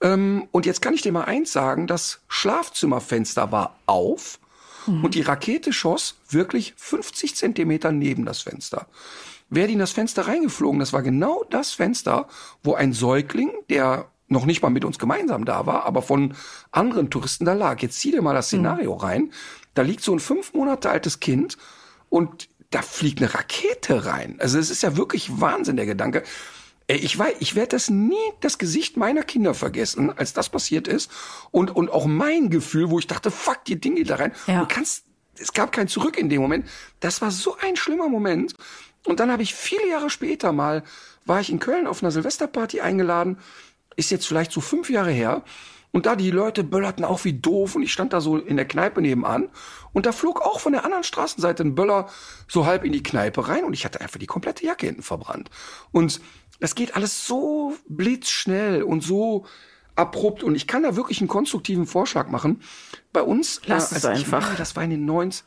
Ähm, 0.00 0.48
und 0.52 0.66
jetzt 0.66 0.82
kann 0.82 0.94
ich 0.94 1.02
dir 1.02 1.12
mal 1.12 1.24
eins 1.24 1.52
sagen, 1.52 1.86
das 1.86 2.20
Schlafzimmerfenster 2.28 3.50
war 3.50 3.78
auf 3.86 4.38
mhm. 4.86 5.04
und 5.04 5.14
die 5.14 5.22
Rakete 5.22 5.72
schoss 5.72 6.16
wirklich 6.28 6.74
50 6.76 7.34
Zentimeter 7.34 7.92
neben 7.92 8.24
das 8.24 8.42
Fenster. 8.42 8.86
Wäre 9.50 9.66
die 9.66 9.72
in 9.74 9.78
das 9.78 9.92
Fenster 9.92 10.26
reingeflogen, 10.28 10.78
das 10.78 10.92
war 10.92 11.02
genau 11.02 11.44
das 11.50 11.72
Fenster, 11.72 12.28
wo 12.62 12.74
ein 12.74 12.92
Säugling, 12.92 13.50
der 13.70 14.06
noch 14.28 14.44
nicht 14.44 14.62
mal 14.62 14.70
mit 14.70 14.84
uns 14.84 14.98
gemeinsam 14.98 15.44
da 15.46 15.66
war, 15.66 15.86
aber 15.86 16.02
von 16.02 16.34
anderen 16.70 17.08
Touristen 17.10 17.46
da 17.46 17.54
lag. 17.54 17.80
Jetzt 17.80 17.98
zieh 17.98 18.10
dir 18.10 18.20
mal 18.20 18.34
das 18.34 18.48
Szenario 18.48 18.94
mhm. 18.94 19.00
rein. 19.00 19.32
Da 19.74 19.82
liegt 19.82 20.02
so 20.02 20.12
ein 20.12 20.20
fünf 20.20 20.52
Monate 20.52 20.90
altes 20.90 21.18
Kind 21.20 21.56
und 22.10 22.48
da 22.70 22.82
fliegt 22.82 23.22
eine 23.22 23.32
Rakete 23.32 24.04
rein. 24.04 24.36
Also 24.38 24.58
es 24.58 24.70
ist 24.70 24.82
ja 24.82 24.96
wirklich 24.96 25.40
Wahnsinn, 25.40 25.76
der 25.76 25.86
Gedanke. 25.86 26.22
Ich 26.90 27.18
weiß, 27.18 27.36
ich 27.40 27.54
werde 27.54 27.68
das 27.68 27.90
nie 27.90 28.16
das 28.40 28.56
Gesicht 28.56 28.96
meiner 28.96 29.22
Kinder 29.22 29.52
vergessen, 29.52 30.10
als 30.10 30.32
das 30.32 30.48
passiert 30.48 30.88
ist. 30.88 31.10
Und, 31.50 31.76
und 31.76 31.90
auch 31.90 32.06
mein 32.06 32.48
Gefühl, 32.48 32.88
wo 32.90 32.98
ich 32.98 33.06
dachte, 33.06 33.30
fuck, 33.30 33.64
die 33.66 33.78
Dinge 33.78 34.04
da 34.04 34.16
rein. 34.16 34.32
Ja. 34.46 34.60
Du 34.60 34.68
kannst, 34.68 35.04
es 35.38 35.52
gab 35.52 35.70
kein 35.70 35.88
Zurück 35.88 36.16
in 36.16 36.30
dem 36.30 36.40
Moment. 36.40 36.66
Das 37.00 37.20
war 37.20 37.30
so 37.30 37.56
ein 37.60 37.76
schlimmer 37.76 38.08
Moment. 38.08 38.54
Und 39.04 39.20
dann 39.20 39.30
habe 39.30 39.42
ich 39.42 39.54
viele 39.54 39.86
Jahre 39.86 40.08
später 40.08 40.52
mal, 40.52 40.82
war 41.26 41.40
ich 41.40 41.50
in 41.50 41.58
Köln 41.58 41.86
auf 41.86 42.02
einer 42.02 42.10
Silvesterparty 42.10 42.80
eingeladen. 42.80 43.38
Ist 43.96 44.10
jetzt 44.10 44.26
vielleicht 44.26 44.52
so 44.52 44.62
fünf 44.62 44.88
Jahre 44.88 45.10
her. 45.10 45.44
Und 45.90 46.06
da 46.06 46.16
die 46.16 46.30
Leute 46.30 46.64
böllerten 46.64 47.04
auch 47.04 47.24
wie 47.24 47.32
doof 47.32 47.74
und 47.74 47.82
ich 47.82 47.92
stand 47.92 48.12
da 48.12 48.20
so 48.20 48.36
in 48.36 48.56
der 48.56 48.68
Kneipe 48.68 49.00
nebenan 49.00 49.48
und 49.92 50.04
da 50.04 50.12
flog 50.12 50.42
auch 50.42 50.60
von 50.60 50.72
der 50.72 50.84
anderen 50.84 51.02
Straßenseite 51.02 51.64
ein 51.64 51.74
Böller 51.74 52.08
so 52.46 52.66
halb 52.66 52.84
in 52.84 52.92
die 52.92 53.02
Kneipe 53.02 53.48
rein 53.48 53.64
und 53.64 53.72
ich 53.72 53.86
hatte 53.86 54.00
einfach 54.02 54.18
die 54.18 54.26
komplette 54.26 54.66
Jacke 54.66 54.86
hinten 54.86 55.02
verbrannt. 55.02 55.48
Und 55.90 56.20
das 56.60 56.74
geht 56.74 56.96
alles 56.96 57.26
so 57.26 57.74
blitzschnell 57.88 58.82
und 58.82 59.02
so 59.02 59.46
abrupt 59.98 60.42
und 60.42 60.54
ich 60.54 60.66
kann 60.66 60.82
da 60.82 60.96
wirklich 60.96 61.20
einen 61.20 61.28
konstruktiven 61.28 61.86
Vorschlag 61.86 62.28
machen. 62.28 62.60
Bei 63.12 63.22
uns, 63.22 63.60
Lass 63.66 63.92
äh, 63.92 63.96
es 63.96 64.04
einfach. 64.04 64.42
Meine, 64.42 64.56
das 64.56 64.76
war 64.76 64.84
in 64.84 64.90
den 64.90 65.04
90 65.04 65.44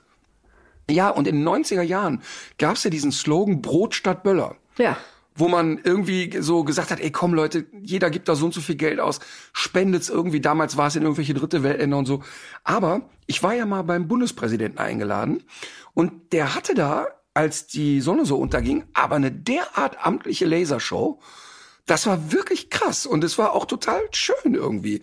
Ja, 0.89 1.09
und 1.09 1.27
in 1.27 1.37
den 1.37 1.47
90er 1.47 1.81
Jahren 1.81 2.21
gab 2.57 2.75
es 2.75 2.83
ja 2.83 2.89
diesen 2.89 3.11
Slogan 3.11 3.61
Brot 3.61 3.95
statt 3.95 4.23
Böller. 4.23 4.55
Ja. 4.77 4.97
Wo 5.33 5.47
man 5.47 5.79
irgendwie 5.81 6.29
so 6.41 6.65
gesagt 6.65 6.91
hat, 6.91 6.99
ey 6.99 7.11
komm 7.11 7.33
Leute, 7.33 7.65
jeder 7.81 8.09
gibt 8.09 8.27
da 8.27 8.35
so 8.35 8.45
und 8.45 8.53
so 8.53 8.59
viel 8.59 8.75
Geld 8.75 8.99
aus, 8.99 9.21
spendet's 9.53 10.09
irgendwie. 10.09 10.41
Damals 10.41 10.75
war 10.75 10.87
es 10.87 10.97
in 10.97 11.03
irgendwelche 11.03 11.33
dritte 11.33 11.63
Weltländer 11.63 11.97
und 11.97 12.05
so. 12.05 12.21
Aber 12.65 13.09
ich 13.27 13.41
war 13.41 13.53
ja 13.53 13.65
mal 13.65 13.83
beim 13.83 14.09
Bundespräsidenten 14.09 14.79
eingeladen 14.79 15.43
und 15.93 16.33
der 16.33 16.53
hatte 16.55 16.73
da 16.75 17.07
als 17.33 17.67
die 17.67 18.01
Sonne 18.01 18.25
so 18.25 18.37
unterging, 18.37 18.85
aber 18.93 19.15
eine 19.15 19.31
derart 19.31 20.05
amtliche 20.05 20.45
Lasershow. 20.45 21.19
Das 21.85 22.05
war 22.05 22.31
wirklich 22.31 22.69
krass 22.69 23.05
und 23.05 23.23
es 23.23 23.37
war 23.37 23.53
auch 23.53 23.65
total 23.65 24.01
schön 24.11 24.53
irgendwie. 24.53 25.01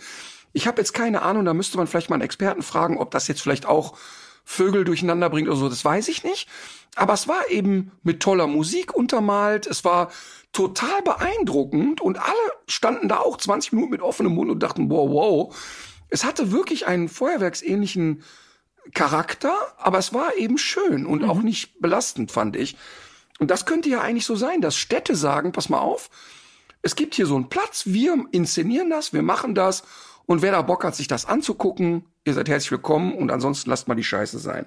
Ich 0.52 0.66
habe 0.66 0.80
jetzt 0.80 0.92
keine 0.92 1.22
Ahnung, 1.22 1.44
da 1.44 1.54
müsste 1.54 1.76
man 1.76 1.86
vielleicht 1.86 2.10
mal 2.10 2.16
einen 2.16 2.22
Experten 2.22 2.62
fragen, 2.62 2.98
ob 2.98 3.10
das 3.10 3.28
jetzt 3.28 3.42
vielleicht 3.42 3.66
auch 3.66 3.96
Vögel 4.44 4.84
durcheinander 4.84 5.28
bringt 5.28 5.48
oder 5.48 5.58
so, 5.58 5.68
das 5.68 5.84
weiß 5.84 6.08
ich 6.08 6.24
nicht. 6.24 6.48
Aber 6.96 7.12
es 7.12 7.28
war 7.28 7.50
eben 7.50 7.92
mit 8.02 8.20
toller 8.20 8.46
Musik 8.46 8.94
untermalt, 8.94 9.66
es 9.66 9.84
war 9.84 10.10
total 10.52 11.02
beeindruckend 11.02 12.00
und 12.00 12.18
alle 12.18 12.34
standen 12.66 13.08
da 13.08 13.18
auch 13.18 13.36
20 13.36 13.72
Minuten 13.72 13.92
mit 13.92 14.00
offenem 14.00 14.34
Mund 14.34 14.50
und 14.50 14.62
dachten, 14.62 14.90
wow, 14.90 15.10
wow. 15.10 15.56
Es 16.08 16.24
hatte 16.24 16.50
wirklich 16.50 16.86
einen 16.86 17.08
feuerwerksähnlichen 17.08 18.22
Charakter, 18.94 19.52
aber 19.78 19.98
es 19.98 20.12
war 20.12 20.36
eben 20.36 20.58
schön 20.58 21.06
und 21.06 21.22
Mhm. 21.22 21.30
auch 21.30 21.42
nicht 21.42 21.80
belastend, 21.80 22.32
fand 22.32 22.56
ich. 22.56 22.76
Und 23.38 23.50
das 23.50 23.66
könnte 23.66 23.88
ja 23.88 24.00
eigentlich 24.00 24.26
so 24.26 24.36
sein, 24.36 24.60
dass 24.60 24.76
Städte 24.76 25.14
sagen, 25.14 25.52
pass 25.52 25.68
mal 25.68 25.78
auf, 25.78 26.10
es 26.82 26.96
gibt 26.96 27.14
hier 27.14 27.26
so 27.26 27.36
einen 27.36 27.48
Platz, 27.48 27.84
wir 27.86 28.24
inszenieren 28.32 28.90
das, 28.90 29.12
wir 29.12 29.22
machen 29.22 29.54
das 29.54 29.82
und 30.26 30.42
wer 30.42 30.52
da 30.52 30.62
Bock 30.62 30.84
hat, 30.84 30.94
sich 30.96 31.08
das 31.08 31.26
anzugucken, 31.26 32.04
ihr 32.24 32.34
seid 32.34 32.48
herzlich 32.48 32.70
willkommen 32.70 33.12
und 33.14 33.30
ansonsten 33.30 33.70
lasst 33.70 33.88
mal 33.88 33.94
die 33.94 34.04
Scheiße 34.04 34.38
sein. 34.38 34.66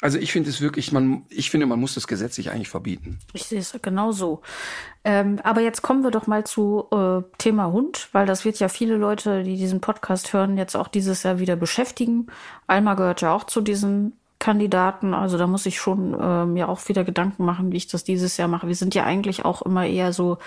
Also 0.00 0.18
ich 0.18 0.30
finde 0.30 0.50
es 0.50 0.60
wirklich, 0.60 0.92
man, 0.92 1.24
ich 1.28 1.50
finde, 1.50 1.66
man 1.66 1.80
muss 1.80 1.94
das 1.94 2.06
gesetzlich 2.06 2.50
eigentlich 2.50 2.68
verbieten. 2.68 3.18
Ich 3.32 3.44
sehe 3.44 3.58
es 3.58 3.76
genau 3.82 4.12
so. 4.12 4.42
Ähm, 5.02 5.40
aber 5.42 5.60
jetzt 5.60 5.82
kommen 5.82 6.04
wir 6.04 6.12
doch 6.12 6.28
mal 6.28 6.44
zu 6.44 6.86
äh, 6.92 7.22
Thema 7.38 7.72
Hund, 7.72 8.08
weil 8.12 8.24
das 8.24 8.44
wird 8.44 8.60
ja 8.60 8.68
viele 8.68 8.96
Leute, 8.96 9.42
die 9.42 9.56
diesen 9.56 9.80
Podcast 9.80 10.32
hören, 10.32 10.56
jetzt 10.56 10.76
auch 10.76 10.86
dieses 10.86 11.24
Jahr 11.24 11.40
wieder 11.40 11.56
beschäftigen. 11.56 12.28
Alma 12.68 12.94
gehört 12.94 13.22
ja 13.22 13.32
auch 13.32 13.44
zu 13.44 13.60
diesen 13.60 14.12
Kandidaten. 14.38 15.14
Also 15.14 15.36
da 15.36 15.46
muss 15.46 15.66
ich 15.66 15.80
schon 15.80 16.14
äh, 16.14 16.46
mir 16.46 16.68
auch 16.68 16.88
wieder 16.88 17.02
Gedanken 17.02 17.44
machen, 17.44 17.72
wie 17.72 17.76
ich 17.76 17.88
das 17.88 18.04
dieses 18.04 18.36
Jahr 18.36 18.46
mache. 18.46 18.68
Wir 18.68 18.76
sind 18.76 18.94
ja 18.94 19.04
eigentlich 19.04 19.44
auch 19.44 19.62
immer 19.62 19.84
eher 19.84 20.12
so 20.12 20.38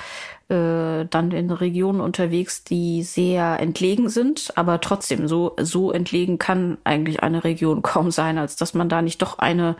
äh, 0.47 1.06
dann 1.06 1.32
in 1.32 1.51
Regionen 1.51 1.99
unterwegs, 1.99 2.63
die 2.63 3.04
sehr 3.04 3.60
entlegen 3.60 4.08
sind, 4.08 4.54
aber 4.56 4.80
trotzdem 4.80 5.27
so 5.27 5.56
so 5.60 5.91
entlegen 5.91 6.39
kann 6.39 6.77
eigentlich 6.86 7.21
eine 7.21 7.43
Region 7.43 7.82
kaum 7.82 8.12
sein, 8.12 8.38
als 8.38 8.56
dass 8.56 8.73
man 8.73 8.88
da 8.88 9.01
nicht 9.01 9.21
doch 9.21 9.39
eine 9.39 9.75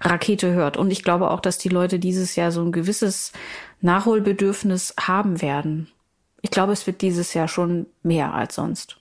Rakete 0.00 0.52
hört. 0.52 0.78
Und 0.78 0.90
ich 0.90 1.04
glaube 1.04 1.30
auch, 1.30 1.40
dass 1.40 1.58
die 1.58 1.68
Leute 1.68 1.98
dieses 1.98 2.36
Jahr 2.36 2.52
so 2.52 2.62
ein 2.62 2.72
gewisses 2.72 3.32
Nachholbedürfnis 3.82 4.94
haben 4.98 5.42
werden. 5.42 5.88
Ich 6.40 6.50
glaube, 6.50 6.72
es 6.72 6.86
wird 6.86 7.02
dieses 7.02 7.34
Jahr 7.34 7.48
schon 7.48 7.86
mehr 8.02 8.32
als 8.32 8.54
sonst. 8.54 8.96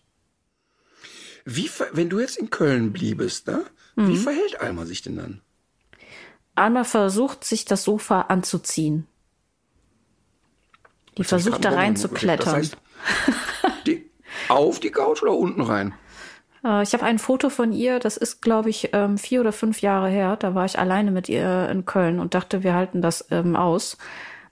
Wie, 1.46 1.70
wenn 1.94 2.10
du 2.10 2.20
jetzt 2.20 2.38
in 2.38 2.50
Köln 2.50 2.92
bliebest, 2.92 3.48
ne? 3.48 3.64
Wie 3.96 4.18
verhält 4.18 4.62
Alma 4.62 4.86
sich 4.86 5.02
denn 5.02 5.18
dann? 5.18 5.42
Alma 6.56 6.84
versucht, 6.84 7.44
sich 7.44 7.66
das 7.66 7.84
Sofa 7.84 8.22
anzuziehen. 8.22 9.08
Die 11.18 11.24
versucht 11.24 11.66
da 11.66 11.72
rein 11.72 11.96
zu 11.96 12.10
klettern. 12.10 12.46
Das 12.46 12.54
heißt, 12.54 12.78
die, 13.86 14.10
auf 14.48 14.80
die 14.80 14.92
Couch 14.92 15.22
oder 15.22 15.34
unten 15.34 15.62
rein? 15.62 15.94
Äh, 16.64 16.84
Ich 16.84 16.94
habe 16.94 17.04
ein 17.04 17.20
Foto 17.20 17.50
von 17.50 17.74
ihr, 17.74 18.00
das 18.00 18.18
ist, 18.18 18.42
glaube 18.42 18.70
ich, 18.70 18.90
ähm, 18.94 19.18
vier 19.18 19.42
oder 19.42 19.52
fünf 19.52 19.82
Jahre 19.82 20.10
her. 20.10 20.38
Da 20.38 20.56
war 20.56 20.66
ich 20.66 20.80
alleine 20.80 21.12
mit 21.12 21.30
ihr 21.30 21.70
in 21.70 21.86
Köln 21.86 22.20
und 22.20 22.34
dachte, 22.34 22.64
wir 22.64 22.74
halten 22.74 23.02
das 23.02 23.28
ähm, 23.32 23.56
aus. 23.56 23.98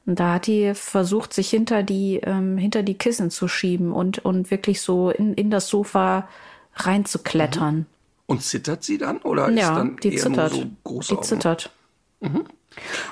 Und 0.05 0.19
da 0.19 0.33
hat 0.33 0.47
die 0.47 0.73
versucht, 0.73 1.33
sich 1.33 1.49
hinter 1.49 1.83
die, 1.83 2.17
ähm, 2.23 2.57
hinter 2.57 2.83
die 2.83 2.97
Kissen 2.97 3.29
zu 3.29 3.47
schieben 3.47 3.91
und, 3.91 4.19
und 4.19 4.51
wirklich 4.51 4.81
so 4.81 5.09
in, 5.09 5.33
in 5.33 5.51
das 5.51 5.67
Sofa 5.67 6.27
reinzuklettern. 6.75 7.85
Und 8.29 8.43
zittert 8.43 8.83
sie 8.83 8.97
dann? 8.97 9.17
Oder 9.19 9.49
ist 9.49 9.57
Ja, 9.59 9.75
dann 9.75 9.97
die 9.97 10.13
eher 10.13 10.21
zittert. 10.23 10.51
nur 10.53 10.61
so 10.61 10.67
große 10.83 11.15
die 11.15 11.21
zittert. 11.21 11.71
Und, 12.19 12.45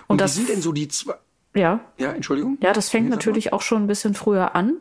Und 0.08 0.15
wie 0.15 0.17
das, 0.17 0.36
sind 0.36 0.49
denn 0.49 0.62
so 0.62 0.71
die 0.71 0.88
zwei? 0.88 1.15
ja, 1.56 1.80
Ja, 1.97 2.12
Entschuldigung? 2.12 2.58
Ja, 2.62 2.73
das 2.73 2.89
fängt 2.89 3.10
natürlich 3.10 3.51
auch 3.53 3.62
schon 3.62 3.84
ein 3.84 3.88
bisschen 3.88 4.13
früher 4.13 4.56
an, 4.56 4.77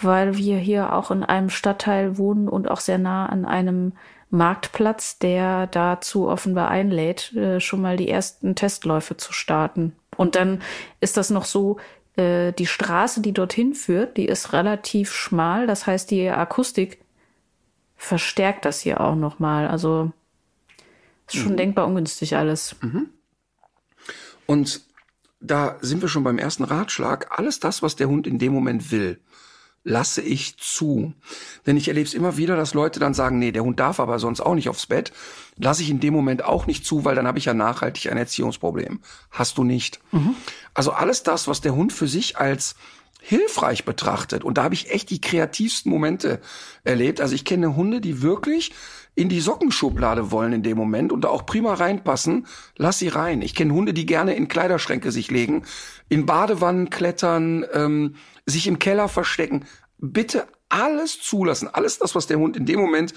weil 0.00 0.36
wir 0.36 0.58
hier 0.58 0.92
auch 0.92 1.10
in 1.10 1.24
einem 1.24 1.50
Stadtteil 1.50 2.18
wohnen 2.18 2.48
und 2.48 2.70
auch 2.70 2.80
sehr 2.80 2.98
nah 2.98 3.26
an 3.26 3.44
einem 3.44 3.92
Marktplatz, 4.30 5.18
der 5.18 5.66
dazu 5.66 6.28
offenbar 6.28 6.68
einlädt, 6.68 7.32
äh, 7.34 7.58
schon 7.60 7.80
mal 7.80 7.96
die 7.96 8.08
ersten 8.08 8.54
Testläufe 8.54 9.16
zu 9.16 9.32
starten. 9.32 9.94
Und 10.16 10.34
dann 10.36 10.60
ist 11.00 11.16
das 11.16 11.30
noch 11.30 11.44
so, 11.44 11.78
äh, 12.16 12.52
die 12.52 12.66
Straße, 12.66 13.22
die 13.22 13.32
dorthin 13.32 13.74
führt, 13.74 14.16
die 14.16 14.26
ist 14.26 14.52
relativ 14.52 15.12
schmal. 15.12 15.66
Das 15.66 15.86
heißt, 15.86 16.10
die 16.10 16.28
Akustik 16.28 16.98
verstärkt 18.00 18.64
das 18.64 18.80
hier 18.80 19.00
auch 19.02 19.14
noch 19.14 19.38
mal. 19.38 19.68
Also 19.68 20.10
ist 21.28 21.36
Mhm. 21.36 21.40
schon 21.42 21.56
denkbar 21.58 21.86
ungünstig 21.86 22.34
alles. 22.34 22.74
Und 24.46 24.80
da 25.40 25.76
sind 25.82 26.00
wir 26.00 26.08
schon 26.08 26.24
beim 26.24 26.38
ersten 26.38 26.64
Ratschlag. 26.64 27.38
Alles 27.38 27.60
das, 27.60 27.82
was 27.82 27.96
der 27.96 28.08
Hund 28.08 28.26
in 28.26 28.38
dem 28.38 28.52
Moment 28.54 28.90
will, 28.90 29.20
lasse 29.84 30.22
ich 30.22 30.56
zu. 30.56 31.12
Denn 31.66 31.76
ich 31.76 31.88
erlebe 31.88 32.06
es 32.06 32.14
immer 32.14 32.38
wieder, 32.38 32.56
dass 32.56 32.72
Leute 32.74 33.00
dann 33.00 33.14
sagen, 33.14 33.38
nee, 33.38 33.52
der 33.52 33.64
Hund 33.64 33.78
darf 33.78 34.00
aber 34.00 34.18
sonst 34.18 34.40
auch 34.40 34.54
nicht 34.54 34.70
aufs 34.70 34.86
Bett. 34.86 35.12
Lasse 35.56 35.82
ich 35.82 35.90
in 35.90 36.00
dem 36.00 36.14
Moment 36.14 36.42
auch 36.42 36.66
nicht 36.66 36.86
zu, 36.86 37.04
weil 37.04 37.14
dann 37.14 37.26
habe 37.26 37.38
ich 37.38 37.44
ja 37.44 37.54
nachhaltig 37.54 38.10
ein 38.10 38.16
Erziehungsproblem. 38.18 39.00
Hast 39.30 39.58
du 39.58 39.64
nicht. 39.64 40.00
Also 40.72 40.92
alles 40.92 41.22
das, 41.22 41.48
was 41.48 41.60
der 41.60 41.74
Hund 41.74 41.92
für 41.92 42.08
sich 42.08 42.38
als 42.38 42.76
hilfreich 43.22 43.84
betrachtet. 43.84 44.44
Und 44.44 44.58
da 44.58 44.64
habe 44.64 44.74
ich 44.74 44.90
echt 44.90 45.10
die 45.10 45.20
kreativsten 45.20 45.90
Momente 45.90 46.40
erlebt. 46.84 47.20
Also 47.20 47.34
ich 47.34 47.44
kenne 47.44 47.76
Hunde, 47.76 48.00
die 48.00 48.22
wirklich 48.22 48.72
in 49.14 49.28
die 49.28 49.40
Sockenschublade 49.40 50.30
wollen 50.30 50.52
in 50.52 50.62
dem 50.62 50.76
Moment 50.76 51.12
und 51.12 51.22
da 51.22 51.28
auch 51.28 51.44
prima 51.44 51.74
reinpassen. 51.74 52.46
Lass 52.76 52.98
sie 52.98 53.08
rein. 53.08 53.42
Ich 53.42 53.54
kenne 53.54 53.74
Hunde, 53.74 53.92
die 53.92 54.06
gerne 54.06 54.34
in 54.34 54.48
Kleiderschränke 54.48 55.12
sich 55.12 55.30
legen, 55.30 55.64
in 56.08 56.26
Badewannen 56.26 56.90
klettern, 56.90 57.66
ähm, 57.72 58.14
sich 58.46 58.66
im 58.66 58.78
Keller 58.78 59.08
verstecken. 59.08 59.66
Bitte 59.98 60.46
alles 60.68 61.20
zulassen. 61.20 61.68
Alles 61.68 61.98
das, 61.98 62.14
was 62.14 62.26
der 62.26 62.38
Hund 62.38 62.56
in 62.56 62.66
dem 62.66 62.80
Moment 62.80 63.12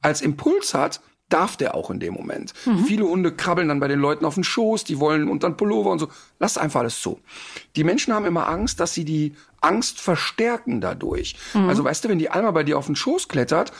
als 0.00 0.22
Impuls 0.22 0.74
hat, 0.74 1.00
darf 1.28 1.56
der 1.56 1.74
auch 1.74 1.90
in 1.90 2.00
dem 2.00 2.14
Moment. 2.14 2.54
Viele 2.86 3.04
Hunde 3.04 3.32
krabbeln 3.32 3.68
dann 3.68 3.80
bei 3.80 3.88
den 3.88 3.98
Leuten 3.98 4.24
auf 4.24 4.34
den 4.34 4.44
Schoß, 4.44 4.84
die 4.84 4.98
wollen 4.98 5.28
unter 5.28 5.48
den 5.50 5.56
Pullover 5.56 5.90
und 5.90 5.98
so. 5.98 6.08
Lass 6.38 6.56
einfach 6.56 6.80
alles 6.80 7.00
zu. 7.00 7.20
Die 7.76 7.84
Menschen 7.84 8.14
haben 8.14 8.24
immer 8.24 8.48
Angst, 8.48 8.80
dass 8.80 8.94
sie 8.94 9.04
die 9.04 9.34
Angst 9.60 10.00
verstärken 10.00 10.80
dadurch. 10.80 11.36
Also 11.68 11.84
weißt 11.84 12.04
du, 12.04 12.08
wenn 12.08 12.18
die 12.18 12.30
Alma 12.30 12.50
bei 12.52 12.64
dir 12.64 12.78
auf 12.78 12.86
den 12.86 12.96
Schoß 12.96 13.28
klettert, 13.28 13.72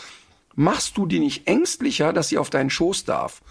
machst 0.55 0.97
du 0.99 1.07
die 1.07 1.21
nicht 1.21 1.47
ängstlicher, 1.47 2.13
dass 2.13 2.29
sie 2.29 2.37
auf 2.37 2.51
deinen 2.51 2.69
Schoß 2.69 3.05
darf. 3.05 3.43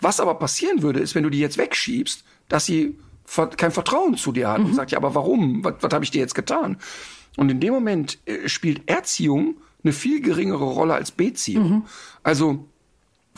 Was 0.00 0.20
aber 0.20 0.34
passieren 0.34 0.82
würde, 0.82 1.00
ist, 1.00 1.14
wenn 1.14 1.22
du 1.22 1.30
die 1.30 1.38
jetzt 1.38 1.58
wegschiebst, 1.58 2.24
dass 2.48 2.66
sie 2.66 2.98
kein 3.56 3.72
Vertrauen 3.72 4.16
zu 4.16 4.32
dir 4.32 4.48
hat 4.48 4.58
und 4.60 4.74
sagt, 4.74 4.90
ja, 4.90 4.98
aber 4.98 5.14
warum? 5.14 5.64
Was, 5.64 5.74
was 5.80 5.92
habe 5.92 6.04
ich 6.04 6.10
dir 6.10 6.20
jetzt 6.20 6.34
getan? 6.34 6.76
Und 7.36 7.50
in 7.50 7.60
dem 7.60 7.72
Moment 7.72 8.18
äh, 8.26 8.48
spielt 8.48 8.88
Erziehung 8.88 9.56
eine 9.82 9.92
viel 9.92 10.20
geringere 10.20 10.64
Rolle 10.64 10.94
als 10.94 11.10
Beziehung. 11.12 11.86
Also 12.22 12.66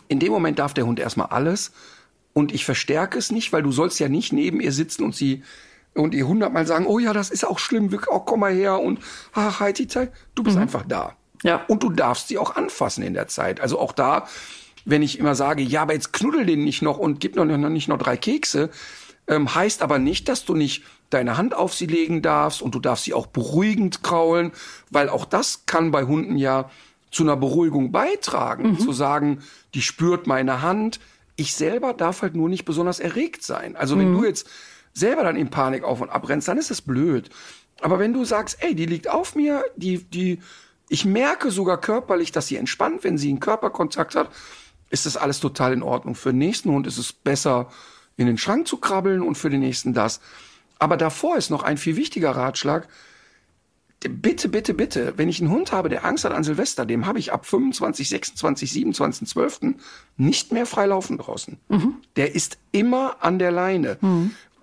in 0.08 0.18
dem 0.20 0.32
Moment 0.32 0.58
darf 0.58 0.74
der 0.74 0.86
Hund 0.86 0.98
erstmal 0.98 1.28
alles 1.28 1.72
und 2.32 2.52
ich 2.52 2.64
verstärke 2.64 3.18
es 3.18 3.30
nicht, 3.30 3.52
weil 3.52 3.62
du 3.62 3.72
sollst 3.72 3.98
ja 4.00 4.08
nicht 4.08 4.32
neben 4.32 4.60
ihr 4.60 4.72
sitzen 4.72 5.04
und 5.04 5.14
sie 5.14 5.42
und 5.94 6.14
ihr 6.14 6.28
hundertmal 6.28 6.66
sagen, 6.66 6.86
oh 6.86 6.98
ja, 6.98 7.12
das 7.12 7.30
ist 7.30 7.44
auch 7.46 7.58
schlimm, 7.58 7.90
wir- 7.90 8.00
oh, 8.08 8.20
komm 8.20 8.40
mal 8.40 8.52
her 8.52 8.78
und 8.80 9.00
ach, 9.32 9.58
halt 9.60 9.78
die 9.78 9.88
Zeit. 9.88 10.12
Du 10.34 10.42
bist 10.42 10.56
einfach 10.56 10.84
da. 10.86 11.16
Ja. 11.42 11.64
Und 11.66 11.82
du 11.82 11.90
darfst 11.90 12.28
sie 12.28 12.38
auch 12.38 12.54
anfassen 12.56 13.02
in 13.02 13.14
der 13.14 13.26
Zeit. 13.26 13.60
Also 13.60 13.80
auch 13.80 13.92
da, 13.92 14.28
wenn 14.84 15.02
ich 15.02 15.18
immer 15.18 15.34
sage, 15.34 15.62
ja, 15.62 15.82
aber 15.82 15.94
jetzt 15.94 16.12
knuddel 16.12 16.46
den 16.46 16.62
nicht 16.62 16.82
noch 16.82 16.98
und 16.98 17.20
gib 17.20 17.34
noch, 17.36 17.44
noch 17.44 17.68
nicht 17.68 17.88
noch 17.88 17.98
drei 17.98 18.16
Kekse, 18.16 18.70
ähm, 19.26 19.54
heißt 19.54 19.82
aber 19.82 19.98
nicht, 19.98 20.28
dass 20.28 20.44
du 20.44 20.54
nicht 20.54 20.84
deine 21.10 21.36
Hand 21.36 21.54
auf 21.54 21.74
sie 21.74 21.86
legen 21.86 22.22
darfst 22.22 22.62
und 22.62 22.74
du 22.74 22.80
darfst 22.80 23.04
sie 23.04 23.14
auch 23.14 23.26
beruhigend 23.26 24.02
kraulen, 24.02 24.52
weil 24.90 25.08
auch 25.08 25.24
das 25.24 25.64
kann 25.66 25.90
bei 25.90 26.04
Hunden 26.04 26.36
ja 26.36 26.70
zu 27.10 27.22
einer 27.22 27.36
Beruhigung 27.36 27.92
beitragen, 27.92 28.78
zu 28.78 28.92
sagen, 28.92 29.42
die 29.74 29.82
spürt 29.82 30.26
meine 30.26 30.62
Hand. 30.62 31.00
Ich 31.36 31.54
selber 31.54 31.94
darf 31.94 32.22
halt 32.22 32.34
nur 32.34 32.48
nicht 32.48 32.64
besonders 32.64 33.00
erregt 33.00 33.42
sein. 33.42 33.76
Also 33.76 33.98
wenn 33.98 34.12
du 34.12 34.24
jetzt 34.24 34.48
selber 34.92 35.22
dann 35.22 35.36
in 35.36 35.50
Panik 35.50 35.84
auf 35.84 36.00
und 36.00 36.10
abrennst, 36.10 36.48
dann 36.48 36.58
ist 36.58 36.70
das 36.70 36.82
blöd. 36.82 37.30
Aber 37.80 37.98
wenn 37.98 38.12
du 38.12 38.24
sagst, 38.24 38.58
ey, 38.60 38.74
die 38.74 38.86
liegt 38.86 39.08
auf 39.08 39.34
mir, 39.34 39.64
die, 39.76 40.04
die, 40.04 40.40
ich 40.88 41.04
merke 41.04 41.50
sogar 41.50 41.80
körperlich, 41.80 42.32
dass 42.32 42.48
sie 42.48 42.56
entspannt, 42.56 43.04
wenn 43.04 43.18
sie 43.18 43.28
einen 43.28 43.40
Körperkontakt 43.40 44.14
hat, 44.14 44.30
ist 44.90 45.06
das 45.06 45.16
alles 45.16 45.40
total 45.40 45.72
in 45.72 45.82
Ordnung. 45.82 46.14
Für 46.14 46.30
den 46.30 46.38
nächsten 46.38 46.70
Hund 46.70 46.86
ist 46.86 46.98
es 46.98 47.12
besser, 47.12 47.70
in 48.16 48.26
den 48.26 48.38
Schrank 48.38 48.66
zu 48.66 48.78
krabbeln 48.78 49.22
und 49.22 49.36
für 49.36 49.50
den 49.50 49.60
nächsten 49.60 49.94
das. 49.94 50.20
Aber 50.78 50.96
davor 50.96 51.36
ist 51.36 51.50
noch 51.50 51.62
ein 51.62 51.76
viel 51.76 51.96
wichtiger 51.96 52.32
Ratschlag. 52.32 52.88
Bitte, 54.00 54.48
bitte, 54.48 54.74
bitte, 54.74 55.14
wenn 55.16 55.28
ich 55.28 55.40
einen 55.40 55.50
Hund 55.50 55.72
habe, 55.72 55.88
der 55.88 56.04
Angst 56.04 56.24
hat 56.24 56.32
an 56.32 56.44
Silvester, 56.44 56.86
dem 56.86 57.06
habe 57.06 57.18
ich 57.18 57.32
ab 57.32 57.46
25, 57.46 58.08
26, 58.08 58.70
27, 58.72 59.26
12. 59.28 59.60
nicht 60.16 60.52
mehr 60.52 60.66
frei 60.66 60.86
laufen 60.86 61.18
draußen. 61.18 61.58
Der 62.14 62.32
ist 62.34 62.58
immer 62.70 63.16
an 63.24 63.40
der 63.40 63.50
Leine. 63.50 63.98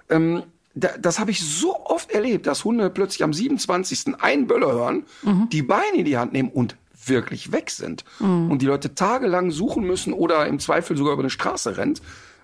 Ähm, 0.09 0.43
da, 0.73 0.89
das 0.97 1.19
habe 1.19 1.31
ich 1.31 1.41
so 1.43 1.75
oft 1.85 2.11
erlebt, 2.11 2.47
dass 2.47 2.63
Hunde 2.63 2.89
plötzlich 2.89 3.23
am 3.23 3.33
27. 3.33 4.21
einen 4.21 4.47
Böller 4.47 4.71
hören, 4.71 5.03
die 5.51 5.61
Beine 5.63 5.97
in 5.97 6.05
die 6.05 6.17
Hand 6.17 6.31
nehmen 6.31 6.49
und 6.49 6.77
wirklich 7.05 7.51
weg 7.51 7.69
sind. 7.71 8.03
Und 8.49 8.61
die 8.61 8.65
Leute 8.65 8.95
tagelang 8.95 9.51
suchen 9.51 9.83
müssen 9.85 10.13
oder 10.13 10.47
im 10.47 10.59
Zweifel 10.59 10.95
sogar 10.97 11.13
über 11.13 11.23
eine 11.23 11.29
Straße 11.29 11.77
rennt. 11.77 12.01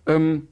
Ähm, 0.08 0.48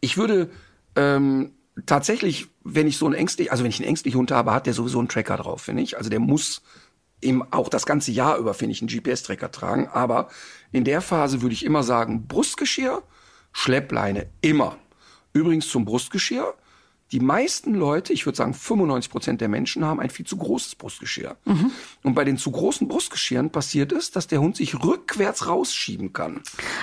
ich 0.00 0.16
würde 0.16 0.50
ähm, 0.96 1.52
tatsächlich, 1.86 2.48
wenn 2.74 2.86
ich 2.86 2.96
so 2.96 3.06
einen 3.06 3.14
ängstlich, 3.14 3.50
also 3.50 3.64
wenn 3.64 3.70
ich 3.70 3.78
einen 3.78 3.88
ängstlichen 3.88 4.18
Hund 4.18 4.30
habe, 4.30 4.52
hat 4.52 4.66
der 4.66 4.74
sowieso 4.74 4.98
einen 4.98 5.08
Tracker 5.08 5.36
drauf, 5.36 5.62
finde 5.62 5.82
ich. 5.82 5.96
Also 5.96 6.10
der 6.10 6.20
muss 6.20 6.62
eben 7.22 7.42
auch 7.52 7.68
das 7.68 7.86
ganze 7.86 8.12
Jahr 8.12 8.38
über, 8.38 8.54
finde 8.54 8.72
ich, 8.72 8.80
einen 8.80 8.88
GPS-Tracker 8.88 9.50
tragen. 9.50 9.88
Aber 9.88 10.28
in 10.72 10.84
der 10.84 11.00
Phase 11.00 11.42
würde 11.42 11.54
ich 11.54 11.64
immer 11.64 11.82
sagen, 11.82 12.26
Brustgeschirr, 12.26 13.02
Schleppleine, 13.52 14.28
immer. 14.40 14.76
Übrigens 15.32 15.68
zum 15.68 15.84
Brustgeschirr, 15.84 16.54
die 17.12 17.20
meisten 17.20 17.74
Leute, 17.74 18.12
ich 18.12 18.24
würde 18.24 18.36
sagen 18.36 18.54
95 18.54 19.10
Prozent 19.10 19.40
der 19.40 19.48
Menschen, 19.48 19.84
haben 19.84 19.98
ein 19.98 20.10
viel 20.10 20.26
zu 20.26 20.36
großes 20.36 20.76
Brustgeschirr. 20.76 21.36
Mhm. 21.44 21.72
Und 22.02 22.14
bei 22.14 22.24
den 22.24 22.38
zu 22.38 22.52
großen 22.52 22.86
Brustgeschirren 22.86 23.50
passiert 23.50 23.92
es, 23.92 24.12
dass 24.12 24.28
der 24.28 24.40
Hund 24.40 24.56
sich 24.56 24.82
rückwärts 24.84 25.48
rausschieben 25.48 26.12
kann. 26.12 26.40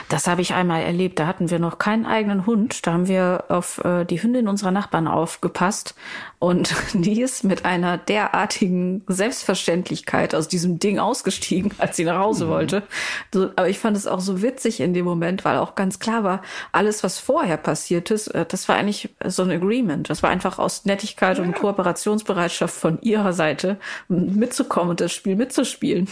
Das 0.09 0.27
habe 0.27 0.41
ich 0.41 0.53
einmal 0.53 0.81
erlebt. 0.81 1.19
Da 1.19 1.27
hatten 1.27 1.49
wir 1.49 1.59
noch 1.59 1.77
keinen 1.77 2.05
eigenen 2.05 2.45
Hund. 2.45 2.85
Da 2.85 2.93
haben 2.93 3.07
wir 3.07 3.45
auf 3.47 3.83
äh, 3.85 4.03
die 4.05 4.21
Hündin 4.21 4.47
unserer 4.47 4.71
Nachbarn 4.71 5.07
aufgepasst. 5.07 5.95
Und 6.39 6.75
die 6.93 7.21
ist 7.21 7.43
mit 7.43 7.65
einer 7.65 7.97
derartigen 7.97 9.03
Selbstverständlichkeit 9.07 10.35
aus 10.35 10.47
diesem 10.47 10.79
Ding 10.79 10.99
ausgestiegen, 10.99 11.71
als 11.77 11.95
sie 11.95 12.03
nach 12.03 12.19
Hause 12.19 12.45
mhm. 12.45 12.49
wollte. 12.49 12.83
So, 13.33 13.49
aber 13.55 13.69
ich 13.69 13.79
fand 13.79 13.95
es 13.95 14.07
auch 14.07 14.19
so 14.19 14.41
witzig 14.41 14.81
in 14.81 14.93
dem 14.93 15.05
Moment, 15.05 15.45
weil 15.45 15.57
auch 15.57 15.75
ganz 15.75 15.99
klar 15.99 16.23
war, 16.23 16.41
alles, 16.71 17.03
was 17.03 17.17
vorher 17.17 17.57
passiert 17.57 18.11
ist, 18.11 18.27
äh, 18.27 18.45
das 18.45 18.67
war 18.67 18.75
eigentlich 18.75 19.09
so 19.25 19.43
ein 19.43 19.51
Agreement. 19.51 20.09
Das 20.17 20.23
war 20.23 20.31
einfach 20.31 20.57
aus 20.57 20.83
Nettigkeit 20.85 21.37
ja. 21.37 21.43
und 21.43 21.53
Kooperationsbereitschaft 21.53 22.73
von 22.73 22.99
ihrer 23.03 23.33
Seite 23.33 23.77
mitzukommen 24.07 24.89
und 24.89 24.99
das 24.99 25.13
Spiel 25.13 25.35
mitzuspielen. 25.35 26.07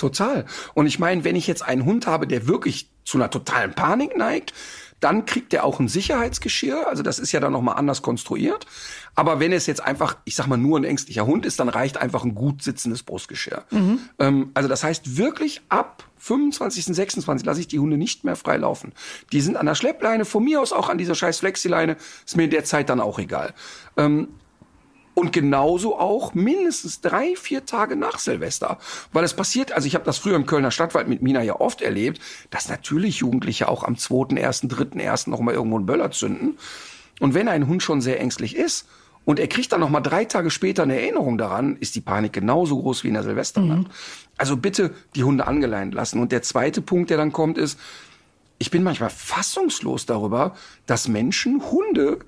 Total. 0.00 0.46
Und 0.72 0.86
ich 0.86 0.98
meine, 0.98 1.24
wenn 1.24 1.36
ich 1.36 1.46
jetzt 1.46 1.62
einen 1.62 1.84
Hund 1.84 2.06
habe, 2.06 2.26
der 2.26 2.48
wirklich 2.48 2.88
zu 3.04 3.18
einer 3.18 3.28
totalen 3.28 3.74
Panik 3.74 4.16
neigt, 4.16 4.54
dann 4.98 5.26
kriegt 5.26 5.52
er 5.52 5.64
auch 5.64 5.78
ein 5.78 5.88
Sicherheitsgeschirr. 5.88 6.88
Also 6.88 7.02
das 7.02 7.18
ist 7.18 7.32
ja 7.32 7.40
dann 7.40 7.52
nochmal 7.52 7.76
anders 7.76 8.00
konstruiert. 8.00 8.66
Aber 9.14 9.40
wenn 9.40 9.52
es 9.52 9.66
jetzt 9.66 9.82
einfach, 9.82 10.16
ich 10.24 10.36
sag 10.36 10.46
mal, 10.46 10.56
nur 10.56 10.78
ein 10.78 10.84
ängstlicher 10.84 11.26
Hund 11.26 11.44
ist, 11.44 11.60
dann 11.60 11.68
reicht 11.68 11.98
einfach 11.98 12.24
ein 12.24 12.34
gut 12.34 12.62
sitzendes 12.62 13.02
Brustgeschirr. 13.02 13.64
Mhm. 13.70 13.98
Ähm, 14.18 14.50
also 14.54 14.70
das 14.70 14.84
heißt 14.84 15.18
wirklich 15.18 15.60
ab 15.68 16.04
25., 16.16 16.86
26. 16.86 17.44
lasse 17.44 17.60
ich 17.60 17.68
die 17.68 17.78
Hunde 17.78 17.98
nicht 17.98 18.24
mehr 18.24 18.36
frei 18.36 18.56
laufen. 18.56 18.92
Die 19.32 19.42
sind 19.42 19.58
an 19.58 19.66
der 19.66 19.74
Schleppleine, 19.74 20.24
von 20.24 20.42
mir 20.42 20.62
aus 20.62 20.72
auch 20.72 20.88
an 20.88 20.96
dieser 20.96 21.14
scheiß 21.14 21.40
Flexileine, 21.40 21.98
ist 22.24 22.38
mir 22.38 22.44
in 22.44 22.50
der 22.50 22.64
Zeit 22.64 22.88
dann 22.88 23.00
auch 23.00 23.18
egal. 23.18 23.52
Ähm, 23.98 24.28
und 25.14 25.32
genauso 25.32 25.98
auch 25.98 26.34
mindestens 26.34 27.00
drei, 27.00 27.34
vier 27.36 27.66
Tage 27.66 27.96
nach 27.96 28.18
Silvester. 28.18 28.78
Weil 29.12 29.24
es 29.24 29.34
passiert, 29.34 29.72
also 29.72 29.86
ich 29.86 29.94
habe 29.94 30.04
das 30.04 30.18
früher 30.18 30.36
im 30.36 30.46
Kölner 30.46 30.70
Stadtwald 30.70 31.08
mit 31.08 31.22
Mina 31.22 31.42
ja 31.42 31.58
oft 31.58 31.82
erlebt, 31.82 32.20
dass 32.50 32.68
natürlich 32.68 33.18
Jugendliche 33.18 33.68
auch 33.68 33.84
am 33.84 33.96
2., 33.96 34.40
1., 34.42 34.62
3., 34.68 35.08
1. 35.08 35.26
noch 35.26 35.40
mal 35.40 35.54
irgendwo 35.54 35.76
einen 35.76 35.86
Böller 35.86 36.10
zünden. 36.10 36.58
Und 37.18 37.34
wenn 37.34 37.48
ein 37.48 37.66
Hund 37.66 37.82
schon 37.82 38.00
sehr 38.00 38.20
ängstlich 38.20 38.56
ist 38.56 38.88
und 39.24 39.38
er 39.38 39.48
kriegt 39.48 39.72
dann 39.72 39.80
noch 39.80 39.90
mal 39.90 40.00
drei 40.00 40.24
Tage 40.24 40.50
später 40.50 40.84
eine 40.84 40.98
Erinnerung 40.98 41.36
daran, 41.36 41.76
ist 41.76 41.94
die 41.94 42.00
Panik 42.00 42.32
genauso 42.32 42.80
groß 42.80 43.04
wie 43.04 43.08
in 43.08 43.14
der 43.14 43.22
Silvesternacht. 43.22 43.88
Mhm. 43.88 43.92
Also 44.38 44.56
bitte 44.56 44.94
die 45.14 45.24
Hunde 45.24 45.46
angeleint 45.46 45.92
lassen. 45.92 46.20
Und 46.20 46.32
der 46.32 46.42
zweite 46.42 46.80
Punkt, 46.80 47.10
der 47.10 47.18
dann 47.18 47.32
kommt, 47.32 47.58
ist, 47.58 47.78
ich 48.58 48.70
bin 48.70 48.82
manchmal 48.82 49.10
fassungslos 49.10 50.06
darüber, 50.06 50.54
dass 50.86 51.08
Menschen 51.08 51.62
Hunde 51.70 52.20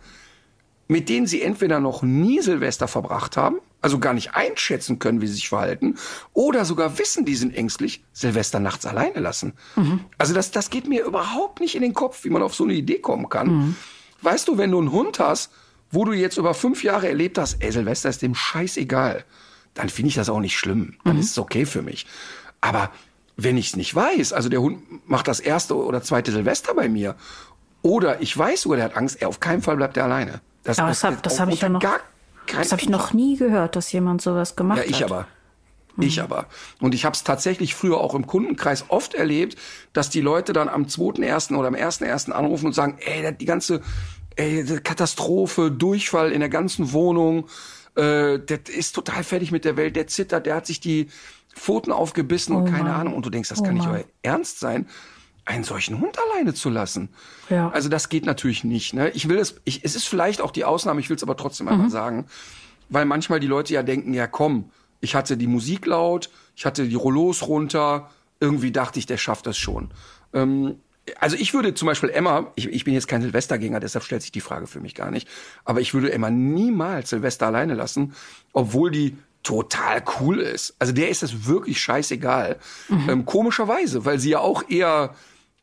mit 0.89 1.09
denen 1.09 1.27
sie 1.27 1.43
entweder 1.43 1.81
noch 1.81 2.03
nie 2.03 2.41
Silvester 2.41 2.89
verbracht 2.89 3.37
haben, 3.37 3.59
also 3.81 3.99
gar 3.99 4.15
nicht 4.15 4.35
einschätzen 4.35 4.99
können, 4.99 5.21
wie 5.21 5.27
sie 5.27 5.35
sich 5.35 5.49
verhalten, 5.49 5.97
oder 6.33 6.65
sogar 6.65 6.99
wissen, 6.99 7.25
die 7.25 7.35
sind 7.35 7.55
ängstlich, 7.57 8.05
Silvester 8.13 8.61
nachts 8.61 8.87
alleine 8.87 9.21
lassen. 9.21 9.55
Mhm. 9.77 10.01
Also 10.19 10.35
das, 10.35 10.51
das 10.51 10.71
geht 10.71 10.89
mir 10.89 11.05
überhaupt 11.05 11.61
nicht 11.61 11.75
in 11.75 11.83
den 11.83 11.95
Kopf, 11.95 12.25
wie 12.25 12.31
man 12.31 12.43
auf 12.43 12.55
so 12.55 12.65
eine 12.65 12.75
Idee 12.75 12.99
kommen 12.99 13.29
kann. 13.29 13.49
Mhm. 13.49 13.77
Weißt 14.23 14.49
du, 14.49 14.59
wenn 14.59 14.71
du 14.71 14.79
einen 14.79 14.93
Hund 14.93 15.19
hast, 15.19 15.53
wo 15.91 16.05
du 16.05 16.13
jetzt 16.13 16.39
über 16.39 16.55
fünf 16.55 16.85
Jahre 16.85 17.09
erlebt 17.09 17.39
hast, 17.39 17.63
ey, 17.63 17.73
Silvester 17.73 18.09
ist 18.09 18.23
dem 18.23 18.35
scheißegal, 18.35 19.25
dann 19.75 19.89
finde 19.89 20.09
ich 20.09 20.15
das 20.15 20.29
auch 20.29 20.41
nicht 20.41 20.57
schlimm. 20.57 20.95
Dann 21.05 21.15
mhm. 21.15 21.21
ist 21.21 21.31
es 21.31 21.39
okay 21.39 21.67
für 21.67 21.83
mich. 21.83 22.07
Aber 22.61 22.91
wenn 23.37 23.57
ich 23.57 23.69
es 23.69 23.77
nicht 23.77 23.95
weiß, 23.95 24.33
also 24.33 24.49
der 24.49 24.61
Hund 24.61 25.09
macht 25.09 25.29
das 25.29 25.41
erste 25.41 25.77
oder 25.77 26.03
zweite 26.03 26.33
Silvester 26.33 26.75
bei 26.75 26.89
mir, 26.89 27.17
oder 27.83 28.21
ich 28.21 28.37
weiß 28.37 28.63
sogar, 28.63 28.77
der 28.77 28.85
hat 28.87 28.97
Angst, 28.97 29.21
er 29.21 29.29
auf 29.29 29.41
keinen 29.41 29.63
Fall 29.63 29.77
bleibt 29.77 29.97
er 29.97 30.05
alleine. 30.05 30.41
Das, 30.65 30.79
aber 30.79 30.89
das, 30.89 31.01
das, 31.01 31.23
das 31.23 31.41
habe 31.41 31.53
ich 31.53 31.61
ja 31.61 31.69
noch, 31.69 31.81
das 31.81 32.73
habe 32.73 32.83
ich 32.83 32.89
noch 32.89 33.13
nie 33.13 33.37
gehört, 33.37 33.77
dass 33.77 33.91
jemand 33.93 34.23
sowas 34.23 34.57
gemacht 34.57 34.81
hat. 34.81 34.87
Ja, 34.87 34.91
ich 34.91 35.03
hat. 35.03 35.11
aber. 35.11 35.27
Ich 35.99 36.17
mhm. 36.17 36.23
aber. 36.23 36.47
Und 36.81 36.95
ich 36.95 37.05
habe 37.05 37.15
es 37.15 37.25
tatsächlich 37.25 37.75
früher 37.75 37.99
auch 37.99 38.15
im 38.15 38.27
Kundenkreis 38.27 38.87
oft 38.89 39.15
erlebt, 39.15 39.59
dass 39.93 40.09
die 40.09 40.21
Leute 40.21 40.53
dann 40.53 40.69
am 40.69 40.85
2.1. 40.85 41.55
oder 41.57 41.69
am 41.69 41.75
1.1. 41.75 42.31
anrufen 42.31 42.67
und 42.67 42.73
sagen, 42.73 42.97
ey, 43.01 43.33
die 43.37 43.45
ganze 43.45 43.83
ey, 44.37 44.65
Katastrophe, 44.83 45.71
Durchfall 45.71 46.33
in 46.33 46.41
der 46.41 46.49
ganzen 46.49 46.93
Wohnung, 46.93 47.49
äh, 47.95 48.39
der 48.39 48.61
ist 48.69 48.95
total 48.95 49.23
fertig 49.23 49.53
mit 49.53 49.65
der 49.65 49.77
Welt, 49.77 49.97
der 49.97 50.07
zittert, 50.07 50.47
der 50.47 50.55
hat 50.55 50.67
sich 50.67 50.81
die 50.81 51.09
Pfoten 51.55 51.93
aufgebissen 51.93 52.55
oh 52.55 52.61
und 52.61 52.65
keine 52.67 52.85
Mann. 52.85 53.01
Ahnung. 53.01 53.15
Und 53.15 53.27
du 53.27 53.31
denkst, 53.31 53.51
das 53.51 53.61
oh 53.61 53.65
kann 53.65 53.75
nicht 53.75 53.87
euer 53.87 54.05
Ernst 54.23 54.61
sein 54.61 54.87
einen 55.45 55.65
solchen 55.65 56.01
Hund 56.01 56.17
alleine 56.19 56.55
zu 56.55 56.71
lassen. 56.71 57.09
Ja. 57.51 57.71
Also 57.71 57.89
das 57.89 58.09
geht 58.09 58.27
natürlich 58.27 58.65
nicht. 58.65 58.95
Ne? 58.95 59.11
Ich 59.11 59.29
will 59.29 59.39
es, 59.39 59.57
ich, 59.65 59.85
es 59.85 59.97
ist 59.97 60.07
vielleicht 60.07 60.41
auch 60.41 60.51
die 60.51 60.65
Ausnahme, 60.65 61.01
ich 61.01 61.09
will 61.09 61.17
es 61.17 61.23
aber 61.23 61.37
trotzdem 61.37 61.67
mhm. 61.67 61.73
einmal 61.73 61.91
sagen, 61.91 62.27
weil 62.89 63.05
manchmal 63.05 63.41
die 63.41 63.47
Leute 63.47 63.75
ja 63.75 63.83
denken, 63.83 64.15
ja 64.15 64.27
komm, 64.27 64.71
ich 65.01 65.15
hatte 65.15 65.37
die 65.37 65.49
Musik 65.49 65.87
laut, 65.87 66.31
ich 66.55 66.65
hatte 66.65 66.87
die 66.87 66.95
Rollos 66.95 67.49
runter, 67.49 68.11
irgendwie 68.39 68.71
dachte 68.71 68.99
ich, 68.99 69.07
der 69.07 69.17
schafft 69.17 69.47
das 69.47 69.59
schon. 69.59 69.91
Ähm, 70.33 70.77
also 71.19 71.37
ich 71.37 71.53
würde 71.53 71.75
zum 71.75 71.87
Beispiel 71.87 72.11
Emma, 72.11 72.53
ich, 72.55 72.69
ich 72.69 72.85
bin 72.85 72.95
jetzt 72.95 73.09
kein 73.09 73.23
Silvestergänger, 73.23 73.81
deshalb 73.81 74.05
stellt 74.05 74.23
sich 74.23 74.31
die 74.31 74.41
Frage 74.41 74.69
für 74.69 74.81
mich 74.81 74.95
gar 74.95 75.11
nicht, 75.11 75.29
aber 75.65 75.81
ich 75.81 75.95
würde 75.95 76.13
Emma 76.13 76.31
niemals 76.31 77.11
Silvester 77.11 77.47
alleine 77.47 77.75
lassen, 77.75 78.15
obwohl 78.53 78.93
die 78.93 79.17
total 79.43 80.05
cool 80.21 80.39
ist. 80.39 80.77
Also 80.79 80.93
der 80.93 81.09
ist 81.09 81.25
es 81.25 81.47
wirklich 81.47 81.81
scheißegal. 81.81 82.59
Mhm. 82.89 83.11
Ähm, 83.11 83.25
komischerweise, 83.25 84.05
weil 84.05 84.21
sie 84.21 84.31
ja 84.31 84.39
auch 84.39 84.69
eher 84.69 85.15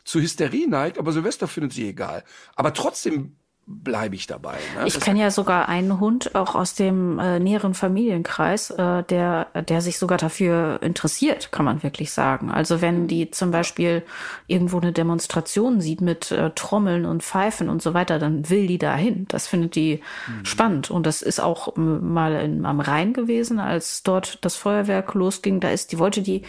zu 0.03 0.19
Hysterie 0.19 0.67
neigt, 0.67 0.97
aber 0.97 1.11
Silvester 1.11 1.47
findet 1.47 1.73
sie 1.73 1.87
egal. 1.87 2.23
Aber 2.55 2.73
trotzdem 2.73 3.35
bleibe 3.69 4.15
ich 4.15 4.25
dabei. 4.25 4.57
Ne? 4.75 4.87
Ich 4.87 4.99
kenne 4.99 5.19
ja 5.19 5.29
sogar 5.29 5.69
einen 5.69 5.99
Hund 5.99 6.33
auch 6.33 6.55
aus 6.55 6.73
dem 6.73 7.19
äh, 7.19 7.39
näheren 7.39 7.75
Familienkreis, 7.75 8.71
äh, 8.71 9.03
der, 9.03 9.45
der 9.67 9.81
sich 9.81 9.99
sogar 9.99 10.17
dafür 10.17 10.79
interessiert, 10.81 11.51
kann 11.51 11.65
man 11.65 11.83
wirklich 11.83 12.11
sagen. 12.11 12.49
Also 12.49 12.81
wenn 12.81 13.07
die 13.07 13.29
zum 13.29 13.51
Beispiel 13.51 14.03
irgendwo 14.47 14.79
eine 14.79 14.91
Demonstration 14.91 15.81
sieht 15.81 16.01
mit 16.01 16.31
äh, 16.31 16.49
Trommeln 16.55 17.05
und 17.05 17.21
Pfeifen 17.21 17.69
und 17.69 17.83
so 17.83 17.93
weiter, 17.93 18.17
dann 18.17 18.49
will 18.49 18.65
die 18.65 18.79
dahin. 18.79 19.27
Das 19.27 19.45
findet 19.45 19.75
die 19.75 20.01
mhm. 20.27 20.45
spannend. 20.45 20.89
Und 20.89 21.05
das 21.05 21.21
ist 21.21 21.39
auch 21.39 21.75
mal 21.75 22.33
in, 22.37 22.65
am 22.65 22.79
Rhein 22.79 23.13
gewesen, 23.13 23.59
als 23.59 24.01
dort 24.01 24.43
das 24.43 24.55
Feuerwerk 24.55 25.13
losging. 25.13 25.59
Da 25.59 25.69
ist, 25.69 25.91
die 25.91 25.99
wollte 25.99 26.23
die 26.23 26.41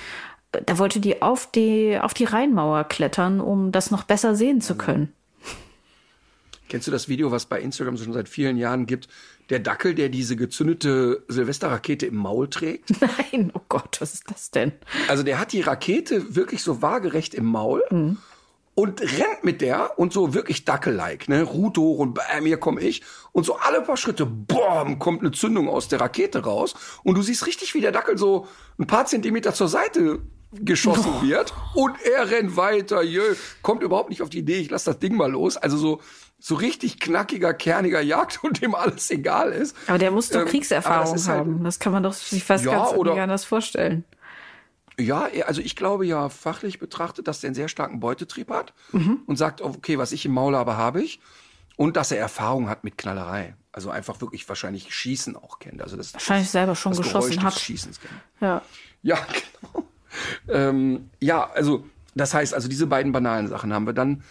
da 0.52 0.78
wollte 0.78 1.00
die 1.00 1.22
auf 1.22 1.50
die, 1.50 1.98
auf 2.00 2.14
die 2.14 2.24
Rheinmauer 2.24 2.84
klettern, 2.84 3.40
um 3.40 3.72
das 3.72 3.90
noch 3.90 4.04
besser 4.04 4.34
sehen 4.34 4.60
zu 4.60 4.74
können. 4.74 5.12
Kennst 6.70 6.86
du 6.86 6.92
das 6.92 7.08
Video, 7.08 7.32
was 7.32 7.46
bei 7.46 7.60
Instagram 7.60 7.96
schon 7.96 8.12
seit 8.12 8.28
vielen 8.28 8.56
Jahren 8.56 8.86
gibt? 8.86 9.08
Der 9.50 9.58
Dackel, 9.58 9.92
der 9.96 10.08
diese 10.08 10.36
gezündete 10.36 11.24
Silvesterrakete 11.26 12.06
im 12.06 12.14
Maul 12.14 12.48
trägt? 12.48 12.92
Nein, 13.32 13.50
oh 13.54 13.60
Gott, 13.68 14.00
was 14.00 14.14
ist 14.14 14.30
das 14.30 14.52
denn? 14.52 14.72
Also 15.08 15.24
der 15.24 15.40
hat 15.40 15.52
die 15.52 15.62
Rakete 15.62 16.36
wirklich 16.36 16.62
so 16.62 16.80
waagerecht 16.80 17.34
im 17.34 17.44
Maul 17.46 17.82
mhm. 17.90 18.18
und 18.76 19.00
rennt 19.00 19.42
mit 19.42 19.60
der 19.62 19.98
und 19.98 20.12
so 20.12 20.32
wirklich 20.32 20.64
Dackel-like, 20.64 21.28
ne? 21.28 21.42
Ruht 21.42 21.76
hoch 21.76 21.98
und 21.98 22.14
bam, 22.14 22.46
hier 22.46 22.58
komme 22.58 22.80
ich. 22.82 23.02
Und 23.32 23.44
so 23.44 23.56
alle 23.56 23.80
paar 23.80 23.96
Schritte, 23.96 24.24
boom, 24.24 25.00
kommt 25.00 25.22
eine 25.22 25.32
Zündung 25.32 25.68
aus 25.68 25.88
der 25.88 26.00
Rakete 26.00 26.44
raus. 26.44 26.74
Und 27.02 27.16
du 27.18 27.22
siehst 27.22 27.48
richtig, 27.48 27.74
wie 27.74 27.80
der 27.80 27.90
Dackel 27.90 28.16
so 28.16 28.46
ein 28.78 28.86
paar 28.86 29.06
Zentimeter 29.06 29.54
zur 29.54 29.66
Seite 29.66 30.20
geschossen 30.52 31.12
oh. 31.18 31.22
wird 31.22 31.54
und 31.74 31.94
er 32.02 32.30
rennt 32.30 32.56
weiter, 32.56 33.02
jö, 33.02 33.34
kommt 33.62 33.82
überhaupt 33.82 34.10
nicht 34.10 34.22
auf 34.22 34.30
die 34.30 34.38
Idee, 34.38 34.58
ich 34.58 34.70
lass 34.70 34.84
das 34.84 34.98
Ding 34.98 35.16
mal 35.16 35.30
los. 35.30 35.56
Also 35.56 35.76
so 35.76 36.00
so 36.42 36.54
richtig 36.54 36.98
knackiger, 36.98 37.52
kerniger 37.52 38.00
Jagd 38.00 38.40
und 38.42 38.62
dem 38.62 38.74
alles 38.74 39.10
egal 39.10 39.52
ist. 39.52 39.76
Aber 39.86 39.98
der 39.98 40.10
muss 40.10 40.30
doch 40.30 40.40
ähm, 40.40 40.48
Kriegserfahrung 40.48 41.12
das 41.12 41.28
halt, 41.28 41.40
haben. 41.40 41.62
Das 41.62 41.78
kann 41.78 41.92
man 41.92 42.02
doch 42.02 42.14
sich 42.14 42.42
fast 42.42 42.64
ja, 42.64 42.72
ganz 42.72 42.92
oder, 42.92 43.14
anders 43.22 43.44
vorstellen. 43.44 44.04
Ja, 44.98 45.28
also 45.46 45.60
ich 45.60 45.76
glaube 45.76 46.06
ja 46.06 46.28
fachlich 46.28 46.78
betrachtet, 46.78 47.28
dass 47.28 47.40
der 47.40 47.48
einen 47.48 47.54
sehr 47.54 47.68
starken 47.68 48.00
Beutetrieb 48.00 48.50
hat 48.50 48.74
mhm. 48.92 49.20
und 49.26 49.36
sagt, 49.36 49.60
okay, 49.60 49.98
was 49.98 50.12
ich 50.12 50.26
im 50.26 50.32
Maul 50.32 50.56
habe, 50.56 50.76
habe 50.76 51.02
ich. 51.02 51.20
Und 51.76 51.96
dass 51.96 52.10
er 52.10 52.18
Erfahrung 52.18 52.68
hat 52.68 52.84
mit 52.84 52.98
Knallerei. 52.98 53.54
Also 53.72 53.88
einfach 53.88 54.20
wirklich 54.20 54.46
wahrscheinlich 54.48 54.94
Schießen 54.94 55.36
auch 55.36 55.58
kennt. 55.58 55.80
Also 55.80 55.96
das, 55.96 56.12
wahrscheinlich 56.12 56.48
das, 56.48 56.52
selber 56.52 56.74
schon 56.74 56.94
geschossen 56.94 57.42
hat. 57.42 57.58
Schießens 57.58 58.00
kennt. 58.00 58.12
Ja. 58.40 58.62
Ja, 59.02 59.16
genau 59.72 59.89
ähm, 60.48 61.10
ja, 61.20 61.50
also 61.50 61.84
das 62.14 62.34
heißt, 62.34 62.54
also 62.54 62.68
diese 62.68 62.86
beiden 62.86 63.12
banalen 63.12 63.48
Sachen 63.48 63.72
haben 63.72 63.86
wir. 63.86 63.92
Dann 63.92 64.22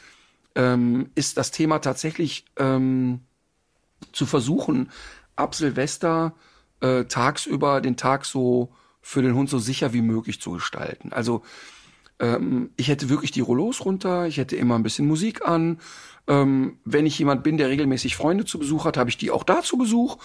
ähm, 0.56 1.10
ist 1.16 1.38
das 1.38 1.52
Thema 1.52 1.80
tatsächlich 1.80 2.46
ähm, 2.58 3.22
zu 4.12 4.26
versuchen, 4.26 4.92
ab 5.36 5.56
Silvester 5.56 6.34
äh, 6.82 7.06
tagsüber 7.06 7.82
den 7.82 7.98
Tag 7.98 8.26
so 8.26 8.70
für 9.02 9.22
den 9.22 9.36
Hund 9.36 9.50
so 9.50 9.60
sicher 9.60 9.94
wie 9.94 10.02
möglich 10.02 10.42
zu 10.42 10.52
gestalten. 10.52 11.14
Also 11.14 11.44
ähm, 12.20 12.72
ich 12.76 12.90
hätte 12.90 13.10
wirklich 13.10 13.32
die 13.32 13.42
Rollos 13.42 13.86
runter, 13.86 14.28
ich 14.28 14.38
hätte 14.38 14.56
immer 14.56 14.76
ein 14.76 14.84
bisschen 14.84 15.08
Musik 15.08 15.48
an. 15.48 15.80
Ähm, 16.28 16.80
wenn 16.86 17.06
ich 17.06 17.18
jemand 17.18 17.44
bin, 17.44 17.58
der 17.58 17.70
regelmäßig 17.70 18.16
Freunde 18.16 18.46
zu 18.46 18.60
Besuch 18.60 18.86
hat, 18.86 18.98
habe 18.98 19.10
ich 19.10 19.18
die 19.18 19.32
auch 19.32 19.44
da 19.44 19.62
zu 19.62 19.78
Besuch. 19.78 20.18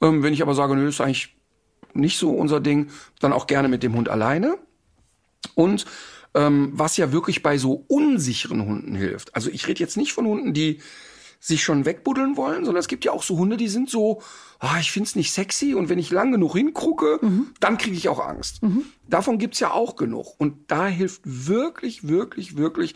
Ähm, 0.00 0.22
wenn 0.22 0.32
ich 0.32 0.42
aber 0.42 0.54
sage, 0.54 0.74
nö, 0.74 0.88
ist 0.88 1.00
eigentlich 1.00 1.36
nicht 1.94 2.18
so 2.18 2.30
unser 2.30 2.60
Ding, 2.60 2.90
dann 3.20 3.32
auch 3.32 3.46
gerne 3.46 3.68
mit 3.68 3.82
dem 3.82 3.94
Hund 3.94 4.08
alleine. 4.08 4.56
Und 5.54 5.86
ähm, 6.34 6.70
was 6.72 6.96
ja 6.96 7.12
wirklich 7.12 7.42
bei 7.42 7.58
so 7.58 7.84
unsicheren 7.88 8.64
Hunden 8.66 8.94
hilft. 8.94 9.34
Also 9.34 9.50
ich 9.50 9.66
rede 9.68 9.80
jetzt 9.80 9.96
nicht 9.96 10.12
von 10.12 10.26
Hunden, 10.26 10.54
die 10.54 10.80
sich 11.40 11.64
schon 11.64 11.84
wegbuddeln 11.84 12.36
wollen, 12.36 12.64
sondern 12.64 12.78
es 12.80 12.86
gibt 12.86 13.04
ja 13.04 13.10
auch 13.10 13.24
so 13.24 13.36
Hunde, 13.36 13.56
die 13.56 13.68
sind 13.68 13.90
so, 13.90 14.22
ah, 14.60 14.78
ich 14.80 14.92
find's 14.92 15.16
nicht 15.16 15.32
sexy 15.32 15.74
und 15.74 15.88
wenn 15.88 15.98
ich 15.98 16.12
lang 16.12 16.30
genug 16.30 16.54
hingucke, 16.54 17.18
mhm. 17.20 17.48
dann 17.58 17.78
kriege 17.78 17.96
ich 17.96 18.08
auch 18.08 18.24
Angst. 18.24 18.62
Mhm. 18.62 18.84
Davon 19.08 19.38
gibt's 19.38 19.58
ja 19.58 19.72
auch 19.72 19.96
genug. 19.96 20.34
Und 20.38 20.70
da 20.70 20.86
hilft 20.86 21.22
wirklich, 21.24 22.06
wirklich, 22.06 22.56
wirklich 22.56 22.94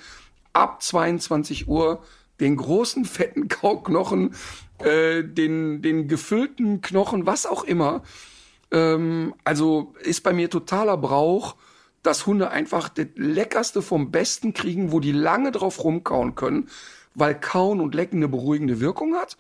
ab 0.53 0.81
22 0.81 1.67
Uhr 1.67 2.05
den 2.39 2.57
großen, 2.57 3.05
fetten 3.05 3.49
Kauknochen, 3.49 4.35
äh, 4.79 5.25
den, 5.25 5.83
den 5.83 6.07
gefüllten 6.07 6.83
Knochen, 6.83 7.27
was 7.27 7.47
auch 7.47 7.65
immer. 7.65 8.05
Ähm, 8.71 9.35
also 9.43 9.93
ist 10.05 10.23
bei 10.23 10.33
mir 10.33 10.51
totaler 10.51 10.97
Brauch, 10.97 11.57
dass 12.07 12.27
Hunde 12.27 12.51
einfach 12.51 12.89
das 12.89 13.09
Leckerste 13.17 13.83
vom 13.83 14.11
Besten 14.11 14.55
kriegen, 14.55 14.93
wo 14.93 15.01
die 15.01 15.13
lange 15.13 15.53
drauf 15.53 15.83
rumkauen 15.83 16.35
können 16.35 16.69
weil 17.17 17.35
Kauen 17.35 17.81
und 17.81 17.95
Lecken 17.95 18.19
eine 18.19 18.29
beruhigende 18.29 18.79
Wirkung 18.79 19.15
hat 19.17 19.37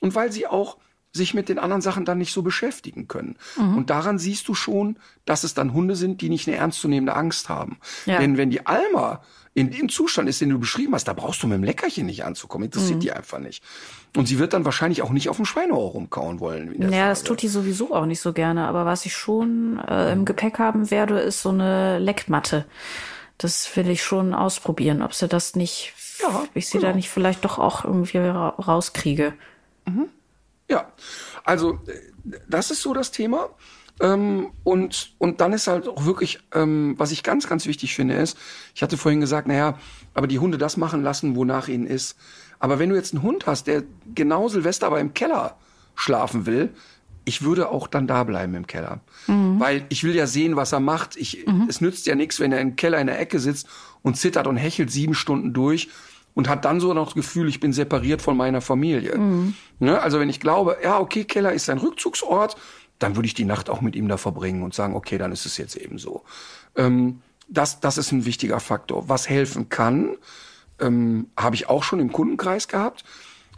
und 0.00 0.14
weil 0.14 0.32
sie 0.32 0.46
auch 0.46 0.78
sich 1.12 1.34
mit 1.34 1.48
den 1.48 1.58
anderen 1.58 1.82
Sachen 1.82 2.04
dann 2.04 2.18
nicht 2.18 2.32
so 2.32 2.42
beschäftigen 2.42 3.08
können. 3.08 3.36
Mhm. 3.56 3.78
Und 3.78 3.90
daran 3.90 4.18
siehst 4.18 4.48
du 4.48 4.54
schon, 4.54 4.98
dass 5.24 5.44
es 5.44 5.54
dann 5.54 5.72
Hunde 5.72 5.96
sind, 5.96 6.20
die 6.20 6.28
nicht 6.28 6.48
eine 6.48 6.56
ernstzunehmende 6.56 7.14
Angst 7.14 7.48
haben. 7.48 7.78
Ja. 8.06 8.18
Denn 8.18 8.36
wenn 8.36 8.50
die 8.50 8.66
Alma 8.66 9.22
in 9.58 9.70
dem 9.70 9.88
Zustand 9.88 10.28
ist, 10.28 10.40
den 10.40 10.50
du 10.50 10.58
beschrieben 10.58 10.94
hast, 10.94 11.08
da 11.08 11.12
brauchst 11.12 11.42
du 11.42 11.46
mit 11.46 11.56
dem 11.56 11.64
Leckerchen 11.64 12.06
nicht 12.06 12.24
anzukommen. 12.24 12.66
Interessiert 12.66 12.96
mhm. 12.96 13.00
die 13.00 13.12
einfach 13.12 13.38
nicht. 13.38 13.62
Und 14.16 14.26
sie 14.26 14.38
wird 14.38 14.52
dann 14.52 14.64
wahrscheinlich 14.64 15.02
auch 15.02 15.10
nicht 15.10 15.28
auf 15.28 15.36
dem 15.36 15.44
Schweineohr 15.44 15.90
rumkauen 15.90 16.40
wollen. 16.40 16.80
Ja, 16.80 16.88
naja, 16.88 17.08
das 17.08 17.24
tut 17.24 17.42
die 17.42 17.48
sowieso 17.48 17.94
auch 17.94 18.06
nicht 18.06 18.20
so 18.20 18.32
gerne. 18.32 18.66
Aber 18.68 18.86
was 18.86 19.04
ich 19.04 19.14
schon 19.14 19.80
äh, 19.80 20.12
im 20.12 20.24
Gepäck 20.24 20.58
haben 20.58 20.90
werde, 20.90 21.18
ist 21.18 21.42
so 21.42 21.48
eine 21.48 21.98
Leckmatte. 21.98 22.66
Das 23.36 23.76
will 23.76 23.88
ich 23.90 24.02
schon 24.02 24.34
ausprobieren, 24.34 25.02
ob 25.02 25.14
sie 25.14 25.28
das 25.28 25.56
nicht 25.56 25.94
ja, 26.20 26.44
ich 26.54 26.68
sie 26.68 26.78
genau. 26.78 26.90
da 26.90 26.96
nicht 26.96 27.08
vielleicht 27.08 27.44
doch 27.44 27.58
auch 27.58 27.84
irgendwie 27.84 28.18
rauskriege. 28.18 29.34
Mhm. 29.86 30.08
Ja, 30.68 30.92
also 31.44 31.78
das 32.48 32.70
ist 32.70 32.82
so 32.82 32.92
das 32.92 33.10
Thema. 33.10 33.50
Ähm, 34.00 34.50
und, 34.64 35.14
und 35.18 35.40
dann 35.40 35.52
ist 35.52 35.66
halt 35.66 35.88
auch 35.88 36.04
wirklich, 36.04 36.38
ähm, 36.54 36.94
was 36.98 37.10
ich 37.10 37.22
ganz, 37.22 37.48
ganz 37.48 37.66
wichtig 37.66 37.94
finde, 37.94 38.14
ist, 38.14 38.38
ich 38.74 38.82
hatte 38.82 38.96
vorhin 38.96 39.20
gesagt, 39.20 39.48
naja, 39.48 39.78
aber 40.14 40.26
die 40.26 40.38
Hunde 40.38 40.58
das 40.58 40.76
machen 40.76 41.02
lassen, 41.02 41.36
wonach 41.36 41.68
ihnen 41.68 41.86
ist. 41.86 42.16
Aber 42.60 42.78
wenn 42.78 42.90
du 42.90 42.96
jetzt 42.96 43.14
einen 43.14 43.22
Hund 43.22 43.46
hast, 43.46 43.66
der 43.66 43.82
genau 44.14 44.48
Silvester 44.48 44.86
aber 44.86 45.00
im 45.00 45.14
Keller 45.14 45.56
schlafen 45.94 46.46
will, 46.46 46.70
ich 47.24 47.42
würde 47.42 47.68
auch 47.68 47.86
dann 47.88 48.06
da 48.06 48.24
bleiben 48.24 48.54
im 48.54 48.66
Keller. 48.66 49.00
Mhm. 49.26 49.60
Weil 49.60 49.84
ich 49.90 50.02
will 50.02 50.14
ja 50.14 50.26
sehen, 50.26 50.56
was 50.56 50.72
er 50.72 50.80
macht. 50.80 51.16
Ich, 51.16 51.46
mhm. 51.46 51.66
Es 51.68 51.80
nützt 51.80 52.06
ja 52.06 52.14
nichts, 52.14 52.40
wenn 52.40 52.52
er 52.52 52.60
im 52.60 52.76
Keller 52.76 52.98
in 53.00 53.06
der 53.06 53.20
Ecke 53.20 53.38
sitzt 53.38 53.68
und 54.02 54.16
zittert 54.16 54.46
und 54.46 54.56
hechelt 54.56 54.90
sieben 54.90 55.14
Stunden 55.14 55.52
durch 55.52 55.88
und 56.34 56.48
hat 56.48 56.64
dann 56.64 56.80
so 56.80 56.94
noch 56.94 57.06
das 57.06 57.14
Gefühl, 57.14 57.48
ich 57.48 57.60
bin 57.60 57.72
separiert 57.72 58.22
von 58.22 58.36
meiner 58.36 58.60
Familie. 58.60 59.18
Mhm. 59.18 59.54
Ne? 59.78 60.00
Also 60.00 60.20
wenn 60.20 60.30
ich 60.30 60.40
glaube, 60.40 60.78
ja, 60.82 60.98
okay, 60.98 61.24
Keller 61.24 61.52
ist 61.52 61.68
ein 61.68 61.78
Rückzugsort, 61.78 62.56
dann 62.98 63.16
würde 63.16 63.26
ich 63.26 63.34
die 63.34 63.44
Nacht 63.44 63.70
auch 63.70 63.80
mit 63.80 63.96
ihm 63.96 64.08
da 64.08 64.16
verbringen 64.16 64.62
und 64.62 64.74
sagen, 64.74 64.94
okay, 64.94 65.18
dann 65.18 65.32
ist 65.32 65.46
es 65.46 65.56
jetzt 65.56 65.76
eben 65.76 65.98
so. 65.98 66.24
Ähm, 66.76 67.20
das, 67.48 67.80
das 67.80 67.98
ist 67.98 68.12
ein 68.12 68.24
wichtiger 68.24 68.60
Faktor. 68.60 69.08
Was 69.08 69.28
helfen 69.28 69.68
kann, 69.68 70.16
ähm, 70.80 71.28
habe 71.36 71.56
ich 71.56 71.68
auch 71.68 71.82
schon 71.82 72.00
im 72.00 72.12
Kundenkreis 72.12 72.68
gehabt, 72.68 73.04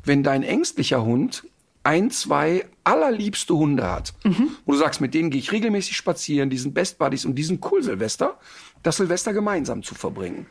wenn 0.04 0.22
dein 0.22 0.42
ängstlicher 0.42 1.04
Hund 1.04 1.44
ein, 1.82 2.10
zwei 2.10 2.66
allerliebste 2.84 3.54
Hunde 3.54 3.90
hat, 3.90 4.12
mhm. 4.24 4.50
wo 4.66 4.72
du 4.72 4.78
sagst, 4.78 5.00
mit 5.00 5.14
denen 5.14 5.30
gehe 5.30 5.40
ich 5.40 5.52
regelmäßig 5.52 5.96
spazieren, 5.96 6.50
die 6.50 6.58
sind 6.58 6.74
Best 6.74 6.98
Buddies 6.98 7.24
und 7.24 7.34
die 7.34 7.42
sind 7.42 7.64
cool 7.70 7.82
Silvester, 7.82 8.38
das 8.82 8.98
Silvester 8.98 9.32
gemeinsam 9.32 9.82
zu 9.82 9.94
verbringen. 9.94 10.46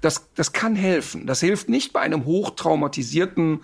Das, 0.00 0.28
das 0.34 0.52
kann 0.52 0.76
helfen. 0.76 1.26
Das 1.26 1.40
hilft 1.40 1.70
nicht 1.70 1.92
bei 1.94 2.00
einem 2.00 2.26
hochtraumatisierten, 2.26 3.60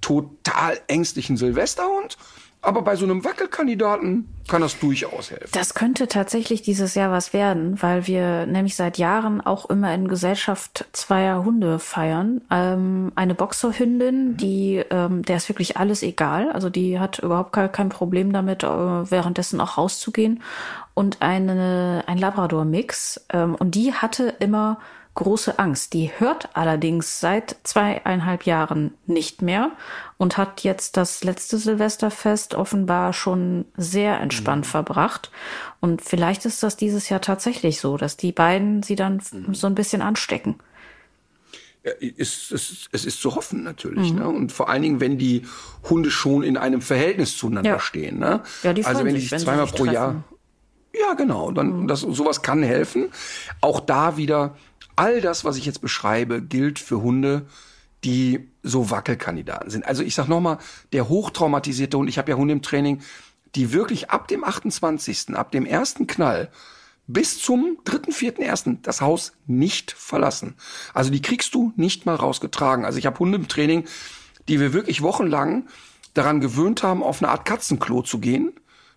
total 0.00 0.80
ängstlichen 0.86 1.36
Silvesterhund, 1.36 2.16
aber 2.64 2.82
bei 2.82 2.96
so 2.96 3.04
einem 3.04 3.24
Wackelkandidaten 3.24 4.28
kann 4.48 4.62
das 4.62 4.78
durchaus 4.78 5.30
helfen. 5.30 5.50
Das 5.52 5.74
könnte 5.74 6.08
tatsächlich 6.08 6.62
dieses 6.62 6.94
Jahr 6.94 7.10
was 7.10 7.32
werden, 7.32 7.80
weil 7.82 8.06
wir 8.06 8.46
nämlich 8.46 8.76
seit 8.76 8.98
Jahren 8.98 9.40
auch 9.40 9.68
immer 9.70 9.94
in 9.94 10.08
Gesellschaft 10.08 10.86
zweier 10.92 11.44
Hunde 11.44 11.78
feiern. 11.78 12.40
Ähm, 12.50 13.12
eine 13.14 13.34
Boxerhündin, 13.34 14.36
die, 14.36 14.82
ähm, 14.90 15.22
der 15.22 15.36
ist 15.36 15.48
wirklich 15.48 15.76
alles 15.76 16.02
egal. 16.02 16.50
Also 16.52 16.70
die 16.70 16.98
hat 16.98 17.18
überhaupt 17.18 17.52
kein 17.52 17.88
Problem 17.88 18.32
damit, 18.32 18.64
äh, 18.64 18.66
währenddessen 18.66 19.60
auch 19.60 19.78
rauszugehen. 19.78 20.42
Und 20.94 21.22
eine, 21.22 22.04
ein 22.06 22.18
Labrador-Mix. 22.18 23.26
Ähm, 23.32 23.54
und 23.54 23.74
die 23.74 23.92
hatte 23.92 24.34
immer 24.40 24.78
große 25.14 25.58
Angst. 25.58 25.92
Die 25.92 26.10
hört 26.18 26.48
allerdings 26.54 27.20
seit 27.20 27.56
zweieinhalb 27.62 28.46
Jahren 28.46 28.94
nicht 29.06 29.42
mehr 29.42 29.72
und 30.18 30.36
hat 30.36 30.62
jetzt 30.62 30.96
das 30.96 31.24
letzte 31.24 31.58
Silvesterfest 31.58 32.54
offenbar 32.54 33.12
schon 33.12 33.64
sehr 33.76 34.20
entspannt 34.20 34.66
mhm. 34.66 34.70
verbracht. 34.70 35.30
Und 35.80 36.02
vielleicht 36.02 36.44
ist 36.46 36.62
das 36.62 36.76
dieses 36.76 37.08
Jahr 37.08 37.20
tatsächlich 37.20 37.80
so, 37.80 37.96
dass 37.96 38.16
die 38.16 38.32
beiden 38.32 38.82
sie 38.82 38.96
dann 38.96 39.20
mhm. 39.32 39.54
so 39.54 39.66
ein 39.66 39.74
bisschen 39.74 40.02
anstecken. 40.02 40.56
Ja, 41.84 41.92
ist, 42.00 42.50
es, 42.50 42.88
es 42.92 43.04
ist 43.04 43.20
zu 43.20 43.36
hoffen 43.36 43.62
natürlich. 43.62 44.12
Mhm. 44.12 44.18
Ne? 44.18 44.28
Und 44.28 44.52
vor 44.52 44.70
allen 44.70 44.82
Dingen, 44.82 45.00
wenn 45.00 45.18
die 45.18 45.42
Hunde 45.88 46.10
schon 46.10 46.42
in 46.42 46.56
einem 46.56 46.80
Verhältnis 46.80 47.36
zueinander 47.36 47.70
ja. 47.70 47.78
stehen. 47.78 48.18
Ne? 48.18 48.42
Ja, 48.62 48.72
die 48.72 48.84
also 48.84 49.04
wenn 49.04 49.14
die 49.14 49.20
sich 49.20 49.38
zweimal 49.38 49.66
pro 49.66 49.84
Jahr. 49.84 50.24
Ja, 50.98 51.14
genau. 51.14 51.50
Dann 51.50 51.82
mhm. 51.82 51.88
das, 51.88 52.00
sowas 52.00 52.42
kann 52.42 52.62
helfen. 52.62 53.10
Auch 53.60 53.80
da 53.80 54.16
wieder 54.16 54.56
All 54.96 55.20
das, 55.20 55.44
was 55.44 55.56
ich 55.56 55.66
jetzt 55.66 55.80
beschreibe, 55.80 56.42
gilt 56.42 56.78
für 56.78 57.02
Hunde, 57.02 57.46
die 58.04 58.48
so 58.62 58.90
Wackelkandidaten 58.90 59.70
sind. 59.70 59.86
Also 59.86 60.02
ich 60.02 60.14
sag 60.14 60.28
nochmal, 60.28 60.58
der 60.92 61.08
hochtraumatisierte 61.08 61.96
Hund, 61.96 62.08
ich 62.08 62.18
habe 62.18 62.30
ja 62.30 62.36
Hunde 62.36 62.52
im 62.52 62.62
Training, 62.62 63.00
die 63.54 63.72
wirklich 63.72 64.10
ab 64.10 64.28
dem 64.28 64.44
28., 64.44 65.34
ab 65.34 65.52
dem 65.52 65.64
ersten 65.64 66.06
Knall 66.06 66.50
bis 67.06 67.38
zum 67.38 67.78
dritten, 67.84 68.12
vierten, 68.12 68.42
ersten 68.42 68.80
das 68.82 69.00
Haus 69.00 69.32
nicht 69.46 69.92
verlassen. 69.92 70.54
Also 70.94 71.10
die 71.10 71.22
kriegst 71.22 71.54
du 71.54 71.72
nicht 71.76 72.06
mal 72.06 72.14
rausgetragen. 72.14 72.84
Also 72.84 72.98
ich 72.98 73.06
habe 73.06 73.18
Hunde 73.18 73.36
im 73.36 73.48
Training, 73.48 73.84
die 74.48 74.60
wir 74.60 74.72
wirklich 74.72 75.02
wochenlang 75.02 75.66
daran 76.14 76.40
gewöhnt 76.40 76.82
haben, 76.82 77.02
auf 77.02 77.22
eine 77.22 77.30
Art 77.30 77.44
Katzenklo 77.44 78.02
zu 78.02 78.20
gehen, 78.20 78.52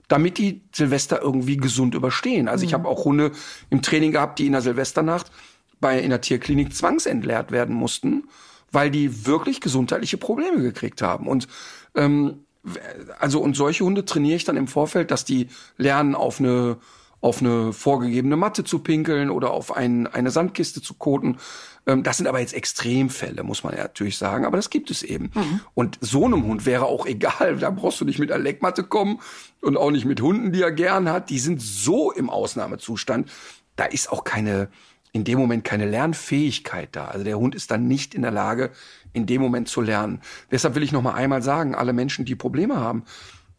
damit 0.07 0.37
die 0.37 0.61
Silvester 0.73 1.21
irgendwie 1.21 1.57
gesund 1.57 1.95
überstehen. 1.95 2.47
Also 2.47 2.63
mhm. 2.63 2.67
ich 2.67 2.73
habe 2.73 2.87
auch 2.87 3.05
Hunde 3.05 3.31
im 3.69 3.81
Training 3.81 4.11
gehabt, 4.11 4.39
die 4.39 4.45
in 4.45 4.53
der 4.53 4.61
Silvesternacht 4.61 5.31
bei 5.79 5.99
in 5.99 6.09
der 6.09 6.21
Tierklinik 6.21 6.73
zwangsentleert 6.73 7.51
werden 7.51 7.75
mussten, 7.75 8.29
weil 8.71 8.91
die 8.91 9.25
wirklich 9.25 9.61
gesundheitliche 9.61 10.17
Probleme 10.17 10.61
gekriegt 10.61 11.01
haben. 11.01 11.27
Und 11.27 11.47
ähm, 11.95 12.45
also 13.19 13.39
und 13.39 13.55
solche 13.55 13.85
Hunde 13.85 14.05
trainiere 14.05 14.35
ich 14.35 14.43
dann 14.43 14.57
im 14.57 14.67
Vorfeld, 14.67 15.11
dass 15.11 15.25
die 15.25 15.47
lernen 15.77 16.15
auf 16.15 16.39
eine 16.39 16.77
auf 17.19 17.41
eine 17.41 17.73
vorgegebene 17.73 18.35
Matte 18.35 18.63
zu 18.63 18.79
pinkeln 18.79 19.29
oder 19.31 19.51
auf 19.51 19.75
ein, 19.75 20.05
eine 20.05 20.29
Sandkiste 20.29 20.81
zu 20.81 20.93
koten. 20.93 21.37
Ähm, 21.87 22.03
das 22.03 22.17
sind 22.17 22.27
aber 22.27 22.39
jetzt 22.39 22.53
Extremfälle, 22.53 23.43
muss 23.43 23.63
man 23.63 23.75
ja 23.75 23.83
natürlich 23.83 24.17
sagen, 24.17 24.45
aber 24.45 24.57
das 24.57 24.69
gibt 24.69 24.91
es 24.91 25.01
eben. 25.01 25.31
Mhm. 25.33 25.61
Und 25.73 25.97
so 25.99 26.25
einem 26.25 26.45
Hund 26.45 26.65
wäre 26.65 26.85
auch 26.85 27.05
egal, 27.07 27.57
da 27.57 27.71
brauchst 27.71 27.99
du 28.01 28.05
nicht 28.05 28.19
mit 28.19 28.31
einer 28.31 28.43
Leckmatte 28.43 28.83
kommen 28.83 29.19
und 29.61 29.77
auch 29.77 29.89
nicht 29.89 30.05
mit 30.05 30.21
Hunden, 30.21 30.51
die 30.51 30.61
er 30.61 30.71
gern 30.71 31.09
hat. 31.09 31.29
Die 31.29 31.39
sind 31.39 31.61
so 31.61 32.11
im 32.11 32.29
Ausnahmezustand. 32.29 33.29
Da 33.75 33.85
ist 33.85 34.11
auch 34.11 34.23
keine, 34.23 34.69
in 35.17 35.23
dem 35.23 35.39
Moment 35.39 35.63
keine 35.63 35.89
Lernfähigkeit 35.89 36.89
da. 36.91 37.05
Also 37.05 37.25
der 37.25 37.39
Hund 37.39 37.55
ist 37.55 37.71
dann 37.71 37.87
nicht 37.87 38.13
in 38.13 38.21
der 38.21 38.29
Lage, 38.29 38.69
in 39.13 39.25
dem 39.25 39.41
Moment 39.41 39.67
zu 39.67 39.81
lernen. 39.81 40.21
Deshalb 40.51 40.75
will 40.75 40.83
ich 40.83 40.91
noch 40.91 41.01
mal 41.01 41.15
einmal 41.15 41.41
sagen, 41.41 41.73
alle 41.73 41.91
Menschen, 41.91 42.23
die 42.23 42.35
Probleme 42.35 42.75
haben 42.75 43.03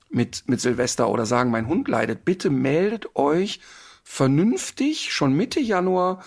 mit, 0.08 0.44
mit 0.46 0.60
Silvester 0.60 1.10
oder 1.10 1.26
sagen, 1.26 1.50
mein 1.50 1.66
Hund 1.66 1.88
leidet, 1.88 2.24
bitte 2.24 2.48
meldet 2.48 3.16
euch 3.16 3.60
vernünftig 4.04 5.12
schon 5.12 5.32
Mitte 5.32 5.58
Januar 5.58 6.22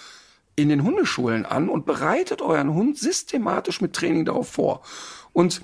in 0.57 0.67
den 0.67 0.83
Hundeschulen 0.83 1.45
an 1.45 1.69
und 1.69 1.85
bereitet 1.85 2.41
euren 2.41 2.73
Hund 2.73 2.97
systematisch 2.97 3.79
mit 3.79 3.93
Training 3.93 4.25
darauf 4.25 4.49
vor. 4.49 4.81
Und 5.31 5.61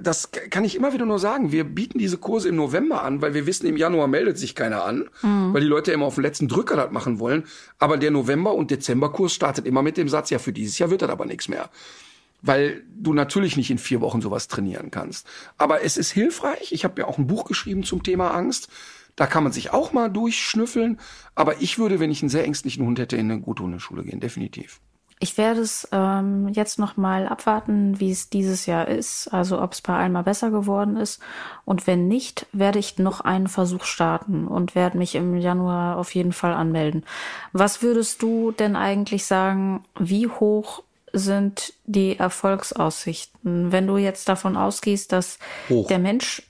das 0.00 0.30
kann 0.32 0.64
ich 0.64 0.74
immer 0.74 0.92
wieder 0.92 1.06
nur 1.06 1.18
sagen. 1.18 1.52
Wir 1.52 1.64
bieten 1.64 1.98
diese 1.98 2.18
Kurse 2.18 2.48
im 2.48 2.56
November 2.56 3.02
an, 3.02 3.22
weil 3.22 3.34
wir 3.34 3.46
wissen, 3.46 3.66
im 3.66 3.76
Januar 3.76 4.08
meldet 4.08 4.38
sich 4.38 4.54
keiner 4.54 4.84
an, 4.84 5.08
mhm. 5.22 5.54
weil 5.54 5.60
die 5.60 5.66
Leute 5.66 5.92
immer 5.92 6.06
auf 6.06 6.16
den 6.16 6.24
letzten 6.24 6.48
Drücker 6.48 6.76
das 6.76 6.90
machen 6.90 7.18
wollen. 7.18 7.44
Aber 7.78 7.96
der 7.96 8.10
November- 8.10 8.54
und 8.54 8.70
Dezemberkurs 8.70 9.32
startet 9.32 9.66
immer 9.66 9.82
mit 9.82 9.96
dem 9.96 10.08
Satz, 10.08 10.30
ja, 10.30 10.38
für 10.38 10.52
dieses 10.52 10.78
Jahr 10.78 10.90
wird 10.90 11.02
das 11.02 11.10
aber 11.10 11.26
nichts 11.26 11.48
mehr. 11.48 11.70
Weil 12.40 12.84
du 12.96 13.14
natürlich 13.14 13.56
nicht 13.56 13.70
in 13.70 13.78
vier 13.78 14.00
Wochen 14.00 14.20
sowas 14.20 14.48
trainieren 14.48 14.90
kannst. 14.90 15.26
Aber 15.56 15.82
es 15.82 15.96
ist 15.96 16.10
hilfreich. 16.10 16.72
Ich 16.72 16.84
habe 16.84 17.00
ja 17.00 17.06
auch 17.06 17.18
ein 17.18 17.26
Buch 17.26 17.44
geschrieben 17.44 17.82
zum 17.82 18.02
Thema 18.02 18.30
Angst. 18.30 18.68
Da 19.16 19.26
kann 19.26 19.42
man 19.42 19.52
sich 19.52 19.72
auch 19.72 19.92
mal 19.92 20.08
durchschnüffeln. 20.08 21.00
Aber 21.34 21.60
ich 21.60 21.78
würde, 21.78 21.98
wenn 21.98 22.10
ich 22.10 22.22
einen 22.22 22.28
sehr 22.28 22.44
ängstlichen 22.44 22.86
Hund 22.86 22.98
hätte, 22.98 23.16
in 23.16 23.30
eine 23.30 23.40
gute 23.40 23.64
Hundeschule 23.64 24.04
gehen, 24.04 24.20
definitiv. 24.20 24.80
Ich 25.20 25.36
werde 25.36 25.60
es 25.60 25.88
ähm, 25.90 26.48
jetzt 26.48 26.78
noch 26.78 26.96
mal 26.96 27.26
abwarten, 27.26 27.98
wie 27.98 28.12
es 28.12 28.30
dieses 28.30 28.66
Jahr 28.66 28.86
ist, 28.86 29.28
also 29.28 29.60
ob 29.60 29.72
es 29.72 29.80
bei 29.80 29.96
einmal 29.96 30.22
besser 30.22 30.50
geworden 30.50 30.96
ist. 30.96 31.20
Und 31.64 31.86
wenn 31.86 32.06
nicht, 32.06 32.46
werde 32.52 32.78
ich 32.78 32.98
noch 32.98 33.20
einen 33.20 33.48
Versuch 33.48 33.84
starten 33.84 34.46
und 34.46 34.76
werde 34.76 34.96
mich 34.96 35.16
im 35.16 35.36
Januar 35.36 35.96
auf 35.96 36.14
jeden 36.14 36.32
Fall 36.32 36.54
anmelden. 36.54 37.04
Was 37.52 37.82
würdest 37.82 38.22
du 38.22 38.52
denn 38.52 38.76
eigentlich 38.76 39.24
sagen, 39.26 39.84
wie 39.98 40.28
hoch 40.28 40.84
sind 41.12 41.72
die 41.84 42.16
Erfolgsaussichten? 42.16 43.72
Wenn 43.72 43.88
du 43.88 43.96
jetzt 43.96 44.28
davon 44.28 44.56
ausgehst, 44.56 45.10
dass 45.10 45.40
Hoch. 45.68 45.88
der 45.88 45.98
Mensch 45.98 46.42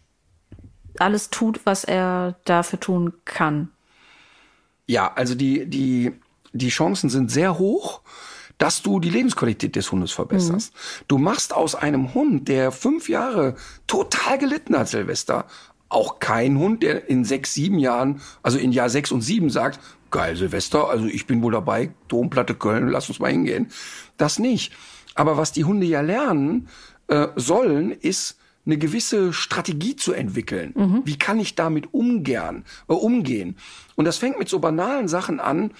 alles 0.99 1.31
tut, 1.31 1.64
was 1.64 1.85
er 1.85 2.35
dafür 2.45 2.81
tun 2.81 3.14
kann. 3.25 3.71
Ja, 4.87 5.12
also 5.14 5.35
die, 5.35 5.66
die, 5.66 6.12
die 6.53 6.69
Chancen 6.69 7.09
sind 7.09 7.31
sehr 7.31 7.59
hoch, 7.59 8.01
dass 8.59 8.82
du 8.82 9.00
die 9.00 9.11
Lebensqualität 9.11 9.76
des 9.76 9.90
Hundes 9.90 10.12
verbesserst. 10.12 10.74
Du 11.06 11.16
machst 11.16 11.54
aus 11.54 11.74
einem 11.74 12.12
Hund, 12.14 12.48
der 12.48 12.72
fünf 12.72 13.09
Jahre 13.09 13.54
total 13.86 14.38
gelitten 14.38 14.76
hat, 14.76 14.88
Silvester, 14.88 15.46
auch 15.88 16.18
kein 16.18 16.59
Hund, 16.59 16.82
der 16.82 17.09
in 17.09 17.24
sechs, 17.24 17.54
sieben 17.54 17.78
Jahren, 17.78 18.20
also 18.42 18.59
in 18.59 18.72
Jahr 18.72 18.90
sechs 18.90 19.11
und 19.11 19.22
sieben 19.22 19.48
sagt, 19.48 19.80
geil, 20.11 20.36
Silvester, 20.36 20.88
also 20.88 21.06
ich 21.06 21.26
bin 21.26 21.42
wohl 21.42 21.52
dabei, 21.52 21.92
Domplatte 22.09 22.54
Köln, 22.54 22.88
lass 22.88 23.09
uns 23.09 23.20
mal 23.20 23.30
hingehen. 23.30 23.70
Das 24.16 24.38
nicht. 24.38 24.72
Aber 25.14 25.36
was 25.36 25.52
die 25.52 25.64
Hunde 25.64 25.86
ja 25.86 26.00
lernen 26.00 26.68
äh, 27.06 27.28
sollen, 27.36 27.92
ist 27.92 28.38
eine 28.66 28.76
gewisse 28.76 29.32
Strategie 29.32 29.96
zu 29.96 30.12
entwickeln. 30.12 30.72
Wie 31.06 31.16
kann 31.16 31.40
ich 31.40 31.54
damit 31.54 31.94
umgehen, 31.94 32.64
äh, 32.88 32.92
umgehen? 32.92 33.56
Und 33.96 34.04
das 34.04 34.18
fängt 34.18 34.38
mit 34.38 34.48
so 34.50 34.59
banalen 34.59 35.09
Sachen 35.09 35.40
an, 35.40 35.70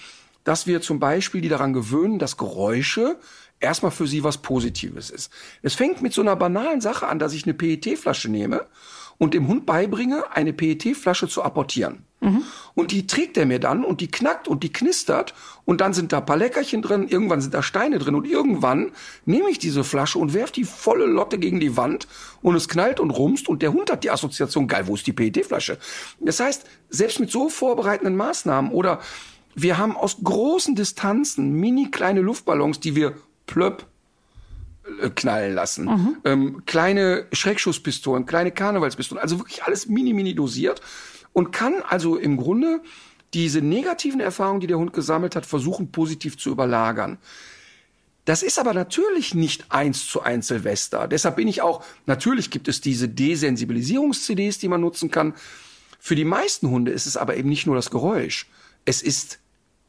dass 0.43 0.67
wir 0.67 0.81
zum 0.81 0.99
Beispiel 0.99 1.41
die 1.41 1.49
daran 1.49 1.73
gewöhnen, 1.73 2.19
dass 2.19 2.37
Geräusche 2.37 3.17
erstmal 3.59 3.91
für 3.91 4.07
sie 4.07 4.23
was 4.23 4.37
Positives 4.37 5.09
ist. 5.09 5.31
Es 5.61 5.75
fängt 5.75 6.01
mit 6.01 6.13
so 6.13 6.21
einer 6.21 6.35
banalen 6.35 6.81
Sache 6.81 7.07
an, 7.07 7.19
dass 7.19 7.33
ich 7.33 7.43
eine 7.43 7.53
PET-Flasche 7.53 8.29
nehme 8.29 8.67
und 9.17 9.33
dem 9.33 9.47
Hund 9.47 9.65
beibringe, 9.65 10.23
eine 10.31 10.53
PET-Flasche 10.53 11.27
zu 11.27 11.43
apportieren. 11.43 12.05
Und 12.75 12.91
die 12.91 13.07
trägt 13.07 13.37
er 13.37 13.45
mir 13.45 13.59
dann 13.59 13.85
und 13.85 14.01
die 14.01 14.11
knackt 14.11 14.47
und 14.47 14.63
die 14.63 14.73
knistert 14.73 15.33
und 15.63 15.79
dann 15.79 15.93
sind 15.93 16.11
da 16.11 16.17
ein 16.17 16.25
paar 16.25 16.37
Leckerchen 16.37 16.81
drin, 16.81 17.07
irgendwann 17.07 17.39
sind 17.39 17.53
da 17.53 17.63
Steine 17.63 17.97
drin 17.97 18.15
und 18.15 18.27
irgendwann 18.27 18.91
nehme 19.25 19.49
ich 19.49 19.59
diese 19.59 19.85
Flasche 19.85 20.19
und 20.19 20.33
werf 20.33 20.51
die 20.51 20.65
volle 20.65 21.05
Lotte 21.05 21.37
gegen 21.37 21.61
die 21.61 21.77
Wand 21.77 22.07
und 22.41 22.55
es 22.55 22.67
knallt 22.67 22.99
und 22.99 23.11
rumst 23.11 23.47
und 23.47 23.61
der 23.61 23.71
Hund 23.71 23.89
hat 23.89 24.03
die 24.03 24.11
Assoziation, 24.11 24.67
geil, 24.67 24.87
wo 24.87 24.95
ist 24.95 25.07
die 25.07 25.13
PET-Flasche? 25.13 25.77
Das 26.19 26.39
heißt, 26.41 26.65
selbst 26.89 27.19
mit 27.21 27.31
so 27.31 27.47
vorbereitenden 27.47 28.17
Maßnahmen 28.17 28.71
oder 28.71 28.99
wir 29.61 29.77
haben 29.77 29.95
aus 29.95 30.17
großen 30.23 30.75
Distanzen 30.75 31.53
mini 31.53 31.89
kleine 31.91 32.21
Luftballons, 32.21 32.79
die 32.79 32.95
wir 32.95 33.15
plöpp 33.45 33.85
äh, 35.01 35.09
knallen 35.09 35.53
lassen. 35.53 35.87
Ähm, 36.25 36.63
kleine 36.65 37.25
Schreckschusspistolen, 37.31 38.25
kleine 38.25 38.51
Karnevalspistolen, 38.51 39.21
also 39.21 39.39
wirklich 39.39 39.63
alles 39.63 39.87
mini, 39.87 40.13
mini 40.13 40.35
dosiert 40.35 40.81
und 41.33 41.51
kann 41.51 41.81
also 41.87 42.15
im 42.17 42.37
Grunde 42.37 42.81
diese 43.33 43.61
negativen 43.61 44.19
Erfahrungen, 44.19 44.59
die 44.59 44.67
der 44.67 44.77
Hund 44.77 44.93
gesammelt 44.93 45.35
hat, 45.35 45.45
versuchen 45.45 45.91
positiv 45.91 46.37
zu 46.37 46.49
überlagern. 46.49 47.17
Das 48.25 48.43
ist 48.43 48.59
aber 48.59 48.73
natürlich 48.73 49.33
nicht 49.33 49.71
eins 49.71 50.07
zu 50.07 50.21
eins 50.21 50.47
Silvester. 50.47 51.07
Deshalb 51.07 51.35
bin 51.35 51.47
ich 51.47 51.61
auch, 51.61 51.83
natürlich 52.05 52.51
gibt 52.51 52.67
es 52.67 52.81
diese 52.81 53.07
Desensibilisierungs-CDs, 53.07 54.59
die 54.59 54.67
man 54.67 54.81
nutzen 54.81 55.09
kann. 55.09 55.33
Für 55.99 56.15
die 56.15 56.25
meisten 56.25 56.69
Hunde 56.69 56.91
ist 56.91 57.05
es 57.05 57.17
aber 57.17 57.37
eben 57.37 57.49
nicht 57.49 57.65
nur 57.65 57.75
das 57.75 57.89
Geräusch. 57.89 58.47
Es 58.85 59.01
ist 59.01 59.39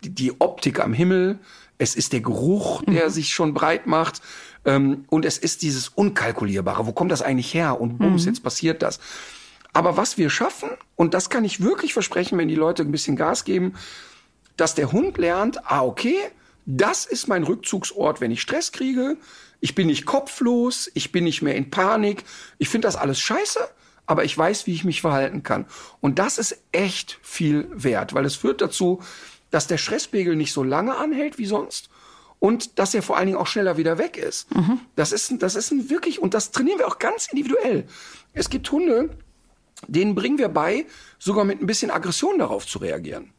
die- 0.04 0.10
die 0.10 0.40
Optik 0.40 0.80
am 0.80 0.92
Himmel, 0.92 1.38
es 1.78 1.94
ist 1.94 2.12
der 2.12 2.20
Geruch, 2.20 2.82
der 2.86 3.10
sich 3.10 3.32
schon 3.32 3.54
breit 3.54 3.86
macht. 3.86 4.20
Ähm, 4.66 5.04
und 5.08 5.24
es 5.24 5.38
ist 5.38 5.62
dieses 5.62 5.88
Unkalkulierbare. 5.88 6.86
Wo 6.86 6.92
kommt 6.92 7.10
das 7.10 7.22
eigentlich 7.22 7.54
her? 7.54 7.80
Und 7.80 7.98
bums, 7.98 8.26
jetzt 8.26 8.42
passiert 8.42 8.82
das. 8.82 9.00
Aber 9.72 9.96
was 9.96 10.18
wir 10.18 10.28
schaffen, 10.28 10.68
und 10.96 11.14
das 11.14 11.30
kann 11.30 11.44
ich 11.44 11.62
wirklich 11.62 11.94
versprechen, 11.94 12.36
wenn 12.36 12.48
die 12.48 12.56
Leute 12.56 12.82
ein 12.82 12.92
bisschen 12.92 13.16
Gas 13.16 13.44
geben, 13.44 13.74
dass 14.58 14.74
der 14.74 14.92
Hund 14.92 15.16
lernt, 15.16 15.64
ah, 15.70 15.82
okay, 15.82 16.16
das 16.66 17.06
ist 17.06 17.28
mein 17.28 17.44
Rückzugsort, 17.44 18.20
wenn 18.20 18.30
ich 18.30 18.42
Stress 18.42 18.72
kriege. 18.72 19.16
Ich 19.60 19.74
bin 19.74 19.86
nicht 19.86 20.04
kopflos, 20.04 20.90
ich 20.92 21.12
bin 21.12 21.24
nicht 21.24 21.40
mehr 21.40 21.54
in 21.54 21.70
Panik. 21.70 22.24
Ich 22.58 22.68
finde 22.68 22.86
das 22.88 22.96
alles 22.96 23.18
scheiße, 23.20 23.60
aber 24.06 24.24
ich 24.24 24.36
weiß, 24.36 24.66
wie 24.66 24.74
ich 24.74 24.84
mich 24.84 25.00
verhalten 25.00 25.42
kann. 25.42 25.64
Und 26.00 26.18
das 26.18 26.36
ist 26.36 26.58
echt 26.72 27.18
viel 27.22 27.66
wert, 27.72 28.12
weil 28.12 28.26
es 28.26 28.34
führt 28.34 28.60
dazu, 28.60 29.00
dass 29.50 29.66
der 29.66 29.78
Stresspegel 29.78 30.36
nicht 30.36 30.52
so 30.52 30.62
lange 30.62 30.96
anhält 30.96 31.38
wie 31.38 31.46
sonst 31.46 31.88
und 32.38 32.78
dass 32.78 32.94
er 32.94 33.02
vor 33.02 33.16
allen 33.16 33.26
Dingen 33.26 33.38
auch 33.38 33.46
schneller 33.46 33.76
wieder 33.76 33.98
weg 33.98 34.16
ist. 34.16 34.46
Das 34.96 35.12
ist, 35.12 35.30
ein- 35.30 35.38
das 35.38 35.54
ist 35.56 35.70
ein 35.72 35.90
wirklich, 35.90 36.20
und 36.20 36.34
das 36.34 36.50
trainieren 36.52 36.78
wir 36.78 36.86
auch 36.88 36.98
ganz 36.98 37.26
individuell. 37.30 37.86
Es 38.32 38.48
gibt 38.48 38.70
Hunde, 38.70 39.10
denen 39.88 40.14
bringen 40.14 40.38
wir 40.38 40.48
bei, 40.48 40.86
sogar 41.18 41.44
mit 41.44 41.60
ein 41.60 41.66
bisschen 41.66 41.90
Aggression 41.90 42.38
darauf 42.38 42.66
zu 42.66 42.78
reagieren. 42.78 43.32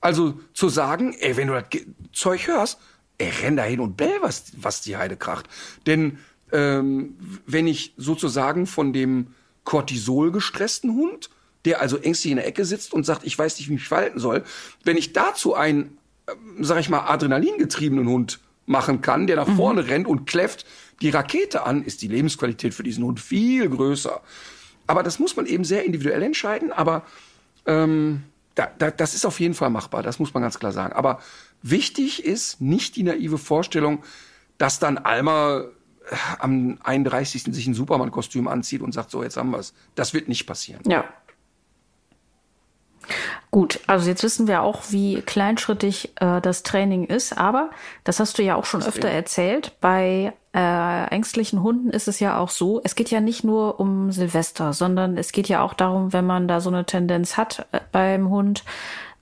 Also 0.00 0.38
zu 0.54 0.68
sagen, 0.68 1.14
ey, 1.20 1.36
wenn 1.36 1.48
du 1.48 1.54
das 1.54 1.64
Zeug 2.12 2.46
hörst, 2.46 2.78
ey, 3.18 3.30
renn 3.42 3.56
da 3.56 3.64
hin 3.64 3.80
und 3.80 3.96
bell, 3.96 4.18
was, 4.20 4.44
was 4.56 4.82
die 4.82 4.96
Heide 4.96 5.16
kracht. 5.16 5.46
Denn 5.86 6.18
ähm, 6.52 7.16
wenn 7.46 7.66
ich 7.66 7.94
sozusagen 7.96 8.66
von 8.66 8.92
dem 8.92 9.34
Cortisol 9.64 10.30
gestressten 10.30 10.94
Hund, 10.94 11.28
der 11.66 11.80
also 11.80 11.98
ängstlich 11.98 12.30
in 12.30 12.36
der 12.36 12.46
Ecke 12.46 12.64
sitzt 12.64 12.94
und 12.94 13.04
sagt, 13.04 13.24
ich 13.24 13.38
weiß 13.38 13.58
nicht, 13.58 13.68
wie 13.68 13.74
ich 13.74 13.80
mich 13.80 13.88
verhalten 13.88 14.18
soll, 14.18 14.44
wenn 14.84 14.96
ich 14.96 15.12
dazu 15.12 15.54
einen, 15.54 15.98
ähm, 16.28 16.64
sag 16.64 16.80
ich 16.80 16.88
mal, 16.88 17.00
adrenalingetriebenen 17.00 18.08
Hund 18.08 18.40
machen 18.64 19.00
kann, 19.00 19.26
der 19.26 19.36
nach 19.36 19.48
vorne 19.48 19.86
rennt 19.86 20.06
und 20.06 20.26
kläfft 20.26 20.66
die 21.00 21.10
Rakete 21.10 21.64
an, 21.64 21.84
ist 21.84 22.02
die 22.02 22.08
Lebensqualität 22.08 22.74
für 22.74 22.82
diesen 22.82 23.04
Hund 23.04 23.20
viel 23.20 23.68
größer. 23.68 24.20
Aber 24.86 25.02
das 25.02 25.18
muss 25.18 25.36
man 25.36 25.46
eben 25.46 25.64
sehr 25.64 25.84
individuell 25.84 26.22
entscheiden. 26.22 26.72
Aber 26.72 27.04
ähm, 27.66 28.22
da, 28.54 28.70
da, 28.78 28.90
das 28.90 29.14
ist 29.14 29.26
auf 29.26 29.38
jeden 29.40 29.54
Fall 29.54 29.70
machbar, 29.70 30.02
das 30.02 30.18
muss 30.18 30.32
man 30.32 30.42
ganz 30.42 30.58
klar 30.58 30.72
sagen. 30.72 30.94
Aber 30.94 31.20
wichtig 31.62 32.24
ist 32.24 32.60
nicht 32.60 32.96
die 32.96 33.02
naive 33.02 33.38
Vorstellung, 33.38 34.02
dass 34.58 34.78
dann 34.78 34.98
Alma 34.98 35.64
äh, 36.10 36.16
am 36.38 36.78
31. 36.82 37.42
sich 37.42 37.66
ein 37.66 37.74
Superman-Kostüm 37.74 38.48
anzieht 38.48 38.80
und 38.80 38.92
sagt, 38.92 39.10
so, 39.10 39.22
jetzt 39.22 39.36
haben 39.36 39.50
wir's. 39.50 39.74
Das 39.94 40.14
wird 40.14 40.28
nicht 40.28 40.46
passieren. 40.46 40.80
Ja. 40.86 41.04
Gut, 43.50 43.80
also 43.86 44.08
jetzt 44.08 44.22
wissen 44.22 44.48
wir 44.48 44.62
auch, 44.62 44.82
wie 44.90 45.22
kleinschrittig 45.22 46.12
äh, 46.20 46.40
das 46.40 46.62
Training 46.62 47.04
ist, 47.04 47.38
aber 47.38 47.70
das 48.04 48.20
hast 48.20 48.38
du 48.38 48.42
ja 48.42 48.54
auch 48.54 48.64
schon 48.64 48.82
öfter 48.82 49.08
erzählt. 49.08 49.72
Bei 49.80 50.32
äh, 50.54 51.04
ängstlichen 51.08 51.62
Hunden 51.62 51.90
ist 51.90 52.08
es 52.08 52.20
ja 52.20 52.38
auch 52.38 52.50
so, 52.50 52.80
es 52.84 52.94
geht 52.94 53.10
ja 53.10 53.20
nicht 53.20 53.44
nur 53.44 53.80
um 53.80 54.10
Silvester, 54.12 54.72
sondern 54.72 55.16
es 55.16 55.32
geht 55.32 55.48
ja 55.48 55.62
auch 55.62 55.74
darum, 55.74 56.12
wenn 56.12 56.26
man 56.26 56.48
da 56.48 56.60
so 56.60 56.70
eine 56.70 56.84
Tendenz 56.84 57.36
hat 57.36 57.66
äh, 57.72 57.80
beim 57.92 58.28
Hund, 58.30 58.64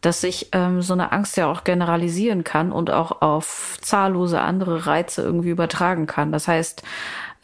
dass 0.01 0.21
sich 0.21 0.49
ähm, 0.53 0.83
so 0.83 0.93
eine 0.93 1.13
Angst 1.13 1.37
ja 1.37 1.51
auch 1.51 1.65
generalisieren 1.65 2.45
kann 2.45 2.73
und 2.73 2.91
auch 2.91 3.23
auf 3.23 3.79
zahllose 3.81 4.41
andere 4.41 4.87
Reize 4.87 5.23
irgendwie 5.23 5.51
übertragen 5.51 6.07
kann. 6.07 6.31
Das 6.31 6.47
heißt, 6.47 6.83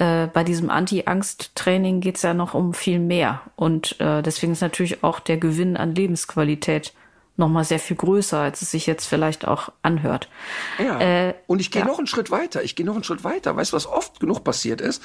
äh, 0.00 0.28
bei 0.32 0.44
diesem 0.44 0.70
Anti-Angst-Training 0.70 2.00
geht's 2.00 2.22
ja 2.22 2.32
noch 2.32 2.54
um 2.54 2.72
viel 2.72 2.98
mehr. 2.98 3.42
Und 3.54 4.00
äh, 4.00 4.22
deswegen 4.22 4.52
ist 4.52 4.62
natürlich 4.62 5.04
auch 5.04 5.20
der 5.20 5.36
Gewinn 5.36 5.76
an 5.76 5.94
Lebensqualität 5.94 6.94
nochmal 7.36 7.64
sehr 7.64 7.78
viel 7.78 7.96
größer, 7.96 8.38
als 8.38 8.62
es 8.62 8.70
sich 8.70 8.86
jetzt 8.86 9.04
vielleicht 9.04 9.46
auch 9.46 9.70
anhört. 9.82 10.30
Ja. 10.78 11.00
Äh, 11.00 11.34
und 11.46 11.60
ich 11.60 11.70
gehe 11.70 11.82
ja. 11.82 11.86
noch 11.88 11.98
einen 11.98 12.06
Schritt 12.06 12.30
weiter. 12.30 12.62
Ich 12.62 12.76
gehe 12.76 12.86
noch 12.86 12.94
einen 12.94 13.04
Schritt 13.04 13.24
weiter. 13.24 13.54
Weißt 13.56 13.72
du, 13.72 13.76
was 13.76 13.86
oft 13.86 14.20
genug 14.20 14.42
passiert 14.42 14.80
ist? 14.80 15.02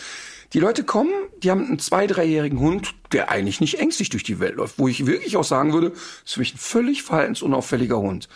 Die 0.54 0.60
Leute 0.60 0.86
kommen, 0.86 1.12
die 1.44 1.52
haben 1.52 1.66
einen 1.66 1.80
zwei-, 1.80 2.08
dreijährigen 2.08 2.60
Hund, 2.60 2.94
der 3.12 3.32
eigentlich 3.32 3.60
nicht 3.60 3.80
ängstlich 3.80 4.10
durch 4.10 4.24
die 4.24 4.40
Welt 4.40 4.56
läuft, 4.56 4.80
wo 4.80 4.88
ich 4.88 5.06
wirklich 5.06 5.36
auch 5.36 5.44
sagen 5.44 5.74
würde, 5.74 5.88
ist 6.24 6.36
für 6.36 6.40
mich 6.40 6.54
ein 6.54 6.60
völlig 6.60 7.04
verhaltensunauffälliger 7.04 7.98
Hund. 7.98 8.30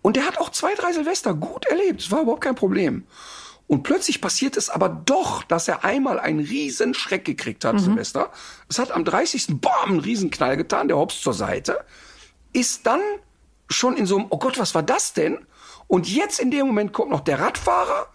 Und 0.00 0.16
der 0.16 0.26
hat 0.26 0.38
auch 0.38 0.50
zwei, 0.50 0.74
drei 0.74 0.92
Silvester 0.92 1.34
gut 1.34 1.66
erlebt. 1.66 2.00
Das 2.00 2.10
war 2.10 2.22
überhaupt 2.22 2.44
kein 2.44 2.54
Problem. 2.54 3.04
Und 3.68 3.82
plötzlich 3.82 4.20
passiert 4.20 4.56
es 4.56 4.70
aber 4.70 4.88
doch, 4.88 5.42
dass 5.42 5.66
er 5.66 5.84
einmal 5.84 6.20
einen 6.20 6.38
riesen 6.38 6.94
Schreck 6.94 7.24
gekriegt 7.24 7.64
hat, 7.64 7.80
Silvester. 7.80 8.30
Es 8.68 8.78
hat 8.78 8.92
am 8.92 9.04
30. 9.04 9.60
Bam, 9.60 9.90
einen 9.90 10.00
riesen 10.00 10.30
Knall 10.30 10.56
getan, 10.56 10.86
der 10.86 10.96
hops 10.96 11.20
zur 11.20 11.34
Seite. 11.34 11.84
Ist 12.52 12.86
dann 12.86 13.00
schon 13.68 13.96
in 13.96 14.06
so 14.06 14.18
einem, 14.18 14.26
oh 14.30 14.38
Gott, 14.38 14.58
was 14.58 14.74
war 14.74 14.84
das 14.84 15.14
denn? 15.14 15.44
Und 15.88 16.08
jetzt 16.08 16.38
in 16.38 16.52
dem 16.52 16.66
Moment 16.68 16.92
kommt 16.92 17.10
noch 17.10 17.20
der 17.20 17.40
Radfahrer 17.40 18.06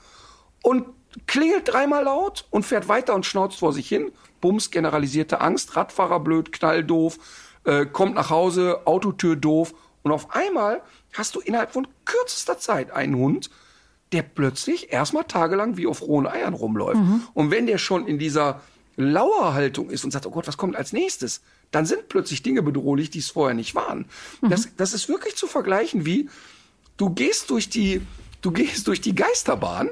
und 0.63 0.85
klingelt 1.27 1.71
dreimal 1.71 2.05
laut 2.05 2.45
und 2.49 2.65
fährt 2.65 2.87
weiter 2.87 3.13
und 3.13 3.25
schnauzt 3.25 3.59
vor 3.59 3.73
sich 3.73 3.87
hin. 3.87 4.11
Bums, 4.39 4.71
generalisierte 4.71 5.41
Angst, 5.41 5.75
Radfahrer 5.75 6.21
blöd, 6.21 6.53
Knall 6.53 6.83
doof, 6.83 7.17
äh, 7.65 7.85
kommt 7.85 8.15
nach 8.15 8.29
Hause, 8.29 8.81
Autotür 8.85 9.35
doof. 9.35 9.73
Und 10.03 10.11
auf 10.11 10.33
einmal 10.33 10.81
hast 11.13 11.35
du 11.35 11.41
innerhalb 11.41 11.73
von 11.73 11.87
kürzester 12.05 12.57
Zeit 12.57 12.91
einen 12.91 13.15
Hund, 13.15 13.49
der 14.12 14.24
plötzlich 14.24 14.91
erstmal 14.91 15.24
tagelang 15.24 15.78
wie 15.78 15.88
auf 15.88 16.01
rohen 16.01 16.28
Eiern 16.28 16.53
rumläuft. 16.53 16.99
Und 17.34 17.51
wenn 17.51 17.66
der 17.66 17.78
schon 17.78 18.07
in 18.07 18.20
dieser 18.20 18.62
Lauerhaltung 18.97 19.89
ist 19.89 20.03
und 20.03 20.12
sagt, 20.12 20.26
oh 20.26 20.32
Gott, 20.32 20.47
was 20.47 20.57
kommt 20.57 20.76
als 20.76 20.91
nächstes, 20.93 21.41
dann 21.72 21.86
sind 21.86 22.09
plötzlich 22.09 22.43
Dinge 22.43 22.62
bedrohlich, 22.62 23.09
die 23.09 23.20
es 23.20 23.30
vorher 23.30 23.55
nicht 23.55 23.74
waren. 23.74 24.05
Das, 24.41 24.70
das 24.76 24.93
ist 24.93 25.07
wirklich 25.07 25.36
zu 25.38 25.47
vergleichen 25.47 26.05
wie, 26.05 26.30
du 26.97 27.09
gehst 27.09 27.49
durch 27.49 27.70
die, 27.70 28.01
du 28.41 28.51
gehst 28.51 28.88
durch 28.88 28.99
die 28.99 29.16
Geisterbahn 29.16 29.91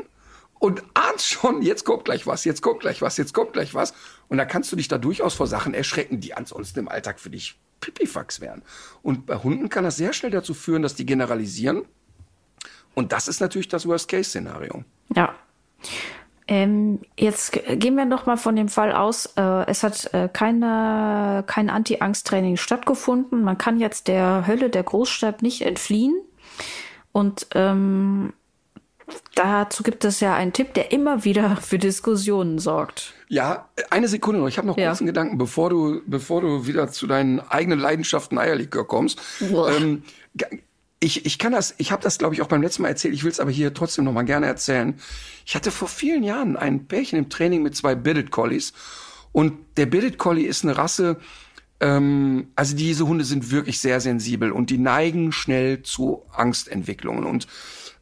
und 0.59 0.83
ahnst 0.93 1.27
schon, 1.27 1.61
jetzt 1.61 1.85
kommt 1.85 2.03
gleich 2.05 2.27
was, 2.27 2.43
jetzt 2.43 2.61
kommt 2.61 2.81
gleich 2.81 3.01
was, 3.01 3.15
jetzt 3.15 3.33
kommt 3.33 3.53
gleich 3.53 3.73
was. 3.73 3.93
Und 4.27 4.37
da 4.37 4.45
kannst 4.45 4.71
du 4.71 4.75
dich 4.75 4.89
da 4.89 4.97
durchaus 4.97 5.33
vor 5.33 5.47
Sachen 5.47 5.73
erschrecken, 5.73 6.19
die 6.19 6.33
ansonsten 6.33 6.79
im 6.79 6.89
Alltag 6.89 7.19
für 7.21 7.29
dich 7.29 7.57
Pipifax 7.79 8.41
wären. 8.41 8.61
Und 9.01 9.25
bei 9.25 9.37
Hunden 9.37 9.69
kann 9.69 9.85
das 9.85 9.95
sehr 9.95 10.11
schnell 10.11 10.31
dazu 10.31 10.53
führen, 10.53 10.81
dass 10.81 10.95
die 10.95 11.05
generalisieren. 11.05 11.85
Und 12.95 13.11
das 13.11 13.27
ist 13.27 13.39
natürlich 13.39 13.67
das 13.67 13.87
Worst-Case-Szenario. 13.87 14.83
Ja. 15.15 15.33
Ähm, 16.47 16.99
jetzt 17.17 17.51
gehen 17.51 17.95
wir 17.95 18.05
noch 18.05 18.25
mal 18.25 18.35
von 18.37 18.55
dem 18.55 18.69
Fall 18.69 18.91
aus, 18.91 19.27
äh, 19.37 19.65
es 19.67 19.83
hat 19.83 20.11
äh, 20.13 20.27
keine, 20.33 21.43
kein 21.45 21.69
Anti-Angst-Training 21.69 22.57
stattgefunden. 22.57 23.43
Man 23.43 23.57
kann 23.59 23.79
jetzt 23.79 24.07
der 24.07 24.47
Hölle 24.47 24.69
der 24.71 24.81
Großstadt 24.83 25.43
nicht 25.43 25.61
entfliehen. 25.61 26.15
Und 27.11 27.47
ähm, 27.53 28.33
dazu 29.35 29.83
gibt 29.83 30.03
es 30.05 30.19
ja 30.21 30.33
einen 30.33 30.51
Tipp, 30.51 30.73
der 30.73 30.91
immer 30.91 31.23
wieder 31.23 31.55
für 31.61 31.77
Diskussionen 31.77 32.57
sorgt. 32.57 33.13
Ja, 33.27 33.69
eine 33.91 34.07
Sekunde 34.07 34.39
noch. 34.41 34.47
Ich 34.47 34.57
habe 34.57 34.65
noch 34.67 34.77
Ja. 34.77 34.89
kurz 34.89 35.01
einen 35.01 35.07
Gedanken, 35.07 35.37
bevor 35.37 35.69
du, 35.69 36.01
bevor 36.07 36.41
du 36.41 36.65
wieder 36.65 36.89
zu 36.89 37.05
deinen 37.05 37.39
eigenen 37.41 37.77
Leidenschaften 37.79 38.39
Eierlikör 38.39 38.87
kommst. 38.87 39.21
Ähm, 39.39 40.01
ich, 40.99 41.25
ich 41.25 41.37
kann 41.39 41.53
das, 41.53 41.75
ich 41.77 41.91
habe 41.91 42.03
das, 42.03 42.17
glaube 42.17 42.35
ich, 42.35 42.41
auch 42.41 42.47
beim 42.47 42.61
letzten 42.61 42.81
Mal 42.83 42.89
erzählt. 42.89 43.13
Ich 43.13 43.23
will 43.23 43.31
es 43.31 43.39
aber 43.39 43.51
hier 43.51 43.73
trotzdem 43.73 44.05
noch 44.05 44.11
mal 44.11 44.23
gerne 44.23 44.47
erzählen. 44.47 44.99
Ich 45.45 45.55
hatte 45.55 45.71
vor 45.71 45.87
vielen 45.87 46.23
Jahren 46.23 46.57
ein 46.57 46.87
Pärchen 46.87 47.17
im 47.17 47.29
Training 47.29 47.63
mit 47.63 47.75
zwei 47.75 47.95
Bearded 47.95 48.31
Collies. 48.31 48.73
Und 49.31 49.53
der 49.77 49.85
Bearded 49.85 50.17
Collie 50.17 50.47
ist 50.47 50.63
eine 50.63 50.77
Rasse, 50.77 51.17
ähm, 51.79 52.47
also 52.55 52.75
diese 52.75 53.07
Hunde 53.07 53.23
sind 53.23 53.51
wirklich 53.51 53.79
sehr 53.79 54.01
sensibel 54.01 54.51
und 54.51 54.69
die 54.69 54.77
neigen 54.77 55.31
schnell 55.31 55.83
zu 55.83 56.23
Angstentwicklungen. 56.33 57.23
Und 57.23 57.47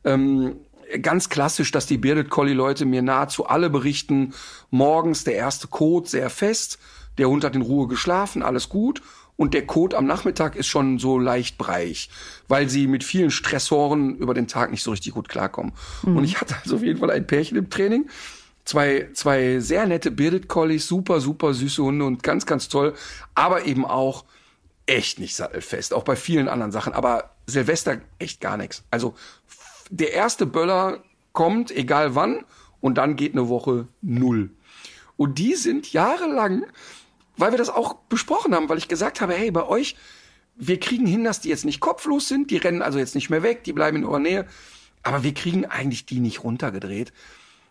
ähm, 0.04 0.58
ganz 1.02 1.30
klassisch, 1.30 1.72
dass 1.72 1.86
die 1.86 1.98
Bearded 1.98 2.30
Collie 2.30 2.54
Leute 2.54 2.86
mir 2.86 3.02
nahezu 3.02 3.46
alle 3.46 3.70
berichten, 3.70 4.34
morgens 4.72 5.24
der 5.24 5.36
erste 5.36 5.68
Kot 5.68 6.08
sehr 6.08 6.30
fest, 6.30 6.80
der 7.18 7.30
Hund 7.30 7.44
hat 7.44 7.56
in 7.56 7.62
Ruhe 7.62 7.88
geschlafen, 7.88 8.42
alles 8.42 8.70
gut. 8.70 9.02
Und 9.38 9.54
der 9.54 9.66
Kot 9.66 9.94
am 9.94 10.06
Nachmittag 10.06 10.56
ist 10.56 10.68
schon 10.68 11.00
so 11.00 11.20
leicht 11.20 11.58
breich, 11.58 12.10
weil 12.48 12.68
sie 12.70 12.88
mit 12.88 13.04
vielen 13.04 13.32
Stressoren 13.32 14.16
über 14.18 14.34
den 14.34 14.48
Tag 14.48 14.72
nicht 14.72 14.84
so 14.84 14.92
richtig 14.92 15.14
gut 15.14 15.30
klarkommen. 15.30 15.74
Und 16.04 16.24
ich 16.24 16.42
hatte 16.42 16.56
also 16.64 16.78
auf 16.78 16.84
jeden 16.84 17.00
Fall 17.00 17.12
ein 17.12 17.28
Pärchen 17.28 17.58
im 17.58 17.70
Training. 17.70 18.10
Zwei, 18.66 19.10
zwei 19.14 19.60
sehr 19.60 19.86
nette 19.86 20.12
Bearded 20.12 20.50
Collies, 20.50 20.88
super, 20.88 21.22
super 21.22 21.54
süße 21.54 21.82
Hunde 21.82 22.04
und 22.04 22.24
ganz, 22.24 22.46
ganz 22.46 22.68
toll. 22.68 22.96
Aber 23.36 23.66
eben 23.66 23.86
auch 23.86 24.26
echt 24.88 25.20
nicht 25.20 25.36
sattelfest, 25.36 25.94
auch 25.94 26.04
bei 26.04 26.16
vielen 26.16 26.50
anderen 26.50 26.72
Sachen. 26.72 26.94
Aber 26.94 27.36
Silvester 27.46 28.02
echt 28.20 28.42
gar 28.42 28.58
nichts. 28.58 28.84
Also 28.90 29.14
der 29.90 30.14
erste 30.14 30.46
Böller 30.46 31.04
kommt, 31.32 31.72
egal 31.72 32.16
wann, 32.16 32.44
und 32.82 32.98
dann 32.98 33.16
geht 33.16 33.34
eine 33.34 33.50
Woche 33.50 33.88
null. 34.02 34.50
Und 35.16 35.40
die 35.40 35.56
sind 35.56 35.94
jahrelang, 35.94 36.66
weil 37.38 37.52
wir 37.52 37.58
das 37.58 37.70
auch 37.70 37.96
besprochen 38.10 38.54
haben, 38.54 38.68
weil 38.68 38.78
ich 38.78 38.88
gesagt 38.88 39.22
habe, 39.22 39.34
hey, 39.34 39.52
bei 39.52 39.66
euch, 39.66 39.96
wir 40.56 40.80
kriegen 40.80 41.06
hin, 41.06 41.24
dass 41.24 41.40
die 41.40 41.50
jetzt 41.50 41.66
nicht 41.66 41.80
kopflos 41.80 42.28
sind, 42.28 42.50
die 42.52 42.58
rennen 42.58 42.82
also 42.82 42.98
jetzt 43.00 43.16
nicht 43.16 43.30
mehr 43.30 43.44
weg, 43.44 43.64
die 43.64 43.74
bleiben 43.74 43.98
in 43.98 44.06
eurer 44.06 44.20
Nähe, 44.20 44.48
aber 45.04 45.24
wir 45.24 45.34
kriegen 45.34 45.66
eigentlich 45.66 46.06
die 46.06 46.20
nicht 46.20 46.44
runtergedreht. 46.44 47.14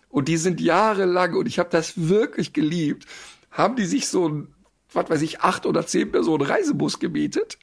Und 0.09 0.29
die 0.29 0.37
sind 0.37 0.61
jahrelang, 0.61 1.35
und 1.35 1.47
ich 1.47 1.59
habe 1.59 1.69
das 1.69 1.95
wirklich 1.97 2.53
geliebt, 2.53 3.07
haben 3.51 3.77
die 3.77 3.85
sich 3.85 4.09
so 4.09 4.29
ein, 4.29 4.55
was 4.93 5.11
weiß 5.11 5.21
ich, 5.23 5.41
acht 5.41 5.67
oder 5.67 5.87
zehn 5.87 6.12
Personen 6.12 6.47
Reisebus 6.47 7.01
gemietet 7.01 7.59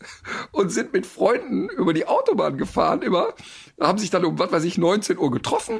und 0.51 0.69
sind 0.69 0.91
mit 0.91 1.05
Freunden 1.05 1.69
über 1.69 1.93
die 1.93 2.05
Autobahn 2.05 2.57
gefahren 2.57 3.01
immer, 3.01 3.33
haben 3.79 3.97
sich 3.97 4.09
dann 4.09 4.25
um, 4.25 4.37
was 4.37 4.51
weiß 4.51 4.65
ich, 4.65 4.77
19 4.77 5.17
Uhr 5.17 5.31
getroffen 5.31 5.79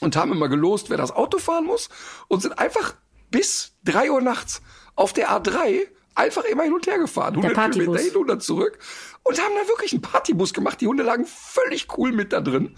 und 0.00 0.16
haben 0.16 0.32
immer 0.32 0.48
gelost, 0.48 0.90
wer 0.90 0.96
das 0.96 1.12
Auto 1.12 1.38
fahren 1.38 1.64
muss 1.64 1.88
und 2.28 2.42
sind 2.42 2.58
einfach 2.58 2.94
bis 3.30 3.72
drei 3.84 4.10
Uhr 4.10 4.20
nachts 4.20 4.60
auf 4.96 5.12
der 5.12 5.30
A3 5.30 5.86
einfach 6.14 6.44
immer 6.44 6.64
hin 6.64 6.72
und 6.72 6.86
her 6.86 6.98
gefahren. 6.98 7.34
100 7.34 7.54
Partybus. 7.54 7.84
Kilometer 7.84 8.02
hin, 8.02 8.12
100 8.12 8.42
zurück 8.42 8.78
und 9.22 9.40
haben 9.40 9.54
da 9.60 9.68
wirklich 9.68 9.92
einen 9.92 10.02
Partybus 10.02 10.52
gemacht. 10.52 10.80
Die 10.80 10.86
Hunde 10.86 11.02
lagen 11.02 11.26
völlig 11.26 11.86
cool 11.96 12.12
mit 12.12 12.32
da 12.32 12.40
drin 12.40 12.74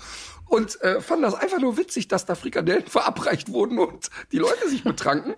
und 0.47 0.81
äh, 0.83 1.01
fanden 1.01 1.23
das 1.23 1.35
einfach 1.35 1.59
nur 1.59 1.77
witzig, 1.77 2.09
dass 2.09 2.27
da 2.27 2.35
Frikadellen 2.35 2.87
verabreicht 2.89 3.51
wurden 3.53 3.79
und 3.79 4.11
die 4.33 4.39
Leute 4.39 4.69
sich 4.69 4.85
betranken. 4.85 5.35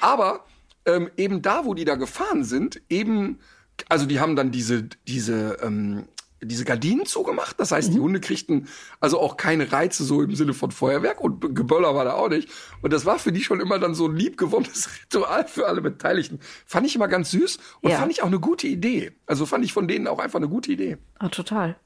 Aber 0.00 0.44
ähm, 0.86 1.10
eben 1.16 1.42
da, 1.42 1.64
wo 1.64 1.74
die 1.74 1.84
da 1.84 1.96
gefahren 1.96 2.44
sind, 2.44 2.80
eben, 2.88 3.40
also 3.88 4.06
die 4.06 4.20
haben 4.20 4.36
dann 4.36 4.50
diese, 4.50 4.84
diese, 5.06 5.58
ähm, 5.62 6.06
diese 6.42 6.64
Gardinen 6.64 7.06
zugemacht. 7.06 7.58
Das 7.60 7.70
heißt, 7.72 7.92
die 7.92 8.00
Hunde 8.00 8.20
kriegten 8.20 8.68
also 9.00 9.20
auch 9.20 9.36
keine 9.36 9.70
Reize 9.72 10.04
so 10.04 10.22
im 10.22 10.34
Sinne 10.34 10.54
von 10.54 10.70
Feuerwerk 10.70 11.20
und 11.20 11.54
Geböller 11.54 11.94
war 11.94 12.04
da 12.04 12.14
auch 12.14 12.28
nicht. 12.28 12.48
Und 12.82 12.92
das 12.92 13.04
war 13.06 13.18
für 13.18 13.32
die 13.32 13.42
schon 13.42 13.60
immer 13.60 13.78
dann 13.78 13.94
so 13.94 14.06
ein 14.08 14.16
liebgewonnenes 14.16 14.88
Ritual 15.04 15.46
für 15.46 15.66
alle 15.66 15.80
Beteiligten. 15.80 16.40
Fand 16.66 16.86
ich 16.86 16.96
immer 16.96 17.08
ganz 17.08 17.30
süß 17.32 17.58
und 17.82 17.90
Ja. 17.90 17.98
fand 17.98 18.10
ich 18.12 18.22
auch 18.22 18.28
eine 18.28 18.40
gute 18.40 18.66
Idee. 18.66 19.12
Also 19.26 19.46
fand 19.46 19.64
ich 19.64 19.72
von 19.72 19.86
denen 19.88 20.06
auch 20.08 20.18
einfach 20.18 20.38
eine 20.38 20.48
gute 20.48 20.72
Idee. 20.72 20.96
Ah, 21.18 21.28
total. 21.28 21.76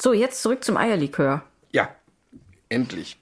So, 0.00 0.12
jetzt 0.12 0.42
zurück 0.42 0.62
zum 0.64 0.76
Eierlikör. 0.76 1.44
Ja, 1.72 1.88
endlich. 2.68 3.18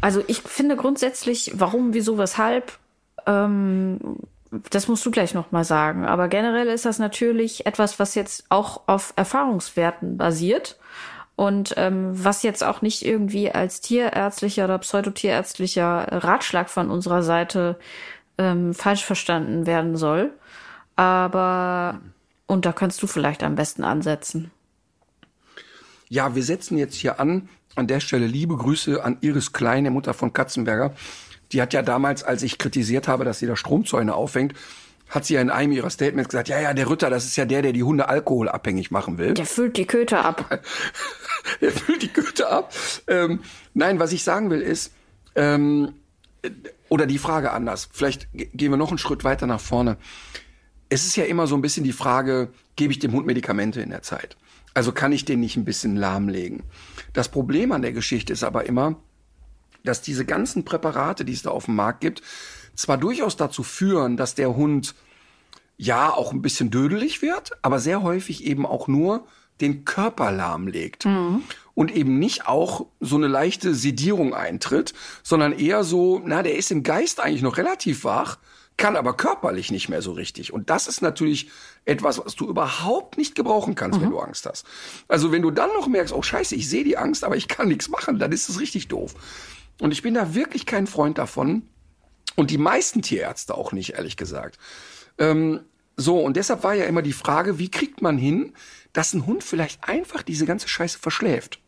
Also 0.00 0.22
ich 0.26 0.42
finde 0.42 0.76
grundsätzlich, 0.76 1.52
warum, 1.54 1.94
wieso, 1.94 2.18
weshalb, 2.18 2.78
ähm, 3.26 3.98
das 4.70 4.88
musst 4.88 5.04
du 5.06 5.10
gleich 5.10 5.34
noch 5.34 5.50
mal 5.52 5.64
sagen. 5.64 6.04
Aber 6.04 6.28
generell 6.28 6.68
ist 6.68 6.84
das 6.84 6.98
natürlich 6.98 7.66
etwas, 7.66 7.98
was 7.98 8.14
jetzt 8.14 8.44
auch 8.48 8.82
auf 8.86 9.12
Erfahrungswerten 9.16 10.16
basiert 10.16 10.78
und 11.36 11.74
ähm, 11.76 12.10
was 12.12 12.42
jetzt 12.42 12.62
auch 12.62 12.82
nicht 12.82 13.04
irgendwie 13.04 13.50
als 13.50 13.80
tierärztlicher 13.80 14.64
oder 14.64 14.78
pseudotierärztlicher 14.78 16.06
Ratschlag 16.10 16.68
von 16.68 16.90
unserer 16.90 17.22
Seite 17.22 17.78
ähm, 18.36 18.74
falsch 18.74 19.04
verstanden 19.04 19.66
werden 19.66 19.96
soll. 19.96 20.32
Aber 20.96 22.00
und 22.46 22.66
da 22.66 22.72
kannst 22.72 23.02
du 23.02 23.06
vielleicht 23.06 23.42
am 23.42 23.54
besten 23.54 23.82
ansetzen. 23.82 24.50
Ja, 26.10 26.34
wir 26.34 26.42
setzen 26.42 26.76
jetzt 26.76 26.96
hier 26.96 27.18
an. 27.18 27.48
An 27.74 27.86
der 27.86 28.00
Stelle 28.00 28.26
liebe 28.26 28.54
Grüße 28.58 29.02
an 29.02 29.16
Iris 29.22 29.54
Klein, 29.54 29.84
der 29.84 29.92
Mutter 29.92 30.12
von 30.12 30.34
Katzenberger. 30.34 30.94
Die 31.52 31.60
hat 31.62 31.72
ja 31.72 31.82
damals, 31.82 32.22
als 32.22 32.42
ich 32.42 32.58
kritisiert 32.58 33.08
habe, 33.08 33.24
dass 33.24 33.38
sie 33.38 33.46
da 33.46 33.56
Stromzäune 33.56 34.14
aufhängt, 34.14 34.54
hat 35.08 35.26
sie 35.26 35.34
ja 35.34 35.40
in 35.42 35.50
einem 35.50 35.72
ihrer 35.72 35.90
Statements 35.90 36.30
gesagt, 36.30 36.48
ja, 36.48 36.58
ja, 36.60 36.72
der 36.72 36.88
Ritter, 36.88 37.10
das 37.10 37.26
ist 37.26 37.36
ja 37.36 37.44
der, 37.44 37.60
der 37.60 37.72
die 37.72 37.82
Hunde 37.82 38.08
alkoholabhängig 38.08 38.90
machen 38.90 39.18
will. 39.18 39.34
Der 39.34 39.44
füllt 39.44 39.76
die 39.76 39.84
Köter 39.86 40.24
ab. 40.24 40.62
er 41.60 41.70
füllt 41.70 42.02
die 42.02 42.12
Goethe 42.12 42.48
ab. 42.48 42.72
Ähm, 43.08 43.40
nein, 43.74 43.98
was 43.98 44.12
ich 44.12 44.24
sagen 44.24 44.48
will 44.48 44.62
ist, 44.62 44.92
ähm, 45.34 45.92
oder 46.88 47.06
die 47.06 47.18
Frage 47.18 47.52
anders. 47.52 47.88
Vielleicht 47.92 48.32
ge- 48.32 48.48
gehen 48.54 48.70
wir 48.70 48.78
noch 48.78 48.88
einen 48.88 48.98
Schritt 48.98 49.22
weiter 49.22 49.46
nach 49.46 49.60
vorne. 49.60 49.98
Es 50.88 51.04
ist 51.06 51.16
ja 51.16 51.24
immer 51.24 51.46
so 51.46 51.54
ein 51.56 51.62
bisschen 51.62 51.84
die 51.84 51.92
Frage, 51.92 52.48
gebe 52.76 52.92
ich 52.92 52.98
dem 52.98 53.12
Hund 53.12 53.26
Medikamente 53.26 53.80
in 53.82 53.90
der 53.90 54.02
Zeit? 54.02 54.36
Also 54.74 54.92
kann 54.92 55.12
ich 55.12 55.24
den 55.26 55.40
nicht 55.40 55.56
ein 55.56 55.64
bisschen 55.66 55.96
lahmlegen? 55.96 56.62
Das 57.12 57.28
Problem 57.28 57.72
an 57.72 57.82
der 57.82 57.92
Geschichte 57.92 58.32
ist 58.32 58.44
aber 58.44 58.64
immer, 58.64 58.96
dass 59.84 60.02
diese 60.02 60.24
ganzen 60.24 60.64
Präparate, 60.64 61.24
die 61.24 61.32
es 61.32 61.42
da 61.42 61.50
auf 61.50 61.66
dem 61.66 61.76
Markt 61.76 62.00
gibt, 62.00 62.22
zwar 62.74 62.98
durchaus 62.98 63.36
dazu 63.36 63.62
führen, 63.62 64.16
dass 64.16 64.34
der 64.34 64.56
Hund 64.56 64.94
ja 65.76 66.12
auch 66.12 66.32
ein 66.32 66.42
bisschen 66.42 66.70
dödelig 66.70 67.22
wird, 67.22 67.52
aber 67.62 67.78
sehr 67.80 68.02
häufig 68.02 68.44
eben 68.44 68.66
auch 68.66 68.88
nur 68.88 69.26
den 69.60 69.84
Körper 69.84 70.32
lahmlegt. 70.32 71.04
Und 71.74 71.94
eben 71.94 72.18
nicht 72.18 72.46
auch 72.46 72.86
so 73.00 73.16
eine 73.16 73.28
leichte 73.28 73.74
Sedierung 73.74 74.34
eintritt, 74.34 74.92
sondern 75.22 75.52
eher 75.52 75.84
so, 75.84 76.20
na, 76.24 76.42
der 76.42 76.56
ist 76.56 76.70
im 76.70 76.82
Geist 76.82 77.20
eigentlich 77.20 77.42
noch 77.42 77.56
relativ 77.56 78.04
wach, 78.04 78.38
kann 78.76 78.96
aber 78.96 79.16
körperlich 79.16 79.70
nicht 79.70 79.88
mehr 79.88 80.02
so 80.02 80.12
richtig. 80.12 80.52
Und 80.52 80.70
das 80.70 80.88
ist 80.88 81.02
natürlich 81.02 81.50
etwas, 81.84 82.18
was 82.24 82.34
du 82.34 82.48
überhaupt 82.48 83.16
nicht 83.16 83.34
gebrauchen 83.34 83.74
kannst, 83.74 84.00
wenn 84.00 84.10
du 84.10 84.18
Angst 84.18 84.46
hast. 84.46 84.66
Also 85.08 85.30
wenn 85.30 85.42
du 85.42 85.50
dann 85.50 85.70
noch 85.74 85.86
merkst, 85.86 86.12
oh 86.12 86.22
scheiße, 86.22 86.54
ich 86.54 86.68
sehe 86.68 86.84
die 86.84 86.96
Angst, 86.96 87.24
aber 87.24 87.36
ich 87.36 87.48
kann 87.48 87.68
nichts 87.68 87.88
machen, 87.88 88.18
dann 88.18 88.32
ist 88.32 88.48
es 88.48 88.60
richtig 88.60 88.88
doof. 88.88 89.14
Und 89.80 89.92
ich 89.92 90.02
bin 90.02 90.14
da 90.14 90.34
wirklich 90.34 90.66
kein 90.66 90.86
Freund 90.86 91.18
davon. 91.18 91.68
Und 92.36 92.50
die 92.50 92.58
meisten 92.58 93.02
Tierärzte 93.02 93.54
auch 93.54 93.72
nicht, 93.72 93.94
ehrlich 93.94 94.16
gesagt. 94.16 94.58
Ähm, 95.18 95.60
so, 95.96 96.18
und 96.20 96.36
deshalb 96.36 96.62
war 96.64 96.74
ja 96.74 96.84
immer 96.84 97.02
die 97.02 97.12
Frage, 97.12 97.58
wie 97.58 97.70
kriegt 97.70 98.00
man 98.00 98.16
hin, 98.16 98.54
dass 98.92 99.12
ein 99.12 99.26
Hund 99.26 99.44
vielleicht 99.44 99.86
einfach 99.86 100.22
diese 100.22 100.46
ganze 100.46 100.68
Scheiße 100.68 100.98
verschläft? 100.98 101.60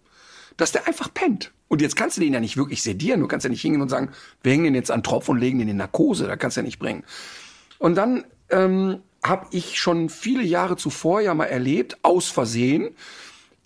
Dass 0.57 0.73
der 0.73 0.87
einfach 0.87 1.13
pennt. 1.13 1.53
Und 1.69 1.83
jetzt 1.83 1.97
kannst 1.97 2.17
du 2.17 2.21
den 2.21 2.33
ja 2.33 2.41
nicht 2.41 2.57
wirklich 2.57 2.83
sedieren. 2.83 3.21
Du 3.21 3.27
kannst 3.27 3.45
ja 3.45 3.51
nicht 3.51 3.63
hingehen 3.63 3.83
und 3.83 3.89
sagen, 3.89 4.11
wir 4.43 4.53
hängen 4.53 4.65
den 4.65 4.75
jetzt 4.75 4.91
an 4.91 5.03
Tropf 5.03 5.29
und 5.29 5.39
legen 5.39 5.59
den 5.59 5.69
in 5.69 5.77
Narkose. 5.77 6.27
Da 6.27 6.37
kannst 6.37 6.57
du 6.57 6.61
ja 6.61 6.65
nicht 6.65 6.79
bringen. 6.79 7.05
Und 7.79 7.97
dann 7.97 8.25
ähm, 8.51 9.03
habe 9.23 9.47
ich 9.51 9.81
schon 9.81 10.09
viele 10.09 10.43
Jahre 10.43 10.77
zuvor 10.77 11.21
ja 11.21 11.35
mal 11.35 11.47
erlebt, 11.47 11.99
aus 12.03 12.29
Versehen, 12.29 12.95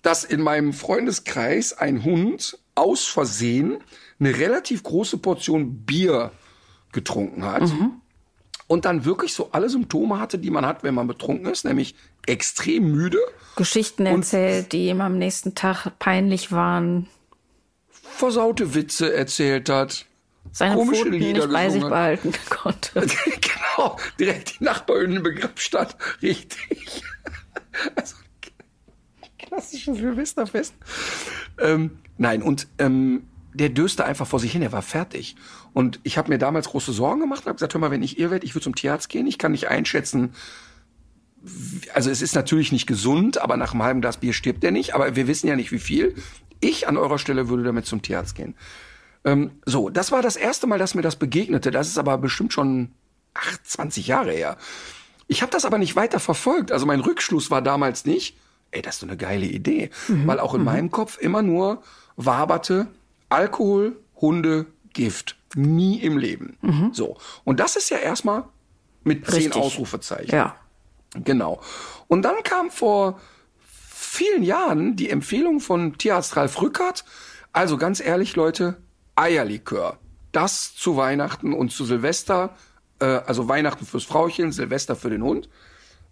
dass 0.01 0.23
in 0.23 0.41
meinem 0.41 0.73
Freundeskreis 0.73 1.73
ein 1.73 2.03
Hund 2.03 2.57
aus 2.75 3.05
Versehen 3.05 3.83
eine 4.19 4.37
relativ 4.37 4.83
große 4.83 5.17
Portion 5.17 5.85
Bier 5.85 6.31
getrunken 6.91 7.45
hat 7.45 7.63
und 8.67 8.85
dann 8.85 9.05
wirklich 9.05 9.33
so 9.33 9.49
alle 9.51 9.69
Symptome 9.69 10.19
hatte, 10.19 10.37
die 10.39 10.49
man 10.49 10.65
hat, 10.65 10.83
wenn 10.83 10.93
man 10.93 11.07
betrunken 11.07 11.47
ist, 11.47 11.65
nämlich 11.65 11.95
extrem 12.25 12.91
müde, 12.91 13.19
Geschichten 13.55 14.05
erzählt, 14.05 14.71
die 14.71 14.87
ihm 14.89 15.01
am 15.01 15.17
nächsten 15.17 15.55
Tag 15.55 15.87
peinlich 15.99 16.51
waren. 16.51 17.07
versaute 17.89 18.73
Witze 18.75 19.13
erzählt 19.13 19.69
hat, 19.69 20.05
Seine 20.51 20.75
komische 20.75 21.01
Pfoten 21.03 21.13
Lieder 21.19 21.45
nicht 21.45 21.53
bei 21.53 21.69
sich 21.69 21.83
hat. 21.83 21.89
behalten 21.89 22.33
konnte. 22.49 23.01
genau, 23.77 23.97
direkt 24.19 24.59
die 24.59 24.63
Nachbarin 24.63 25.17
im 25.17 25.23
Begriff 25.23 25.59
stand. 25.59 25.95
Richtig. 26.21 27.03
Also, 27.95 28.15
klassisches 29.37 29.97
Silvesterfest. 29.97 30.73
Ähm, 31.59 31.99
nein, 32.17 32.41
und 32.41 32.67
ähm, 32.77 33.27
der 33.53 33.69
döste 33.69 34.05
einfach 34.05 34.27
vor 34.27 34.39
sich 34.39 34.51
hin, 34.51 34.61
er 34.61 34.71
war 34.71 34.81
fertig. 34.81 35.35
Und 35.73 35.99
ich 36.03 36.17
habe 36.17 36.29
mir 36.29 36.37
damals 36.37 36.69
große 36.69 36.91
Sorgen 36.91 37.21
gemacht 37.21 37.41
und 37.41 37.47
habe 37.47 37.55
gesagt, 37.55 37.73
hör 37.73 37.81
mal, 37.81 37.91
wenn 37.91 38.03
ich 38.03 38.19
ihr 38.19 38.31
werde, 38.31 38.45
ich 38.45 38.53
würde 38.55 38.63
zum 38.63 38.75
Tierarzt 38.75 39.09
gehen, 39.09 39.27
ich 39.27 39.37
kann 39.37 39.51
nicht 39.51 39.67
einschätzen, 39.67 40.33
also 41.93 42.09
es 42.09 42.21
ist 42.21 42.35
natürlich 42.35 42.71
nicht 42.71 42.85
gesund, 42.85 43.37
aber 43.37 43.57
nach 43.57 43.73
einem 43.73 43.83
halben 43.83 44.01
Glas 44.01 44.17
Bier 44.17 44.33
stirbt 44.33 44.63
er 44.63 44.71
nicht, 44.71 44.93
aber 44.93 45.15
wir 45.15 45.27
wissen 45.27 45.47
ja 45.47 45.55
nicht, 45.55 45.71
wie 45.71 45.79
viel. 45.79 46.15
Ich 46.59 46.87
an 46.87 46.97
eurer 46.97 47.17
Stelle 47.17 47.47
würde 47.49 47.63
damit 47.63 47.85
zum 47.85 48.01
Tierarzt 48.01 48.35
gehen. 48.35 48.55
Ähm, 49.23 49.51
so, 49.65 49.89
das 49.89 50.11
war 50.11 50.21
das 50.21 50.35
erste 50.35 50.67
Mal, 50.67 50.79
dass 50.79 50.95
mir 50.95 51.01
das 51.01 51.15
begegnete. 51.15 51.71
Das 51.71 51.87
ist 51.87 51.97
aber 51.97 52.17
bestimmt 52.17 52.53
schon 52.53 52.91
ach, 53.33 53.57
20 53.63 54.07
Jahre 54.07 54.31
her. 54.31 54.57
Ich 55.27 55.41
habe 55.41 55.51
das 55.51 55.65
aber 55.65 55.77
nicht 55.77 55.95
weiter 55.95 56.19
verfolgt. 56.19 56.71
Also 56.71 56.85
mein 56.85 56.99
Rückschluss 56.99 57.51
war 57.51 57.61
damals 57.61 58.05
nicht, 58.05 58.37
ey, 58.71 58.81
das 58.81 58.95
ist 58.95 59.01
so 59.01 59.07
eine 59.07 59.17
geile 59.17 59.45
Idee. 59.45 59.89
Mhm. 60.07 60.27
Weil 60.27 60.39
auch 60.39 60.53
in 60.53 60.61
mhm. 60.61 60.65
meinem 60.65 60.91
Kopf 60.91 61.17
immer 61.19 61.41
nur 61.41 61.83
waberte 62.15 62.87
Alkohol, 63.29 63.97
Hunde, 64.15 64.65
Gift. 64.93 65.37
Nie 65.55 65.99
im 65.99 66.17
Leben. 66.17 66.57
Mhm. 66.61 66.93
So. 66.93 67.17
Und 67.43 67.59
das 67.59 67.75
ist 67.75 67.89
ja 67.89 67.97
erstmal 67.97 68.45
mit 69.03 69.27
Richtig. 69.27 69.53
zehn 69.53 69.61
Ausrufezeichen. 69.61 70.31
Ja. 70.31 70.55
Genau. 71.15 71.61
Und 72.07 72.21
dann 72.23 72.43
kam 72.43 72.69
vor 72.69 73.19
vielen 73.59 74.43
Jahren 74.43 74.95
die 74.95 75.09
Empfehlung 75.09 75.59
von 75.59 75.97
Tierarzt 75.97 76.35
Ralf 76.35 76.61
Rückert. 76.61 77.05
Also 77.51 77.77
ganz 77.77 77.99
ehrlich, 77.99 78.35
Leute, 78.35 78.77
Eierlikör. 79.15 79.97
Das 80.31 80.75
zu 80.75 80.97
Weihnachten 80.97 81.53
und 81.53 81.71
zu 81.71 81.85
Silvester, 81.85 82.55
äh, 82.99 83.05
also 83.05 83.47
Weihnachten 83.47 83.85
fürs 83.85 84.03
Frauchen, 84.03 84.51
Silvester 84.51 84.95
für 84.95 85.09
den 85.09 85.23
Hund. 85.23 85.49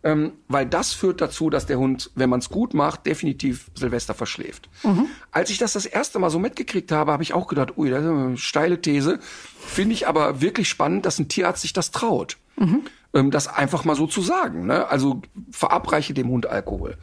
Ähm, 0.08 0.32
weil 0.48 0.66
das 0.66 0.94
führt 0.94 1.20
dazu, 1.20 1.50
dass 1.50 1.66
der 1.66 1.80
Hund, 1.80 2.12
wenn 2.16 2.30
man 2.30 2.40
es 2.40 2.48
gut 2.48 2.74
macht, 2.74 3.06
definitiv 3.06 3.70
Silvester 3.76 4.14
verschläft. 4.14 4.70
Mhm. 4.84 5.08
Als 5.32 5.50
ich 5.50 5.58
das 5.58 5.74
das 5.74 5.86
erste 5.86 6.18
Mal 6.18 6.30
so 6.30 6.40
mitgekriegt 6.40 6.94
habe, 6.94 7.12
habe 7.12 7.24
ich 7.24 7.34
auch 7.34 7.48
gedacht, 7.48 7.78
ui, 7.78 7.90
das 7.90 8.06
ist 8.06 8.10
eine 8.10 8.38
steile 8.38 8.80
These. 8.80 9.20
Finde 9.60 9.94
ich 9.94 10.08
aber 10.08 10.40
wirklich 10.40 10.70
spannend, 10.70 11.06
dass 11.06 11.20
ein 11.20 11.28
Tierarzt 11.28 11.62
sich 11.62 11.74
das 11.74 11.92
traut. 11.92 12.38
Mhm. 12.56 12.84
Ähm, 13.14 13.32
das 13.32 13.50
einfach 13.50 13.84
mal 13.84 13.98
so 13.98 14.08
zu 14.08 14.22
sagen. 14.22 14.66
Ne? 14.66 14.88
Also 14.88 15.22
verabreiche 15.52 16.14
dem 16.14 16.30
Hund 16.30 16.46
Alkohol. 16.46 16.96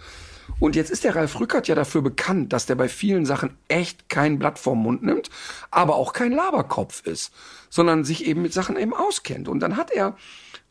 Und 0.59 0.75
jetzt 0.75 0.91
ist 0.91 1.05
der 1.05 1.15
Ralf 1.15 1.39
Rückert 1.39 1.69
ja 1.69 1.75
dafür 1.75 2.01
bekannt, 2.01 2.55
dass 2.55 2.65
der 2.65 2.75
bei 2.75 2.89
vielen 2.89 3.27
Sachen 3.27 3.59
echt 3.69 4.09
kein 4.09 4.39
Blatt 4.39 4.59
vorm 4.59 4.79
Mund 4.83 5.03
nimmt, 5.03 5.29
aber 5.71 5.97
auch 5.97 6.15
kein 6.15 6.33
Laberkopf 6.33 7.07
ist, 7.07 7.35
sondern 7.69 8.05
sich 8.05 8.25
eben 8.25 8.41
mit 8.41 8.55
Sachen 8.55 8.79
eben 8.79 8.95
auskennt. 8.95 9.47
Und 9.47 9.61
dann 9.61 9.77
hat 9.77 9.91
er 9.91 10.17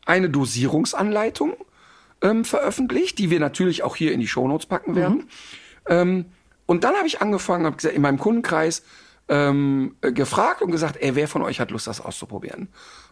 eine 0.04 0.30
Dosierungsanleitung 0.30 1.54
ähm, 2.24 2.44
veröffentlicht, 2.44 3.18
die 3.18 3.30
wir 3.30 3.38
natürlich 3.38 3.84
auch 3.84 3.94
hier 3.94 4.12
in 4.12 4.18
die 4.18 4.26
Shownotes 4.26 4.66
packen 4.66 4.92
mhm. 4.92 4.96
werden. 4.96 5.16
Mhm. 5.16 5.26
Ähm, 5.88 6.24
und 6.66 6.82
dann 6.82 6.96
habe 6.96 7.06
ich 7.06 7.20
angefangen, 7.20 7.66
habe 7.66 7.76
gesagt, 7.76 7.94
in 7.94 8.02
meinem 8.02 8.18
Kundenkreis 8.18 8.82
ähm, 9.28 9.94
äh, 10.00 10.10
gefragt 10.10 10.62
und 10.62 10.72
gesagt, 10.72 10.96
ey, 11.00 11.14
wer 11.14 11.28
von 11.28 11.42
euch 11.42 11.60
hat 11.60 11.70
Lust, 11.70 11.86
das 11.86 12.00
auszuprobieren? 12.00 12.68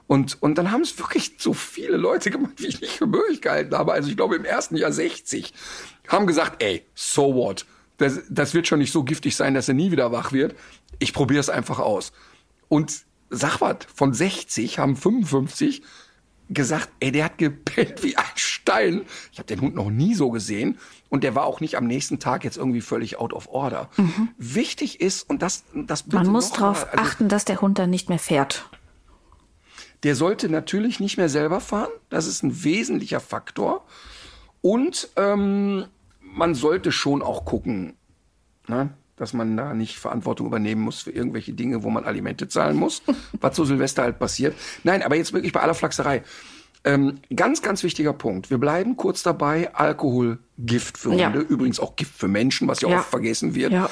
Und, 0.06 0.42
und 0.42 0.56
dann 0.56 0.72
haben 0.72 0.80
es 0.80 0.98
wirklich 0.98 1.34
so 1.38 1.52
viele 1.52 1.96
Leute 1.96 2.30
gemacht, 2.30 2.54
wie 2.56 2.66
ich 2.66 2.80
nicht 2.80 2.94
für 2.94 3.06
möglich 3.06 3.40
gehalten 3.40 3.76
habe. 3.76 3.92
Also 3.92 4.08
ich 4.08 4.16
glaube 4.16 4.34
im 4.34 4.44
ersten 4.44 4.76
Jahr 4.76 4.92
60 4.92 5.52
haben 6.08 6.26
gesagt, 6.26 6.62
ey, 6.62 6.84
so 6.94 7.34
what? 7.34 7.66
Das, 7.98 8.20
das 8.28 8.52
wird 8.52 8.66
schon 8.66 8.80
nicht 8.80 8.92
so 8.92 9.04
giftig 9.04 9.36
sein, 9.36 9.54
dass 9.54 9.68
er 9.68 9.74
nie 9.74 9.92
wieder 9.92 10.10
wach 10.10 10.32
wird. 10.32 10.56
Ich 10.98 11.12
probiere 11.12 11.40
es 11.40 11.50
einfach 11.50 11.78
aus. 11.78 12.12
Und 12.68 13.02
sag 13.30 13.60
was, 13.60 13.76
von 13.94 14.12
60 14.12 14.78
haben 14.78 14.96
55 14.96 15.82
gesagt, 16.54 16.88
ey, 17.00 17.12
der 17.12 17.24
hat 17.24 17.38
gepennt 17.38 18.02
wie 18.02 18.16
ein 18.16 18.24
Stein. 18.34 19.02
Ich 19.32 19.38
habe 19.38 19.46
den 19.46 19.60
Hund 19.60 19.74
noch 19.74 19.90
nie 19.90 20.14
so 20.14 20.30
gesehen. 20.30 20.78
Und 21.08 21.24
der 21.24 21.34
war 21.34 21.44
auch 21.44 21.60
nicht 21.60 21.76
am 21.76 21.86
nächsten 21.86 22.18
Tag 22.18 22.44
jetzt 22.44 22.56
irgendwie 22.56 22.80
völlig 22.80 23.18
out 23.18 23.32
of 23.32 23.48
order. 23.48 23.90
Mhm. 23.96 24.28
Wichtig 24.38 25.00
ist, 25.00 25.28
und 25.28 25.42
das, 25.42 25.64
das 25.74 26.06
Man 26.06 26.28
muss 26.28 26.52
darauf 26.52 26.86
also, 26.90 27.02
achten, 27.02 27.28
dass 27.28 27.44
der 27.44 27.60
Hund 27.60 27.78
dann 27.78 27.90
nicht 27.90 28.08
mehr 28.08 28.18
fährt. 28.18 28.68
Der 30.02 30.16
sollte 30.16 30.48
natürlich 30.48 31.00
nicht 31.00 31.16
mehr 31.16 31.28
selber 31.28 31.60
fahren. 31.60 31.90
Das 32.08 32.26
ist 32.26 32.42
ein 32.42 32.64
wesentlicher 32.64 33.20
Faktor. 33.20 33.84
Und 34.60 35.10
ähm, 35.16 35.84
man 36.20 36.54
sollte 36.54 36.92
schon 36.92 37.22
auch 37.22 37.44
gucken, 37.44 37.94
ne, 38.68 38.90
dass 39.22 39.34
man 39.34 39.56
da 39.56 39.72
nicht 39.72 40.00
Verantwortung 40.00 40.48
übernehmen 40.48 40.80
muss 40.80 41.02
für 41.02 41.12
irgendwelche 41.12 41.52
Dinge, 41.52 41.84
wo 41.84 41.90
man 41.90 42.04
Alimente 42.04 42.48
zahlen 42.48 42.76
muss, 42.76 43.02
was 43.40 43.54
zu 43.54 43.64
Silvester 43.64 44.02
halt 44.02 44.18
passiert. 44.18 44.56
Nein, 44.82 45.00
aber 45.00 45.14
jetzt 45.14 45.32
wirklich 45.32 45.52
bei 45.52 45.60
aller 45.60 45.74
Flachserei. 45.74 46.24
Ähm, 46.82 47.20
ganz, 47.34 47.62
ganz 47.62 47.84
wichtiger 47.84 48.12
Punkt. 48.12 48.50
Wir 48.50 48.58
bleiben 48.58 48.96
kurz 48.96 49.22
dabei. 49.22 49.72
Alkohol, 49.76 50.40
Gift 50.58 50.98
für 50.98 51.10
Hunde. 51.10 51.22
Ja. 51.22 51.32
Übrigens 51.32 51.78
auch 51.78 51.94
Gift 51.94 52.18
für 52.18 52.26
Menschen, 52.26 52.66
was 52.66 52.80
ja, 52.80 52.88
ja. 52.88 52.98
oft 52.98 53.10
vergessen 53.10 53.54
wird. 53.54 53.70
Ja. 53.70 53.88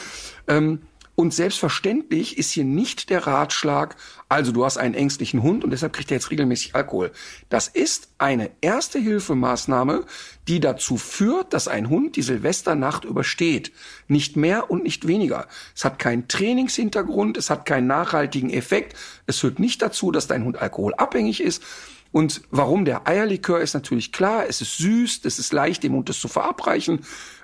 Ähm, 0.49 0.81
und 1.15 1.33
selbstverständlich 1.33 2.37
ist 2.37 2.51
hier 2.51 2.65
nicht 2.65 3.09
der 3.09 3.25
Ratschlag, 3.29 3.95
also 4.31 4.53
du 4.53 4.65
hast 4.65 4.77
einen 4.77 4.95
ängstlichen 4.95 5.43
Hund 5.43 5.65
und 5.65 5.71
deshalb 5.71 5.93
kriegt 5.93 6.13
er 6.13 6.17
jetzt 6.17 6.31
regelmäßig 6.31 6.77
Alkohol. 6.77 7.11
Das 7.49 7.67
ist 7.67 8.11
eine 8.19 8.53
erste 8.61 9.01
Hilfemaßnahme, 9.01 10.07
die 10.47 10.61
dazu 10.61 10.97
führt, 10.99 11.53
dass 11.53 11.67
ein 11.67 11.91
Hund 11.91 12.15
die 12.15 12.23
Silvesternacht 12.23 13.05
übersteht. 13.05 13.73
Nicht 14.07 14.37
mehr 14.37 14.71
und 14.71 14.85
nicht 14.85 15.09
weniger. 15.09 15.49
Es 15.75 15.85
hat 15.85 15.99
keinen 15.99 16.29
Trainingshintergrund, 16.29 17.39
es 17.39 17.51
hat 17.51 17.67
keinen 17.67 17.89
nachhaltigen 17.89 18.51
Effekt. 18.51 18.97
Es 19.27 19.41
führt 19.41 19.59
nicht 19.59 19.83
dazu, 19.83 20.13
dass 20.13 20.29
dein 20.29 20.45
Hund 20.45 20.63
alkoholabhängig 20.63 21.43
ist. 21.43 21.65
Und 22.13 22.43
warum 22.53 22.85
der 22.85 23.09
Eierlikör 23.09 23.61
ist 23.61 23.75
natürlich 23.75 24.13
klar. 24.13 24.47
Es 24.49 24.61
ist 24.61 24.79
süß, 24.79 25.23
es 25.25 25.41
ist 25.41 25.53
leicht, 25.53 25.83
dem 25.83 25.95
Hund 25.95 26.09
das 26.09 26.21
zu 26.21 26.29
verabreichen. 26.29 27.01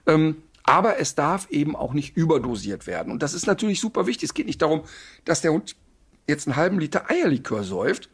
Ähm, 0.06 0.36
aber 0.62 1.00
es 1.00 1.16
darf 1.16 1.50
eben 1.50 1.74
auch 1.74 1.94
nicht 1.94 2.16
überdosiert 2.16 2.86
werden. 2.86 3.10
Und 3.12 3.24
das 3.24 3.34
ist 3.34 3.46
natürlich 3.46 3.80
super 3.80 4.06
wichtig. 4.06 4.28
Es 4.28 4.34
geht 4.34 4.46
nicht 4.46 4.62
darum, 4.62 4.82
dass 5.24 5.40
der 5.40 5.52
Hund 5.52 5.74
jetzt 6.26 6.46
einen 6.46 6.56
halben 6.56 6.78
Liter 6.78 7.10
Eierlikör 7.10 7.64
säuft. 7.64 8.08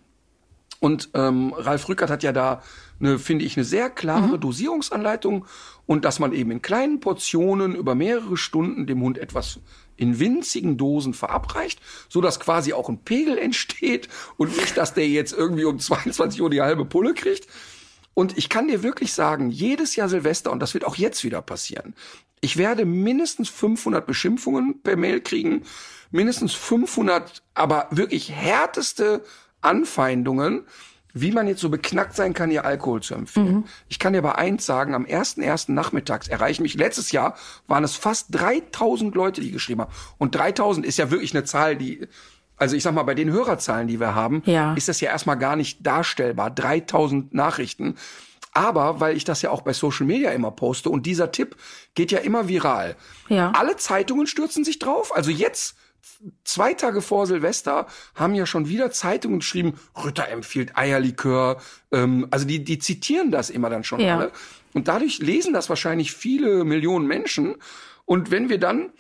Und 0.80 1.10
ähm, 1.14 1.52
Ralf 1.56 1.88
Rückert 1.88 2.10
hat 2.10 2.24
ja 2.24 2.32
da 2.32 2.62
eine, 2.98 3.18
finde 3.18 3.44
ich, 3.44 3.56
eine 3.56 3.64
sehr 3.64 3.88
klare 3.88 4.36
mhm. 4.36 4.40
Dosierungsanleitung 4.40 5.46
und 5.86 6.04
dass 6.04 6.18
man 6.18 6.32
eben 6.32 6.50
in 6.50 6.62
kleinen 6.62 7.00
Portionen 7.00 7.74
über 7.74 7.94
mehrere 7.94 8.36
Stunden 8.36 8.86
dem 8.86 9.00
Hund 9.00 9.18
etwas 9.18 9.60
in 9.96 10.18
winzigen 10.18 10.76
Dosen 10.76 11.14
verabreicht, 11.14 11.80
so 12.08 12.20
dass 12.20 12.40
quasi 12.40 12.72
auch 12.72 12.88
ein 12.88 12.98
Pegel 12.98 13.38
entsteht 13.38 14.08
und 14.36 14.56
nicht, 14.56 14.76
dass 14.76 14.94
der 14.94 15.08
jetzt 15.08 15.32
irgendwie 15.32 15.64
um 15.64 15.78
22 15.78 16.42
Uhr 16.42 16.50
die 16.50 16.62
halbe 16.62 16.84
Pulle 16.84 17.14
kriegt. 17.14 17.46
Und 18.14 18.36
ich 18.36 18.48
kann 18.48 18.68
dir 18.68 18.82
wirklich 18.82 19.12
sagen, 19.12 19.50
jedes 19.50 19.96
Jahr 19.96 20.08
Silvester, 20.08 20.50
und 20.50 20.60
das 20.60 20.74
wird 20.74 20.84
auch 20.84 20.96
jetzt 20.96 21.24
wieder 21.24 21.40
passieren, 21.40 21.94
ich 22.40 22.56
werde 22.56 22.84
mindestens 22.84 23.48
500 23.48 24.04
Beschimpfungen 24.04 24.82
per 24.82 24.96
Mail 24.96 25.20
kriegen, 25.20 25.62
mindestens 26.12 26.54
500, 26.54 27.42
aber 27.54 27.88
wirklich 27.90 28.30
härteste 28.30 29.22
Anfeindungen, 29.60 30.66
wie 31.14 31.32
man 31.32 31.46
jetzt 31.46 31.60
so 31.60 31.68
beknackt 31.68 32.14
sein 32.16 32.32
kann, 32.32 32.50
ihr 32.50 32.64
Alkohol 32.64 33.02
zu 33.02 33.14
empfehlen. 33.14 33.54
Mhm. 33.54 33.64
Ich 33.88 33.98
kann 33.98 34.12
dir 34.12 34.20
aber 34.20 34.38
eins 34.38 34.64
sagen, 34.64 34.94
am 34.94 35.04
ersten 35.04 35.42
ersten 35.42 35.74
nachmittags 35.74 36.28
erreichen 36.28 36.62
mich, 36.62 36.74
letztes 36.74 37.12
Jahr 37.12 37.36
waren 37.66 37.84
es 37.84 37.96
fast 37.96 38.28
3000 38.30 39.14
Leute, 39.14 39.40
die 39.40 39.50
geschrieben 39.50 39.82
haben. 39.82 39.92
Und 40.18 40.34
3000 40.34 40.86
ist 40.86 40.98
ja 40.98 41.10
wirklich 41.10 41.34
eine 41.34 41.44
Zahl, 41.44 41.76
die, 41.76 42.06
also 42.56 42.76
ich 42.76 42.82
sag 42.82 42.94
mal, 42.94 43.02
bei 43.02 43.14
den 43.14 43.30
Hörerzahlen, 43.30 43.88
die 43.88 44.00
wir 44.00 44.14
haben, 44.14 44.42
ja. 44.46 44.74
ist 44.74 44.88
das 44.88 45.00
ja 45.00 45.10
erstmal 45.10 45.36
gar 45.36 45.56
nicht 45.56 45.86
darstellbar. 45.86 46.50
3000 46.50 47.34
Nachrichten. 47.34 47.96
Aber 48.54 49.00
weil 49.00 49.16
ich 49.16 49.24
das 49.24 49.42
ja 49.42 49.50
auch 49.50 49.62
bei 49.62 49.72
Social 49.72 50.06
Media 50.06 50.30
immer 50.30 50.50
poste 50.50 50.90
und 50.90 51.06
dieser 51.06 51.32
Tipp 51.32 51.56
geht 51.94 52.10
ja 52.10 52.18
immer 52.18 52.48
viral. 52.48 52.96
Ja. 53.28 53.50
Alle 53.54 53.76
Zeitungen 53.76 54.26
stürzen 54.26 54.64
sich 54.64 54.78
drauf. 54.78 55.14
Also 55.14 55.30
jetzt 55.30 55.76
zwei 56.44 56.74
Tage 56.74 57.02
vor 57.02 57.26
Silvester 57.26 57.86
haben 58.14 58.34
ja 58.34 58.46
schon 58.46 58.68
wieder 58.68 58.90
Zeitungen 58.90 59.40
geschrieben, 59.40 59.78
Rütter 60.02 60.28
empfiehlt 60.28 60.76
Eierlikör. 60.76 61.60
Ähm, 61.90 62.26
also 62.30 62.46
die, 62.46 62.64
die 62.64 62.78
zitieren 62.78 63.30
das 63.30 63.50
immer 63.50 63.70
dann 63.70 63.84
schon 63.84 64.00
ja. 64.00 64.18
alle. 64.18 64.32
Und 64.72 64.88
dadurch 64.88 65.18
lesen 65.18 65.52
das 65.52 65.68
wahrscheinlich 65.68 66.12
viele 66.12 66.64
Millionen 66.64 67.06
Menschen. 67.06 67.56
Und 68.04 68.30
wenn 68.30 68.48
wir 68.48 68.58
dann 68.58 68.92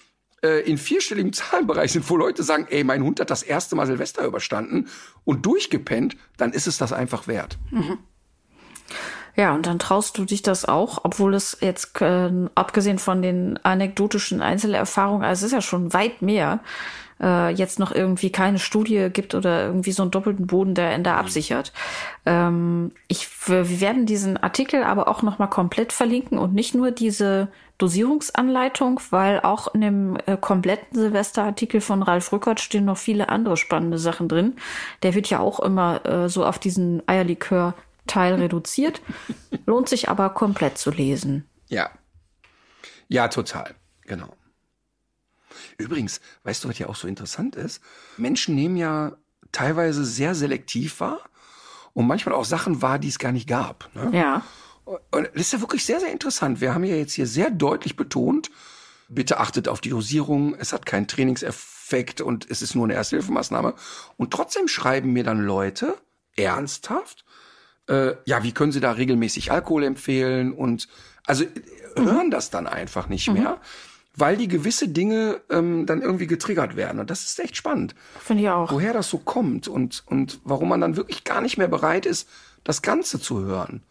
äh, 0.42 0.60
in 0.68 0.78
vierstelligem 0.78 1.32
Zahlenbereich 1.32 1.92
sind, 1.92 2.08
wo 2.08 2.16
Leute 2.16 2.42
sagen, 2.42 2.66
ey, 2.70 2.84
mein 2.84 3.02
Hund 3.02 3.20
hat 3.20 3.30
das 3.30 3.42
erste 3.42 3.76
Mal 3.76 3.86
Silvester 3.86 4.24
überstanden 4.24 4.88
und 5.24 5.46
durchgepennt, 5.46 6.16
dann 6.36 6.52
ist 6.52 6.66
es 6.66 6.78
das 6.78 6.92
einfach 6.92 7.26
wert. 7.26 7.58
Mhm. 7.70 7.98
Ja, 9.34 9.54
und 9.54 9.66
dann 9.66 9.78
traust 9.78 10.18
du 10.18 10.24
dich 10.24 10.42
das 10.42 10.66
auch, 10.66 11.00
obwohl 11.04 11.34
es 11.34 11.58
jetzt, 11.60 12.00
äh, 12.02 12.30
abgesehen 12.54 12.98
von 12.98 13.22
den 13.22 13.58
anekdotischen 13.64 14.42
Einzelerfahrungen, 14.42 15.24
also 15.24 15.46
es 15.46 15.52
ist 15.52 15.54
ja 15.54 15.62
schon 15.62 15.94
weit 15.94 16.20
mehr, 16.20 16.60
äh, 17.22 17.50
jetzt 17.50 17.78
noch 17.78 17.92
irgendwie 17.92 18.30
keine 18.30 18.58
Studie 18.58 19.08
gibt 19.10 19.34
oder 19.34 19.66
irgendwie 19.66 19.92
so 19.92 20.02
einen 20.02 20.10
doppelten 20.10 20.46
Boden, 20.46 20.74
der 20.74 20.92
Ende 20.92 21.12
absichert. 21.12 21.72
Ähm, 22.26 22.92
ich, 23.08 23.28
wir 23.48 23.80
werden 23.80 24.04
diesen 24.06 24.36
Artikel 24.36 24.82
aber 24.82 25.08
auch 25.08 25.22
nochmal 25.22 25.48
komplett 25.48 25.92
verlinken 25.92 26.38
und 26.38 26.52
nicht 26.52 26.74
nur 26.74 26.90
diese 26.90 27.48
Dosierungsanleitung, 27.78 29.00
weil 29.10 29.40
auch 29.40 29.72
in 29.74 29.80
dem 29.80 30.18
äh, 30.26 30.36
kompletten 30.36 30.98
Silvesterartikel 30.98 31.80
von 31.80 32.02
Ralf 32.02 32.32
Rückert 32.32 32.60
stehen 32.60 32.84
noch 32.84 32.98
viele 32.98 33.28
andere 33.28 33.56
spannende 33.56 33.98
Sachen 33.98 34.28
drin. 34.28 34.54
Der 35.02 35.14
wird 35.14 35.30
ja 35.30 35.40
auch 35.40 35.60
immer 35.60 36.04
äh, 36.04 36.28
so 36.28 36.44
auf 36.44 36.58
diesen 36.58 37.02
Eierlikör 37.08 37.74
Teil 38.06 38.34
reduziert, 38.34 39.00
lohnt 39.66 39.88
sich 39.88 40.08
aber 40.08 40.30
komplett 40.30 40.78
zu 40.78 40.90
lesen. 40.90 41.48
Ja. 41.68 41.90
Ja, 43.08 43.28
total. 43.28 43.74
Genau. 44.02 44.34
Übrigens, 45.78 46.20
weißt 46.44 46.64
du, 46.64 46.68
was 46.68 46.78
ja 46.78 46.88
auch 46.88 46.96
so 46.96 47.08
interessant 47.08 47.56
ist? 47.56 47.80
Menschen 48.16 48.54
nehmen 48.54 48.76
ja 48.76 49.16
teilweise 49.52 50.04
sehr 50.04 50.34
selektiv 50.34 51.00
wahr 51.00 51.20
und 51.92 52.06
manchmal 52.06 52.34
auch 52.34 52.44
Sachen 52.44 52.82
wahr, 52.82 52.98
die 52.98 53.08
es 53.08 53.18
gar 53.18 53.32
nicht 53.32 53.48
gab. 53.48 53.90
Ne? 53.94 54.10
Ja. 54.12 54.42
Und 54.84 55.30
das 55.34 55.42
ist 55.42 55.52
ja 55.52 55.60
wirklich 55.60 55.84
sehr, 55.84 56.00
sehr 56.00 56.10
interessant. 56.10 56.60
Wir 56.60 56.74
haben 56.74 56.84
ja 56.84 56.96
jetzt 56.96 57.12
hier 57.12 57.26
sehr 57.26 57.50
deutlich 57.50 57.96
betont, 57.96 58.50
bitte 59.08 59.38
achtet 59.38 59.68
auf 59.68 59.80
die 59.80 59.90
Dosierung, 59.90 60.54
es 60.54 60.72
hat 60.72 60.86
keinen 60.86 61.06
Trainingseffekt 61.06 62.20
und 62.20 62.50
es 62.50 62.62
ist 62.62 62.74
nur 62.74 62.84
eine 62.84 62.94
Ersthilfemaßnahme. 62.94 63.74
Und 64.16 64.32
trotzdem 64.32 64.68
schreiben 64.68 65.12
mir 65.12 65.24
dann 65.24 65.40
Leute 65.40 65.96
ernsthaft, 66.36 67.24
äh, 67.92 68.16
ja, 68.24 68.42
wie 68.42 68.52
können 68.52 68.72
Sie 68.72 68.80
da 68.80 68.92
regelmäßig 68.92 69.52
Alkohol 69.52 69.84
empfehlen? 69.84 70.52
Und 70.52 70.88
also 71.26 71.44
mhm. 71.44 72.04
hören 72.04 72.30
das 72.30 72.50
dann 72.50 72.66
einfach 72.66 73.08
nicht 73.08 73.28
mhm. 73.28 73.34
mehr, 73.34 73.60
weil 74.16 74.36
die 74.36 74.48
gewisse 74.48 74.88
Dinge 74.88 75.40
ähm, 75.50 75.86
dann 75.86 76.00
irgendwie 76.00 76.26
getriggert 76.26 76.74
werden. 76.74 76.98
Und 77.00 77.10
das 77.10 77.24
ist 77.24 77.38
echt 77.38 77.56
spannend. 77.56 77.94
Finde 78.18 78.44
ich 78.44 78.48
auch. 78.48 78.72
Woher 78.72 78.92
das 78.92 79.10
so 79.10 79.18
kommt 79.18 79.68
und, 79.68 80.02
und 80.06 80.40
warum 80.44 80.70
man 80.70 80.80
dann 80.80 80.96
wirklich 80.96 81.24
gar 81.24 81.40
nicht 81.40 81.58
mehr 81.58 81.68
bereit 81.68 82.06
ist, 82.06 82.28
das 82.64 82.82
Ganze 82.82 83.20
zu 83.20 83.40
hören. 83.40 83.82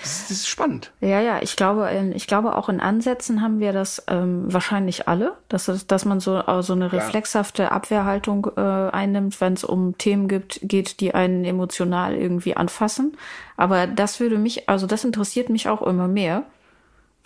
Das, 0.00 0.28
das 0.28 0.30
ist 0.32 0.48
spannend. 0.48 0.92
Ja, 1.00 1.20
ja, 1.20 1.40
ich 1.40 1.56
glaube, 1.56 1.88
in, 1.88 2.12
ich 2.12 2.26
glaube 2.26 2.56
auch 2.56 2.68
in 2.68 2.80
Ansätzen 2.80 3.40
haben 3.40 3.60
wir 3.60 3.72
das 3.72 4.02
ähm, 4.08 4.52
wahrscheinlich 4.52 5.06
alle, 5.08 5.34
dass, 5.48 5.70
dass 5.86 6.04
man 6.04 6.20
so, 6.20 6.42
so 6.60 6.72
eine 6.72 6.92
reflexhafte 6.92 7.70
Abwehrhaltung 7.70 8.50
äh, 8.56 8.60
einnimmt, 8.60 9.40
wenn 9.40 9.54
es 9.54 9.64
um 9.64 9.96
Themen 9.96 10.28
gibt, 10.28 10.60
geht, 10.62 11.00
die 11.00 11.14
einen 11.14 11.44
emotional 11.44 12.14
irgendwie 12.14 12.56
anfassen. 12.56 13.16
Aber 13.56 13.86
das 13.86 14.18
würde 14.20 14.36
mich, 14.36 14.68
also 14.68 14.86
das 14.86 15.04
interessiert 15.04 15.48
mich 15.48 15.68
auch 15.68 15.82
immer 15.82 16.08
mehr, 16.08 16.42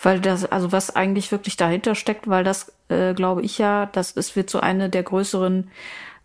weil 0.00 0.20
das, 0.20 0.44
also 0.44 0.70
was 0.70 0.94
eigentlich 0.94 1.32
wirklich 1.32 1.56
dahinter 1.56 1.94
steckt, 1.94 2.28
weil 2.28 2.44
das, 2.44 2.72
äh, 2.88 3.14
glaube 3.14 3.42
ich 3.42 3.58
ja, 3.58 3.86
das 3.86 4.12
ist 4.12 4.36
wird 4.36 4.50
so 4.50 4.60
eine 4.60 4.90
der 4.90 5.02
größeren 5.02 5.70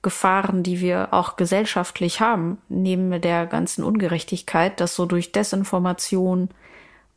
Gefahren, 0.03 0.61
die 0.61 0.79
wir 0.79 1.07
auch 1.11 1.35
gesellschaftlich 1.37 2.19
haben, 2.19 2.59
neben 2.69 3.19
der 3.21 3.47
ganzen 3.47 3.83
Ungerechtigkeit, 3.83 4.79
dass 4.79 4.95
so 4.95 5.05
durch 5.05 5.31
Desinformation 5.31 6.49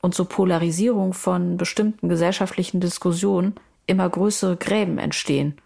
und 0.00 0.14
so 0.14 0.24
Polarisierung 0.24 1.12
von 1.12 1.58
bestimmten 1.58 2.08
gesellschaftlichen 2.08 2.80
Diskussionen 2.80 3.54
immer 3.86 4.08
größere 4.08 4.56
Gräben 4.56 4.98
entstehen. 4.98 5.58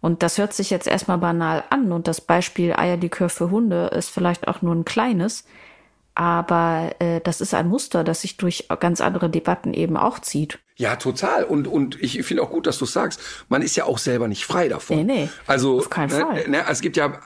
Und 0.00 0.22
das 0.22 0.38
hört 0.38 0.52
sich 0.52 0.70
jetzt 0.70 0.86
erstmal 0.86 1.18
banal 1.18 1.64
an 1.70 1.90
und 1.90 2.06
das 2.06 2.20
Beispiel 2.20 2.72
Eierlikör 2.72 3.28
für 3.28 3.50
Hunde 3.50 3.86
ist 3.86 4.10
vielleicht 4.10 4.46
auch 4.46 4.62
nur 4.62 4.74
ein 4.74 4.84
kleines, 4.84 5.44
aber 6.18 6.96
äh, 6.98 7.20
das 7.20 7.40
ist 7.40 7.54
ein 7.54 7.68
Muster, 7.68 8.02
das 8.02 8.22
sich 8.22 8.36
durch 8.36 8.66
ganz 8.80 9.00
andere 9.00 9.30
Debatten 9.30 9.72
eben 9.72 9.96
auch 9.96 10.18
zieht. 10.18 10.58
Ja, 10.74 10.96
total. 10.96 11.44
Und, 11.44 11.68
und 11.68 12.02
ich 12.02 12.20
finde 12.24 12.42
auch 12.42 12.50
gut, 12.50 12.66
dass 12.66 12.76
du 12.78 12.86
sagst, 12.86 13.20
man 13.48 13.62
ist 13.62 13.76
ja 13.76 13.84
auch 13.84 13.98
selber 13.98 14.26
nicht 14.26 14.44
frei 14.44 14.68
davon. 14.68 14.96
Nee, 14.96 15.04
nee. 15.04 15.28
Also, 15.46 15.78
auf 15.78 15.90
keinen 15.90 16.10
ne, 16.10 16.20
Fall. 16.20 16.48
Ne, 16.48 16.64
es 16.68 16.80
gibt 16.80 16.96
ja, 16.96 17.20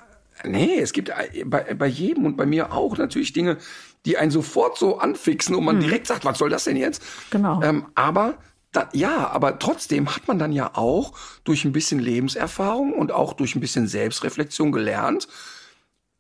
nee, 0.44 0.78
es 0.78 0.92
gibt 0.92 1.10
bei, 1.46 1.72
bei 1.72 1.86
jedem 1.86 2.26
und 2.26 2.36
bei 2.36 2.44
mir 2.44 2.74
auch 2.74 2.98
natürlich 2.98 3.32
Dinge, 3.32 3.56
die 4.04 4.18
einen 4.18 4.30
sofort 4.30 4.76
so 4.76 4.98
anfixen 4.98 5.54
und 5.54 5.64
man 5.64 5.76
hm. 5.76 5.84
direkt 5.84 6.06
sagt, 6.06 6.26
was 6.26 6.36
soll 6.36 6.50
das 6.50 6.64
denn 6.64 6.76
jetzt? 6.76 7.02
Genau. 7.30 7.62
Ähm, 7.62 7.86
aber 7.94 8.34
da, 8.72 8.90
ja, 8.92 9.30
aber 9.30 9.58
trotzdem 9.58 10.14
hat 10.14 10.28
man 10.28 10.38
dann 10.38 10.52
ja 10.52 10.72
auch 10.74 11.12
durch 11.44 11.64
ein 11.64 11.72
bisschen 11.72 11.98
Lebenserfahrung 11.98 12.92
und 12.92 13.10
auch 13.10 13.32
durch 13.32 13.54
ein 13.54 13.60
bisschen 13.60 13.86
Selbstreflexion 13.86 14.70
gelernt, 14.70 15.28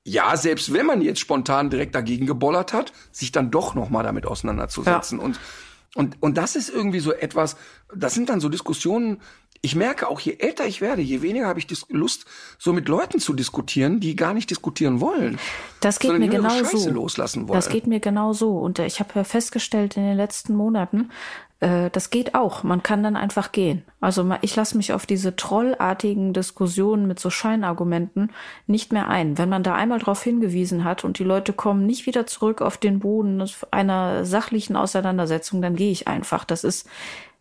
ja, 0.04 0.36
selbst 0.36 0.72
wenn 0.72 0.86
man 0.86 1.00
jetzt 1.00 1.20
spontan 1.20 1.70
direkt 1.70 1.94
dagegen 1.94 2.26
gebollert 2.26 2.72
hat, 2.72 2.92
sich 3.12 3.32
dann 3.32 3.50
doch 3.50 3.74
noch 3.74 3.90
mal 3.90 4.02
damit 4.02 4.26
auseinanderzusetzen 4.26 5.18
ja. 5.18 5.24
und 5.24 5.40
und 5.94 6.16
und 6.20 6.38
das 6.38 6.56
ist 6.56 6.70
irgendwie 6.70 7.00
so 7.00 7.12
etwas, 7.12 7.56
das 7.94 8.14
sind 8.14 8.30
dann 8.30 8.40
so 8.40 8.48
Diskussionen, 8.48 9.20
ich 9.60 9.76
merke 9.76 10.08
auch, 10.08 10.18
je 10.18 10.36
älter 10.38 10.66
ich 10.66 10.80
werde, 10.80 11.02
je 11.02 11.22
weniger 11.22 11.46
habe 11.46 11.60
ich 11.60 11.68
Lust, 11.88 12.24
so 12.58 12.72
mit 12.72 12.88
Leuten 12.88 13.20
zu 13.20 13.32
diskutieren, 13.32 14.00
die 14.00 14.16
gar 14.16 14.34
nicht 14.34 14.50
diskutieren 14.50 15.00
wollen. 15.00 15.38
Das 15.80 16.00
geht 16.00 16.18
mir 16.18 16.28
genau 16.28 16.64
so. 16.64 16.90
Loslassen 16.90 17.46
wollen. 17.46 17.56
Das 17.56 17.68
geht 17.68 17.86
mir 17.86 18.00
genau 18.00 18.32
so. 18.32 18.58
Und 18.58 18.80
äh, 18.80 18.86
ich 18.86 18.98
habe 18.98 19.22
festgestellt 19.24 19.96
in 19.96 20.02
den 20.02 20.16
letzten 20.16 20.56
Monaten, 20.56 21.10
äh, 21.62 21.90
das 21.90 22.10
geht 22.10 22.34
auch. 22.34 22.64
Man 22.64 22.82
kann 22.82 23.02
dann 23.02 23.16
einfach 23.16 23.52
gehen. 23.52 23.84
Also 24.00 24.28
ich 24.42 24.56
lasse 24.56 24.76
mich 24.76 24.92
auf 24.92 25.06
diese 25.06 25.36
trollartigen 25.36 26.32
Diskussionen 26.32 27.06
mit 27.06 27.20
so 27.20 27.30
Scheinargumenten 27.30 28.32
nicht 28.66 28.92
mehr 28.92 29.08
ein. 29.08 29.38
Wenn 29.38 29.48
man 29.48 29.62
da 29.62 29.74
einmal 29.74 30.00
darauf 30.00 30.22
hingewiesen 30.22 30.82
hat 30.82 31.04
und 31.04 31.20
die 31.20 31.24
Leute 31.24 31.52
kommen 31.52 31.86
nicht 31.86 32.06
wieder 32.06 32.26
zurück 32.26 32.60
auf 32.62 32.78
den 32.78 32.98
Boden 32.98 33.48
einer 33.70 34.24
sachlichen 34.24 34.76
Auseinandersetzung, 34.76 35.62
dann 35.62 35.76
gehe 35.76 35.92
ich 35.92 36.08
einfach. 36.08 36.44
Das 36.44 36.64
ist 36.64 36.88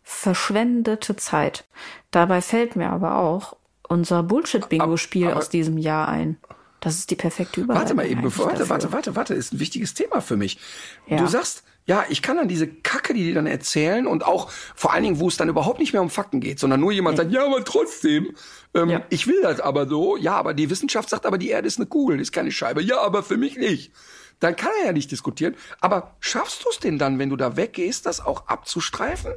verschwendete 0.04 1.16
Zeit. 1.16 1.64
Dabei 2.12 2.42
fällt 2.42 2.76
mir 2.76 2.90
aber 2.90 3.18
auch 3.18 3.56
unser 3.88 4.22
Bullshit-Bingo-Spiel 4.22 5.32
aus 5.32 5.48
diesem 5.48 5.78
Jahr 5.78 6.08
ein. 6.08 6.38
Das 6.78 6.96
ist 6.96 7.10
die 7.10 7.16
perfekte 7.16 7.60
Überleitung. 7.60 7.88
Warte 7.88 7.94
mal 7.94 8.10
eben, 8.10 8.22
bevor, 8.22 8.46
warte, 8.46 8.68
warte, 8.68 8.92
warte, 8.92 9.16
warte, 9.16 9.34
ist 9.34 9.52
ein 9.52 9.60
wichtiges 9.60 9.94
Thema 9.94 10.20
für 10.20 10.36
mich. 10.36 10.58
Ja. 11.06 11.18
Du 11.18 11.26
sagst, 11.28 11.62
ja, 11.84 12.04
ich 12.08 12.22
kann 12.22 12.36
dann 12.36 12.48
diese 12.48 12.68
Kacke, 12.68 13.12
die 13.12 13.24
die 13.24 13.34
dann 13.34 13.46
erzählen 13.46 14.06
und 14.06 14.24
auch 14.24 14.50
vor 14.50 14.92
allen 14.92 15.02
Dingen, 15.02 15.18
wo 15.18 15.28
es 15.28 15.36
dann 15.36 15.48
überhaupt 15.48 15.80
nicht 15.80 15.92
mehr 15.92 16.02
um 16.02 16.10
Fakten 16.10 16.40
geht, 16.40 16.60
sondern 16.60 16.80
nur 16.80 16.92
jemand 16.92 17.16
sagt, 17.16 17.32
ja, 17.32 17.44
aber 17.44 17.64
trotzdem, 17.64 18.34
ähm, 18.74 18.88
ja. 18.88 19.02
ich 19.10 19.26
will 19.26 19.42
das 19.42 19.60
aber 19.60 19.88
so, 19.88 20.16
ja, 20.16 20.36
aber 20.36 20.54
die 20.54 20.70
Wissenschaft 20.70 21.10
sagt 21.10 21.26
aber, 21.26 21.38
die 21.38 21.50
Erde 21.50 21.66
ist 21.66 21.78
eine 21.78 21.86
Kugel, 21.86 22.20
ist 22.20 22.32
keine 22.32 22.52
Scheibe, 22.52 22.82
ja, 22.82 23.00
aber 23.00 23.22
für 23.22 23.36
mich 23.36 23.56
nicht. 23.56 23.92
Dann 24.38 24.56
kann 24.56 24.72
er 24.80 24.86
ja 24.86 24.92
nicht 24.92 25.10
diskutieren. 25.10 25.54
Aber 25.80 26.16
schaffst 26.18 26.64
du 26.64 26.68
es 26.70 26.80
denn 26.80 26.98
dann, 26.98 27.20
wenn 27.20 27.30
du 27.30 27.36
da 27.36 27.56
weggehst, 27.56 28.06
das 28.06 28.20
auch 28.20 28.48
abzustreifen? 28.48 29.34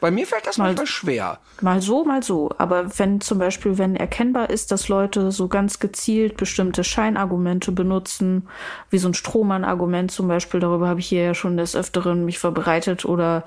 Bei 0.00 0.10
mir 0.10 0.26
fällt 0.26 0.46
das 0.46 0.58
mal, 0.58 0.66
manchmal 0.66 0.86
schwer. 0.86 1.38
Mal 1.60 1.82
so, 1.82 2.04
mal 2.04 2.22
so. 2.22 2.50
Aber 2.58 2.98
wenn 2.98 3.20
zum 3.20 3.38
Beispiel, 3.38 3.78
wenn 3.78 3.96
erkennbar 3.96 4.50
ist, 4.50 4.72
dass 4.72 4.88
Leute 4.88 5.30
so 5.30 5.48
ganz 5.48 5.78
gezielt 5.78 6.36
bestimmte 6.36 6.84
Scheinargumente 6.84 7.72
benutzen, 7.72 8.48
wie 8.88 8.98
so 8.98 9.08
ein 9.08 9.14
Strohmann-Argument 9.14 10.10
zum 10.10 10.28
Beispiel, 10.28 10.60
darüber 10.60 10.88
habe 10.88 11.00
ich 11.00 11.06
hier 11.06 11.22
ja 11.22 11.34
schon 11.34 11.56
des 11.56 11.76
Öfteren 11.76 12.24
mich 12.24 12.38
verbreitet 12.38 13.04
oder 13.04 13.44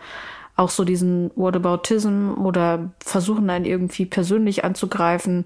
auch 0.55 0.69
so 0.69 0.83
diesen 0.83 1.31
Whataboutism 1.35 2.33
oder 2.37 2.91
versuchen 3.03 3.49
einen 3.49 3.65
irgendwie 3.65 4.05
persönlich 4.05 4.63
anzugreifen, 4.63 5.45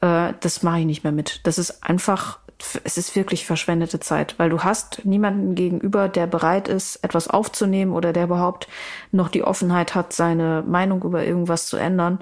äh, 0.00 0.34
das 0.40 0.62
mache 0.62 0.80
ich 0.80 0.86
nicht 0.86 1.02
mehr 1.02 1.12
mit. 1.12 1.40
Das 1.44 1.58
ist 1.58 1.82
einfach 1.82 2.38
es 2.84 2.96
ist 2.96 3.14
wirklich 3.14 3.44
verschwendete 3.44 4.00
Zeit, 4.00 4.38
weil 4.38 4.48
du 4.48 4.62
hast 4.62 5.04
niemanden 5.04 5.54
gegenüber, 5.54 6.08
der 6.08 6.26
bereit 6.26 6.68
ist, 6.68 6.96
etwas 7.04 7.28
aufzunehmen 7.28 7.92
oder 7.92 8.12
der 8.12 8.24
überhaupt 8.24 8.66
noch 9.12 9.28
die 9.28 9.44
Offenheit 9.44 9.94
hat, 9.94 10.12
seine 10.12 10.64
Meinung 10.66 11.02
über 11.02 11.24
irgendwas 11.24 11.66
zu 11.66 11.76
ändern. 11.76 12.20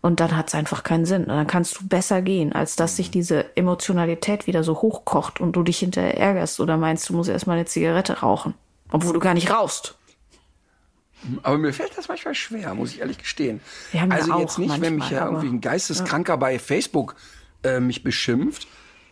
Und 0.00 0.20
dann 0.20 0.36
hat 0.36 0.48
es 0.48 0.54
einfach 0.54 0.82
keinen 0.82 1.06
Sinn. 1.06 1.22
Und 1.22 1.28
dann 1.28 1.46
kannst 1.46 1.80
du 1.80 1.88
besser 1.88 2.22
gehen, 2.22 2.52
als 2.52 2.76
dass 2.76 2.96
sich 2.96 3.10
diese 3.10 3.56
Emotionalität 3.56 4.46
wieder 4.46 4.62
so 4.62 4.82
hochkocht 4.82 5.40
und 5.40 5.52
du 5.52 5.62
dich 5.62 5.78
hinterher 5.78 6.18
ärgerst 6.18 6.60
oder 6.60 6.76
meinst, 6.76 7.08
du 7.08 7.14
musst 7.14 7.30
erstmal 7.30 7.56
eine 7.56 7.66
Zigarette 7.66 8.20
rauchen, 8.20 8.54
obwohl 8.90 9.14
du 9.14 9.20
gar 9.20 9.34
nicht 9.34 9.50
rauchst. 9.50 9.96
Aber 11.42 11.56
mir 11.56 11.72
fällt 11.72 11.96
das 11.96 12.08
manchmal 12.08 12.34
schwer, 12.34 12.74
muss 12.74 12.92
ich 12.92 13.00
ehrlich 13.00 13.18
gestehen. 13.18 13.60
Ja, 13.92 14.06
also 14.08 14.38
jetzt 14.38 14.58
nicht, 14.58 14.78
wenn 14.80 14.96
mich 14.96 15.08
ja 15.10 15.24
irgendwie 15.24 15.48
ein 15.48 15.60
Geisteskranker 15.60 16.34
ja. 16.34 16.36
bei 16.36 16.58
Facebook 16.58 17.16
äh, 17.62 17.80
mich 17.80 18.02
beschimpft, 18.02 18.66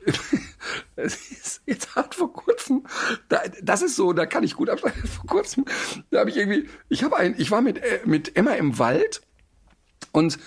jetzt 1.67 1.97
hat 1.97 2.15
vor 2.15 2.33
kurzem, 2.33 2.85
da, 3.29 3.41
das 3.63 3.83
ist 3.83 3.97
so, 3.97 4.13
da 4.13 4.27
kann 4.27 4.45
ich 4.45 4.55
gut 4.55 4.71
abschneiden. 4.71 5.03
Vor 5.09 5.27
kurzem, 5.27 5.65
da 6.11 6.21
habe 6.21 6.31
ich 6.31 6.37
irgendwie, 6.37 6.69
ich 6.89 7.03
habe 7.03 7.17
ein, 7.17 7.35
ich 7.39 7.51
war 7.51 7.61
mit 7.61 7.79
äh, 7.79 8.01
mit 8.05 8.37
Emma 8.37 8.53
im 8.53 8.79
Wald 8.79 9.23
und 10.13 10.39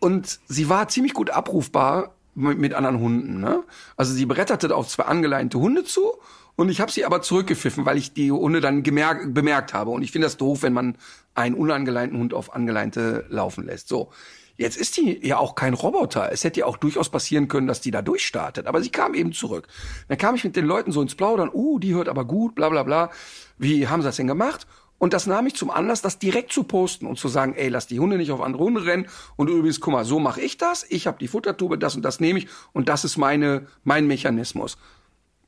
und 0.00 0.38
sie 0.46 0.68
war 0.68 0.88
ziemlich 0.88 1.14
gut 1.14 1.30
abrufbar 1.30 2.14
mit, 2.34 2.58
mit 2.58 2.74
anderen 2.74 3.00
Hunden. 3.00 3.40
Ne? 3.40 3.64
Also 3.96 4.12
sie 4.12 4.26
bretterte 4.26 4.74
auf 4.74 4.88
zwei 4.88 5.04
angeleinte 5.04 5.58
Hunde 5.58 5.84
zu 5.84 6.14
und 6.58 6.70
ich 6.70 6.80
habe 6.80 6.90
sie 6.90 7.04
aber 7.04 7.22
zurückgepfiffen, 7.22 7.86
weil 7.86 7.96
ich 7.96 8.12
die 8.12 8.32
Hunde 8.32 8.60
dann 8.60 8.82
gemerkt, 8.82 9.32
bemerkt 9.32 9.74
habe. 9.74 9.92
Und 9.92 10.02
ich 10.02 10.10
finde 10.10 10.26
das 10.26 10.36
doof, 10.36 10.62
wenn 10.62 10.72
man 10.72 10.96
einen 11.34 11.54
unangeleinten 11.54 12.18
Hund 12.18 12.34
auf 12.34 12.52
angeleinte 12.52 13.26
laufen 13.28 13.64
lässt. 13.64 13.88
So. 13.88 14.10
Jetzt 14.58 14.76
ist 14.76 14.96
die 14.96 15.24
ja 15.24 15.38
auch 15.38 15.54
kein 15.54 15.72
Roboter. 15.72 16.32
Es 16.32 16.42
hätte 16.42 16.60
ja 16.60 16.66
auch 16.66 16.76
durchaus 16.76 17.08
passieren 17.08 17.46
können, 17.46 17.68
dass 17.68 17.80
die 17.80 17.92
da 17.92 18.02
durchstartet. 18.02 18.66
Aber 18.66 18.82
sie 18.82 18.90
kam 18.90 19.14
eben 19.14 19.32
zurück. 19.32 19.68
Dann 20.08 20.18
kam 20.18 20.34
ich 20.34 20.42
mit 20.42 20.56
den 20.56 20.66
Leuten 20.66 20.90
so 20.90 21.00
ins 21.00 21.14
Plaudern. 21.14 21.48
Uh, 21.52 21.78
die 21.78 21.94
hört 21.94 22.08
aber 22.08 22.24
gut, 22.24 22.56
bla 22.56 22.68
bla 22.68 22.82
bla. 22.82 23.10
Wie 23.56 23.86
haben 23.86 24.02
sie 24.02 24.08
das 24.08 24.16
denn 24.16 24.26
gemacht? 24.26 24.66
Und 24.98 25.12
das 25.12 25.28
nahm 25.28 25.46
ich 25.46 25.54
zum 25.54 25.70
Anlass, 25.70 26.02
das 26.02 26.18
direkt 26.18 26.52
zu 26.52 26.64
posten 26.64 27.06
und 27.06 27.20
zu 27.20 27.28
sagen, 27.28 27.54
ey, 27.54 27.68
lass 27.68 27.86
die 27.86 28.00
Hunde 28.00 28.16
nicht 28.16 28.32
auf 28.32 28.40
andere 28.40 28.64
Hunde 28.64 28.84
rennen. 28.84 29.06
Und 29.36 29.48
übrigens, 29.48 29.80
guck 29.80 29.92
mal, 29.92 30.04
so 30.04 30.18
mache 30.18 30.40
ich 30.40 30.56
das. 30.56 30.84
Ich 30.88 31.06
habe 31.06 31.18
die 31.20 31.28
Futtertube, 31.28 31.78
das 31.78 31.94
und 31.94 32.02
das 32.02 32.18
nehme 32.18 32.40
ich. 32.40 32.48
Und 32.72 32.88
das 32.88 33.04
ist 33.04 33.16
meine, 33.16 33.68
mein 33.84 34.08
Mechanismus. 34.08 34.76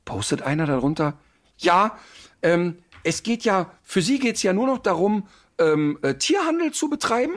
Postet 0.04 0.42
einer 0.42 0.66
darunter? 0.66 1.14
Ja, 1.58 1.98
ähm, 2.42 2.78
es 3.02 3.24
geht 3.24 3.42
ja, 3.42 3.72
für 3.82 4.02
sie 4.02 4.20
geht's 4.20 4.44
ja 4.44 4.52
nur 4.52 4.68
noch 4.68 4.78
darum, 4.78 5.26
ähm, 5.58 5.98
äh, 6.02 6.14
Tierhandel 6.14 6.70
zu 6.70 6.88
betreiben. 6.88 7.34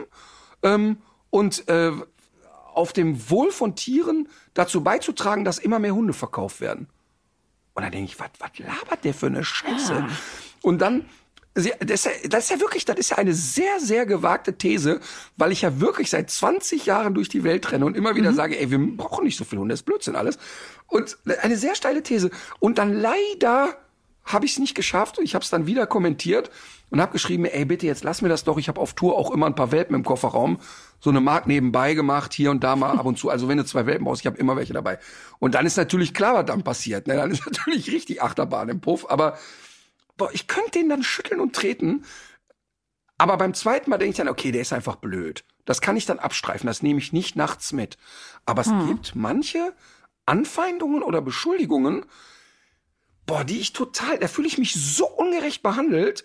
Ähm, 0.61 0.97
und 1.33 1.67
äh, 1.67 1.91
auf 2.75 2.93
dem 2.93 3.31
Wohl 3.31 3.49
von 3.49 3.75
Tieren 3.75 4.29
dazu 4.53 4.83
beizutragen, 4.83 5.43
dass 5.43 5.57
immer 5.57 5.79
mehr 5.79 5.95
Hunde 5.95 6.13
verkauft 6.13 6.61
werden. 6.61 6.87
Und 7.73 7.81
dann 7.81 7.91
denke 7.91 8.11
ich, 8.11 8.19
was 8.19 8.29
labert 8.59 9.03
der 9.03 9.15
für 9.15 9.25
eine 9.25 9.43
Scheiße? 9.43 9.93
Ja. 9.93 10.09
Und 10.61 10.79
dann 10.79 11.05
das 11.55 11.65
ist, 11.65 12.05
ja, 12.05 12.11
das 12.29 12.43
ist 12.43 12.49
ja 12.51 12.59
wirklich, 12.59 12.85
das 12.85 12.97
ist 12.97 13.09
ja 13.11 13.17
eine 13.17 13.33
sehr, 13.33 13.79
sehr 13.79 14.05
gewagte 14.05 14.57
These, 14.57 14.99
weil 15.35 15.51
ich 15.51 15.63
ja 15.63 15.79
wirklich 15.79 16.11
seit 16.11 16.29
20 16.29 16.85
Jahren 16.85 17.15
durch 17.15 17.29
die 17.29 17.43
Welt 17.43 17.71
renne 17.71 17.85
und 17.85 17.97
immer 17.97 18.15
wieder 18.15 18.31
mhm. 18.31 18.35
sage, 18.35 18.59
ey, 18.59 18.69
wir 18.69 18.79
brauchen 18.79 19.23
nicht 19.23 19.37
so 19.37 19.43
viel 19.43 19.57
Hunde, 19.57 19.73
das 19.73 19.81
ist 19.81 19.85
Blödsinn 19.85 20.15
alles. 20.15 20.37
Und 20.87 21.17
eine 21.41 21.57
sehr 21.57 21.73
steile 21.73 22.03
These. 22.03 22.29
Und 22.59 22.77
dann 22.77 22.93
leider 22.93 23.75
habe 24.25 24.45
ich 24.45 24.53
es 24.53 24.59
nicht 24.59 24.75
geschafft. 24.75 25.19
Ich 25.21 25.35
habe 25.35 25.43
es 25.43 25.49
dann 25.49 25.67
wieder 25.67 25.85
kommentiert 25.85 26.49
und 26.89 27.01
habe 27.01 27.11
geschrieben, 27.11 27.45
ey, 27.45 27.65
bitte 27.65 27.85
jetzt 27.85 28.03
lass 28.03 28.21
mir 28.21 28.29
das 28.29 28.43
doch. 28.43 28.57
Ich 28.57 28.67
habe 28.67 28.79
auf 28.79 28.93
Tour 28.93 29.17
auch 29.17 29.31
immer 29.31 29.47
ein 29.47 29.55
paar 29.55 29.71
Welpen 29.71 29.95
im 29.95 30.03
Kofferraum. 30.03 30.59
So 30.99 31.09
eine 31.09 31.19
Mark 31.19 31.47
nebenbei 31.47 31.93
gemacht, 31.93 32.33
hier 32.33 32.51
und 32.51 32.63
da 32.63 32.75
mal 32.75 32.97
ab 32.97 33.05
und 33.05 33.17
zu. 33.17 33.29
Also 33.29 33.47
wenn 33.47 33.57
du 33.57 33.65
zwei 33.65 33.85
Welpen 33.85 34.05
brauchst, 34.05 34.21
ich 34.21 34.27
habe 34.27 34.37
immer 34.37 34.55
welche 34.55 34.73
dabei. 34.73 34.99
Und 35.39 35.55
dann 35.55 35.65
ist 35.65 35.75
natürlich 35.75 36.13
klar, 36.13 36.35
was 36.35 36.45
dann 36.45 36.63
passiert. 36.63 37.07
Ne? 37.07 37.15
Dann 37.15 37.31
ist 37.31 37.45
natürlich 37.51 37.91
richtig 37.91 38.21
Achterbahn 38.21 38.69
im 38.69 38.79
Puff. 38.79 39.09
Aber 39.09 39.37
boah, 40.17 40.29
ich 40.31 40.47
könnte 40.47 40.79
den 40.79 40.89
dann 40.89 41.03
schütteln 41.03 41.41
und 41.41 41.53
treten. 41.53 42.05
Aber 43.17 43.37
beim 43.37 43.53
zweiten 43.53 43.89
Mal 43.89 43.97
denke 43.97 44.11
ich 44.11 44.17
dann, 44.17 44.29
okay, 44.29 44.51
der 44.51 44.61
ist 44.61 44.73
einfach 44.73 44.95
blöd. 44.95 45.43
Das 45.65 45.81
kann 45.81 45.97
ich 45.97 46.05
dann 46.05 46.19
abstreifen. 46.19 46.67
Das 46.67 46.81
nehme 46.81 46.99
ich 46.99 47.13
nicht 47.13 47.35
nachts 47.35 47.73
mit. 47.73 47.97
Aber 48.45 48.61
es 48.61 48.67
hm. 48.67 48.87
gibt 48.87 49.15
manche 49.15 49.73
Anfeindungen 50.25 51.03
oder 51.03 51.21
Beschuldigungen, 51.21 52.05
boah, 53.25 53.43
die 53.43 53.59
ich 53.59 53.73
total, 53.73 54.17
da 54.19 54.27
fühle 54.27 54.47
ich 54.47 54.57
mich 54.57 54.73
so 54.73 55.07
ungerecht 55.07 55.63
behandelt, 55.63 56.23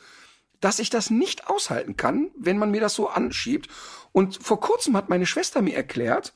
dass 0.61 0.79
ich 0.79 0.91
das 0.91 1.11
nicht 1.11 1.49
aushalten 1.49 1.97
kann, 1.97 2.31
wenn 2.37 2.59
man 2.59 2.71
mir 2.71 2.81
das 2.81 2.95
so 2.95 3.09
anschiebt. 3.09 3.69
Und 4.13 4.43
vor 4.43 4.61
kurzem 4.61 4.97
hat 4.97 5.09
meine 5.09 5.27
Schwester 5.27 5.63
mir 5.63 5.77
erklärt, 5.77 6.35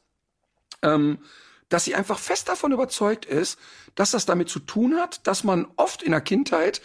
ähm, 0.82 1.18
dass 1.68 1.84
sie 1.84 1.94
einfach 1.94 2.18
fest 2.18 2.48
davon 2.48 2.72
überzeugt 2.72 3.24
ist, 3.24 3.58
dass 3.94 4.10
das 4.10 4.26
damit 4.26 4.48
zu 4.48 4.60
tun 4.60 4.96
hat, 4.96 5.26
dass 5.26 5.42
man 5.42 5.66
oft 5.76 6.02
in 6.02 6.12
der 6.12 6.20
Kindheit 6.20 6.82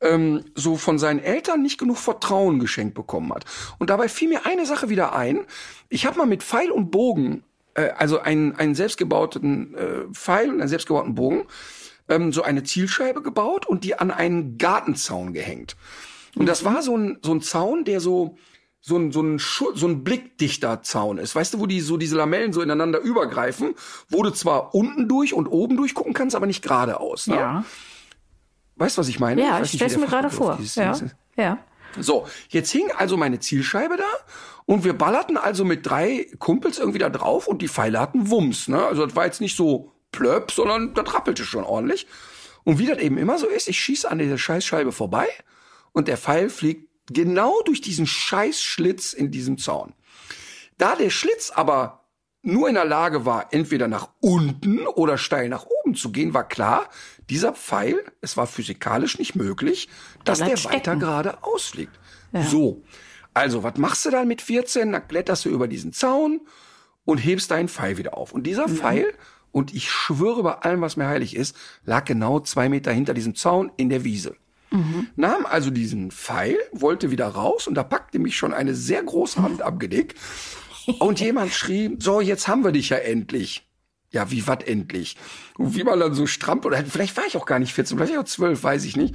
ähm, 0.00 0.44
so 0.54 0.76
von 0.76 0.98
seinen 0.98 1.20
Eltern 1.20 1.62
nicht 1.62 1.78
genug 1.78 1.96
Vertrauen 1.96 2.58
geschenkt 2.58 2.94
bekommen 2.94 3.32
hat. 3.32 3.44
Und 3.78 3.90
dabei 3.90 4.08
fiel 4.08 4.28
mir 4.28 4.46
eine 4.46 4.66
Sache 4.66 4.88
wieder 4.88 5.14
ein. 5.14 5.46
Ich 5.88 6.06
habe 6.06 6.18
mal 6.18 6.26
mit 6.26 6.42
Pfeil 6.42 6.70
und 6.70 6.90
Bogen, 6.90 7.44
äh, 7.74 7.90
also 7.90 8.20
einen, 8.20 8.74
selbstgebauten 8.74 9.74
äh, 9.74 10.12
Pfeil 10.12 10.50
und 10.50 10.60
einen 10.60 10.68
selbstgebauten 10.68 11.14
Bogen, 11.14 11.46
ähm, 12.08 12.32
so 12.32 12.42
eine 12.42 12.62
Zielscheibe 12.62 13.22
gebaut 13.22 13.66
und 13.66 13.84
die 13.84 13.98
an 13.98 14.10
einen 14.10 14.58
Gartenzaun 14.58 15.32
gehängt. 15.32 15.76
Und 16.36 16.46
das 16.46 16.64
war 16.64 16.82
so 16.82 16.96
ein, 16.96 17.18
so 17.22 17.32
ein 17.32 17.40
Zaun, 17.40 17.84
der 17.84 18.00
so, 18.00 18.36
so 18.80 18.96
ein, 18.96 19.10
so 19.10 19.22
ein, 19.22 19.38
Schu 19.38 19.74
so 19.74 19.88
ein 19.88 20.04
blickdichter 20.04 20.82
Zaun 20.82 21.18
ist. 21.18 21.34
Weißt 21.34 21.54
du, 21.54 21.60
wo 21.60 21.66
die 21.66 21.80
so 21.80 21.96
diese 21.96 22.16
Lamellen 22.16 22.52
so 22.52 22.60
ineinander 22.60 23.00
übergreifen, 23.00 23.74
wo 24.08 24.22
du 24.22 24.30
zwar 24.30 24.74
unten 24.74 25.08
durch 25.08 25.32
und 25.32 25.46
oben 25.46 25.76
durch 25.76 25.94
gucken 25.94 26.12
kannst, 26.12 26.36
aber 26.36 26.46
nicht 26.46 26.62
geradeaus. 26.62 27.26
Ne? 27.26 27.36
Ja. 27.36 27.64
Weißt 28.76 28.96
du, 28.96 29.00
was 29.00 29.08
ich 29.08 29.18
meine? 29.18 29.42
Ja, 29.42 29.60
ich, 29.62 29.74
ich 29.74 29.82
stelle 29.82 29.98
mir 29.98 30.06
gerade 30.06 30.30
vor. 30.30 30.58
Ja. 30.74 30.94
ja. 31.36 31.58
So, 31.98 32.26
jetzt 32.50 32.70
hing 32.70 32.90
also 32.94 33.16
meine 33.16 33.40
Zielscheibe 33.40 33.96
da 33.96 34.04
und 34.66 34.84
wir 34.84 34.92
ballerten 34.92 35.38
also 35.38 35.64
mit 35.64 35.86
drei 35.86 36.26
Kumpels 36.38 36.78
irgendwie 36.78 36.98
da 36.98 37.08
drauf 37.08 37.48
und 37.48 37.62
die 37.62 37.68
Pfeile 37.68 37.98
hatten 37.98 38.30
Wumms. 38.30 38.68
Ne? 38.68 38.84
Also 38.84 39.06
das 39.06 39.16
war 39.16 39.24
jetzt 39.24 39.40
nicht 39.40 39.56
so 39.56 39.92
plöpp, 40.12 40.50
sondern 40.50 40.94
das 40.94 41.12
rappelte 41.14 41.44
schon 41.44 41.64
ordentlich. 41.64 42.06
Und 42.64 42.78
wie 42.78 42.86
das 42.86 42.98
eben 42.98 43.18
immer 43.18 43.38
so 43.38 43.46
ist, 43.46 43.68
ich 43.68 43.78
schieße 43.78 44.10
an 44.10 44.18
dieser 44.18 44.38
Scheißscheibe 44.38 44.92
vorbei 44.92 45.28
und 45.92 46.08
der 46.08 46.16
Pfeil 46.16 46.50
fliegt 46.50 46.88
genau 47.06 47.60
durch 47.64 47.80
diesen 47.80 48.06
Scheißschlitz 48.06 49.12
in 49.12 49.30
diesem 49.30 49.58
Zaun. 49.58 49.94
Da 50.78 50.96
der 50.96 51.10
Schlitz 51.10 51.50
aber 51.50 52.06
nur 52.42 52.68
in 52.68 52.74
der 52.74 52.84
Lage 52.84 53.26
war, 53.26 53.52
entweder 53.52 53.88
nach 53.88 54.08
unten 54.20 54.86
oder 54.86 55.18
steil 55.18 55.48
nach 55.48 55.66
oben 55.66 55.94
zu 55.94 56.12
gehen, 56.12 56.32
war 56.32 56.46
klar, 56.46 56.88
dieser 57.28 57.52
Pfeil, 57.52 57.98
es 58.20 58.36
war 58.36 58.46
physikalisch 58.46 59.18
nicht 59.18 59.34
möglich, 59.34 59.88
dass 60.24 60.38
der 60.38 60.56
stecken. 60.56 60.74
weiter 60.74 60.96
gerade 60.96 61.42
ausfliegt. 61.42 61.98
Ja. 62.32 62.44
So. 62.44 62.82
Also, 63.34 63.62
was 63.62 63.76
machst 63.76 64.06
du 64.06 64.10
dann 64.10 64.28
mit 64.28 64.42
14? 64.42 64.92
Dann 64.92 65.06
kletterst 65.08 65.44
du 65.44 65.48
über 65.48 65.68
diesen 65.68 65.92
Zaun 65.92 66.40
und 67.04 67.18
hebst 67.18 67.50
deinen 67.50 67.68
Pfeil 67.68 67.98
wieder 67.98 68.16
auf. 68.16 68.32
Und 68.32 68.44
dieser 68.44 68.68
mhm. 68.68 68.76
Pfeil 68.76 69.14
und 69.56 69.72
ich 69.72 69.90
schwöre 69.90 70.42
bei 70.42 70.52
allem, 70.52 70.82
was 70.82 70.98
mir 70.98 71.06
heilig 71.06 71.34
ist, 71.34 71.56
lag 71.86 72.04
genau 72.04 72.40
zwei 72.40 72.68
Meter 72.68 72.92
hinter 72.92 73.14
diesem 73.14 73.34
Zaun 73.34 73.72
in 73.78 73.88
der 73.88 74.04
Wiese. 74.04 74.36
Mhm. 74.70 75.08
Nahm 75.16 75.46
also 75.46 75.70
diesen 75.70 76.10
Pfeil, 76.10 76.58
wollte 76.72 77.10
wieder 77.10 77.28
raus 77.28 77.66
und 77.66 77.74
da 77.74 77.82
packte 77.82 78.18
mich 78.18 78.36
schon 78.36 78.52
eine 78.52 78.74
sehr 78.74 79.02
große 79.02 79.42
Hand 79.42 79.62
am. 79.62 79.78
Und 80.98 81.20
jemand 81.20 81.54
schrie, 81.54 81.96
so, 81.98 82.20
jetzt 82.20 82.48
haben 82.48 82.64
wir 82.64 82.72
dich 82.72 82.90
ja 82.90 82.98
endlich. 82.98 83.66
Ja, 84.10 84.30
wie 84.30 84.46
wat 84.46 84.68
endlich? 84.68 85.16
Und 85.56 85.74
wie 85.74 85.84
man 85.84 86.00
dann 86.00 86.12
so 86.12 86.26
strampelt, 86.26 86.76
vielleicht 86.90 87.16
war 87.16 87.24
ich 87.26 87.38
auch 87.38 87.46
gar 87.46 87.58
nicht 87.58 87.72
14, 87.72 87.96
vielleicht 87.96 88.18
auch 88.18 88.24
12, 88.24 88.62
weiß 88.62 88.84
ich 88.84 88.94
nicht. 88.94 89.14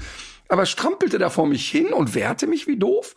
Aber 0.49 0.65
strampelte 0.65 1.19
da 1.19 1.29
vor 1.29 1.45
mich 1.45 1.69
hin 1.69 1.93
und 1.93 2.15
wehrte 2.15 2.47
mich 2.47 2.65
wie 2.65 2.79
doof. 2.79 3.15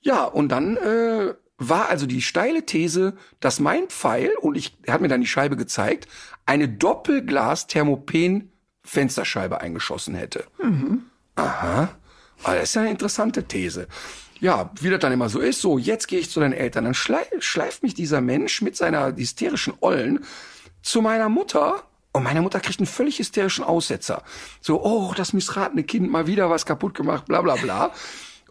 Ja, 0.00 0.24
und 0.24 0.48
dann 0.48 0.78
äh, 0.78 1.34
war 1.58 1.88
also 1.88 2.06
die 2.06 2.22
steile 2.22 2.64
These, 2.66 3.14
dass 3.40 3.60
mein 3.60 3.88
Pfeil, 3.88 4.32
und 4.40 4.56
ich, 4.56 4.76
er 4.82 4.94
hat 4.94 5.00
mir 5.00 5.08
dann 5.08 5.20
die 5.20 5.26
Scheibe 5.26 5.56
gezeigt, 5.56 6.08
eine 6.46 6.68
Doppelglas-Thermopen-Fensterscheibe 6.68 9.60
eingeschossen 9.60 10.14
hätte. 10.14 10.44
Mhm. 10.62 11.04
Aha. 11.36 11.90
Aber 12.42 12.54
das 12.56 12.64
ist 12.64 12.74
ja 12.74 12.82
eine 12.82 12.90
interessante 12.90 13.44
These. 13.44 13.88
Ja, 14.40 14.70
wie 14.80 14.90
das 14.90 15.00
dann 15.00 15.12
immer 15.12 15.28
so 15.28 15.40
ist, 15.40 15.60
so, 15.60 15.78
jetzt 15.78 16.08
gehe 16.08 16.18
ich 16.18 16.30
zu 16.30 16.40
deinen 16.40 16.52
Eltern. 16.52 16.84
Dann 16.84 16.94
schleif, 16.94 17.28
schleift 17.38 17.82
mich 17.82 17.94
dieser 17.94 18.20
Mensch 18.20 18.60
mit 18.60 18.76
seiner 18.76 19.14
hysterischen 19.16 19.74
Ollen 19.80 20.24
zu 20.82 21.00
meiner 21.00 21.28
Mutter 21.28 21.84
und 22.12 22.22
meine 22.22 22.42
Mutter 22.42 22.60
kriegt 22.60 22.78
einen 22.78 22.86
völlig 22.86 23.18
hysterischen 23.18 23.64
Aussetzer. 23.64 24.22
So, 24.60 24.84
oh, 24.84 25.14
das 25.16 25.32
missratene 25.32 25.82
Kind 25.82 26.10
mal 26.10 26.26
wieder 26.26 26.50
was 26.50 26.66
kaputt 26.66 26.94
gemacht, 26.94 27.26
bla 27.26 27.42
bla 27.42 27.56
bla. 27.56 27.92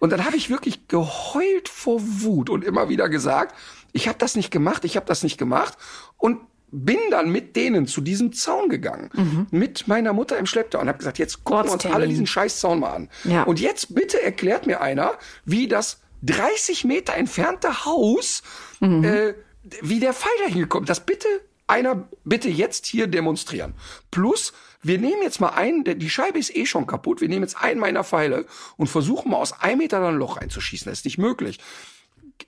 Und 0.04 0.10
dann 0.10 0.26
habe 0.26 0.36
ich 0.36 0.50
wirklich 0.50 0.90
geheult 0.90 1.70
vor 1.70 2.02
Wut 2.04 2.50
und 2.50 2.66
immer 2.66 2.90
wieder 2.90 3.08
gesagt, 3.08 3.56
ich 3.94 4.10
habe 4.10 4.18
das 4.18 4.36
nicht 4.36 4.52
gemacht, 4.52 4.84
ich 4.84 4.98
habe 4.98 5.06
das 5.06 5.24
nicht 5.24 5.38
gemacht 5.38 5.78
und 6.18 6.42
bin 6.72 6.98
dann 7.10 7.30
mit 7.30 7.56
denen 7.56 7.88
zu 7.88 8.02
diesem 8.02 8.34
Zaun 8.34 8.68
gegangen, 8.68 9.12
mhm. 9.14 9.48
mit 9.52 9.88
meiner 9.88 10.12
Mutter 10.12 10.38
im 10.38 10.46
Schlepptau 10.46 10.82
und 10.82 10.90
habe 10.90 10.98
gesagt, 10.98 11.20
jetzt 11.20 11.46
gucken 11.46 11.68
wir 11.68 11.72
uns 11.72 11.86
alle 11.86 12.10
diesen 12.10 12.28
scheiß 12.28 12.60
Zaun 12.60 12.82
mal 12.82 12.94
an. 12.94 13.10
Ja. 13.24 13.44
Und 13.44 13.62
jetzt 13.62 13.96
bitte 13.96 14.22
erklärt 14.22 14.68
mir 14.68 14.82
einer, 14.82 15.14
wie 15.46 15.70
das 15.70 16.02
30 16.24 16.84
Meter 16.84 17.16
entfernte 17.16 17.86
Haus, 17.86 18.44
mhm. 18.82 19.06
äh, 19.06 19.36
wie 19.82 20.02
der 20.02 20.12
Pfeil 20.12 20.34
da 20.46 20.52
hingekommen. 20.52 20.86
Das 20.86 21.00
bitte 21.00 21.30
einer 21.66 22.10
bitte 22.26 22.50
jetzt 22.50 22.88
hier 22.88 23.08
demonstrieren. 23.08 23.74
Plus, 24.12 24.52
wir 24.84 25.00
nehmen 25.00 25.22
jetzt 25.24 25.40
mal 25.40 25.50
einen, 25.50 25.84
die 25.84 26.10
Scheibe 26.10 26.38
ist 26.38 26.56
eh 26.56 26.66
schon 26.66 26.86
kaputt, 26.86 27.22
wir 27.22 27.30
nehmen 27.30 27.44
jetzt 27.44 27.58
einen 27.58 27.80
meiner 27.80 28.04
Pfeile 28.04 28.46
und 28.78 28.88
versuchen 28.88 29.32
mal 29.32 29.38
aus 29.38 29.54
einem 29.62 29.80
Meter 29.80 30.06
ein 30.06 30.16
Loch 30.16 30.38
reinzuschießen. 30.38 30.90
Das 30.90 31.00
ist 31.00 31.06
nicht 31.06 31.18
möglich. 31.18 31.60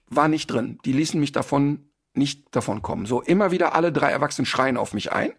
War 0.10 0.28
nicht 0.28 0.48
drin. 0.48 0.80
Die 0.86 0.92
ließen 0.92 1.20
mich 1.20 1.32
davon 1.32 1.90
nicht 2.14 2.56
davon 2.56 2.82
kommen. 2.82 3.06
So 3.06 3.22
immer 3.22 3.52
wieder 3.52 3.76
alle 3.76 3.92
drei 3.92 4.12
Erwachsenen 4.12 4.46
schreien 4.46 4.78
auf 4.78 4.94
mich 4.94 5.12
ein. 5.12 5.34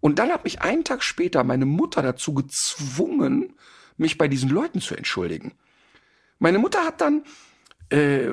Und 0.00 0.18
dann 0.18 0.30
hat 0.30 0.44
mich 0.44 0.60
einen 0.60 0.84
Tag 0.84 1.02
später 1.02 1.44
meine 1.44 1.66
Mutter 1.66 2.02
dazu 2.02 2.34
gezwungen, 2.34 3.54
mich 3.96 4.18
bei 4.18 4.28
diesen 4.28 4.50
Leuten 4.50 4.80
zu 4.80 4.94
entschuldigen. 4.94 5.52
Meine 6.38 6.58
Mutter 6.58 6.84
hat 6.84 7.00
dann 7.00 7.24
äh, 7.94 8.26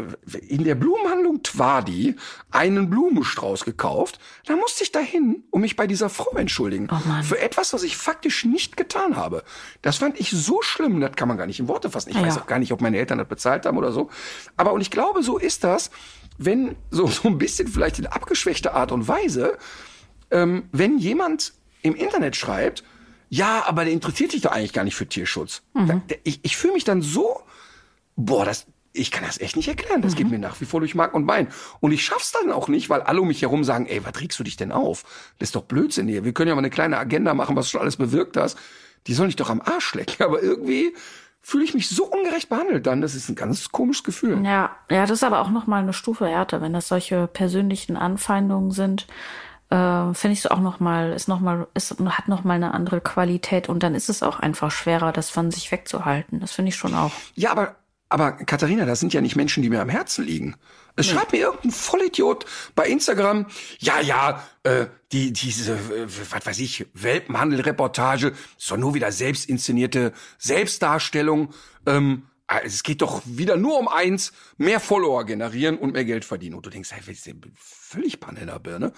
in 0.48 0.64
der 0.64 0.76
Blumenhandlung 0.76 1.44
Twadi 1.44 2.16
einen 2.50 2.90
Blumenstrauß 2.90 3.64
gekauft. 3.64 4.20
Da 4.46 4.56
musste 4.56 4.84
ich 4.84 4.92
dahin 4.92 5.44
und 5.52 5.62
mich 5.62 5.76
bei 5.76 5.86
dieser 5.86 6.10
Frau 6.10 6.32
entschuldigen. 6.36 6.90
Oh 6.92 7.24
für 7.24 7.40
etwas, 7.40 7.72
was 7.74 7.84
ich 7.84 7.96
faktisch 7.96 8.44
nicht 8.44 8.76
getan 8.76 9.16
habe. 9.16 9.44
Das 9.84 9.98
fand 9.98 10.20
ich 10.20 10.32
so 10.32 10.62
schlimm, 10.64 11.00
das 11.00 11.12
kann 11.16 11.28
man 11.28 11.38
gar 11.38 11.46
nicht 11.46 11.60
in 11.60 11.68
Worte 11.68 11.92
fassen. 11.92 12.10
Ich 12.10 12.16
ja. 12.16 12.24
weiß 12.24 12.40
auch 12.40 12.48
gar 12.48 12.58
nicht, 12.58 12.72
ob 12.72 12.82
meine 12.82 12.98
Eltern 12.98 13.20
das 13.20 13.28
bezahlt 13.28 13.66
haben 13.68 13.78
oder 13.78 13.92
so. 13.92 14.10
Aber 14.58 14.74
und 14.74 14.82
ich 14.82 14.90
glaube, 14.90 15.22
so 15.22 15.38
ist 15.38 15.64
das, 15.64 15.92
wenn 16.40 16.76
so, 16.90 17.06
so 17.08 17.28
ein 17.28 17.38
bisschen 17.38 17.68
vielleicht 17.68 18.00
in 18.00 18.08
abgeschwächter 18.08 18.74
Art 18.74 18.92
und 18.92 19.08
Weise, 19.08 19.58
ähm, 20.32 20.70
wenn 20.72 20.98
jemand 20.98 21.54
im 21.84 21.96
Internet 21.96 22.36
schreibt, 22.36 22.84
ja, 23.30 23.64
aber 23.66 23.86
der 23.86 23.94
interessiert 23.94 24.32
sich 24.32 24.42
doch 24.42 24.52
eigentlich 24.52 24.74
gar 24.74 24.84
nicht 24.84 24.96
für 24.96 25.08
Tierschutz. 25.08 25.62
Mhm. 25.74 25.88
Da, 25.88 26.02
der, 26.10 26.18
ich 26.24 26.40
ich 26.42 26.58
fühle 26.58 26.74
mich 26.74 26.84
dann 26.84 27.02
so, 27.02 27.42
boah, 28.16 28.44
das, 28.44 28.66
ich 28.94 29.12
kann 29.12 29.24
das 29.26 29.40
echt 29.40 29.56
nicht 29.56 29.68
erklären. 29.68 30.02
Das 30.02 30.14
mhm. 30.14 30.18
geht 30.18 30.30
mir 30.32 30.40
nach 30.40 30.60
wie 30.60 30.66
vor 30.66 30.80
durch 30.80 30.96
Mark 30.96 31.14
und 31.14 31.26
Bein. 31.26 31.48
Und 31.80 31.92
ich 31.92 32.04
schaff's 32.04 32.32
dann 32.32 32.52
auch 32.52 32.68
nicht, 32.68 32.90
weil 32.90 33.02
alle 33.02 33.22
um 33.22 33.28
mich 33.28 33.42
herum 33.42 33.64
sagen, 33.64 33.86
ey, 33.86 34.04
was 34.06 34.20
regst 34.20 34.40
du 34.40 34.44
dich 34.44 34.58
denn 34.58 34.72
auf? 34.72 35.04
Das 35.40 35.50
ist 35.50 35.56
doch 35.56 35.64
Blödsinn 35.64 36.08
hier. 36.08 36.26
Wir 36.26 36.34
können 36.34 36.50
ja 36.50 36.56
mal 36.56 36.60
eine 36.60 36.70
kleine 36.70 36.98
Agenda 36.98 37.34
machen, 37.34 37.56
was 37.56 37.66
du 37.66 37.72
schon 37.72 37.82
alles 37.82 37.98
bewirkt 37.98 38.38
hast. 38.38 38.58
Die 39.08 39.14
sollen 39.14 39.30
dich 39.30 39.36
doch 39.38 39.50
am 39.50 39.62
Arsch 39.62 39.94
lecken. 39.96 40.24
Aber 40.26 40.42
irgendwie 40.42 40.94
fühle 41.42 41.64
ich 41.64 41.74
mich 41.74 41.90
so 41.90 42.06
ungerecht 42.06 42.50
behandelt 42.50 42.86
dann. 42.86 43.02
Das 43.02 43.16
ist 43.16 43.30
ein 43.30 43.36
ganz 43.36 43.72
komisches 43.72 44.04
Gefühl. 44.04 44.44
Ja, 44.46 44.76
ja, 44.90 45.02
das 45.02 45.12
ist 45.12 45.24
aber 45.24 45.42
auch 45.42 45.50
noch 45.50 45.66
mal 45.66 45.82
eine 45.82 45.94
Stufe 45.94 46.28
härter, 46.28 46.62
wenn 46.62 46.74
das 46.74 46.88
solche 46.88 47.28
persönlichen 47.28 47.98
Anfeindungen 47.98 48.70
sind. 48.70 49.08
Äh, 49.72 50.14
finde 50.14 50.34
ich 50.34 50.40
es 50.40 50.48
auch 50.48 50.60
noch 50.60 50.80
mal 50.80 51.14
ist 51.14 51.28
noch 51.28 51.40
mal 51.40 51.66
ist 51.74 51.96
hat 52.00 52.28
noch 52.28 52.44
mal 52.44 52.56
eine 52.56 52.74
andere 52.74 53.00
Qualität 53.00 53.70
und 53.70 53.84
dann 53.84 53.96
ist 53.96 54.10
es 54.10 54.22
auch 54.22 54.40
einfach 54.40 54.70
schwerer, 54.70 55.12
das 55.12 55.30
von 55.30 55.50
sich 55.50 55.72
wegzuhalten. 55.72 56.40
Das 56.42 56.52
finde 56.52 56.70
ich 56.70 56.76
schon 56.76 56.94
auch. 56.94 57.12
Ja, 57.36 57.52
aber 57.52 57.76
aber 58.12 58.34
Katharina, 58.34 58.86
das 58.86 59.00
sind 59.00 59.14
ja 59.14 59.22
nicht 59.22 59.36
Menschen, 59.36 59.64
die 59.64 59.70
mir 59.70 59.82
am 59.82 59.90
Herzen 59.90 60.26
liegen. 60.26 60.56
Es 60.96 61.08
nee. 61.08 61.14
schreibt 61.14 61.32
mir 61.32 61.40
irgendein 61.40 61.72
Vollidiot 61.72 62.46
bei 62.76 62.88
Instagram, 62.88 63.46
ja, 63.80 64.02
ja, 64.02 64.44
äh, 64.64 64.88
die, 65.12 65.32
diese, 65.32 65.74
äh, 65.74 66.08
was 66.30 66.46
weiß 66.46 66.60
ich, 66.60 66.88
Welpenhandel-Reportage, 66.94 68.34
ist 68.58 68.70
doch 68.70 68.78
nur 68.78 68.94
wieder 68.94 69.12
selbstinszenierte 69.12 70.12
Selbstdarstellung. 70.38 71.54
Ähm, 71.86 72.24
also 72.48 72.68
es 72.68 72.84
geht 72.84 73.02
doch 73.02 73.22
wieder 73.26 73.56
nur 73.56 73.80
um 73.80 73.88
eins, 73.88 74.34
mehr 74.58 74.82
Follower 74.82 75.24
generieren 75.26 75.78
und 75.78 75.94
mehr 75.94 76.04
Geld 76.04 76.26
verdienen. 76.26 76.56
Und 76.56 76.66
du 76.66 76.70
denkst, 76.70 76.92
hey, 76.92 77.14
ist 77.14 77.30
völlig 77.56 78.20
Panne 78.20 78.42
in 78.42 78.48
der 78.48 78.60
Birne. 78.60 78.92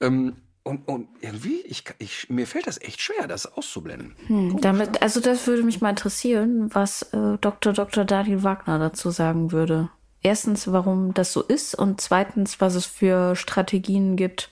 Ähm, 0.00 0.36
und, 0.64 0.86
und 0.88 1.08
irgendwie, 1.20 1.60
ich, 1.62 1.84
ich, 1.98 2.30
mir 2.30 2.46
fällt 2.46 2.66
das 2.66 2.80
echt 2.80 3.00
schwer, 3.00 3.26
das 3.26 3.46
auszublenden. 3.46 4.14
Hm, 4.26 4.60
damit, 4.60 5.02
also 5.02 5.20
das 5.20 5.46
würde 5.46 5.62
mich 5.64 5.80
mal 5.80 5.90
interessieren, 5.90 6.70
was 6.72 7.02
äh, 7.12 7.38
Dr. 7.40 7.72
Dr. 7.72 8.04
Daniel 8.04 8.42
Wagner 8.42 8.78
dazu 8.78 9.10
sagen 9.10 9.50
würde. 9.50 9.90
Erstens, 10.22 10.70
warum 10.70 11.14
das 11.14 11.32
so 11.32 11.42
ist 11.42 11.74
und 11.74 12.00
zweitens, 12.00 12.60
was 12.60 12.76
es 12.76 12.86
für 12.86 13.34
Strategien 13.34 14.14
gibt, 14.16 14.50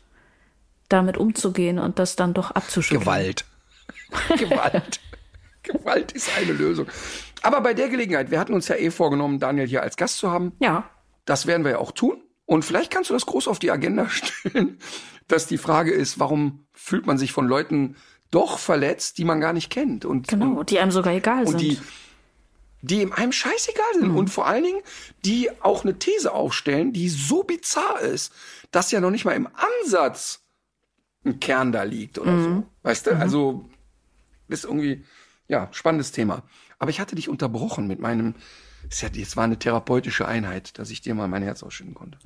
damit 0.88 1.16
umzugehen 1.16 1.78
und 1.78 2.00
das 2.00 2.16
dann 2.16 2.34
doch 2.34 2.50
abzuschütteln. 2.50 3.00
Gewalt. 3.00 3.44
Gewalt. 4.36 5.00
Gewalt 5.62 6.12
ist 6.12 6.30
eine 6.36 6.52
Lösung. 6.52 6.88
Aber 7.42 7.60
bei 7.60 7.72
der 7.72 7.88
Gelegenheit, 7.88 8.32
wir 8.32 8.40
hatten 8.40 8.54
uns 8.54 8.66
ja 8.66 8.74
eh 8.74 8.90
vorgenommen, 8.90 9.38
Daniel 9.38 9.68
hier 9.68 9.82
als 9.82 9.96
Gast 9.96 10.18
zu 10.18 10.30
haben. 10.30 10.52
Ja. 10.58 10.90
Das 11.24 11.46
werden 11.46 11.64
wir 11.64 11.72
ja 11.72 11.78
auch 11.78 11.92
tun. 11.92 12.20
Und 12.50 12.64
vielleicht 12.64 12.90
kannst 12.90 13.10
du 13.10 13.14
das 13.14 13.26
groß 13.26 13.46
auf 13.46 13.60
die 13.60 13.70
Agenda 13.70 14.08
stellen, 14.10 14.78
dass 15.28 15.46
die 15.46 15.56
Frage 15.56 15.92
ist, 15.92 16.18
warum 16.18 16.66
fühlt 16.72 17.06
man 17.06 17.16
sich 17.16 17.30
von 17.30 17.46
Leuten 17.46 17.94
doch 18.32 18.58
verletzt, 18.58 19.18
die 19.18 19.24
man 19.24 19.40
gar 19.40 19.52
nicht 19.52 19.70
kennt 19.70 20.04
und 20.04 20.26
genau, 20.26 20.64
die 20.64 20.80
einem 20.80 20.90
sogar 20.90 21.12
egal 21.14 21.44
und 21.46 21.60
sind. 21.60 21.60
die 21.60 21.78
die 22.82 23.12
einem 23.12 23.30
scheißegal 23.30 23.94
sind 24.00 24.08
Mhm. 24.08 24.16
und 24.16 24.28
vor 24.30 24.46
allen 24.48 24.64
Dingen 24.64 24.80
die 25.24 25.48
auch 25.62 25.84
eine 25.84 25.98
These 26.00 26.32
aufstellen, 26.32 26.92
die 26.92 27.08
so 27.08 27.44
bizarr 27.44 28.00
ist, 28.00 28.32
dass 28.72 28.90
ja 28.90 29.00
noch 29.00 29.10
nicht 29.12 29.24
mal 29.24 29.36
im 29.36 29.48
Ansatz 29.84 30.40
ein 31.24 31.38
Kern 31.38 31.70
da 31.70 31.84
liegt 31.84 32.18
oder 32.18 32.32
Mhm. 32.32 32.42
so. 32.44 32.66
Weißt 32.82 33.06
du? 33.06 33.16
Also 33.16 33.68
ist 34.48 34.64
irgendwie 34.64 35.04
ja 35.46 35.68
spannendes 35.70 36.10
Thema. 36.10 36.42
Aber 36.80 36.90
ich 36.90 36.98
hatte 36.98 37.14
dich 37.14 37.28
unterbrochen 37.28 37.86
mit 37.86 38.00
meinem 38.00 38.34
es 38.88 39.36
war 39.36 39.44
eine 39.44 39.58
therapeutische 39.58 40.26
Einheit, 40.26 40.78
dass 40.78 40.90
ich 40.90 41.00
dir 41.02 41.14
mal 41.14 41.28
mein 41.28 41.42
Herz 41.42 41.62
ausschütten 41.62 41.94
konnte. 41.94 42.18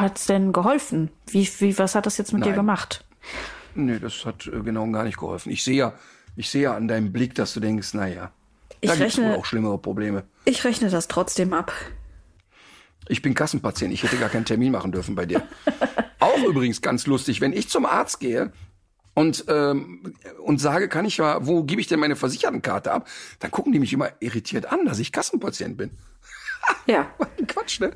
Hat's 0.00 0.26
denn 0.26 0.52
geholfen? 0.52 1.10
Wie, 1.26 1.48
wie, 1.58 1.78
was 1.78 1.94
hat 1.94 2.06
das 2.06 2.18
jetzt 2.18 2.32
mit 2.32 2.44
dir 2.44 2.50
Nein. 2.50 2.56
gemacht? 2.56 3.04
Nee, 3.74 3.98
das 3.98 4.24
hat 4.24 4.46
äh, 4.46 4.60
genau 4.60 4.86
gar 4.90 5.04
nicht 5.04 5.18
geholfen. 5.18 5.50
Ich 5.50 5.62
sehe 5.64 5.76
ja, 5.76 5.94
ich 6.36 6.50
sehe 6.50 6.62
ja 6.62 6.76
an 6.76 6.88
deinem 6.88 7.12
Blick, 7.12 7.34
dass 7.34 7.54
du 7.54 7.60
denkst, 7.60 7.94
naja, 7.94 8.32
Ich 8.80 8.90
da 8.90 8.96
gibt's 8.96 9.18
wohl 9.18 9.34
auch 9.34 9.44
schlimmere 9.44 9.78
Probleme. 9.78 10.24
Ich 10.44 10.64
rechne 10.64 10.90
das 10.90 11.08
trotzdem 11.08 11.52
ab. 11.52 11.72
Ich 13.08 13.22
bin 13.22 13.34
Kassenpatient, 13.34 13.92
ich 13.92 14.02
hätte 14.02 14.18
gar 14.18 14.28
keinen 14.28 14.44
Termin 14.44 14.72
machen 14.72 14.92
dürfen 14.92 15.14
bei 15.14 15.24
dir. 15.26 15.42
Auch 16.20 16.42
übrigens 16.44 16.82
ganz 16.82 17.06
lustig, 17.06 17.40
wenn 17.40 17.52
ich 17.52 17.68
zum 17.68 17.86
Arzt 17.86 18.20
gehe 18.20 18.52
und, 19.14 19.44
ähm, 19.48 20.14
und 20.44 20.60
sage, 20.60 20.88
kann 20.88 21.06
ich 21.06 21.16
ja, 21.16 21.46
wo 21.46 21.64
gebe 21.64 21.80
ich 21.80 21.86
denn 21.86 22.00
meine 22.00 22.16
Versichertenkarte 22.16 22.92
ab, 22.92 23.08
dann 23.38 23.50
gucken 23.50 23.72
die 23.72 23.78
mich 23.78 23.92
immer 23.92 24.10
irritiert 24.20 24.66
an, 24.66 24.84
dass 24.84 24.98
ich 24.98 25.12
Kassenpatient 25.12 25.76
bin. 25.76 25.90
Ja. 26.86 27.06
Quatsch, 27.46 27.80
ne? 27.80 27.92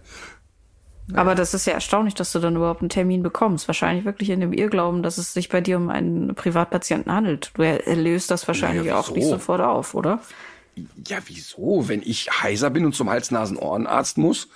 Aber 1.15 1.35
das 1.35 1.53
ist 1.53 1.67
ja 1.67 1.73
erstaunlich, 1.73 2.15
dass 2.15 2.33
du 2.33 2.39
dann 2.39 2.57
überhaupt 2.57 2.81
einen 2.81 2.89
Termin 2.89 3.23
bekommst. 3.23 3.69
Wahrscheinlich 3.69 4.05
wirklich 4.05 4.31
in 4.31 4.41
dem 4.41 4.53
Irrglauben, 4.53 5.03
dass 5.03 5.19
es 5.19 5.35
sich 5.35 5.49
bei 5.49 5.61
dir 5.61 5.77
um 5.77 5.89
einen 5.91 6.35
Privatpatienten 6.35 7.13
handelt. 7.13 7.53
Du 7.55 7.63
löst 7.63 8.31
das 8.31 8.47
wahrscheinlich 8.47 8.87
Naja, 8.87 8.99
auch 8.99 9.11
nicht 9.11 9.27
sofort 9.27 9.61
auf, 9.61 9.95
oder? 9.95 10.21
Ja, 11.07 11.19
wieso? 11.27 11.89
Wenn 11.89 12.03
ich 12.03 12.31
heiser 12.31 12.71
bin 12.71 12.87
und 12.87 12.95
zum 12.95 13.11
Hals-Nasen-Ohrenarzt 13.11 14.17
muss, 14.17 14.49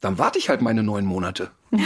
dann 0.00 0.18
warte 0.18 0.38
ich 0.38 0.48
halt 0.48 0.62
meine 0.62 0.82
neun 0.82 1.04
Monate. 1.04 1.50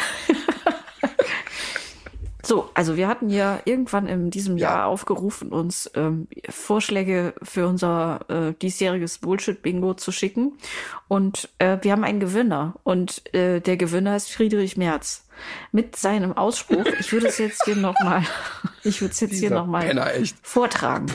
So, 2.44 2.68
also 2.74 2.96
wir 2.96 3.06
hatten 3.06 3.30
ja 3.30 3.60
irgendwann 3.64 4.08
in 4.08 4.30
diesem 4.30 4.56
Ja. 4.58 4.70
Jahr 4.70 4.86
aufgerufen, 4.86 5.50
uns 5.50 5.90
ähm, 5.94 6.26
Vorschläge 6.48 7.34
für 7.42 7.68
unser 7.68 8.20
äh, 8.28 8.52
diesjähriges 8.60 9.18
Bullshit-Bingo 9.18 9.94
zu 9.94 10.10
schicken. 10.10 10.58
Und 11.06 11.48
äh, 11.58 11.78
wir 11.82 11.92
haben 11.92 12.02
einen 12.04 12.18
Gewinner. 12.20 12.74
Und 12.82 13.32
äh, 13.34 13.60
der 13.60 13.76
Gewinner 13.76 14.16
ist 14.16 14.30
Friedrich 14.32 14.76
Merz. 14.76 15.26
Mit 15.70 15.96
seinem 15.96 16.36
Ausspruch, 16.36 16.84
ich 16.98 17.12
würde 17.12 17.28
es 17.28 17.38
jetzt 17.38 17.64
hier 17.64 17.76
nochmal, 17.76 18.22
ich 18.84 19.00
würde 19.00 19.12
es 19.12 19.20
jetzt 19.20 19.32
hier 19.32 19.48
Dieser 19.50 19.54
nochmal 19.54 19.86
Penner, 19.86 20.12
echt. 20.14 20.36
vortragen. 20.42 21.06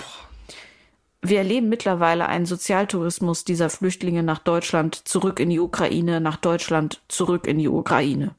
Wir 1.21 1.39
erleben 1.39 1.67
mittlerweile 1.67 2.27
einen 2.27 2.45
Sozialtourismus 2.45 3.43
dieser 3.43 3.69
Flüchtlinge 3.69 4.23
nach 4.23 4.39
Deutschland, 4.39 4.95
zurück 5.07 5.39
in 5.39 5.49
die 5.49 5.59
Ukraine, 5.59 6.21
nach 6.21 6.37
Deutschland, 6.37 7.01
zurück 7.09 7.47
in 7.47 7.57
die 7.57 7.67
Ukraine. 7.67 8.35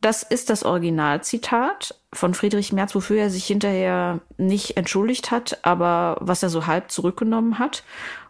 Das 0.00 0.22
ist 0.22 0.48
das 0.50 0.62
Originalzitat 0.64 1.94
von 2.12 2.32
Friedrich 2.34 2.72
Merz, 2.72 2.94
wofür 2.94 3.18
er 3.18 3.30
sich 3.30 3.44
hinterher 3.44 4.20
nicht 4.38 4.76
entschuldigt 4.76 5.30
hat, 5.30 5.58
aber 5.62 6.16
was 6.20 6.42
er 6.42 6.48
so 6.48 6.66
halb 6.66 6.90
zurückgenommen 6.90 7.58
hat. 7.58 7.84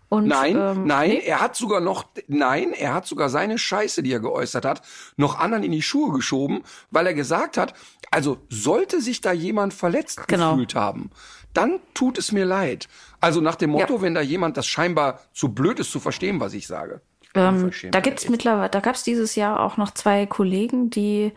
Und, 0.09 0.27
Nein, 0.27 0.57
ähm, 0.57 0.87
nein, 0.87 1.11
nee, 1.11 1.21
er 1.25 1.41
hat 1.41 1.55
sogar 1.55 1.81
noch, 1.81 2.05
nein, 2.27 2.73
er 2.73 2.95
hat 2.95 3.07
sogar 3.07 3.29
seine 3.29 3.59
Scheiße, 3.59 4.03
die 4.03 4.13
er 4.13 4.19
geäußert 4.19 4.65
hat, 4.65 4.83
noch 5.17 5.39
anderen 5.39 5.63
in 5.63 5.71
die 5.71 5.83
Schuhe 5.83 6.13
geschoben, 6.13 6.65
weil 6.91 7.07
er 7.07 7.15
gesagt 7.15 7.57
hat, 7.57 7.75
also 8.11 8.39
sollte 8.49 9.01
sich 9.01 9.21
da 9.21 9.31
jemand 9.31 9.73
verletzt 9.73 10.27
Genau. 10.27 10.51
gefühlt 10.55 10.75
haben, 10.75 11.11
dann 11.55 11.79
tut 11.95 12.19
es 12.19 12.33
mir 12.33 12.45
leid. 12.45 12.89
Also 13.21 13.41
nach 13.41 13.55
dem 13.55 13.71
Motto, 13.71 13.95
Ja. 13.97 14.03
wenn 14.03 14.15
da 14.15 14.21
jemand 14.21 14.57
das 14.57 14.67
scheinbar 14.67 15.21
zu 15.33 15.51
blöd 15.55 15.79
ist 15.79 15.93
zu 15.93 16.01
verstehen, 16.01 16.41
was 16.41 16.55
ich 16.55 16.67
sage. 16.67 17.03
Ähm, 17.35 17.71
da 17.91 18.01
gibt's 18.01 18.29
mittlerweile, 18.29 18.71
da 18.71 18.81
gab's 18.81 19.05
dieses 19.05 19.37
Jahr 19.37 19.61
auch 19.61 19.77
noch 19.77 19.93
zwei 19.93 20.27
Kollegen, 20.27 20.91
die 20.91 21.33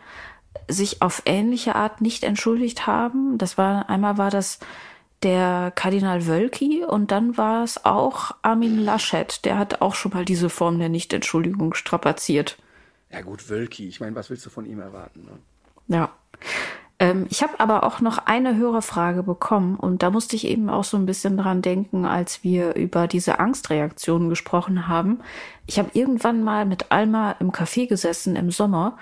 sich 0.68 1.02
auf 1.02 1.22
ähnliche 1.26 1.74
Art 1.74 2.00
nicht 2.00 2.24
entschuldigt 2.24 2.86
haben. 2.86 3.38
Das 3.38 3.58
war 3.58 3.88
einmal 3.88 4.18
war 4.18 4.30
das 4.30 4.58
der 5.22 5.72
Kardinal 5.74 6.26
Wölki 6.26 6.84
und 6.84 7.10
dann 7.10 7.36
war 7.36 7.64
es 7.64 7.84
auch 7.84 8.32
Armin 8.42 8.78
Laschet. 8.78 9.44
Der 9.44 9.58
hat 9.58 9.80
auch 9.80 9.94
schon 9.94 10.12
mal 10.12 10.24
diese 10.24 10.50
Form 10.50 10.78
der 10.78 10.90
Nichtentschuldigung 10.90 11.74
strapaziert. 11.74 12.58
Ja 13.10 13.22
gut, 13.22 13.48
Wölki, 13.48 13.88
ich 13.88 14.00
meine, 14.00 14.14
was 14.16 14.28
willst 14.28 14.44
du 14.44 14.50
von 14.50 14.66
ihm 14.66 14.80
erwarten? 14.80 15.24
Ne? 15.24 15.96
Ja. 15.96 16.10
Ähm, 17.04 17.26
ich 17.28 17.42
habe 17.42 17.60
aber 17.60 17.84
auch 17.84 18.00
noch 18.00 18.16
eine 18.16 18.56
Hörerfrage 18.56 19.22
bekommen 19.22 19.76
und 19.76 20.02
da 20.02 20.08
musste 20.08 20.36
ich 20.36 20.46
eben 20.46 20.70
auch 20.70 20.84
so 20.84 20.96
ein 20.96 21.04
bisschen 21.04 21.36
dran 21.36 21.60
denken, 21.60 22.06
als 22.06 22.42
wir 22.42 22.76
über 22.76 23.06
diese 23.06 23.38
Angstreaktionen 23.40 24.30
gesprochen 24.30 24.88
haben. 24.88 25.20
Ich 25.66 25.78
habe 25.78 25.90
irgendwann 25.92 26.42
mal 26.42 26.64
mit 26.64 26.90
Alma 26.92 27.32
im 27.40 27.52
Café 27.52 27.86
gesessen 27.86 28.36
im 28.36 28.50
Sommer 28.50 28.96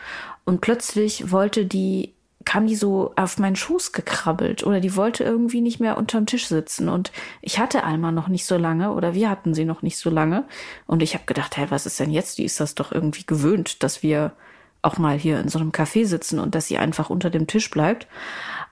und 0.45 0.61
plötzlich 0.61 1.31
wollte 1.31 1.65
die 1.65 2.13
kam 2.45 2.67
die 2.67 2.75
so 2.75 3.13
auf 3.15 3.39
meinen 3.39 3.55
Schoß 3.55 3.93
gekrabbelt 3.93 4.67
oder 4.67 4.81
die 4.81 4.97
wollte 4.97 5.23
irgendwie 5.23 5.61
nicht 5.61 5.79
mehr 5.79 5.97
unterm 5.97 6.27
Tisch 6.27 6.49
sitzen 6.49 6.89
und 6.89 7.13
ich 7.41 7.61
hatte 7.61 7.85
Alma 7.85 8.11
noch 8.11 8.27
nicht 8.27 8.47
so 8.47 8.57
lange 8.57 8.91
oder 8.95 9.15
wir 9.15 9.31
hatten 9.31 9.55
sie 9.55 9.65
noch 9.65 9.83
nicht 9.83 9.97
so 9.97 10.11
lange 10.11 10.43
und 10.89 11.05
ich 11.05 11.15
habe 11.15 11.23
gedacht, 11.25 11.57
hey, 11.57 11.67
was 11.69 11.87
ist 11.87 12.01
denn 12.01 12.11
jetzt? 12.11 12.39
Die 12.39 12.45
ist 12.45 12.59
das 12.59 12.75
doch 12.75 12.91
irgendwie 12.91 13.25
gewöhnt, 13.25 13.85
dass 13.85 14.03
wir 14.03 14.33
auch 14.83 14.99
mal 14.99 15.17
hier 15.17 15.41
in 15.41 15.49
so 15.49 15.59
einem 15.59 15.71
Café 15.71 16.05
sitzen 16.05 16.39
und 16.39 16.55
dass 16.55 16.67
sie 16.67 16.79
einfach 16.79 17.09
unter 17.09 17.31
dem 17.31 17.47
Tisch 17.47 17.71
bleibt. 17.71 18.07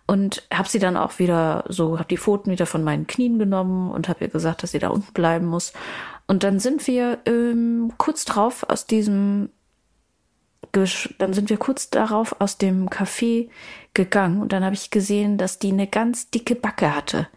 Und 0.07 0.43
habe 0.53 0.69
sie 0.69 0.81
dann 0.81 0.97
auch 0.97 1.21
wieder 1.21 1.65
so, 1.69 1.99
habe 1.99 2.09
die 2.09 2.19
Pfoten 2.19 2.51
wieder 2.51 2.67
von 2.67 2.83
meinen 2.83 3.07
Knien 3.07 3.39
genommen 3.39 3.93
und 3.93 4.09
habe 4.09 4.25
ihr 4.25 4.29
gesagt, 4.31 4.65
dass 4.65 4.73
sie 4.73 4.81
da 4.81 4.89
unten 4.89 5.13
bleiben 5.13 5.47
muss. 5.47 5.73
Und 6.27 6.43
dann 6.43 6.59
sind 6.59 6.87
wir 6.89 7.19
ähm, 7.27 7.93
kurz 7.97 8.25
drauf 8.25 8.69
aus 8.69 8.87
diesem, 8.87 9.51
dann 10.73 11.33
sind 11.33 11.49
wir 11.49 11.59
kurz 11.59 11.91
darauf 11.91 12.41
aus 12.41 12.59
dem 12.59 12.89
Café 12.89 13.49
gegangen 13.95 14.43
und 14.43 14.53
dann 14.53 14.65
habe 14.65 14.75
ich 14.75 14.91
gesehen, 14.91 15.39
dass 15.39 15.61
die 15.61 15.73
eine 15.73 15.87
ganz 15.87 16.31
dicke 16.31 16.57
Backe 16.57 16.95
hatte. 16.95 17.29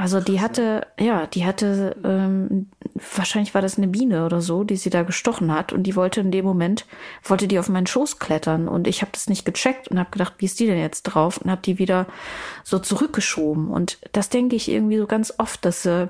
Also 0.00 0.18
die 0.18 0.40
hatte, 0.40 0.86
ja, 0.98 1.26
die 1.26 1.44
hatte, 1.44 1.94
ähm, 2.04 2.70
wahrscheinlich 2.94 3.52
war 3.52 3.60
das 3.60 3.76
eine 3.76 3.86
Biene 3.86 4.24
oder 4.24 4.40
so, 4.40 4.64
die 4.64 4.76
sie 4.76 4.88
da 4.88 5.02
gestochen 5.02 5.52
hat 5.52 5.74
und 5.74 5.82
die 5.82 5.94
wollte 5.94 6.22
in 6.22 6.30
dem 6.30 6.46
Moment, 6.46 6.86
wollte 7.22 7.46
die 7.46 7.58
auf 7.58 7.68
meinen 7.68 7.86
Schoß 7.86 8.18
klettern 8.18 8.66
und 8.66 8.86
ich 8.88 9.02
habe 9.02 9.12
das 9.12 9.28
nicht 9.28 9.44
gecheckt 9.44 9.88
und 9.88 9.98
habe 9.98 10.10
gedacht, 10.10 10.36
wie 10.38 10.46
ist 10.46 10.58
die 10.58 10.64
denn 10.64 10.78
jetzt 10.78 11.02
drauf? 11.02 11.36
Und 11.36 11.50
habe 11.50 11.60
die 11.60 11.78
wieder 11.78 12.06
so 12.64 12.78
zurückgeschoben. 12.78 13.68
Und 13.68 13.98
das 14.12 14.30
denke 14.30 14.56
ich 14.56 14.70
irgendwie 14.70 14.96
so 14.96 15.06
ganz 15.06 15.34
oft, 15.36 15.66
dass 15.66 15.84
äh, 15.84 16.06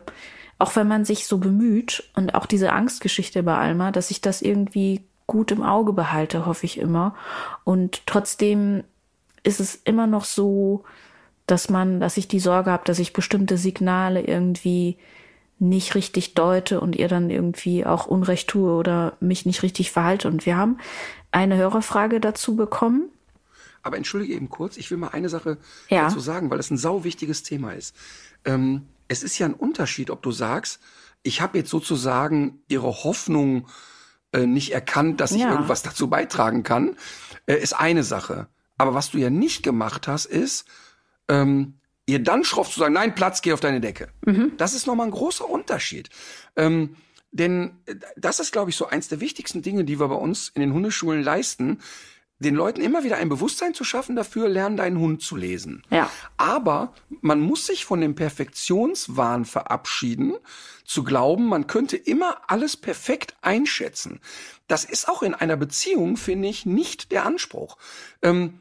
auch 0.60 0.76
wenn 0.76 0.86
man 0.86 1.04
sich 1.04 1.26
so 1.26 1.38
bemüht 1.38 2.08
und 2.14 2.36
auch 2.36 2.46
diese 2.46 2.72
Angstgeschichte 2.72 3.42
bei 3.42 3.56
Alma, 3.56 3.90
dass 3.90 4.12
ich 4.12 4.20
das 4.20 4.40
irgendwie 4.40 5.02
gut 5.26 5.50
im 5.50 5.64
Auge 5.64 5.92
behalte, 5.94 6.46
hoffe 6.46 6.64
ich 6.64 6.78
immer. 6.78 7.16
Und 7.64 8.06
trotzdem 8.06 8.84
ist 9.42 9.58
es 9.58 9.74
immer 9.74 10.06
noch 10.06 10.24
so, 10.24 10.84
dass 11.50 11.68
man, 11.68 12.00
dass 12.00 12.16
ich 12.16 12.28
die 12.28 12.40
Sorge 12.40 12.70
habe, 12.70 12.84
dass 12.84 12.98
ich 12.98 13.12
bestimmte 13.12 13.56
Signale 13.58 14.22
irgendwie 14.22 14.96
nicht 15.58 15.94
richtig 15.94 16.34
deute 16.34 16.80
und 16.80 16.96
ihr 16.96 17.08
dann 17.08 17.28
irgendwie 17.28 17.84
auch 17.84 18.06
Unrecht 18.06 18.48
tue 18.48 18.72
oder 18.72 19.16
mich 19.20 19.44
nicht 19.44 19.62
richtig 19.62 19.90
verhalte. 19.92 20.28
Und 20.28 20.46
wir 20.46 20.56
haben 20.56 20.78
eine 21.32 21.56
Hörerfrage 21.56 22.18
dazu 22.20 22.56
bekommen. 22.56 23.10
Aber 23.82 23.96
entschuldige 23.96 24.34
eben 24.34 24.48
kurz, 24.48 24.76
ich 24.76 24.90
will 24.90 24.98
mal 24.98 25.08
eine 25.08 25.28
Sache 25.28 25.58
Ja. 25.88 26.04
dazu 26.04 26.20
sagen, 26.20 26.50
weil 26.50 26.58
es 26.58 26.70
ein 26.70 26.78
sau 26.78 27.04
wichtiges 27.04 27.42
Thema 27.42 27.72
ist. 27.72 27.94
Ähm, 28.44 28.86
es 29.08 29.22
ist 29.22 29.38
ja 29.38 29.46
ein 29.46 29.54
Unterschied, 29.54 30.10
ob 30.10 30.22
du 30.22 30.32
sagst, 30.32 30.80
ich 31.22 31.40
habe 31.40 31.58
jetzt 31.58 31.70
sozusagen 31.70 32.62
ihre 32.68 33.04
Hoffnung 33.04 33.66
äh, 34.32 34.46
nicht 34.46 34.72
erkannt, 34.72 35.20
dass 35.20 35.32
ich 35.32 35.42
Ja. 35.42 35.50
irgendwas 35.50 35.82
dazu 35.82 36.08
beitragen 36.08 36.62
kann, 36.62 36.96
äh, 37.46 37.56
ist 37.56 37.72
eine 37.74 38.04
Sache. 38.04 38.46
Aber 38.78 38.94
was 38.94 39.10
du 39.10 39.18
ja 39.18 39.28
nicht 39.28 39.62
gemacht 39.62 40.08
hast, 40.08 40.24
ist, 40.26 40.64
ähm, 41.30 41.80
ihr 42.04 42.22
dann 42.22 42.44
schroff 42.44 42.70
zu 42.70 42.80
sagen, 42.80 42.92
nein, 42.92 43.14
Platz, 43.14 43.40
geh 43.40 43.54
auf 43.54 43.60
deine 43.60 43.80
Decke. 43.80 44.08
Das 44.58 44.74
ist 44.74 44.86
nochmal 44.86 45.06
ein 45.06 45.12
großer 45.12 45.48
Unterschied. 45.48 46.10
Ähm, 46.56 46.96
Denn 47.32 47.78
äh, 47.86 47.94
das 48.16 48.40
ist, 48.40 48.52
glaube 48.52 48.70
ich, 48.70 48.76
so 48.76 48.86
eins 48.86 49.08
der 49.08 49.20
wichtigsten 49.20 49.62
Dinge, 49.62 49.84
die 49.84 50.00
wir 50.00 50.08
bei 50.08 50.16
uns 50.16 50.48
in 50.48 50.60
den 50.60 50.72
Hundeschulen 50.72 51.22
leisten, 51.22 51.78
den 52.40 52.54
Leuten 52.54 52.80
immer 52.80 53.04
wieder 53.04 53.18
ein 53.18 53.28
Bewusstsein 53.28 53.74
zu 53.74 53.84
schaffen 53.84 54.16
dafür, 54.16 54.48
lernen 54.48 54.78
deinen 54.78 54.98
Hund 54.98 55.20
zu 55.20 55.36
lesen. 55.36 55.82
Ja. 55.90 56.10
Aber 56.38 56.94
man 57.20 57.40
muss 57.40 57.66
sich 57.66 57.84
von 57.84 58.00
dem 58.00 58.14
Perfektionswahn 58.14 59.44
verabschieden, 59.44 60.34
zu 60.86 61.04
glauben, 61.04 61.48
man 61.48 61.66
könnte 61.66 61.98
immer 61.98 62.38
alles 62.48 62.78
perfekt 62.78 63.36
einschätzen. 63.42 64.20
Das 64.68 64.84
ist 64.86 65.06
auch 65.06 65.22
in 65.22 65.34
einer 65.34 65.58
Beziehung, 65.58 66.16
finde 66.16 66.48
ich, 66.48 66.64
nicht 66.64 67.12
der 67.12 67.26
Anspruch. 67.26 67.76
Ähm, 68.22 68.59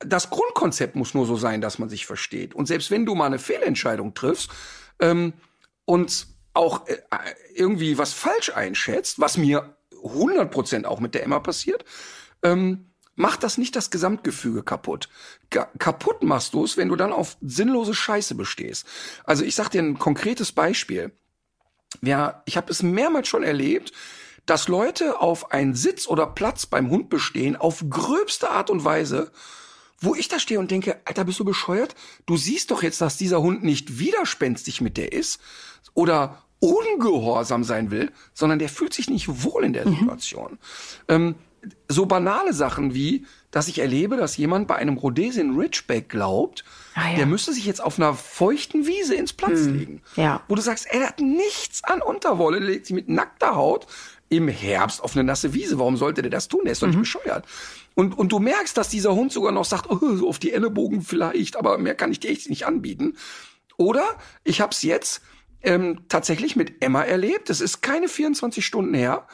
das 0.00 0.30
Grundkonzept 0.30 0.96
muss 0.96 1.14
nur 1.14 1.26
so 1.26 1.36
sein, 1.36 1.60
dass 1.60 1.78
man 1.78 1.88
sich 1.88 2.06
versteht. 2.06 2.54
Und 2.54 2.66
selbst 2.66 2.90
wenn 2.90 3.06
du 3.06 3.14
mal 3.14 3.26
eine 3.26 3.38
Fehlentscheidung 3.38 4.14
triffst 4.14 4.50
ähm, 5.00 5.32
und 5.84 6.26
auch 6.52 6.86
äh, 6.86 6.96
irgendwie 7.54 7.98
was 7.98 8.12
falsch 8.12 8.50
einschätzt, 8.50 9.20
was 9.20 9.36
mir 9.36 9.76
100% 9.92 10.84
auch 10.84 11.00
mit 11.00 11.14
der 11.14 11.22
Emma 11.22 11.38
passiert, 11.40 11.84
ähm, 12.42 12.90
macht 13.14 13.42
das 13.42 13.58
nicht 13.58 13.74
das 13.74 13.90
Gesamtgefüge 13.90 14.62
kaputt. 14.62 15.08
Ga 15.50 15.70
kaputt 15.78 16.22
machst 16.22 16.54
du 16.54 16.64
es, 16.64 16.76
wenn 16.76 16.88
du 16.88 16.96
dann 16.96 17.12
auf 17.12 17.38
sinnlose 17.40 17.94
Scheiße 17.94 18.34
bestehst. 18.34 18.86
Also 19.24 19.44
ich 19.44 19.54
sag 19.54 19.70
dir 19.70 19.82
ein 19.82 19.98
konkretes 19.98 20.52
Beispiel. 20.52 21.12
Ja, 22.02 22.42
ich 22.44 22.56
habe 22.58 22.70
es 22.70 22.82
mehrmals 22.82 23.28
schon 23.28 23.42
erlebt, 23.42 23.92
dass 24.44 24.68
Leute 24.68 25.20
auf 25.20 25.50
einen 25.50 25.74
Sitz 25.74 26.06
oder 26.06 26.26
Platz 26.26 26.66
beim 26.66 26.90
Hund 26.90 27.08
bestehen, 27.08 27.56
auf 27.56 27.84
gröbste 27.88 28.50
Art 28.50 28.70
und 28.70 28.84
Weise, 28.84 29.32
wo 30.00 30.14
ich 30.14 30.28
da 30.28 30.38
stehe 30.38 30.60
und 30.60 30.70
denke, 30.70 31.00
Alter, 31.04 31.24
bist 31.24 31.40
du 31.40 31.44
bescheuert? 31.44 31.94
Du 32.26 32.36
siehst 32.36 32.70
doch 32.70 32.82
jetzt, 32.82 33.00
dass 33.00 33.16
dieser 33.16 33.40
Hund 33.42 33.64
nicht 33.64 33.98
widerspenstig 33.98 34.80
mit 34.80 34.96
der 34.96 35.12
ist 35.12 35.40
oder 35.94 36.42
ungehorsam 36.60 37.64
sein 37.64 37.90
will, 37.90 38.12
sondern 38.34 38.58
der 38.58 38.68
fühlt 38.68 38.94
sich 38.94 39.08
nicht 39.08 39.44
wohl 39.44 39.64
in 39.64 39.72
der 39.72 39.86
mhm. 39.86 39.96
Situation. 39.96 40.58
Ähm, 41.08 41.34
so 41.88 42.06
banale 42.06 42.52
Sachen 42.52 42.94
wie, 42.94 43.26
dass 43.50 43.68
ich 43.68 43.78
erlebe, 43.78 44.16
dass 44.16 44.36
jemand 44.36 44.68
bei 44.68 44.76
einem 44.76 44.96
Rhodesian 44.96 45.58
Ridgeback 45.58 46.08
glaubt, 46.08 46.64
ah, 46.94 47.10
ja. 47.10 47.16
der 47.16 47.26
müsste 47.26 47.52
sich 47.52 47.66
jetzt 47.66 47.82
auf 47.82 47.98
einer 47.98 48.14
feuchten 48.14 48.86
Wiese 48.86 49.14
ins 49.14 49.32
Platz 49.32 49.62
mhm. 49.62 49.78
legen. 49.78 50.02
Ja. 50.14 50.42
Wo 50.48 50.54
du 50.54 50.62
sagst, 50.62 50.86
er 50.86 51.06
hat 51.06 51.20
nichts 51.20 51.82
an 51.82 52.02
Unterwolle, 52.02 52.58
legt 52.58 52.86
sich 52.86 52.94
mit 52.94 53.08
nackter 53.08 53.56
Haut 53.56 53.86
im 54.28 54.48
Herbst 54.48 55.02
auf 55.02 55.14
eine 55.14 55.24
nasse 55.24 55.54
Wiese. 55.54 55.78
Warum 55.78 55.96
sollte 55.96 56.22
der 56.22 56.30
das 56.30 56.48
tun? 56.48 56.62
Der 56.64 56.72
ist 56.72 56.82
doch 56.82 56.88
nicht 56.88 56.96
mhm. 56.96 57.02
bescheuert. 57.02 57.46
Und, 57.96 58.16
und 58.16 58.30
du 58.30 58.38
merkst, 58.40 58.76
dass 58.76 58.90
dieser 58.90 59.14
Hund 59.14 59.32
sogar 59.32 59.52
noch 59.52 59.64
sagt, 59.64 59.90
oh, 59.90 60.16
so 60.16 60.28
auf 60.28 60.38
die 60.38 60.52
Ellenbogen 60.52 61.00
vielleicht, 61.00 61.56
aber 61.56 61.78
mehr 61.78 61.94
kann 61.94 62.12
ich 62.12 62.20
dir 62.20 62.30
echt 62.30 62.50
nicht 62.50 62.66
anbieten. 62.66 63.16
Oder 63.78 64.04
ich 64.44 64.60
habe 64.60 64.72
es 64.72 64.82
jetzt 64.82 65.22
ähm, 65.62 66.04
tatsächlich 66.08 66.56
mit 66.56 66.82
Emma 66.84 67.02
erlebt. 67.02 67.48
Es 67.48 67.62
ist 67.62 67.80
keine 67.80 68.08
24 68.08 68.64
Stunden 68.64 68.92
her. 68.92 69.26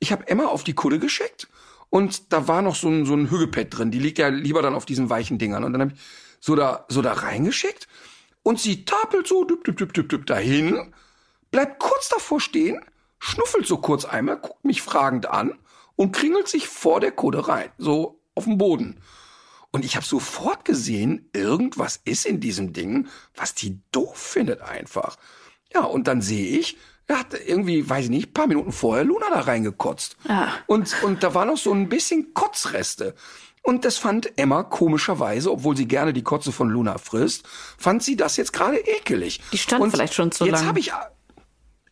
Ich 0.00 0.12
habe 0.12 0.28
Emma 0.28 0.44
auf 0.44 0.64
die 0.64 0.74
Kutte 0.74 0.98
geschickt 0.98 1.48
und 1.88 2.30
da 2.30 2.46
war 2.46 2.60
noch 2.60 2.74
so 2.74 2.90
ein, 2.90 3.06
so 3.06 3.14
ein 3.14 3.30
Hügepad 3.30 3.68
drin. 3.70 3.90
Die 3.90 3.98
liegt 3.98 4.18
ja 4.18 4.28
lieber 4.28 4.60
dann 4.60 4.74
auf 4.74 4.84
diesen 4.84 5.08
weichen 5.08 5.38
Dingern. 5.38 5.64
Und 5.64 5.72
dann 5.72 5.80
habe 5.80 5.92
ich 5.94 6.00
so 6.40 6.54
da, 6.54 6.84
so 6.88 7.00
da 7.00 7.14
reingeschickt 7.14 7.88
und 8.42 8.60
sie 8.60 8.84
tapelt 8.84 9.28
so 9.28 9.44
düpp, 9.44 9.64
düpp, 9.64 9.78
düpp, 9.78 9.94
düpp, 9.94 10.08
düpp 10.10 10.26
dahin, 10.26 10.92
bleibt 11.50 11.78
kurz 11.78 12.10
davor 12.10 12.38
stehen, 12.38 12.84
schnuffelt 13.18 13.66
so 13.66 13.78
kurz 13.78 14.04
einmal, 14.04 14.36
guckt 14.36 14.62
mich 14.62 14.82
fragend 14.82 15.24
an 15.24 15.58
und 16.00 16.12
kringelt 16.12 16.48
sich 16.48 16.66
vor 16.66 16.98
der 16.98 17.12
Kutte 17.12 17.46
rein, 17.46 17.68
so 17.76 18.22
auf 18.34 18.44
dem 18.44 18.56
Boden. 18.56 19.02
Und 19.70 19.84
ich 19.84 19.96
habe 19.96 20.06
sofort 20.06 20.64
gesehen, 20.64 21.28
irgendwas 21.34 22.00
ist 22.06 22.24
in 22.24 22.40
diesem 22.40 22.72
Ding, 22.72 23.06
was 23.34 23.54
die 23.54 23.82
doof 23.92 24.16
findet 24.16 24.62
einfach. 24.62 25.18
Ja, 25.74 25.82
und 25.82 26.08
dann 26.08 26.22
sehe 26.22 26.58
ich, 26.58 26.78
er 27.06 27.18
hat 27.18 27.34
irgendwie, 27.46 27.86
weiß 27.86 28.04
ich 28.04 28.10
nicht, 28.10 28.32
paar 28.32 28.46
Minuten 28.46 28.72
vorher 28.72 29.04
Luna 29.04 29.26
da 29.28 29.40
reingekotzt. 29.40 30.16
Ah. 30.26 30.48
Und, 30.66 30.90
und 31.02 31.22
da 31.22 31.34
war 31.34 31.44
noch 31.44 31.58
so 31.58 31.70
ein 31.70 31.90
bisschen 31.90 32.32
Kotzreste. 32.32 33.14
Und 33.62 33.84
das 33.84 33.98
fand 33.98 34.38
Emma 34.38 34.62
komischerweise, 34.62 35.52
obwohl 35.52 35.76
sie 35.76 35.86
gerne 35.86 36.14
die 36.14 36.22
Kotze 36.22 36.50
von 36.50 36.70
Luna 36.70 36.96
frisst, 36.96 37.46
fand 37.76 38.02
sie 38.02 38.16
das 38.16 38.38
jetzt 38.38 38.54
gerade 38.54 38.78
ekelig. 38.78 39.42
Die 39.52 39.58
stand 39.58 39.82
und 39.82 39.90
vielleicht 39.90 40.14
schon 40.14 40.32
zu 40.32 40.46
jetzt 40.46 40.52
lange. 40.52 40.62
Jetzt 40.62 40.68
habe 40.68 40.78
ich 40.78 40.92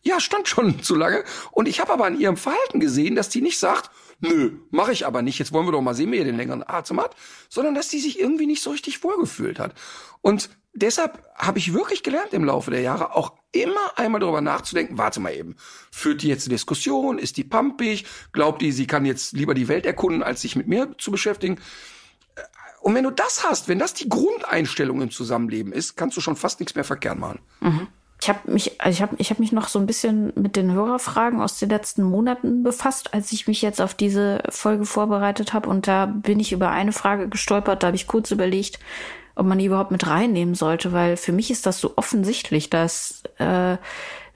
ja 0.01 0.19
stand 0.19 0.47
schon 0.47 0.81
zu 0.83 0.95
lange 0.95 1.23
und 1.51 1.67
ich 1.67 1.79
habe 1.79 1.93
aber 1.93 2.05
an 2.05 2.19
ihrem 2.19 2.37
Verhalten 2.37 2.79
gesehen, 2.79 3.15
dass 3.15 3.29
die 3.29 3.41
nicht 3.41 3.59
sagt, 3.59 3.89
nö, 4.19 4.51
mache 4.71 4.91
ich 4.91 5.05
aber 5.05 5.21
nicht. 5.21 5.39
Jetzt 5.39 5.53
wollen 5.53 5.67
wir 5.67 5.71
doch 5.71 5.81
mal 5.81 5.95
sehen, 5.95 6.11
wer 6.11 6.23
den 6.23 6.37
längeren 6.37 6.67
Atem 6.67 6.99
hat, 6.99 7.15
sondern 7.49 7.75
dass 7.75 7.89
die 7.89 7.99
sich 7.99 8.19
irgendwie 8.19 8.47
nicht 8.47 8.63
so 8.63 8.71
richtig 8.71 9.03
wohlgefühlt 9.03 9.59
hat. 9.59 9.73
Und 10.21 10.49
deshalb 10.73 11.23
habe 11.35 11.59
ich 11.59 11.73
wirklich 11.73 12.03
gelernt 12.03 12.33
im 12.33 12.43
Laufe 12.43 12.71
der 12.71 12.81
Jahre 12.81 13.15
auch 13.15 13.33
immer 13.51 13.97
einmal 13.97 14.19
darüber 14.19 14.41
nachzudenken, 14.41 14.97
warte 14.97 15.19
mal 15.19 15.33
eben, 15.33 15.55
führt 15.91 16.21
die 16.21 16.27
jetzt 16.27 16.45
eine 16.45 16.55
Diskussion, 16.55 17.17
ist 17.17 17.37
die 17.37 17.43
pumpig, 17.43 18.05
glaubt 18.31 18.61
die, 18.61 18.71
sie 18.71 18.87
kann 18.87 19.05
jetzt 19.05 19.33
lieber 19.33 19.53
die 19.53 19.67
Welt 19.67 19.85
erkunden, 19.85 20.23
als 20.23 20.41
sich 20.41 20.55
mit 20.55 20.67
mir 20.67 20.95
zu 20.97 21.11
beschäftigen. 21.11 21.59
Und 22.81 22.95
wenn 22.95 23.03
du 23.03 23.11
das 23.11 23.43
hast, 23.43 23.67
wenn 23.67 23.79
das 23.79 23.93
die 23.93 24.07
Grundeinstellung 24.07 25.01
im 25.01 25.11
Zusammenleben 25.11 25.73
ist, 25.73 25.97
kannst 25.97 26.15
du 26.15 26.21
schon 26.21 26.35
fast 26.35 26.59
nichts 26.59 26.75
mehr 26.75 26.85
verkehrt 26.85 27.19
machen. 27.19 27.39
Mhm. 27.59 27.87
Ich 28.21 28.27
habe 28.27 28.51
mich, 28.51 28.81
also 28.81 28.95
ich 28.95 29.01
habe, 29.01 29.15
ich 29.17 29.29
habe 29.29 29.41
mich 29.41 29.51
noch 29.51 29.69
so 29.69 29.79
ein 29.79 29.85
bisschen 29.85 30.33
mit 30.35 30.55
den 30.55 30.73
Hörerfragen 30.73 31.41
aus 31.41 31.57
den 31.57 31.69
letzten 31.69 32.03
Monaten 32.03 32.63
befasst, 32.63 33.13
als 33.13 33.31
ich 33.31 33.47
mich 33.47 33.61
jetzt 33.61 33.81
auf 33.81 33.93
diese 33.93 34.43
Folge 34.49 34.85
vorbereitet 34.85 35.53
habe. 35.53 35.69
Und 35.69 35.87
da 35.87 36.05
bin 36.05 36.39
ich 36.39 36.51
über 36.51 36.69
eine 36.69 36.91
Frage 36.91 37.29
gestolpert. 37.29 37.81
Da 37.81 37.87
habe 37.87 37.95
ich 37.95 38.07
kurz 38.07 38.31
überlegt, 38.31 38.79
ob 39.35 39.45
man 39.45 39.57
die 39.57 39.65
überhaupt 39.65 39.91
mit 39.91 40.05
reinnehmen 40.05 40.53
sollte, 40.53 40.91
weil 40.91 41.15
für 41.15 41.31
mich 41.31 41.49
ist 41.49 41.65
das 41.65 41.79
so 41.79 41.93
offensichtlich, 41.95 42.69
dass 42.69 43.23
äh, 43.37 43.77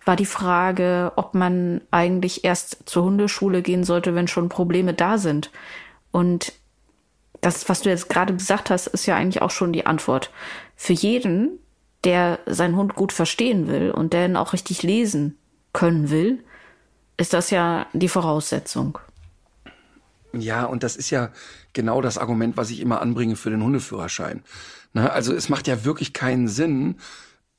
war 0.06 0.16
die 0.16 0.26
Frage, 0.26 1.12
ob 1.16 1.34
man 1.34 1.82
eigentlich 1.92 2.44
erst 2.44 2.90
zur 2.90 3.04
Hundeschule 3.04 3.62
gehen 3.62 3.84
sollte, 3.84 4.16
wenn 4.16 4.28
schon 4.28 4.50
Probleme 4.50 4.94
da 4.94 5.18
sind. 5.18 5.52
Und 6.12 6.54
das, 7.42 7.68
was 7.70 7.82
du 7.82 7.90
jetzt 7.90 8.10
gerade 8.10 8.34
gesagt 8.34 8.70
hast, 8.70 8.88
ist 8.88 9.06
ja 9.06 9.16
eigentlich 9.16 9.42
auch 9.42 9.52
schon 9.52 9.74
die 9.74 9.86
Antwort. 9.86 10.32
Für 10.76 10.94
jeden, 10.94 11.60
der 12.04 12.40
seinen 12.46 12.76
Hund 12.76 12.96
gut 12.96 13.12
verstehen 13.12 13.68
will 13.68 13.92
und 13.92 14.14
der 14.14 14.26
ihn 14.26 14.36
auch 14.36 14.54
richtig 14.54 14.84
lesen 14.84 15.38
können 15.72 16.10
will, 16.10 16.44
ist 17.18 17.34
das 17.34 17.50
ja 17.50 17.88
die 17.94 18.10
Voraussetzung. 18.10 19.00
Ja, 20.34 20.66
und 20.66 20.84
das 20.84 20.96
ist 20.96 21.12
ja 21.12 21.32
genau 21.74 22.02
das 22.02 22.18
Argument, 22.18 22.58
was 22.58 22.72
ich 22.72 22.80
immer 22.80 23.02
anbringe 23.02 23.36
für 23.36 23.52
den 23.52 23.64
Hundeführerschein. 23.64 24.44
Na, 24.94 25.08
also 25.08 25.34
es 25.34 25.50
macht 25.50 25.68
ja 25.68 25.86
wirklich 25.86 26.14
keinen 26.14 26.48
Sinn, 26.48 26.98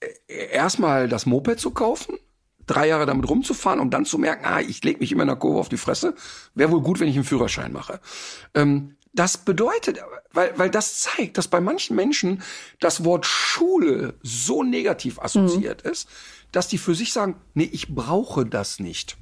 äh, 0.01 0.49
erstmal 0.53 1.09
das 1.09 1.27
Moped 1.27 1.61
zu 1.61 1.71
kaufen, 1.71 2.19
drei 2.67 2.89
Jahre 2.89 3.07
damit 3.07 3.29
rumzufahren, 3.29 3.81
um 3.81 3.91
dann 3.91 4.05
zu 4.05 4.19
merken, 4.19 4.45
ah, 4.45 4.61
ich 4.61 4.83
leg 4.83 5.01
mich 5.01 5.13
immer 5.13 5.23
in 5.23 5.29
der 5.29 5.37
Kurve 5.37 5.61
auf 5.61 5.69
die 5.69 5.77
Fresse. 5.77 6.15
Wäre 6.55 6.73
wohl 6.73 6.83
gut, 6.83 6.99
wenn 7.01 7.09
ich 7.09 7.15
einen 7.15 7.25
Führerschein 7.25 7.73
mache. 7.73 8.01
Ähm, 8.55 8.97
das 9.13 9.39
bedeutet, 9.39 10.03
weil, 10.35 10.53
weil 10.57 10.71
das 10.71 11.01
zeigt, 11.01 11.39
dass 11.39 11.49
bei 11.49 11.61
manchen 11.61 11.97
Menschen 11.97 12.43
das 12.81 13.05
Wort 13.05 13.25
Schule 13.27 14.15
so 14.23 14.63
negativ 14.63 15.19
assoziiert 15.19 15.85
mhm. 15.85 15.91
ist, 15.91 16.09
dass 16.53 16.69
die 16.69 16.79
für 16.79 16.95
sich 16.95 17.13
sagen, 17.13 17.37
nee, 17.55 17.69
ich 17.73 17.95
brauche 17.95 18.45
das 18.45 18.81
nicht. 18.81 19.17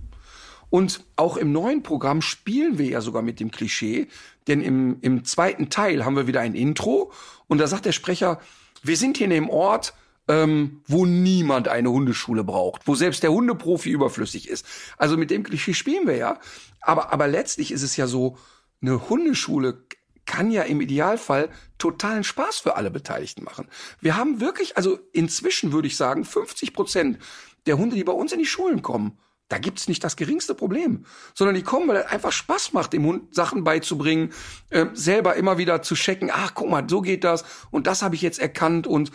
Und 0.70 1.04
auch 1.16 1.36
im 1.36 1.52
neuen 1.52 1.82
Programm 1.82 2.22
spielen 2.22 2.78
wir 2.78 2.86
ja 2.86 3.00
sogar 3.02 3.22
mit 3.22 3.40
dem 3.40 3.50
Klischee, 3.50 4.08
denn 4.46 4.62
im, 4.62 4.96
im 5.02 5.24
zweiten 5.24 5.68
Teil 5.68 6.04
haben 6.04 6.16
wir 6.16 6.26
wieder 6.26 6.40
ein 6.40 6.54
Intro 6.54 7.12
und 7.46 7.58
da 7.58 7.66
sagt 7.66 7.84
der 7.84 7.92
Sprecher, 7.92 8.40
wir 8.82 8.96
sind 8.96 9.18
hier 9.18 9.26
in 9.26 9.30
dem 9.30 9.50
Ort, 9.50 9.92
ähm, 10.28 10.80
wo 10.86 11.04
niemand 11.04 11.68
eine 11.68 11.90
Hundeschule 11.90 12.42
braucht, 12.42 12.86
wo 12.86 12.94
selbst 12.94 13.22
der 13.22 13.32
Hundeprofi 13.32 13.90
überflüssig 13.90 14.48
ist. 14.48 14.64
Also 14.96 15.16
mit 15.16 15.30
dem 15.30 15.42
Klischee 15.42 15.74
spielen 15.74 16.06
wir 16.06 16.16
ja. 16.16 16.40
Aber, 16.80 17.12
aber 17.12 17.28
letztlich 17.28 17.70
ist 17.70 17.82
es 17.82 17.96
ja 17.96 18.06
so, 18.06 18.38
eine 18.82 19.08
Hundeschule 19.08 19.84
kann 20.26 20.50
ja 20.50 20.62
im 20.62 20.80
Idealfall 20.80 21.48
totalen 21.78 22.24
Spaß 22.24 22.58
für 22.58 22.76
alle 22.76 22.90
Beteiligten 22.90 23.44
machen. 23.44 23.68
Wir 24.00 24.16
haben 24.16 24.40
wirklich, 24.40 24.76
also 24.76 24.98
inzwischen 25.12 25.72
würde 25.72 25.88
ich 25.88 25.96
sagen, 25.96 26.24
50 26.24 26.72
Prozent 26.72 27.18
der 27.66 27.78
Hunde, 27.78 27.96
die 27.96 28.04
bei 28.04 28.12
uns 28.12 28.32
in 28.32 28.38
die 28.38 28.46
Schulen 28.46 28.82
kommen, 28.82 29.18
da 29.48 29.58
gibt's 29.58 29.86
nicht 29.86 30.02
das 30.02 30.16
geringste 30.16 30.54
Problem, 30.54 31.04
sondern 31.34 31.54
die 31.54 31.62
kommen, 31.62 31.86
weil 31.88 31.96
es 31.96 32.06
einfach 32.06 32.32
Spaß 32.32 32.72
macht, 32.72 32.94
dem 32.94 33.04
Hund 33.04 33.34
Sachen 33.34 33.64
beizubringen, 33.64 34.32
äh, 34.70 34.86
selber 34.94 35.34
immer 35.34 35.58
wieder 35.58 35.82
zu 35.82 35.94
checken, 35.94 36.30
ach, 36.32 36.54
guck 36.54 36.70
mal, 36.70 36.88
so 36.88 37.02
geht 37.02 37.22
das 37.22 37.44
und 37.70 37.86
das 37.86 38.00
habe 38.00 38.14
ich 38.14 38.22
jetzt 38.22 38.38
erkannt 38.38 38.86
und 38.86 39.12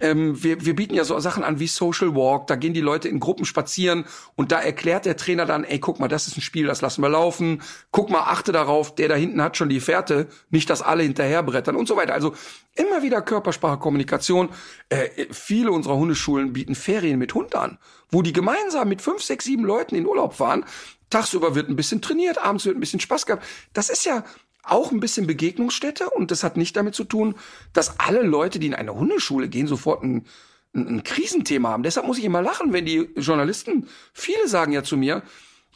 ähm, 0.00 0.42
wir, 0.42 0.64
wir 0.64 0.74
bieten 0.74 0.94
ja 0.94 1.04
so 1.04 1.18
Sachen 1.20 1.44
an 1.44 1.60
wie 1.60 1.66
Social 1.66 2.14
Walk, 2.14 2.46
da 2.46 2.56
gehen 2.56 2.74
die 2.74 2.80
Leute 2.80 3.08
in 3.08 3.20
Gruppen 3.20 3.44
spazieren 3.44 4.04
und 4.36 4.52
da 4.52 4.60
erklärt 4.60 5.04
der 5.04 5.16
Trainer 5.16 5.46
dann, 5.46 5.64
ey, 5.64 5.78
guck 5.78 6.00
mal, 6.00 6.08
das 6.08 6.26
ist 6.26 6.36
ein 6.36 6.40
Spiel, 6.40 6.66
das 6.66 6.80
lassen 6.80 7.02
wir 7.02 7.08
laufen. 7.08 7.62
Guck 7.90 8.10
mal, 8.10 8.20
achte 8.20 8.52
darauf, 8.52 8.94
der 8.94 9.08
da 9.08 9.14
hinten 9.14 9.42
hat 9.42 9.56
schon 9.56 9.68
die 9.68 9.80
Fährte, 9.80 10.28
nicht, 10.50 10.70
dass 10.70 10.82
alle 10.82 11.02
hinterherbrettern 11.02 11.76
und 11.76 11.86
so 11.86 11.96
weiter. 11.96 12.14
Also 12.14 12.34
immer 12.74 13.02
wieder 13.02 13.22
Körpersprache, 13.22 13.78
Kommunikation. 13.78 14.48
Äh, 14.88 15.26
viele 15.30 15.72
unserer 15.72 15.96
Hundeschulen 15.96 16.52
bieten 16.52 16.74
Ferien 16.74 17.18
mit 17.18 17.34
Hund 17.34 17.54
an, 17.54 17.78
wo 18.10 18.22
die 18.22 18.32
gemeinsam 18.32 18.88
mit 18.88 19.02
fünf, 19.02 19.22
sechs, 19.22 19.44
sieben 19.44 19.64
Leuten 19.64 19.94
in 19.94 20.06
Urlaub 20.06 20.34
fahren. 20.34 20.64
Tagsüber 21.10 21.54
wird 21.54 21.68
ein 21.68 21.76
bisschen 21.76 22.00
trainiert, 22.00 22.38
abends 22.38 22.64
wird 22.64 22.76
ein 22.76 22.80
bisschen 22.80 23.00
Spaß 23.00 23.26
gehabt. 23.26 23.44
Das 23.72 23.90
ist 23.90 24.04
ja 24.04 24.24
auch 24.62 24.92
ein 24.92 25.00
bisschen 25.00 25.26
Begegnungsstätte 25.26 26.10
und 26.10 26.30
das 26.30 26.44
hat 26.44 26.56
nicht 26.56 26.76
damit 26.76 26.94
zu 26.94 27.04
tun, 27.04 27.34
dass 27.72 27.98
alle 27.98 28.22
Leute, 28.22 28.58
die 28.58 28.66
in 28.66 28.74
eine 28.74 28.94
Hundeschule 28.94 29.48
gehen, 29.48 29.66
sofort 29.66 30.02
ein, 30.02 30.26
ein, 30.74 30.88
ein 30.88 31.02
Krisenthema 31.02 31.70
haben. 31.70 31.82
Deshalb 31.82 32.06
muss 32.06 32.18
ich 32.18 32.24
immer 32.24 32.42
lachen, 32.42 32.72
wenn 32.72 32.84
die 32.84 33.08
Journalisten, 33.16 33.88
viele 34.12 34.48
sagen 34.48 34.72
ja 34.72 34.82
zu 34.82 34.96
mir, 34.96 35.22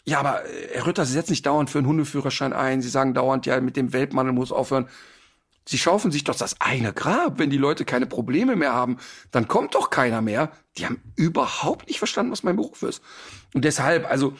ja, 0.05 0.20
aber 0.20 0.44
äh, 0.44 0.69
Herr 0.74 0.86
Rütter, 0.86 1.05
Sie 1.05 1.15
setzen 1.15 1.31
sich 1.31 1.43
dauernd 1.43 1.70
für 1.70 1.78
einen 1.78 1.86
Hundeführerschein 1.86 2.52
ein. 2.52 2.82
Sie 2.82 2.89
sagen 2.89 3.15
dauernd, 3.15 3.47
ja, 3.47 3.61
mit 3.61 3.77
dem 3.77 3.93
Weltmangel 3.93 4.32
muss 4.32 4.52
aufhören. 4.52 4.89
Sie 5.66 5.78
schaufeln 5.78 6.12
sich 6.12 6.24
doch 6.24 6.36
das 6.36 6.61
eine 6.61 6.93
Grab. 6.93 7.39
Wenn 7.39 7.48
die 7.48 7.56
Leute 7.56 7.86
keine 7.86 8.06
Probleme 8.06 8.55
mehr 8.55 8.74
haben, 8.74 8.98
dann 9.31 9.48
kommt 9.48 9.74
doch 9.74 9.89
keiner 9.89 10.20
mehr. 10.20 10.52
Die 10.77 10.85
haben 10.85 11.01
überhaupt 11.16 11.89
nicht 11.89 11.98
verstanden, 11.98 12.32
was 12.32 12.43
mein 12.43 12.56
Beruf 12.56 12.82
ist. 12.82 13.02
Und 13.55 13.65
deshalb, 13.65 14.09
also, 14.11 14.35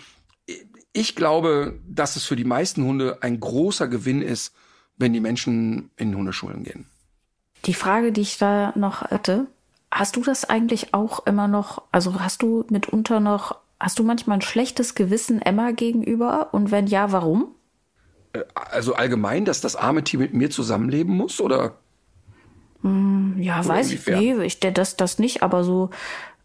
ich 0.95 1.17
glaube, 1.17 1.79
dass 1.87 2.17
es 2.17 2.25
für 2.25 2.37
die 2.37 2.45
meisten 2.45 2.85
Hunde 2.85 3.19
ein 3.21 3.39
großer 3.39 3.89
Gewinn 3.89 4.23
ist, 4.23 4.55
wenn 4.97 5.13
die 5.13 5.21
Menschen 5.21 5.91
in 5.97 6.17
Hundeschulen 6.17 6.63
gehen. 6.63 6.87
Die 7.67 7.75
Frage, 7.75 8.13
die 8.13 8.21
ich 8.21 8.39
da 8.39 8.73
noch 8.77 9.03
hatte, 9.03 9.47
hast 9.91 10.17
du 10.17 10.23
das 10.23 10.49
eigentlich 10.49 10.95
auch 10.95 11.27
immer 11.27 11.49
noch, 11.49 11.83
also 11.91 12.21
hast 12.21 12.43
du 12.43 12.65
mitunter 12.71 13.21
noch, 13.21 13.57
hast 13.81 13.99
du 13.99 14.05
manchmal 14.05 14.39
ein 14.39 14.43
schlechtes 14.43 14.95
Gewissen 14.95 15.43
Emma 15.43 15.73
gegenüber? 15.73 16.51
Und 16.53 16.71
wenn 16.71 16.87
ja, 16.87 17.11
warum? 17.11 17.49
Äh, 18.33 18.45
also 18.55 18.95
allgemein, 18.95 19.45
dass 19.45 19.61
das 19.61 19.75
arme 19.75 20.05
Tier 20.05 20.21
mit 20.21 20.33
mir 20.33 20.51
zusammenleben 20.51 21.17
muss, 21.17 21.41
oder? 21.41 21.79
Hm, 22.83 23.35
ja, 23.41 23.59
oder 23.61 23.69
weiß 23.69 23.87
inwiefern? 23.87 24.23
ich, 24.23 24.37
nee, 24.37 24.45
ich, 24.45 24.61
das, 24.61 24.97
das 24.97 25.19
nicht, 25.19 25.43
aber 25.43 25.65
so, 25.65 25.91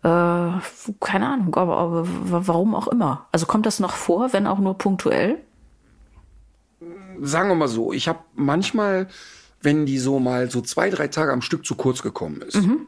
keine 0.01 1.27
Ahnung, 1.27 1.53
aber, 1.55 1.77
aber 1.77 2.07
warum 2.47 2.73
auch 2.73 2.87
immer. 2.87 3.27
Also 3.31 3.45
kommt 3.45 3.65
das 3.65 3.79
noch 3.79 3.95
vor, 3.95 4.31
wenn 4.31 4.47
auch 4.47 4.59
nur 4.59 4.77
punktuell? 4.77 5.37
Sagen 7.21 7.49
wir 7.49 7.55
mal 7.55 7.67
so, 7.67 7.91
ich 7.91 8.07
habe 8.07 8.19
manchmal, 8.33 9.09
wenn 9.61 9.85
die 9.85 9.99
so 9.99 10.19
mal 10.19 10.49
so 10.49 10.61
zwei, 10.61 10.89
drei 10.89 11.09
Tage 11.09 11.33
am 11.33 11.41
Stück 11.41 11.65
zu 11.65 11.75
kurz 11.75 12.01
gekommen 12.01 12.41
ist, 12.41 12.55
mhm. 12.55 12.87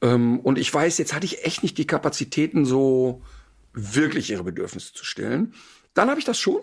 ähm, 0.00 0.40
und 0.40 0.58
ich 0.58 0.72
weiß, 0.74 0.98
jetzt 0.98 1.14
hatte 1.14 1.26
ich 1.26 1.44
echt 1.44 1.62
nicht 1.62 1.78
die 1.78 1.86
Kapazitäten, 1.86 2.64
so 2.64 3.22
wirklich 3.72 4.30
ihre 4.30 4.42
Bedürfnisse 4.42 4.92
zu 4.92 5.04
stillen, 5.04 5.54
dann 5.94 6.10
habe 6.10 6.18
ich 6.18 6.26
das 6.26 6.38
schon. 6.40 6.60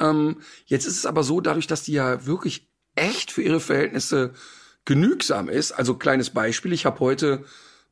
Ähm, 0.00 0.38
jetzt 0.64 0.86
ist 0.86 0.96
es 0.96 1.06
aber 1.06 1.22
so, 1.22 1.42
dadurch, 1.42 1.66
dass 1.66 1.82
die 1.82 1.92
ja 1.92 2.24
wirklich 2.24 2.66
echt 2.94 3.30
für 3.30 3.42
ihre 3.42 3.60
Verhältnisse 3.60 4.32
genügsam 4.86 5.50
ist. 5.50 5.72
Also 5.72 5.94
kleines 5.94 6.30
Beispiel, 6.30 6.72
ich 6.72 6.86
habe 6.86 7.00
heute 7.00 7.44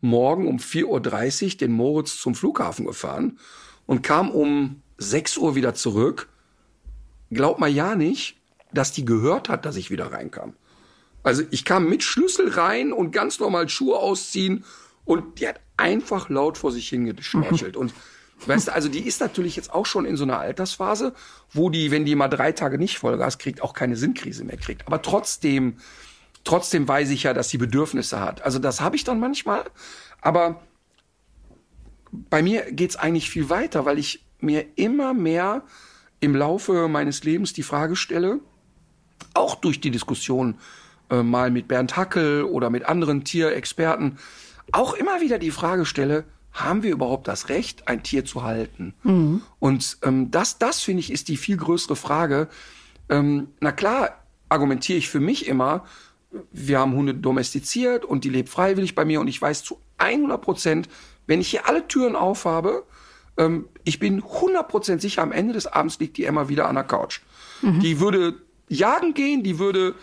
Morgen 0.03 0.47
um 0.47 0.59
4.30 0.59 1.45
Uhr 1.45 1.59
den 1.59 1.73
Moritz 1.73 2.19
zum 2.19 2.35
Flughafen 2.35 2.87
gefahren 2.87 3.39
und 3.87 4.03
kam 4.03 4.31
um 4.31 4.83
6 4.99 5.39
Uhr 5.39 5.55
wieder 5.55 5.75
zurück. 5.75 6.29
Glaub 7.31 7.59
mal 7.59 7.71
ja 7.71 7.95
nicht, 7.95 8.37
dass 8.75 8.93
die 8.93 9.05
gehört 9.05 9.49
hat, 9.49 9.65
dass 9.65 9.77
ich 9.77 9.91
wieder 9.91 10.13
reinkam. 10.13 10.55
Also 11.23 11.43
ich 11.51 11.65
kam 11.65 11.89
mit 11.89 12.03
Schlüssel 12.03 12.51
rein 12.51 12.93
und 12.93 13.13
ganz 13.13 13.39
normal 13.39 13.69
Schuhe 13.69 13.97
ausziehen 13.97 14.65
und 15.05 15.41
die 15.41 15.49
hat 15.49 15.61
einfach 15.77 16.29
laut 16.29 16.59
vor 16.59 16.73
sich 16.73 16.89
hingeschnorchelt. 16.89 17.77
und 17.77 17.95
weißt 18.47 18.69
du, 18.69 18.75
also 18.75 18.89
die 18.89 19.07
ist 19.07 19.21
natürlich 19.21 19.57
jetzt 19.57 19.73
auch 19.73 19.87
schon 19.87 20.05
in 20.05 20.17
so 20.17 20.25
einer 20.25 20.39
Altersphase, 20.39 21.15
wo 21.53 21.71
die, 21.71 21.91
wenn 21.91 22.05
die 22.05 22.17
mal 22.17 22.29
drei 22.29 22.53
Tage 22.53 22.79
nicht 22.79 22.99
Vollgas 22.99 23.39
kriegt, 23.39 23.63
auch 23.63 23.73
keine 23.73 23.97
Sinnkrise 23.97 24.45
mehr 24.45 24.57
kriegt. 24.57 24.87
Aber 24.87 25.01
trotzdem 25.01 25.77
Trotzdem 26.45 26.89
weiß 26.89 27.11
ich 27.11 27.25
ja, 27.25 27.35
dass 27.35 27.51
sie 27.51 27.59
Bedürfnisse 27.59 28.21
hat. 28.21 28.43
Also 28.43 28.59
das 28.59 28.81
habe 28.81 28.97
ich 28.97 29.05
dann 29.05 29.21
manchmal. 29.21 29.65
Aber 30.21 30.61
bei 32.11 32.43
mir 32.43 32.73
geht's 32.73 32.97
eigentlich 32.97 33.31
viel 33.31 33.49
weiter, 33.49 33.85
weil 33.85 33.99
ich 33.99 34.25
mir 34.41 34.67
immer 34.77 35.15
mehr 35.15 35.63
im 36.21 36.35
Laufe 36.35 36.89
meines 36.89 37.25
Lebens 37.25 37.53
die 37.53 37.63
Frage 37.63 37.97
stelle, 37.97 38.41
auch 39.35 39.55
durch 39.55 39.81
die 39.81 39.91
Diskussion 39.91 40.57
äh, 41.11 41.23
mal 41.23 41.51
mit 41.51 41.69
Bernd 41.69 41.97
Hackel 41.97 42.45
oder 42.45 42.71
mit 42.71 42.85
anderen 42.85 43.25
Tierexperten, 43.25 44.19
auch 44.73 44.95
immer 44.95 45.21
wieder 45.21 45.39
die 45.39 45.51
Frage 45.51 45.85
stelle, 45.85 46.25
haben 46.53 46.83
wir 46.83 46.93
überhaupt 46.93 47.29
das 47.29 47.49
Recht, 47.49 47.89
ein 47.89 48.03
Tier 48.03 48.25
zu 48.25 48.43
halten? 48.43 48.95
Mhm. 49.03 49.43
Und 49.59 49.99
ähm, 50.03 50.31
das, 50.31 50.59
das 50.59 50.81
finde 50.81 51.01
ich, 51.01 51.11
ist 51.11 51.29
die 51.29 51.37
viel 51.37 51.57
größere 51.57 51.97
Frage. 51.97 52.49
Ähm, 53.09 53.49
na 53.61 53.73
klar, 53.73 54.23
argumentiere 54.49 54.99
ich 54.99 55.09
für 55.09 55.21
mich 55.21 55.47
immer, 55.47 55.85
wir 56.53 56.79
haben 56.79 56.95
Hunde 56.95 57.15
domestiziert 57.15 58.05
und 58.05 58.25
die 58.25 58.31
lebt 58.31 58.49
freiwillig 58.49 58.95
bei 58.95 59.05
mir 59.05 59.21
und 59.21 59.29
ich 59.29 59.41
weiß 59.41 59.65
zu 59.65 59.79
100 59.99 60.41
Prozent, 60.41 60.89
wenn 61.27 61.41
ich 61.41 61.49
hier 61.49 61.69
alle 61.69 61.87
Türen 61.87 62.17
aufhabe, 62.17 62.85
ähm, 63.37 63.69
ich 63.85 63.99
bin 63.99 64.23
100 64.23 64.69
Prozent 64.69 65.03
sicher, 65.03 65.23
am 65.23 65.33
Ende 65.33 65.55
des 65.55 65.67
Abends 65.67 65.99
liegt 65.99 66.17
die 66.17 66.25
Emma 66.25 66.49
wieder 66.49 66.69
an 66.69 66.75
der 66.75 66.85
Couch. 66.85 67.21
Mhm. 67.63 67.81
Die 67.81 68.01
würde 68.01 68.35
jagen 68.69 69.15
gehen, 69.15 69.43
die 69.43 69.59
würde 69.59 69.95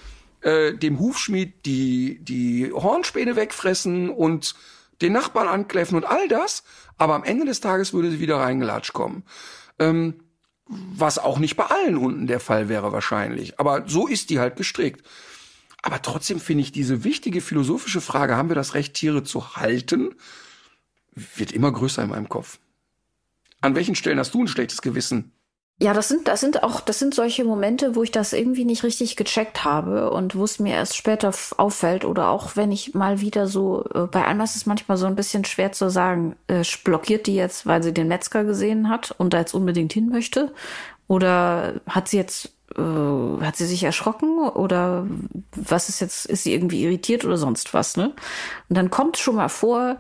äh, 0.41 0.73
dem 0.73 0.99
Hufschmied 0.99 1.65
die, 1.65 2.19
die 2.21 2.71
Hornspäne 2.71 3.35
wegfressen 3.35 4.09
und 4.09 4.55
den 5.01 5.13
Nachbarn 5.13 5.47
ankläffen 5.47 5.95
und 5.95 6.05
all 6.05 6.27
das, 6.27 6.63
aber 6.97 7.15
am 7.15 7.23
Ende 7.23 7.45
des 7.45 7.61
Tages 7.61 7.93
würde 7.93 8.11
sie 8.11 8.19
wieder 8.19 8.37
reingelatscht 8.37 8.93
kommen. 8.93 9.23
Ähm, 9.79 10.15
was 10.69 11.17
auch 11.17 11.39
nicht 11.39 11.55
bei 11.55 11.65
allen 11.65 11.99
Hunden 11.99 12.27
der 12.27 12.39
Fall 12.39 12.69
wäre 12.69 12.91
wahrscheinlich. 12.91 13.59
Aber 13.59 13.83
so 13.87 14.07
ist 14.07 14.29
die 14.29 14.39
halt 14.39 14.55
gestrickt. 14.55 15.03
Aber 15.81 16.01
trotzdem 16.01 16.39
finde 16.39 16.63
ich 16.63 16.71
diese 16.71 17.03
wichtige 17.03 17.41
philosophische 17.41 18.01
Frage, 18.01 18.35
haben 18.35 18.49
wir 18.49 18.55
das 18.55 18.73
Recht, 18.73 18.95
Tiere 18.95 19.23
zu 19.23 19.55
halten, 19.55 20.15
wird 21.15 21.51
immer 21.51 21.71
größer 21.71 22.03
in 22.03 22.09
meinem 22.09 22.29
Kopf. 22.29 22.59
An 23.61 23.75
welchen 23.75 23.95
Stellen 23.95 24.19
hast 24.19 24.33
du 24.33 24.43
ein 24.43 24.47
schlechtes 24.47 24.81
Gewissen? 24.81 25.31
Ja, 25.81 25.93
das 25.93 26.09
sind, 26.09 26.27
das 26.27 26.41
sind 26.41 26.61
auch, 26.61 26.81
das 26.81 26.99
sind 26.99 27.15
solche 27.15 27.45
Momente, 27.45 27.95
wo 27.95 28.03
ich 28.03 28.11
das 28.11 28.33
irgendwie 28.33 28.65
nicht 28.65 28.83
richtig 28.83 29.15
gecheckt 29.15 29.63
habe 29.63 30.11
und 30.11 30.35
wo 30.35 30.43
es 30.43 30.59
mir 30.59 30.73
erst 30.73 30.97
später 30.97 31.33
auffällt 31.55 32.03
oder 32.03 32.27
auch 32.29 32.57
wenn 32.57 32.73
ich 32.73 32.93
mal 32.95 33.21
wieder 33.21 33.47
so, 33.47 33.85
äh, 33.93 34.07
bei 34.07 34.25
Alma 34.25 34.43
ist 34.43 34.57
es 34.57 34.65
manchmal 34.65 34.97
so 34.97 35.05
ein 35.05 35.15
bisschen 35.15 35.45
schwer 35.45 35.71
zu 35.71 35.89
sagen, 35.89 36.35
äh, 36.47 36.65
blockiert 36.83 37.27
die 37.27 37.35
jetzt, 37.35 37.65
weil 37.65 37.81
sie 37.81 37.93
den 37.93 38.09
Metzger 38.09 38.43
gesehen 38.43 38.89
hat 38.89 39.15
und 39.17 39.33
da 39.33 39.39
jetzt 39.39 39.53
unbedingt 39.53 39.93
hin 39.93 40.09
möchte 40.09 40.53
oder 41.07 41.79
hat 41.87 42.09
sie 42.09 42.17
jetzt 42.17 42.51
äh, 42.77 43.43
hat 43.43 43.55
sie 43.55 43.65
sich 43.65 43.83
erschrocken 43.83 44.39
oder 44.39 45.07
was 45.55 45.89
ist 45.89 45.99
jetzt, 46.01 46.25
ist 46.25 46.43
sie 46.43 46.53
irgendwie 46.53 46.83
irritiert 46.83 47.25
oder 47.25 47.37
sonst 47.37 47.73
was, 47.73 47.97
ne? 47.97 48.13
Und 48.69 48.77
dann 48.77 48.89
kommt 48.89 49.17
schon 49.17 49.35
mal 49.35 49.49
vor, 49.49 49.97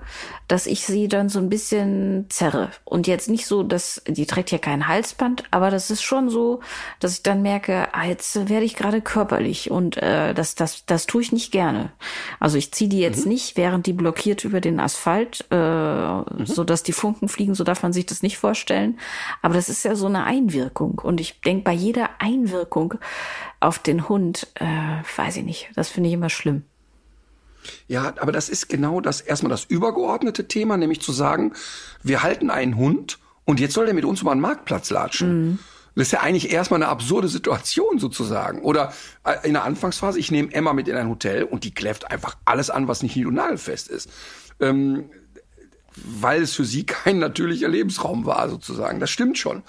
dass 0.47 0.67
ich 0.67 0.85
sie 0.85 1.07
dann 1.07 1.29
so 1.29 1.39
ein 1.39 1.49
bisschen 1.49 2.27
zerre. 2.29 2.69
Und 2.85 3.07
jetzt 3.07 3.29
nicht 3.29 3.47
so, 3.47 3.63
dass, 3.63 4.01
die 4.07 4.25
trägt 4.25 4.51
ja 4.51 4.57
kein 4.57 4.87
Halsband, 4.87 5.43
aber 5.51 5.71
das 5.71 5.89
ist 5.89 6.03
schon 6.03 6.29
so, 6.29 6.59
dass 6.99 7.13
ich 7.13 7.23
dann 7.23 7.41
merke, 7.41 7.87
ah, 7.93 8.05
jetzt 8.05 8.49
werde 8.49 8.65
ich 8.65 8.75
gerade 8.75 9.01
körperlich 9.01 9.71
und 9.71 9.97
äh, 9.97 10.33
das, 10.33 10.55
das, 10.55 10.85
das 10.85 11.07
tue 11.07 11.21
ich 11.21 11.31
nicht 11.31 11.51
gerne. 11.51 11.91
Also 12.39 12.57
ich 12.57 12.71
ziehe 12.71 12.89
die 12.89 12.99
jetzt 12.99 13.25
mhm. 13.25 13.31
nicht, 13.31 13.57
während 13.57 13.87
die 13.87 13.93
blockiert 13.93 14.43
über 14.43 14.61
den 14.61 14.79
Asphalt, 14.79 15.45
äh, 15.49 15.55
mhm. 15.55 16.45
so 16.45 16.63
dass 16.63 16.83
die 16.83 16.93
Funken 16.93 17.29
fliegen, 17.29 17.55
so 17.55 17.63
darf 17.63 17.81
man 17.83 17.93
sich 17.93 18.05
das 18.05 18.21
nicht 18.21 18.37
vorstellen. 18.37 18.99
Aber 19.41 19.55
das 19.55 19.69
ist 19.69 19.83
ja 19.83 19.95
so 19.95 20.05
eine 20.05 20.25
Einwirkung. 20.25 20.99
Und 20.99 21.19
ich 21.19 21.41
denke, 21.41 21.63
bei 21.63 21.73
jeder 21.73 22.09
Einwirkung 22.19 22.58
Auswirkung 22.59 22.95
auf 23.59 23.79
den 23.79 24.09
Hund, 24.09 24.47
äh, 24.55 24.65
weiß 25.17 25.37
ich 25.37 25.43
nicht. 25.43 25.69
Das 25.75 25.89
finde 25.89 26.09
ich 26.09 26.13
immer 26.13 26.29
schlimm. 26.29 26.63
Ja, 27.87 28.13
aber 28.19 28.31
das 28.31 28.49
ist 28.49 28.69
genau 28.69 29.01
das 29.01 29.21
erstmal 29.21 29.49
das 29.49 29.65
übergeordnete 29.65 30.47
Thema, 30.47 30.77
nämlich 30.77 31.01
zu 31.01 31.11
sagen, 31.11 31.53
wir 32.03 32.23
halten 32.23 32.49
einen 32.49 32.77
Hund 32.77 33.19
und 33.45 33.59
jetzt 33.59 33.73
soll 33.73 33.85
der 33.85 33.93
mit 33.93 34.05
uns 34.05 34.21
über 34.21 34.31
einen 34.31 34.41
Marktplatz 34.41 34.89
latschen. 34.89 35.49
Mhm. 35.49 35.59
Das 35.95 36.07
ist 36.07 36.11
ja 36.13 36.21
eigentlich 36.21 36.51
erstmal 36.51 36.81
eine 36.81 36.89
absurde 36.89 37.27
Situation 37.27 37.99
sozusagen. 37.99 38.61
Oder 38.61 38.93
äh, 39.25 39.45
in 39.45 39.53
der 39.53 39.63
Anfangsphase, 39.63 40.19
ich 40.19 40.31
nehme 40.31 40.53
Emma 40.53 40.71
mit 40.71 40.87
in 40.87 40.95
ein 40.95 41.09
Hotel 41.09 41.43
und 41.43 41.63
die 41.63 41.73
kläfft 41.73 42.09
einfach 42.09 42.37
alles 42.45 42.69
an, 42.69 42.87
was 42.87 43.03
nicht 43.03 43.15
nied- 43.15 43.25
und 43.25 43.33
nagelfest 43.33 43.89
ist. 43.89 44.09
Ähm, 44.61 45.09
weil 45.95 46.43
es 46.43 46.53
für 46.53 46.63
sie 46.63 46.85
kein 46.85 47.19
natürlicher 47.19 47.67
Lebensraum 47.67 48.25
war 48.25 48.49
sozusagen. 48.49 48.99
Das 48.99 49.09
stimmt 49.09 49.37
schon. 49.37 49.63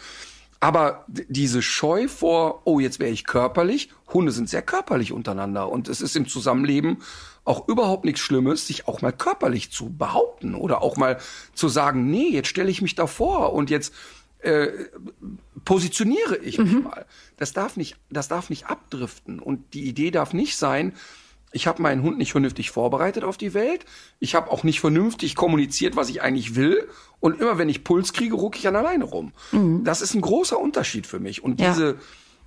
Aber 0.61 1.07
diese 1.09 1.63
Scheu 1.63 2.07
vor, 2.07 2.63
oh, 2.65 2.81
jetzt 2.81 2.99
wäre 3.01 3.11
ich 3.11 3.25
körperlich, 3.25 3.91
Hunde 4.13 4.31
sind 4.31 4.51
sehr 4.51 4.61
körperlich 4.61 5.11
untereinander 5.11 5.71
und 5.71 5.89
es 5.89 6.03
ist 6.03 6.17
im 6.17 6.29
Zusammenleben 6.29 6.99
auch 7.45 7.67
überhaupt 7.67 8.05
nichts 8.05 8.21
Schlimmes, 8.21 8.67
sich 8.67 8.87
auch 8.87 9.01
mal 9.01 9.13
körperlich 9.13 9.71
zu 9.73 9.91
behaupten 9.91 10.55
oder 10.55 10.83
auch 10.83 10.99
mal 10.99 11.19
zu 11.55 11.69
sagen, 11.69 12.11
nee, 12.11 12.29
jetzt 12.29 12.49
stelle 12.49 12.71
ich 12.71 12.83
mich 12.83 12.95
davor 12.95 13.55
und 13.55 13.71
jetzt 13.71 13.95
äh, 14.41 14.69
positioniere 15.65 16.37
ich 16.37 16.59
mich 16.59 16.73
mhm. 16.73 16.83
mal. 16.85 17.07
Das 17.39 17.55
darf 17.55 17.77
nicht, 17.77 17.97
das 18.11 18.29
darf 18.29 18.51
nicht 18.51 18.67
abdriften 18.67 19.39
und 19.39 19.73
die 19.73 19.89
Idee 19.89 20.11
darf 20.11 20.35
nicht 20.35 20.57
sein, 20.57 20.93
ich 21.53 21.67
habe 21.67 21.83
meinen 21.83 22.03
Hund 22.03 22.19
nicht 22.19 22.33
vernünftig 22.33 22.71
vorbereitet 22.71 23.25
auf 23.25 23.37
die 23.37 23.55
Welt. 23.55 23.85
Ich 24.21 24.35
habe 24.35 24.51
auch 24.51 24.63
nicht 24.63 24.81
vernünftig 24.81 25.35
kommuniziert, 25.35 25.97
was 25.97 26.09
ich 26.09 26.23
eigentlich 26.23 26.55
will. 26.55 26.89
Und 27.19 27.41
immer 27.41 27.59
wenn 27.59 27.69
ich 27.69 27.83
Puls 27.83 28.13
kriege, 28.13 28.35
rucke 28.35 28.59
ich 28.59 28.69
an 28.69 28.77
alleine 28.77 29.05
rum. 29.05 29.33
Mhm. 29.51 29.83
Das 29.85 30.01
ist 30.01 30.15
ein 30.15 30.21
großer 30.21 30.59
Unterschied 30.59 31.07
für 31.07 31.19
mich. 31.19 31.43
Und 31.43 31.59
diese, 31.59 31.87
ja. 31.87 31.95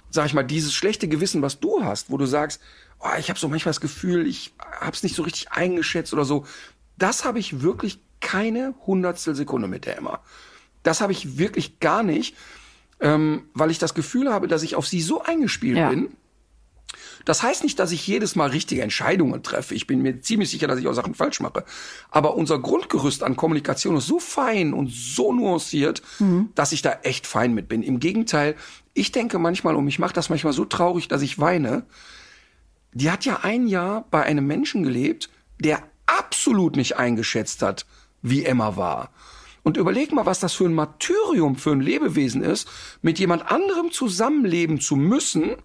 sag 0.10 0.28
ich 0.28 0.34
mal, 0.34 0.44
dieses 0.44 0.74
schlechte 0.74 1.08
Gewissen, 1.08 1.42
was 1.42 1.60
du 1.60 1.84
hast, 1.84 2.12
wo 2.12 2.18
du 2.18 2.26
sagst, 2.26 2.62
oh, 3.00 3.18
ich 3.20 3.30
habe 3.30 3.40
so 3.40 3.50
manchmal 3.50 3.72
das 3.72 3.82
Gefühl, 3.82 4.26
ich 4.26 4.54
habe 4.80 4.94
es 4.94 5.04
nicht 5.04 5.16
so 5.16 5.24
richtig 5.24 5.52
eingeschätzt 5.52 6.14
oder 6.14 6.24
so, 6.24 6.46
das 6.98 7.26
habe 7.26 7.40
ich 7.40 7.62
wirklich 7.62 8.00
keine 8.22 8.74
Hundertstel 8.88 9.36
Sekunde 9.36 9.68
mit 9.68 9.86
der 9.86 9.98
Emma. 9.98 10.22
Das 10.82 11.02
habe 11.02 11.12
ich 11.12 11.38
wirklich 11.38 11.80
gar 11.82 12.04
nicht, 12.04 12.36
ähm, 13.02 13.50
weil 13.54 13.72
ich 13.72 13.80
das 13.80 13.94
Gefühl 13.94 14.32
habe, 14.32 14.48
dass 14.48 14.64
ich 14.64 14.76
auf 14.76 14.88
sie 14.88 15.02
so 15.02 15.22
eingespielt 15.22 15.78
ja. 15.78 15.90
bin 15.90 16.16
Das 17.26 17.44
heißt 17.44 17.64
nicht, 17.64 17.80
dass 17.80 17.92
ich 17.92 18.06
jedes 18.06 18.36
Mal 18.36 18.50
richtige 18.50 18.82
Entscheidungen 18.82 19.44
treffe. 19.44 19.76
Ich 19.76 19.88
bin 19.88 20.02
mir 20.02 20.22
ziemlich 20.22 20.50
sicher, 20.50 20.68
dass 20.68 20.80
ich 20.80 20.88
auch 20.88 20.94
Sachen 20.94 21.16
falsch 21.16 21.40
mache. 21.40 21.64
Aber 22.12 22.36
unser 22.36 22.60
Grundgerüst 22.60 23.24
an 23.24 23.36
Kommunikation 23.36 23.98
ist 23.98 24.08
so 24.08 24.20
fein 24.20 24.74
und 24.74 24.92
so 24.92 25.34
nuanciert, 25.34 26.02
mhm. 26.20 26.50
dass 26.56 26.72
ich 26.72 26.82
da 26.82 27.00
echt 27.04 27.28
fein 27.28 27.54
mit 27.54 27.68
bin. 27.68 27.84
Im 27.84 28.00
Gegenteil, 28.00 28.56
ich 28.94 29.12
denke 29.12 29.40
manchmal, 29.40 29.76
und 29.76 29.86
mich 29.86 30.00
macht 30.00 30.18
das 30.18 30.30
manchmal 30.30 30.54
so 30.54 30.66
traurig, 30.66 31.08
dass 31.08 31.22
ich 31.22 31.40
weine, 31.40 31.86
die 32.94 33.10
hat 33.10 33.26
ja 33.26 33.40
ein 33.44 33.68
Jahr 33.68 34.06
bei 34.12 34.24
einem 34.24 34.46
Menschen 34.46 34.84
gelebt, 34.84 35.30
der 35.60 35.84
absolut 36.06 36.76
nicht 36.76 36.98
eingeschätzt 36.98 37.62
hat, 37.62 37.86
wie 38.22 38.44
Emma 38.44 38.76
war. 38.76 39.12
Und 39.64 39.78
überleg 39.78 40.12
mal, 40.12 40.26
was 40.26 40.42
das 40.42 40.54
für 40.54 40.66
ein 40.66 40.74
Martyrium 40.74 41.56
für 41.56 41.72
ein 41.72 41.80
Lebewesen 41.80 42.44
ist, 42.44 42.68
mit 43.02 43.18
jemand 43.18 43.50
anderem 43.50 43.92
zusammenleben 43.92 44.82
zu 44.82 44.98
müssen, 44.98 45.56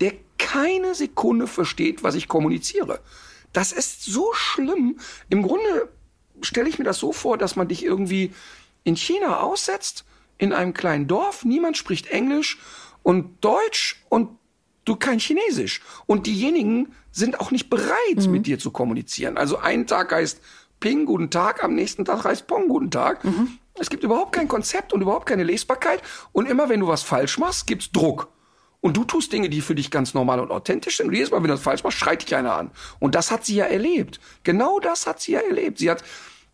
der 0.00 0.14
keine 0.38 0.94
Sekunde 0.94 1.46
versteht, 1.46 2.02
was 2.02 2.14
ich 2.14 2.28
kommuniziere. 2.28 3.00
Das 3.52 3.72
ist 3.72 4.04
so 4.04 4.32
schlimm. 4.32 4.98
Im 5.30 5.42
Grunde 5.42 5.88
stelle 6.42 6.68
ich 6.68 6.78
mir 6.78 6.84
das 6.84 6.98
so 6.98 7.12
vor, 7.12 7.38
dass 7.38 7.56
man 7.56 7.68
dich 7.68 7.84
irgendwie 7.84 8.32
in 8.82 8.96
China 8.96 9.40
aussetzt, 9.40 10.04
in 10.38 10.52
einem 10.52 10.74
kleinen 10.74 11.06
Dorf, 11.06 11.44
niemand 11.44 11.76
spricht 11.76 12.08
Englisch 12.08 12.58
und 13.02 13.44
Deutsch 13.44 14.02
und 14.08 14.30
du 14.84 14.96
kein 14.96 15.18
Chinesisch. 15.18 15.80
Und 16.06 16.26
diejenigen 16.26 16.92
sind 17.12 17.40
auch 17.40 17.50
nicht 17.50 17.70
bereit, 17.70 18.16
mhm. 18.16 18.30
mit 18.30 18.46
dir 18.46 18.58
zu 18.58 18.70
kommunizieren. 18.70 19.36
Also 19.36 19.58
ein 19.58 19.86
Tag 19.86 20.12
heißt 20.12 20.40
Ping, 20.80 21.06
guten 21.06 21.30
Tag, 21.30 21.62
am 21.62 21.74
nächsten 21.74 22.04
Tag 22.04 22.24
heißt 22.24 22.46
Pong, 22.46 22.68
guten 22.68 22.90
Tag. 22.90 23.24
Mhm. 23.24 23.58
Es 23.78 23.90
gibt 23.90 24.04
überhaupt 24.04 24.32
kein 24.32 24.48
Konzept 24.48 24.92
und 24.92 25.00
überhaupt 25.00 25.26
keine 25.26 25.44
Lesbarkeit. 25.44 26.02
Und 26.32 26.48
immer 26.48 26.68
wenn 26.68 26.80
du 26.80 26.88
was 26.88 27.02
falsch 27.02 27.38
machst, 27.38 27.66
gibt's 27.66 27.90
Druck. 27.90 28.28
Und 28.84 28.98
du 28.98 29.04
tust 29.04 29.32
Dinge, 29.32 29.48
die 29.48 29.62
für 29.62 29.74
dich 29.74 29.90
ganz 29.90 30.12
normal 30.12 30.40
und 30.40 30.50
authentisch 30.50 30.98
sind. 30.98 31.06
Und 31.06 31.14
jedes 31.14 31.30
Mal, 31.30 31.38
wenn 31.38 31.44
du 31.44 31.54
das 31.54 31.62
falsch 31.62 31.82
machst, 31.82 31.96
schreit 31.96 32.20
dich 32.20 32.36
einer 32.36 32.52
an. 32.52 32.70
Und 32.98 33.14
das 33.14 33.30
hat 33.30 33.42
sie 33.42 33.54
ja 33.54 33.64
erlebt. 33.64 34.20
Genau 34.42 34.78
das 34.78 35.06
hat 35.06 35.22
sie 35.22 35.32
ja 35.32 35.40
erlebt. 35.40 35.78
Sie 35.78 35.90
hat, 35.90 36.04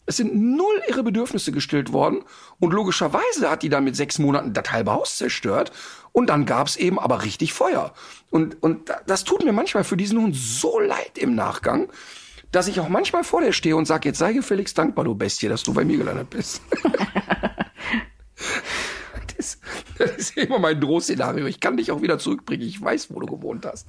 es 0.07 0.19
sind 0.19 0.37
null 0.37 0.81
ihre 0.89 1.03
Bedürfnisse 1.03 1.51
gestillt 1.51 1.93
worden. 1.93 2.23
Und 2.61 2.73
logischerweise 2.73 3.51
hat 3.51 3.65
die 3.65 3.69
dann 3.69 3.83
mit 3.83 3.97
sechs 3.97 4.21
Monaten 4.21 4.53
das 4.53 4.71
halbe 4.71 4.93
Haus 4.93 5.17
zerstört. 5.17 5.73
Und 6.13 6.29
dann 6.29 6.47
gab's 6.47 6.77
eben 6.77 7.01
aber 7.01 7.25
richtig 7.25 7.53
Feuer. 7.53 7.95
Und, 8.31 8.63
und 8.63 8.93
das 9.09 9.25
tut 9.25 9.45
mir 9.45 9.53
manchmal 9.53 9.83
für 9.83 9.97
diesen 9.97 10.21
Hund 10.21 10.37
so 10.37 10.79
leid 10.79 11.19
im 11.19 11.35
Nachgang, 11.35 11.89
dass 12.53 12.69
ich 12.69 12.79
auch 12.79 12.89
manchmal 12.89 13.25
vor 13.25 13.41
dir 13.41 13.53
stehe 13.53 13.75
und 13.75 13.87
sage, 13.87 14.09
jetzt 14.09 14.21
sei 14.21 14.35
gefälligst 14.35 14.79
dankbar, 14.79 15.05
du 15.05 15.17
Bestie, 15.17 15.49
dass 15.49 15.65
du 15.65 15.75
bei 15.75 15.85
mir 15.85 15.99
gelandet 15.99 16.31
bist. 16.31 16.63
das, 19.37 19.59
das 20.07 20.17
ist 20.17 20.37
immer 20.37 20.59
mein 20.59 20.81
Drohszenario. 20.81 21.47
Ich 21.47 21.61
kann 21.61 21.77
dich 21.77 21.93
auch 21.93 22.01
wieder 22.01 22.19
zurückbringen. 22.19 22.63
Ich 22.63 22.81
weiß, 22.81 23.13
wo 23.13 23.21
du 23.21 23.27
gewohnt 23.27 23.67
hast. 23.67 23.87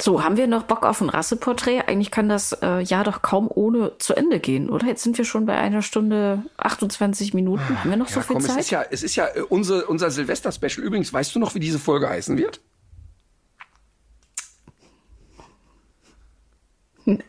So, 0.00 0.24
haben 0.24 0.36
wir 0.36 0.46
noch 0.46 0.64
Bock 0.64 0.84
auf 0.84 1.00
ein 1.00 1.08
Rasseporträt? 1.08 1.82
Eigentlich 1.86 2.10
kann 2.10 2.28
das 2.28 2.56
äh, 2.62 2.80
Jahr 2.80 3.04
doch 3.04 3.22
kaum 3.22 3.48
ohne 3.48 3.96
zu 3.98 4.14
Ende 4.14 4.40
gehen, 4.40 4.68
oder? 4.68 4.86
Jetzt 4.86 5.02
sind 5.02 5.18
wir 5.18 5.24
schon 5.24 5.46
bei 5.46 5.56
einer 5.56 5.82
Stunde 5.82 6.42
28 6.56 7.34
Minuten. 7.34 7.78
Haben 7.78 7.90
wir 7.90 7.96
noch 7.96 8.08
ja, 8.08 8.14
so 8.14 8.20
viel 8.22 8.36
komm, 8.36 8.42
Zeit? 8.42 8.58
Es 8.58 8.64
ist 8.64 8.70
ja, 8.70 8.84
es 8.90 9.02
ist 9.02 9.16
ja 9.16 9.26
äh, 9.26 9.42
unser, 9.42 9.88
unser 9.88 10.10
Silvester-Special. 10.10 10.84
Übrigens, 10.84 11.12
weißt 11.12 11.34
du 11.34 11.38
noch, 11.38 11.54
wie 11.54 11.60
diese 11.60 11.78
Folge 11.78 12.08
heißen 12.08 12.36
wird? 12.36 12.60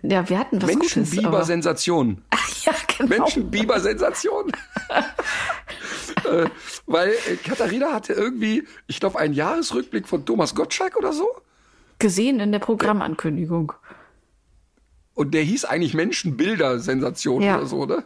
Ja, 0.04 0.30
wir 0.30 0.40
hatten 0.40 0.62
was 0.62 0.70
Menschenbiber-Sensation. 0.70 2.22
Ja, 2.66 2.74
genau. 2.98 3.10
Menschenbiber-Sensation. 3.10 4.52
äh, 6.26 6.46
weil 6.88 7.10
äh, 7.10 7.36
Katharina 7.44 7.94
hatte 7.94 8.14
irgendwie, 8.14 8.64
ich 8.88 9.00
glaube, 9.00 9.20
einen 9.20 9.36
Jahresrückblick 9.36 10.08
von 10.08 10.26
Thomas 10.26 10.56
Gottschalk 10.56 10.98
oder 10.98 11.14
so. 11.14 11.28
Gesehen 12.00 12.40
in 12.40 12.52
der 12.52 12.58
Programmankündigung. 12.58 13.74
Und 15.14 15.36
der 15.36 15.44
hieß 15.44 15.66
eigentlich 15.66 15.94
Menschenbilder-Sensation 15.94 17.44
ja. 17.44 17.58
oder 17.58 17.68
so, 17.68 17.86
ne? 17.86 18.04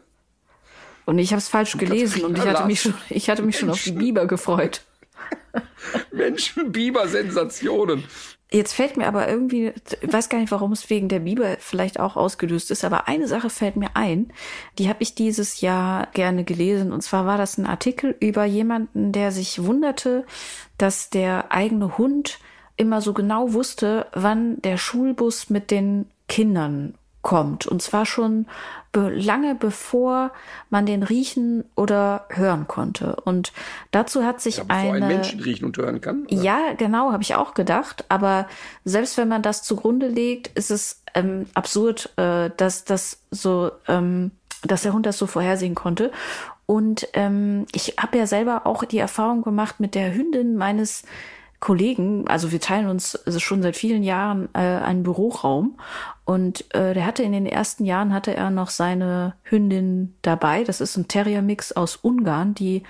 Und 1.06 1.20
ich 1.20 1.32
habe 1.32 1.40
es 1.40 1.48
falsch 1.48 1.74
und 1.76 1.80
gelesen 1.80 2.26
und 2.26 2.38
ich 2.38 2.46
hatte 2.46 2.66
mich 2.66 2.82
schon, 2.82 2.94
ich 3.10 3.30
hatte 3.30 3.42
mich 3.42 3.58
schon 3.58 3.70
auf 3.70 3.82
die 3.82 3.94
Biber 3.94 4.28
gefreut. 4.28 4.82
Menschenbiber-Sensationen. 6.12 8.04
Jetzt 8.52 8.74
fällt 8.74 8.98
mir 8.98 9.08
aber 9.08 9.28
irgendwie, 9.30 9.74
ich 10.02 10.12
weiß 10.12 10.28
gar 10.30 10.40
nicht, 10.40 10.52
warum 10.52 10.72
es 10.72 10.90
wegen 10.90 11.08
der 11.08 11.20
Bibel 11.20 11.58
vielleicht 11.60 12.00
auch 12.00 12.16
ausgelöst 12.16 12.72
ist, 12.72 12.84
aber 12.84 13.08
eine 13.08 13.28
Sache 13.28 13.52
fällt 13.52 13.76
mir 13.76 13.92
ein, 13.94 14.34
die 14.80 14.90
habe 14.90 15.04
ich 15.04 15.14
dieses 15.14 15.62
Jahr 15.62 16.08
gerne 16.14 16.44
gelesen. 16.44 16.92
Und 16.92 17.02
zwar 17.02 17.28
war 17.28 17.38
das 17.38 17.60
ein 17.60 17.68
Artikel 17.68 18.16
über 18.20 18.46
jemanden, 18.46 19.12
der 19.12 19.32
sich 19.32 19.64
wunderte, 19.64 20.26
dass 20.80 21.12
der 21.12 21.52
eigene 21.52 22.00
Hund 22.00 22.40
immer 22.76 23.02
so 23.02 23.14
genau 23.14 23.54
wusste, 23.54 24.08
wann 24.14 24.60
der 24.64 24.78
Schulbus 24.78 25.52
mit 25.52 25.70
den 25.70 26.08
Kindern 26.28 26.96
kommt. 27.22 27.68
Und 27.68 27.82
zwar 27.82 28.06
schon 28.06 28.46
be 28.92 29.10
lange 29.10 29.56
bevor 29.56 30.32
man 30.70 30.86
den 30.86 31.04
riechen 31.04 31.64
oder 31.76 32.26
hören 32.30 32.68
konnte. 32.68 33.18
Und 33.24 33.54
dazu 33.92 34.24
hat 34.24 34.42
sich 34.42 34.58
ja, 34.58 34.66
eine. 34.70 35.06
ein 35.06 35.08
Menschen 35.08 35.40
riechen 35.40 35.66
und 35.66 35.78
hören 35.78 36.02
kann? 36.02 36.26
Oder? 36.26 36.42
Ja, 36.42 36.74
genau, 36.78 37.12
habe 37.12 37.24
ich 37.24 37.36
auch 37.36 37.54
gedacht. 37.54 38.06
Aber 38.10 38.48
selbst 38.86 39.18
wenn 39.18 39.28
man 39.28 39.42
das 39.42 39.64
zugrunde 39.64 40.08
legt, 40.08 40.48
ist 40.58 40.72
es 40.72 41.04
ähm, 41.14 41.46
absurd, 41.54 42.12
äh, 42.18 42.50
dass 42.56 42.86
das 42.86 43.22
so, 43.32 43.72
ähm, 43.88 44.32
dass 44.64 44.84
der 44.84 44.94
Hund 44.94 45.06
das 45.06 45.18
so 45.18 45.28
vorhersehen 45.28 45.76
konnte. 45.76 46.12
Und 46.66 47.08
ähm, 47.14 47.66
ich 47.74 47.96
habe 48.00 48.18
ja 48.18 48.28
selber 48.28 48.66
auch 48.66 48.84
die 48.84 49.00
Erfahrung 49.00 49.42
gemacht 49.42 49.80
mit 49.80 49.96
der 49.96 50.14
Hündin 50.14 50.56
meines 50.56 51.04
Kollegen, 51.60 52.28
also 52.28 52.52
wir 52.52 52.62
teilen 52.62 52.88
uns 52.88 53.16
also 53.16 53.40
schon 53.40 53.62
seit 53.62 53.76
vielen 53.76 54.04
Jahren 54.04 54.48
äh, 54.54 54.60
einen 54.60 55.04
Büroraum 55.04 55.78
und 56.24 56.74
äh, 56.74 56.94
der 56.94 57.06
hatte 57.06 57.24
in 57.24 57.34
den 57.34 57.46
ersten 57.46 57.84
Jahren 57.84 58.14
hatte 58.14 58.34
er 58.34 58.50
noch 58.50 58.70
seine 58.70 59.36
Hündin 59.44 60.16
dabei. 60.22 60.64
Das 60.64 60.80
ist 60.80 60.96
ein 60.96 61.08
Terrier-Mix 61.08 61.74
aus 61.74 61.98
Ungarn, 61.98 62.54
die 62.54 62.84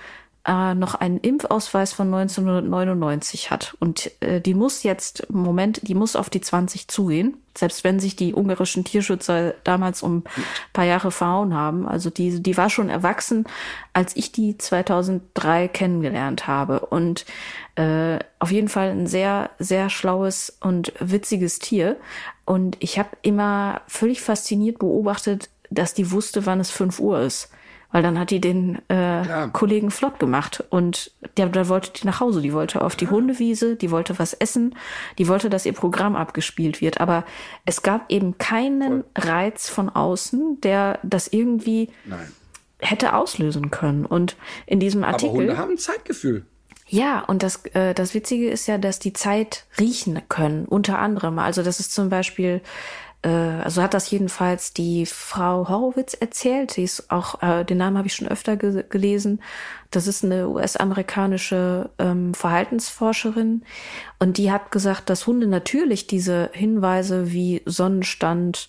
äh, 0.50 0.74
noch 0.74 0.96
einen 0.96 1.18
Impfausweis 1.18 1.92
von 1.92 2.12
1999 2.12 3.52
hat. 3.52 3.76
Und 3.78 4.10
äh, 4.20 4.40
die 4.40 4.54
muss 4.54 4.82
jetzt 4.82 5.30
Moment, 5.30 5.86
die 5.86 5.94
muss 5.94 6.16
auf 6.16 6.28
die 6.28 6.40
20 6.40 6.88
zugehen, 6.88 7.36
selbst 7.56 7.84
wenn 7.84 8.00
sich 8.00 8.16
die 8.16 8.34
ungarischen 8.34 8.82
Tierschützer 8.82 9.54
damals 9.62 10.02
um 10.02 10.24
paar 10.72 10.86
Jahre 10.86 11.12
verhauen 11.12 11.54
haben. 11.54 11.86
Also 11.86 12.10
die, 12.10 12.42
die 12.42 12.56
war 12.56 12.68
schon 12.68 12.88
erwachsen, 12.88 13.44
als 13.92 14.16
ich 14.16 14.32
die 14.32 14.58
2003 14.58 15.68
kennengelernt 15.68 16.48
habe. 16.48 16.80
Und 16.80 17.26
äh, 17.76 18.18
auf 18.40 18.50
jeden 18.50 18.68
Fall 18.68 18.90
ein 18.90 19.06
sehr, 19.06 19.50
sehr 19.60 19.88
schlaues 19.88 20.58
und 20.60 20.92
witziges 20.98 21.60
Tier. 21.60 21.96
Und 22.44 22.76
ich 22.80 22.98
habe 22.98 23.10
immer 23.22 23.82
völlig 23.86 24.20
fasziniert 24.20 24.80
beobachtet, 24.80 25.48
dass 25.70 25.94
die 25.94 26.10
wusste, 26.10 26.44
wann 26.44 26.58
es 26.58 26.72
5 26.72 26.98
Uhr 26.98 27.20
ist 27.20 27.50
weil 27.92 28.02
dann 28.02 28.18
hat 28.18 28.30
die 28.30 28.40
den 28.40 28.80
äh, 28.88 29.48
Kollegen 29.52 29.90
flott 29.90 30.18
gemacht. 30.18 30.64
Und 30.70 31.12
der, 31.36 31.46
der 31.46 31.68
wollte 31.68 31.92
die 31.92 32.06
nach 32.06 32.20
Hause, 32.20 32.40
die 32.40 32.52
wollte 32.52 32.82
auf 32.82 32.96
die 32.96 33.08
Hundewiese, 33.08 33.76
die 33.76 33.90
wollte 33.90 34.18
was 34.18 34.32
essen, 34.34 34.74
die 35.18 35.28
wollte, 35.28 35.50
dass 35.50 35.66
ihr 35.66 35.72
Programm 35.72 36.16
abgespielt 36.16 36.80
wird, 36.80 37.00
aber 37.00 37.24
es 37.64 37.82
gab 37.82 38.10
eben 38.10 38.38
keinen 38.38 39.04
Reiz 39.16 39.68
von 39.68 39.88
außen, 39.88 40.60
der 40.60 40.98
das 41.02 41.28
irgendwie 41.28 41.90
Nein. 42.04 42.32
hätte 42.78 43.14
auslösen 43.14 43.70
können. 43.70 44.06
Und 44.06 44.36
in 44.66 44.80
diesem 44.80 45.04
Artikel 45.04 45.30
aber 45.30 45.38
Hunde 45.38 45.58
haben 45.58 45.70
ein 45.72 45.78
Zeitgefühl. 45.78 46.44
Ja, 46.92 47.20
und 47.20 47.44
das, 47.44 47.64
äh, 47.66 47.94
das 47.94 48.14
Witzige 48.14 48.50
ist 48.50 48.66
ja, 48.66 48.76
dass 48.76 48.98
die 48.98 49.12
Zeit 49.12 49.64
riechen 49.78 50.20
können, 50.28 50.64
unter 50.64 50.98
anderem. 50.98 51.38
Also 51.38 51.62
das 51.62 51.78
ist 51.78 51.94
zum 51.94 52.08
Beispiel 52.08 52.62
also 53.28 53.82
hat 53.82 53.92
das 53.92 54.10
jedenfalls 54.10 54.72
die 54.72 55.04
Frau 55.04 55.68
Horowitz 55.68 56.14
erzählt. 56.14 56.76
Die 56.76 56.84
ist 56.84 57.10
auch, 57.10 57.42
äh, 57.42 57.64
den 57.64 57.78
Namen 57.78 57.98
habe 57.98 58.08
ich 58.08 58.14
schon 58.14 58.28
öfter 58.28 58.56
ge 58.56 58.84
gelesen. 58.88 59.42
Das 59.90 60.06
ist 60.06 60.24
eine 60.24 60.48
US-amerikanische 60.48 61.90
ähm, 61.98 62.32
Verhaltensforscherin 62.32 63.62
und 64.18 64.38
die 64.38 64.52
hat 64.52 64.70
gesagt, 64.70 65.10
dass 65.10 65.26
Hunde 65.26 65.48
natürlich 65.48 66.06
diese 66.06 66.50
Hinweise 66.52 67.32
wie 67.32 67.62
Sonnenstand, 67.66 68.68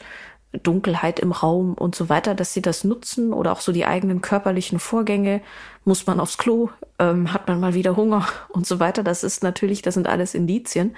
Dunkelheit 0.64 1.19
im 1.19 1.32
Raum 1.32 1.73
und 1.73 1.95
so 1.95 2.10
weiter, 2.10 2.36
dass 2.36 2.53
sie 2.53 2.61
das 2.61 2.84
nutzen 2.84 3.32
oder 3.32 3.53
auch 3.53 3.61
so 3.61 3.72
die 3.72 3.86
eigenen 3.86 4.22
körperlichen 4.22 4.80
Vorgänge. 4.80 5.41
Muss 5.86 6.06
man 6.06 6.19
aufs 6.19 6.38
Klo, 6.38 6.69
ähm, 6.99 7.34
hat 7.34 7.48
man 7.48 7.60
mal 7.60 7.73
wieder 7.73 7.95
Hunger 7.95 8.28
und 8.49 8.68
so 8.68 8.80
weiter. 8.80 9.03
Das 9.03 9.23
ist 9.23 9.44
natürlich, 9.44 9.82
das 9.82 9.94
sind 9.94 10.07
alles 10.07 10.36
Indizien. 10.36 10.95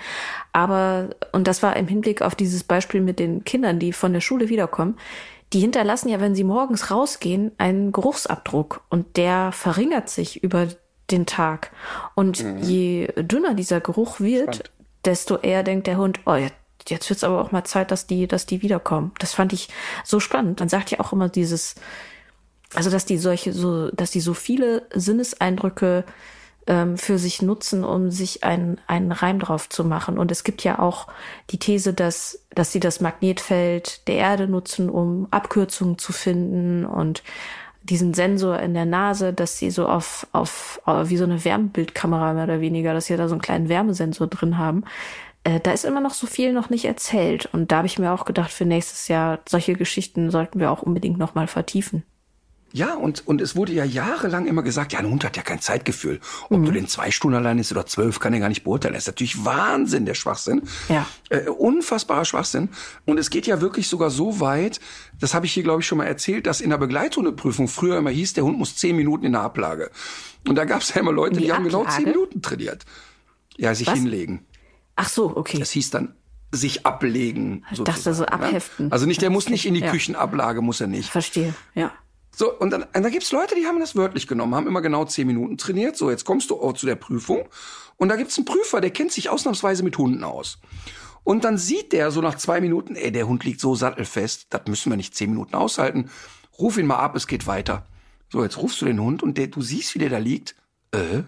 Aber, 0.51 1.09
und 1.31 1.47
das 1.47 1.61
war 1.61 1.75
im 1.75 1.87
Hinblick 1.87 2.21
auf 2.21 2.35
dieses 2.35 2.63
Beispiel 2.63 3.01
mit 3.01 3.19
den 3.19 3.43
Kindern, 3.43 3.79
die 3.79 3.93
von 3.93 4.11
der 4.11 4.21
Schule 4.21 4.49
wiederkommen, 4.49 4.97
die 5.53 5.59
hinterlassen 5.59 6.09
ja, 6.09 6.19
wenn 6.19 6.33
sie 6.33 6.43
morgens 6.43 6.89
rausgehen, 6.89 7.51
einen 7.59 7.91
Geruchsabdruck 7.91 8.81
und 8.89 9.17
der 9.17 9.51
verringert 9.51 10.09
sich 10.09 10.43
über 10.43 10.67
den 11.11 11.27
Tag. 11.27 11.71
Und 12.15 12.43
mhm. 12.43 12.57
je 12.63 13.07
dünner 13.17 13.53
dieser 13.53 13.79
Geruch 13.79 14.19
wird, 14.19 14.55
Spannend. 14.55 14.71
desto 15.05 15.37
eher 15.37 15.61
denkt 15.61 15.85
der 15.85 15.97
Hund, 15.97 16.21
oh, 16.25 16.33
jetzt 16.33 16.55
jetzt 16.89 17.09
wird's 17.09 17.23
aber 17.23 17.41
auch 17.41 17.51
mal 17.51 17.63
Zeit, 17.63 17.91
dass 17.91 18.07
die, 18.07 18.27
dass 18.27 18.45
die 18.45 18.61
wiederkommen. 18.61 19.11
Das 19.19 19.33
fand 19.33 19.53
ich 19.53 19.69
so 20.03 20.19
spannend. 20.19 20.61
Dann 20.61 20.69
sagt 20.69 20.91
ja 20.91 20.99
auch 20.99 21.13
immer 21.13 21.29
dieses, 21.29 21.75
also 22.73 22.89
dass 22.89 23.05
die 23.05 23.17
solche 23.17 23.53
so, 23.53 23.91
dass 23.91 24.11
die 24.11 24.21
so 24.21 24.33
viele 24.33 24.87
Sinneseindrücke 24.93 26.05
ähm, 26.67 26.97
für 26.97 27.17
sich 27.17 27.41
nutzen, 27.41 27.83
um 27.83 28.09
sich 28.09 28.43
einen, 28.43 28.79
einen 28.87 29.11
Reim 29.11 29.39
drauf 29.39 29.69
zu 29.69 29.83
machen. 29.83 30.17
Und 30.17 30.31
es 30.31 30.43
gibt 30.43 30.63
ja 30.63 30.79
auch 30.79 31.07
die 31.49 31.59
These, 31.59 31.93
dass, 31.93 32.39
dass 32.55 32.71
sie 32.71 32.79
das 32.79 33.01
Magnetfeld 33.01 34.07
der 34.07 34.15
Erde 34.15 34.47
nutzen, 34.47 34.89
um 34.89 35.27
Abkürzungen 35.31 35.97
zu 35.97 36.13
finden 36.13 36.85
und 36.85 37.23
diesen 37.83 38.13
Sensor 38.13 38.59
in 38.59 38.73
der 38.73 38.85
Nase, 38.85 39.33
dass 39.33 39.57
sie 39.57 39.69
so 39.69 39.87
auf, 39.87 40.25
auf, 40.31 40.81
wie 40.85 41.17
so 41.17 41.25
eine 41.25 41.43
Wärmebildkamera 41.43 42.33
mehr 42.33 42.45
oder 42.45 42.61
weniger, 42.61 42.93
dass 42.93 43.07
sie 43.07 43.17
da 43.17 43.27
so 43.27 43.33
einen 43.33 43.41
kleinen 43.41 43.67
Wärmesensor 43.67 44.27
drin 44.27 44.57
haben. 44.57 44.85
Äh, 45.43 45.59
da 45.59 45.71
ist 45.71 45.85
immer 45.85 46.01
noch 46.01 46.13
so 46.13 46.27
viel 46.27 46.53
noch 46.53 46.69
nicht 46.69 46.85
erzählt. 46.85 47.49
Und 47.51 47.71
da 47.71 47.77
habe 47.77 47.87
ich 47.87 47.99
mir 47.99 48.11
auch 48.11 48.25
gedacht, 48.25 48.51
für 48.51 48.65
nächstes 48.65 49.07
Jahr, 49.07 49.39
solche 49.47 49.73
Geschichten 49.73 50.31
sollten 50.31 50.59
wir 50.59 50.71
auch 50.71 50.81
unbedingt 50.81 51.17
nochmal 51.17 51.47
vertiefen. 51.47 52.03
Ja, 52.75 52.95
und, 52.95 53.27
und 53.27 53.39
es 53.39 53.55
wurde 53.55 53.71
ja 53.71 53.83
jahrelang 53.83 54.47
immer 54.47 54.63
gesagt, 54.63 54.93
ja, 54.93 54.99
ein 54.99 55.07
Hund 55.07 55.23
hat 55.23 55.37
ja 55.37 55.43
kein 55.43 55.59
Zeitgefühl. 55.59 56.19
Ob 56.49 56.57
mhm. 56.57 56.65
du 56.65 56.71
den 56.71 56.87
zwei 56.87 57.11
Stunden 57.11 57.37
allein 57.37 57.59
ist 57.59 57.71
oder 57.71 57.85
zwölf, 57.85 58.19
kann 58.19 58.33
er 58.33 58.39
gar 58.39 58.49
nicht 58.49 58.63
beurteilen. 58.63 58.95
Das 58.95 59.03
ist 59.03 59.07
natürlich 59.07 59.45
Wahnsinn, 59.45 60.07
der 60.07 60.15
Schwachsinn. 60.15 60.63
Ja. 60.89 61.05
Äh, 61.29 61.49
unfassbarer 61.49 62.25
Schwachsinn. 62.25 62.69
Und 63.05 63.19
es 63.19 63.29
geht 63.29 63.45
ja 63.45 63.61
wirklich 63.61 63.87
sogar 63.87 64.09
so 64.09 64.39
weit, 64.39 64.79
das 65.19 65.35
habe 65.35 65.45
ich 65.45 65.53
hier, 65.53 65.61
glaube 65.61 65.81
ich, 65.81 65.87
schon 65.87 65.99
mal 65.99 66.07
erzählt, 66.07 66.47
dass 66.47 66.61
in 66.61 66.71
der 66.71 66.79
Begleithundeprüfung 66.79 67.67
früher 67.67 67.99
immer 67.99 68.09
hieß, 68.09 68.33
der 68.33 68.43
Hund 68.43 68.57
muss 68.57 68.75
zehn 68.75 68.95
Minuten 68.95 69.25
in 69.25 69.33
der 69.33 69.41
Ablage. 69.41 69.91
Und 70.47 70.55
da 70.55 70.65
gab 70.65 70.81
es 70.81 70.95
ja 70.95 71.01
immer 71.01 71.11
Leute, 71.11 71.37
die, 71.37 71.45
die 71.45 71.53
haben 71.53 71.65
genau 71.65 71.85
zehn 71.85 72.05
Minuten 72.05 72.41
trainiert. 72.41 72.85
Ja, 73.55 73.75
sich 73.75 73.85
Was? 73.85 73.93
hinlegen. 73.93 74.47
Ach 74.95 75.09
so, 75.09 75.35
okay. 75.35 75.59
Das 75.59 75.71
hieß 75.71 75.89
dann 75.91 76.15
sich 76.51 76.85
ablegen. 76.85 77.65
Ich 77.71 77.81
dachte 77.81 78.13
so 78.13 78.25
abheften. 78.25 78.91
Also 78.91 79.05
nicht, 79.05 79.21
der 79.21 79.29
muss 79.29 79.49
nicht 79.49 79.65
in 79.65 79.73
die 79.73 79.81
ja. 79.81 79.91
Küchenablage, 79.91 80.61
muss 80.61 80.81
er 80.81 80.87
nicht. 80.87 81.09
Verstehe, 81.09 81.53
ja. 81.73 81.91
So, 82.35 82.51
und 82.51 82.71
dann, 82.71 82.83
und 82.83 82.93
dann 82.93 83.11
gibt's 83.11 83.31
Leute, 83.31 83.55
die 83.55 83.65
haben 83.65 83.79
das 83.79 83.95
wörtlich 83.95 84.27
genommen, 84.27 84.55
haben 84.55 84.67
immer 84.67 84.81
genau 84.81 85.05
zehn 85.05 85.27
Minuten 85.27 85.57
trainiert. 85.57 85.97
So, 85.97 86.09
jetzt 86.09 86.25
kommst 86.25 86.49
du 86.49 86.59
auch 86.59 86.73
zu 86.73 86.85
der 86.85 86.95
Prüfung. 86.95 87.47
Und 87.97 88.09
da 88.09 88.15
gibt's 88.15 88.37
einen 88.37 88.45
Prüfer, 88.45 88.81
der 88.81 88.89
kennt 88.89 89.11
sich 89.11 89.29
ausnahmsweise 89.29 89.83
mit 89.83 89.97
Hunden 89.97 90.23
aus. 90.23 90.59
Und 91.23 91.43
dann 91.43 91.57
sieht 91.57 91.93
der 91.93 92.11
so 92.11 92.21
nach 92.21 92.35
zwei 92.35 92.59
Minuten, 92.59 92.95
ey, 92.95 93.11
der 93.11 93.27
Hund 93.27 93.43
liegt 93.45 93.59
so 93.59 93.75
sattelfest, 93.75 94.47
das 94.49 94.61
müssen 94.67 94.91
wir 94.91 94.97
nicht 94.97 95.15
zehn 95.15 95.29
Minuten 95.29 95.55
aushalten. 95.55 96.09
Ruf 96.57 96.77
ihn 96.77 96.87
mal 96.87 96.97
ab, 96.97 97.15
es 97.15 97.27
geht 97.27 97.47
weiter. 97.47 97.85
So, 98.29 98.43
jetzt 98.43 98.57
rufst 98.57 98.81
du 98.81 98.85
den 98.85 98.99
Hund 98.99 99.23
und 99.23 99.37
der, 99.37 99.47
du 99.47 99.61
siehst, 99.61 99.93
wie 99.93 99.99
der 99.99 100.09
da 100.09 100.17
liegt. 100.17 100.55
Äh, 100.91 101.23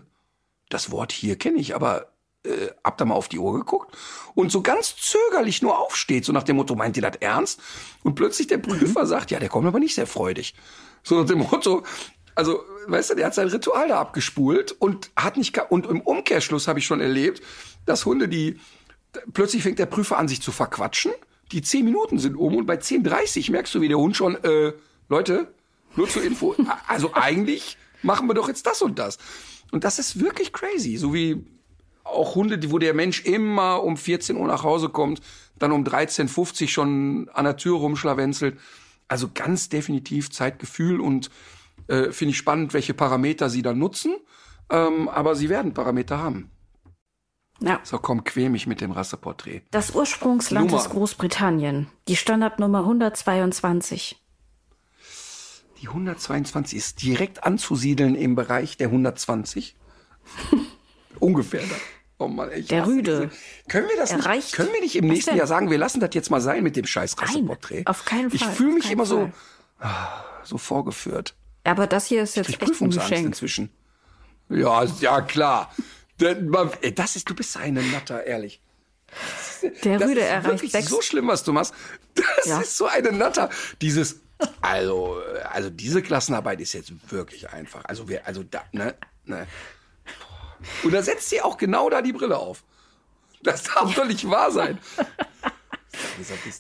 das 0.70 0.92
Wort 0.92 1.12
hier 1.12 1.38
kenne 1.38 1.60
ich, 1.60 1.76
aber 1.76 2.08
äh, 2.46 2.72
hab 2.84 2.98
da 2.98 3.06
mal 3.06 3.16
auf 3.16 3.28
die 3.28 3.40
Uhr 3.40 3.54
geguckt 3.54 3.96
und 4.34 4.52
so 4.52 4.62
ganz 4.62 4.96
zögerlich 4.96 5.62
nur 5.62 5.80
aufsteht, 5.80 6.26
so 6.26 6.32
nach 6.32 6.44
dem 6.44 6.58
Motto, 6.58 6.76
meint 6.76 6.98
ihr 6.98 7.04
das 7.04 7.18
ernst? 7.20 7.60
Und 8.04 8.16
plötzlich 8.16 8.48
der 8.48 8.58
Prüfer 8.58 9.04
mhm. 9.04 9.08
sagt, 9.08 9.32
ja, 9.32 9.40
der 9.40 9.50
kommt 9.50 9.68
aber 9.68 9.80
nicht 9.80 9.96
sehr 9.96 10.08
freudig. 10.08 10.56
So 11.04 11.20
nach 11.20 11.28
dem 11.28 11.40
Motto, 11.40 11.84
also, 12.36 12.64
weißt 12.88 13.12
du, 13.12 13.16
der 13.16 13.28
hat 13.28 13.34
sein 13.34 13.48
Ritual 13.48 13.88
da 13.88 14.00
abgespult 14.00 14.74
und 14.74 15.10
hat 15.16 15.38
nicht, 15.38 15.58
und 15.70 15.88
im 15.88 16.02
Umkehrschluss 16.02 16.68
habe 16.68 16.80
ich 16.80 16.86
schon 16.86 17.00
erlebt, 17.00 17.42
dass 17.86 18.06
Hunde, 18.06 18.28
die, 18.28 18.60
plötzlich 19.34 19.64
fängt 19.64 19.80
der 19.80 19.86
Prüfer 19.86 20.18
an, 20.18 20.28
sich 20.28 20.42
zu 20.42 20.52
verquatschen. 20.52 21.14
Die 21.52 21.62
zehn 21.62 21.86
Minuten 21.86 22.20
sind 22.20 22.36
um 22.36 22.56
und 22.56 22.66
bei 22.66 22.76
10.30 22.76 23.52
merkst 23.52 23.74
du, 23.74 23.82
wie 23.82 23.88
der 23.88 23.98
Hund 23.98 24.18
schon, 24.18 24.36
äh, 24.44 24.74
Leute, 25.08 25.54
nur 25.96 26.10
zur 26.10 26.24
Info, 26.24 26.56
also 26.88 27.14
eigentlich 27.14 27.78
machen 28.02 28.28
wir 28.28 28.34
doch 28.34 28.50
jetzt 28.50 28.66
das 28.66 28.82
und 28.82 29.00
das. 29.00 29.18
Und 29.72 29.84
das 29.84 30.00
ist 30.00 30.20
wirklich 30.20 30.52
crazy, 30.52 30.98
so 30.98 31.14
wie 31.14 31.46
auch 32.06 32.36
Hunde, 32.36 32.72
wo 32.72 32.80
der 32.80 32.94
Mensch 32.94 33.26
immer 33.26 33.84
um 33.84 33.98
14 33.98 34.38
Uhr 34.38 34.48
nach 34.48 34.64
Hause 34.64 34.90
kommt, 34.90 35.22
dann 35.60 35.72
um 35.72 35.84
13.50 35.84 36.70
schon 36.70 37.30
an 37.34 37.46
der 37.46 37.58
Tür 37.58 37.78
rumschlawenzelt. 37.78 38.58
Also 39.08 39.30
ganz 39.34 39.70
definitiv 39.70 40.32
Zeitgefühl 40.32 41.00
und 41.00 41.30
äh, 41.88 42.12
finde 42.12 42.32
ich 42.32 42.38
spannend, 42.38 42.74
welche 42.74 42.94
Parameter 42.94 43.50
sie 43.50 43.62
da 43.62 43.74
nutzen. 43.74 44.16
Ähm, 44.70 45.10
aber 45.10 45.36
sie 45.36 45.50
werden 45.50 45.74
Parameter 45.74 46.18
haben. 46.18 46.50
Ja. 47.62 47.80
So, 47.84 48.00
komm, 48.00 48.24
quäl 48.24 48.50
mich 48.50 48.68
mit 48.68 48.82
dem 48.82 48.92
Rasseporträt. 48.92 49.62
Das 49.72 49.92
Ursprungsland 49.92 50.72
Nummer. 50.72 50.82
ist 50.82 50.90
Großbritannien. 50.90 51.88
Die 52.08 52.16
Standardnummer 52.16 52.80
122. 52.80 54.22
Die 55.82 55.88
122 55.88 56.78
ist 56.78 57.02
direkt 57.02 57.44
anzusiedeln 57.44 58.16
im 58.16 58.36
Bereich 58.36 58.78
der 58.78 58.88
120. 58.88 59.76
Ungefähr. 61.20 61.62
Da. 61.62 61.76
Oh 62.18 62.28
Mann, 62.28 62.50
ich 62.54 62.68
der 62.68 62.88
Rüde. 62.88 63.30
Diese. 63.30 63.68
Können 63.68 63.90
wir 63.90 63.98
das 63.98 64.14
nicht, 64.14 64.54
können 64.54 64.72
wir 64.72 64.80
nicht 64.80 64.96
im 64.96 65.08
nächsten 65.08 65.32
denn? 65.32 65.38
Jahr 65.38 65.48
sagen, 65.48 65.70
wir 65.70 65.78
lassen 65.78 66.00
das 66.00 66.12
jetzt 66.14 66.30
mal 66.32 66.40
sein 66.40 66.64
mit 66.64 66.76
dem 66.76 66.86
scheiß 66.86 67.22
Rasseporträt? 67.22 67.84
Auf 67.86 68.06
keinen 68.06 68.30
Fall. 68.30 68.36
Ich 68.36 68.46
fühle 68.56 68.74
mich 68.74 68.90
immer 68.90 69.06
Fall. 69.06 69.34
so, 69.82 69.88
so 70.44 70.58
vorgeführt. 70.58 71.36
Aber 71.66 71.88
das 71.88 72.06
hier 72.06 72.24
ist 72.24 72.36
jetzt 72.36 72.50
ich 72.50 72.62
echt 72.62 72.82
ein 72.82 72.90
Geschenk. 72.90 73.26
inzwischen. 73.26 73.70
Ja, 74.50 74.84
ja 75.02 75.22
klar. 75.22 75.74
Das 76.18 77.16
ist, 77.16 77.30
du 77.30 77.36
bist 77.36 77.58
eine 77.58 77.82
Natter, 77.84 78.24
ehrlich. 78.26 78.62
Der 79.84 79.98
das 79.98 80.10
Rüde 80.10 80.22
ist 80.22 80.28
erreicht 80.28 80.46
wirklich 80.46 80.72
sechs. 80.72 80.88
so 80.88 81.02
schlimm, 81.02 81.28
was 81.28 81.44
du 81.44 81.52
machst. 81.52 81.74
Das 82.14 82.46
ja. 82.46 82.62
ist 82.62 82.78
so 82.78 82.86
eine 82.86 83.12
Natter. 83.12 83.50
Dieses, 83.82 84.22
also, 84.62 85.22
also 85.52 85.70
diese 85.70 86.02
Klassenarbeit 86.02 86.62
ist 86.62 86.74
jetzt 86.74 86.94
wirklich 87.12 87.50
einfach. 87.50 87.84
Also 87.86 88.08
wir, 88.08 88.26
also 88.28 88.44
da, 88.44 88.64
ne, 88.72 88.96
ne. 89.26 89.48
Und 90.84 90.94
da 90.94 91.02
setzt 91.02 91.30
sie 91.30 91.42
auch 91.42 91.58
genau 91.58 91.90
da 91.90 92.02
die 92.02 92.14
Brille 92.14 92.38
auf. 92.38 92.64
Das 93.44 93.64
darf 93.64 93.94
doch 93.94 94.06
nicht 94.06 94.30
wahr 94.30 94.52
sein. 94.52 94.80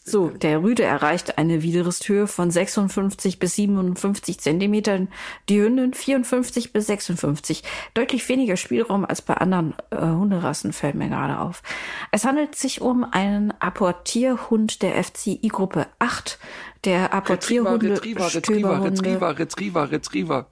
So, 0.03 0.30
der 0.30 0.61
Rüde 0.61 0.84
erreicht 0.84 1.38
eine 1.38 1.61
Widerristhöhe 1.61 2.27
von 2.27 2.52
56 2.52 3.40
bis 3.40 3.56
57 3.56 4.40
Zentimetern, 4.40 5.10
die 5.49 5.61
Hündin 5.61 5.94
54 5.94 6.73
bis 6.73 6.88
56. 6.88 7.64
Deutlich 7.94 8.27
weniger 8.30 8.57
Spielraum 8.57 9.06
als 9.06 9.22
bei 9.22 9.36
anderen 9.36 9.73
äh, 9.90 9.98
Hunderassen 9.98 10.73
fällt 10.73 10.95
mir 10.95 11.10
gerade 11.10 11.40
auf. 11.40 11.64
Es 12.11 12.26
handelt 12.26 12.56
sich 12.56 12.82
um 12.82 13.03
einen 13.03 13.52
Apportierhund 13.60 14.82
der 14.82 15.03
FCI-Gruppe 15.03 15.88
8, 15.99 16.40
der 16.84 17.14
Apportierhunde, 17.14 17.91
Retriever, 17.91 18.34
Retriever, 18.34 18.84
Retriever, 18.84 19.40
Retriever, 19.40 19.91
Retriever. 19.91 20.48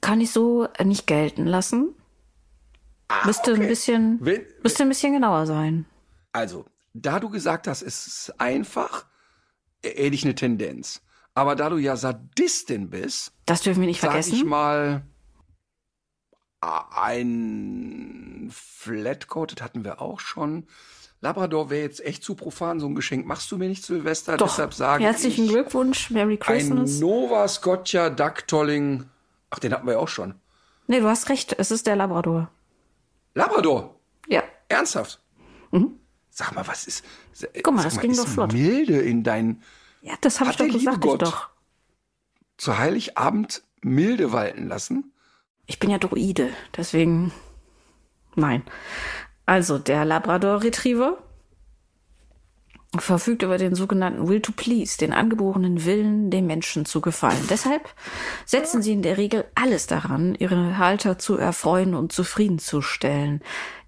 Kann 0.00 0.20
ich 0.20 0.30
so 0.30 0.68
nicht 0.82 1.06
gelten 1.06 1.46
lassen. 1.46 1.94
Ah, 3.08 3.26
müsste 3.26 3.52
okay. 3.52 3.62
ein 3.62 3.68
bisschen, 3.68 4.18
wenn, 4.20 4.44
müsste 4.62 4.82
ein 4.82 4.88
bisschen 4.88 5.14
genauer 5.14 5.46
sein. 5.46 5.86
Also, 6.32 6.66
da 6.92 7.20
du 7.20 7.30
gesagt 7.30 7.66
hast, 7.66 7.82
es 7.82 8.06
ist 8.06 8.40
einfach, 8.40 9.06
hätte 9.82 10.14
ich 10.14 10.24
eine 10.24 10.34
Tendenz. 10.34 11.02
Aber 11.34 11.56
da 11.56 11.70
du 11.70 11.76
ja 11.78 11.96
Sadistin 11.96 12.90
bist, 12.90 13.32
das 13.46 13.62
dürfen 13.62 13.80
wir 13.80 13.86
nicht 13.86 14.00
sag 14.00 14.10
vergessen. 14.10 14.34
ich 14.34 14.44
mal, 14.44 15.02
ein 16.60 18.50
Flatcoated 18.52 19.62
hatten 19.62 19.84
wir 19.84 20.02
auch 20.02 20.20
schon. 20.20 20.66
Labrador 21.20 21.70
wäre 21.70 21.82
jetzt 21.82 22.04
echt 22.04 22.22
zu 22.22 22.34
profan, 22.34 22.78
so 22.78 22.86
ein 22.86 22.94
Geschenk 22.94 23.26
machst 23.26 23.50
du 23.50 23.56
mir 23.56 23.68
nicht, 23.68 23.84
Silvester. 23.84 24.36
Doch. 24.36 24.48
Deshalb 24.48 24.74
sage 24.74 25.04
Herzlichen 25.04 25.46
ich, 25.46 25.50
Glückwunsch, 25.50 26.10
Merry 26.10 26.36
Christmas. 26.36 26.96
Ein 26.96 27.00
Nova 27.00 27.48
Scotia 27.48 28.10
Duck 28.10 28.46
Tolling. 28.46 29.04
Ach, 29.50 29.58
den 29.58 29.72
hatten 29.72 29.86
wir 29.86 29.94
ja 29.94 29.98
auch 29.98 30.08
schon. 30.08 30.34
Nee, 30.86 31.00
du 31.00 31.08
hast 31.08 31.28
recht, 31.28 31.54
es 31.58 31.70
ist 31.70 31.86
der 31.86 31.96
Labrador. 31.96 32.50
Labrador? 33.38 34.00
Ja. 34.26 34.42
Ernsthaft? 34.68 35.20
Mhm. 35.70 35.98
Sag 36.28 36.54
mal, 36.54 36.66
was 36.66 36.86
ist. 36.86 37.04
Guck 37.62 37.74
mal, 37.74 37.84
das 37.84 37.94
mal, 37.94 38.02
ging 38.02 38.16
doch 38.16 38.26
flott. 38.26 38.52
Milde 38.52 39.00
in 39.00 39.22
dein. 39.22 39.62
Ja, 40.02 40.14
das 40.20 40.40
habe 40.40 40.50
ich 40.50 40.56
doch 40.56 40.68
gesagt, 40.68 41.00
Gott 41.00 41.22
ich 41.22 41.28
doch. 41.28 41.48
Zu 42.56 42.78
Heiligabend 42.78 43.62
milde 43.80 44.32
walten 44.32 44.66
lassen? 44.66 45.12
Ich 45.66 45.78
bin 45.78 45.90
ja 45.90 45.98
Druide, 45.98 46.50
deswegen. 46.76 47.32
Nein. 48.34 48.64
Also, 49.46 49.78
der 49.78 50.04
Labrador 50.04 50.62
Retriever 50.62 51.18
verfügt 52.96 53.42
über 53.42 53.58
den 53.58 53.74
sogenannten 53.74 54.28
Will 54.28 54.40
to 54.40 54.52
Please, 54.52 54.96
den 54.96 55.12
angeborenen 55.12 55.84
Willen, 55.84 56.30
dem 56.30 56.46
Menschen 56.46 56.86
zu 56.86 57.00
gefallen. 57.00 57.46
Deshalb 57.50 57.88
setzen 58.46 58.82
sie 58.82 58.92
in 58.92 59.02
der 59.02 59.18
Regel 59.18 59.44
alles 59.54 59.86
daran, 59.86 60.34
ihre 60.34 60.78
Halter 60.78 61.18
zu 61.18 61.36
erfreuen 61.36 61.94
und 61.94 62.12
zufriedenzustellen. 62.12 63.42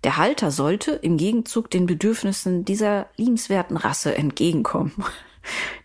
Der 0.05 0.17
Halter 0.17 0.51
sollte 0.51 0.93
im 0.93 1.17
Gegenzug 1.17 1.71
den 1.71 1.87
Bedürfnissen 1.87 2.65
dieser 2.65 3.07
liebenswerten 3.17 3.77
Rasse 3.77 4.15
entgegenkommen 4.15 4.93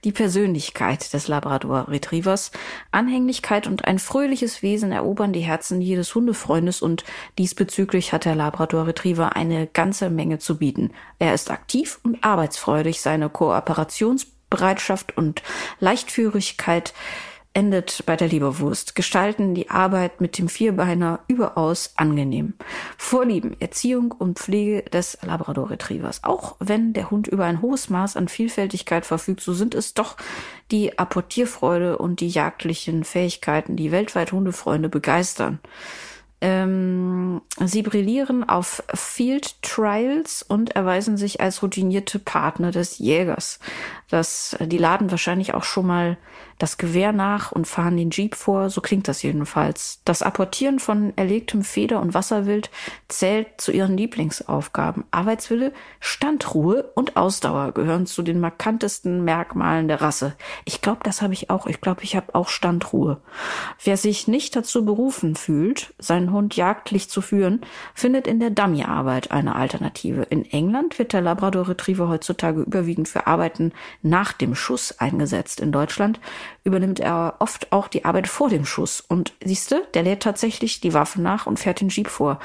die 0.04 0.12
Persönlichkeit 0.12 1.14
des 1.14 1.28
Labrador 1.28 1.88
Retrievers. 1.88 2.52
Anhänglichkeit 2.92 3.68
und 3.68 3.86
ein 3.86 4.00
fröhliches 4.00 4.62
Wesen 4.62 4.92
erobern 4.92 5.34
die 5.34 5.42
Herzen 5.42 5.82
jedes 5.82 6.14
Hundefreundes 6.16 6.82
und 6.82 7.04
diesbezüglich 7.38 8.14
hat 8.14 8.26
der 8.26 8.36
Labrador 8.36 8.88
Retriever 8.88 9.36
eine 9.36 9.68
ganze 9.68 10.10
Menge 10.10 10.40
zu 10.40 10.58
bieten. 10.58 10.92
Er 11.20 11.34
ist 11.34 11.52
aktiv 11.52 12.00
und 12.04 12.24
arbeitsfreudig, 12.24 13.02
seine 13.02 13.30
Kooperationsbereitschaft 13.30 15.18
und 15.18 15.42
Leichtführigkeit 15.80 16.94
endet 17.56 18.04
bei 18.06 18.16
der 18.16 18.28
Leberwurst, 18.28 18.96
gestalten 18.96 19.56
die 19.56 19.70
Arbeit 19.70 20.20
mit 20.20 20.38
dem 20.38 20.50
Vierbeiner 20.50 21.22
überaus 21.28 21.94
angenehm. 21.96 22.54
Vorlieben, 22.98 23.56
Erziehung 23.60 24.12
und 24.12 24.40
Pflege 24.40 24.84
des 24.84 25.18
Labrador 25.22 25.70
Retrievers. 25.70 26.24
Auch 26.24 26.58
wenn 26.60 26.94
der 26.94 27.10
Hund 27.10 27.28
über 27.28 27.46
ein 27.46 27.62
hohes 27.62 27.90
Maß 27.90 28.18
an 28.18 28.28
Vielfältigkeit 28.28 29.06
verfügt, 29.06 29.40
so 29.40 29.54
sind 29.54 29.74
es 29.74 29.94
doch 29.94 30.18
die 30.70 31.00
Apportierfreude 31.00 31.98
und 31.98 32.20
die 32.20 32.28
jagdlichen 32.28 33.06
Fähigkeiten, 33.06 33.78
die 33.78 33.92
weltweit 33.92 34.34
Hundefreunde 34.34 34.90
begeistern. 34.90 35.60
Ähm, 36.48 37.42
sie 37.60 37.82
brillieren 37.82 38.48
auf 38.48 38.84
Field 38.94 39.64
Trials 39.64 40.44
und 40.44 40.76
erweisen 40.76 41.18
sich 41.18 41.42
als 41.42 41.64
routinierte 41.64 42.20
Partner 42.20 42.70
des 42.70 43.00
Jägers. 43.00 43.60
Das, 44.12 44.56
die 44.62 44.78
laden 44.78 45.10
wahrscheinlich 45.10 45.56
auch 45.56 45.64
schon 45.64 45.88
mal 45.88 46.18
das 46.58 46.78
Gewehr 46.78 47.12
nach 47.12 47.52
und 47.52 47.68
fahren 47.68 47.98
den 47.98 48.12
Jeep 48.12 48.36
vor, 48.36 48.70
so 48.70 48.80
klingt 48.80 49.08
das 49.08 49.24
jedenfalls. 49.24 50.02
Das 50.06 50.22
Apportieren 50.22 50.80
von 50.80 51.12
erlegtem 51.18 51.64
Feder- 51.64 52.00
und 52.00 52.14
Wasserwild 52.14 52.70
zählt 53.10 53.60
zu 53.60 53.72
ihren 53.72 53.98
Lieblingsaufgaben. 53.98 55.04
Arbeitswille, 55.12 55.74
Standruhe 56.00 56.92
und 56.96 57.18
Ausdauer 57.18 57.74
gehören 57.74 58.06
zu 58.06 58.22
den 58.22 58.40
markantesten 58.40 59.24
Merkmalen 59.26 59.88
der 59.88 60.02
Rasse. 60.02 60.36
Ich 60.64 60.82
glaube, 60.82 61.02
das 61.04 61.22
habe 61.22 61.34
ich 61.34 61.50
auch. 61.50 61.68
Ich 61.68 61.82
glaube, 61.82 62.04
ich 62.04 62.16
habe 62.16 62.34
auch 62.36 62.48
Standruhe. 62.48 63.20
Wer 63.84 63.98
sich 63.98 64.28
nicht 64.28 64.56
dazu 64.56 64.86
berufen 64.86 65.36
fühlt, 65.36 65.94
seinen 65.98 66.32
Hund 66.36 66.56
jagdlich 66.56 67.10
zu 67.10 67.22
führen, 67.22 67.62
findet 67.96 68.28
in 68.28 68.40
der 68.40 68.52
Dummyarbeit 68.52 69.32
eine 69.32 69.56
Alternative. 69.56 70.22
In 70.22 70.46
England 70.46 71.00
wird 71.00 71.14
der 71.14 71.22
Labrador 71.22 71.68
Retriever 71.68 72.08
heutzutage 72.08 72.62
überwiegend 72.62 73.08
für 73.08 73.26
Arbeiten 73.26 73.72
nach 74.04 74.34
dem 74.34 74.54
Schuss 74.54 75.00
eingesetzt. 75.00 75.60
In 75.60 75.72
Deutschland 75.72 76.20
übernimmt 76.64 77.00
er 77.00 77.38
oft 77.40 77.72
auch 77.72 77.88
die 77.88 78.06
Arbeit 78.06 78.28
vor 78.28 78.50
dem 78.50 78.66
Schuss. 78.66 79.02
Und 79.02 79.34
siehste, 79.44 79.88
der 79.96 80.04
lädt 80.04 80.22
tatsächlich 80.22 80.80
die 80.82 80.94
Waffe 80.94 81.22
nach 81.22 81.48
und 81.48 81.58
fährt 81.58 81.82
den 81.82 81.90
Jeep 81.90 82.10
vor. 82.10 82.40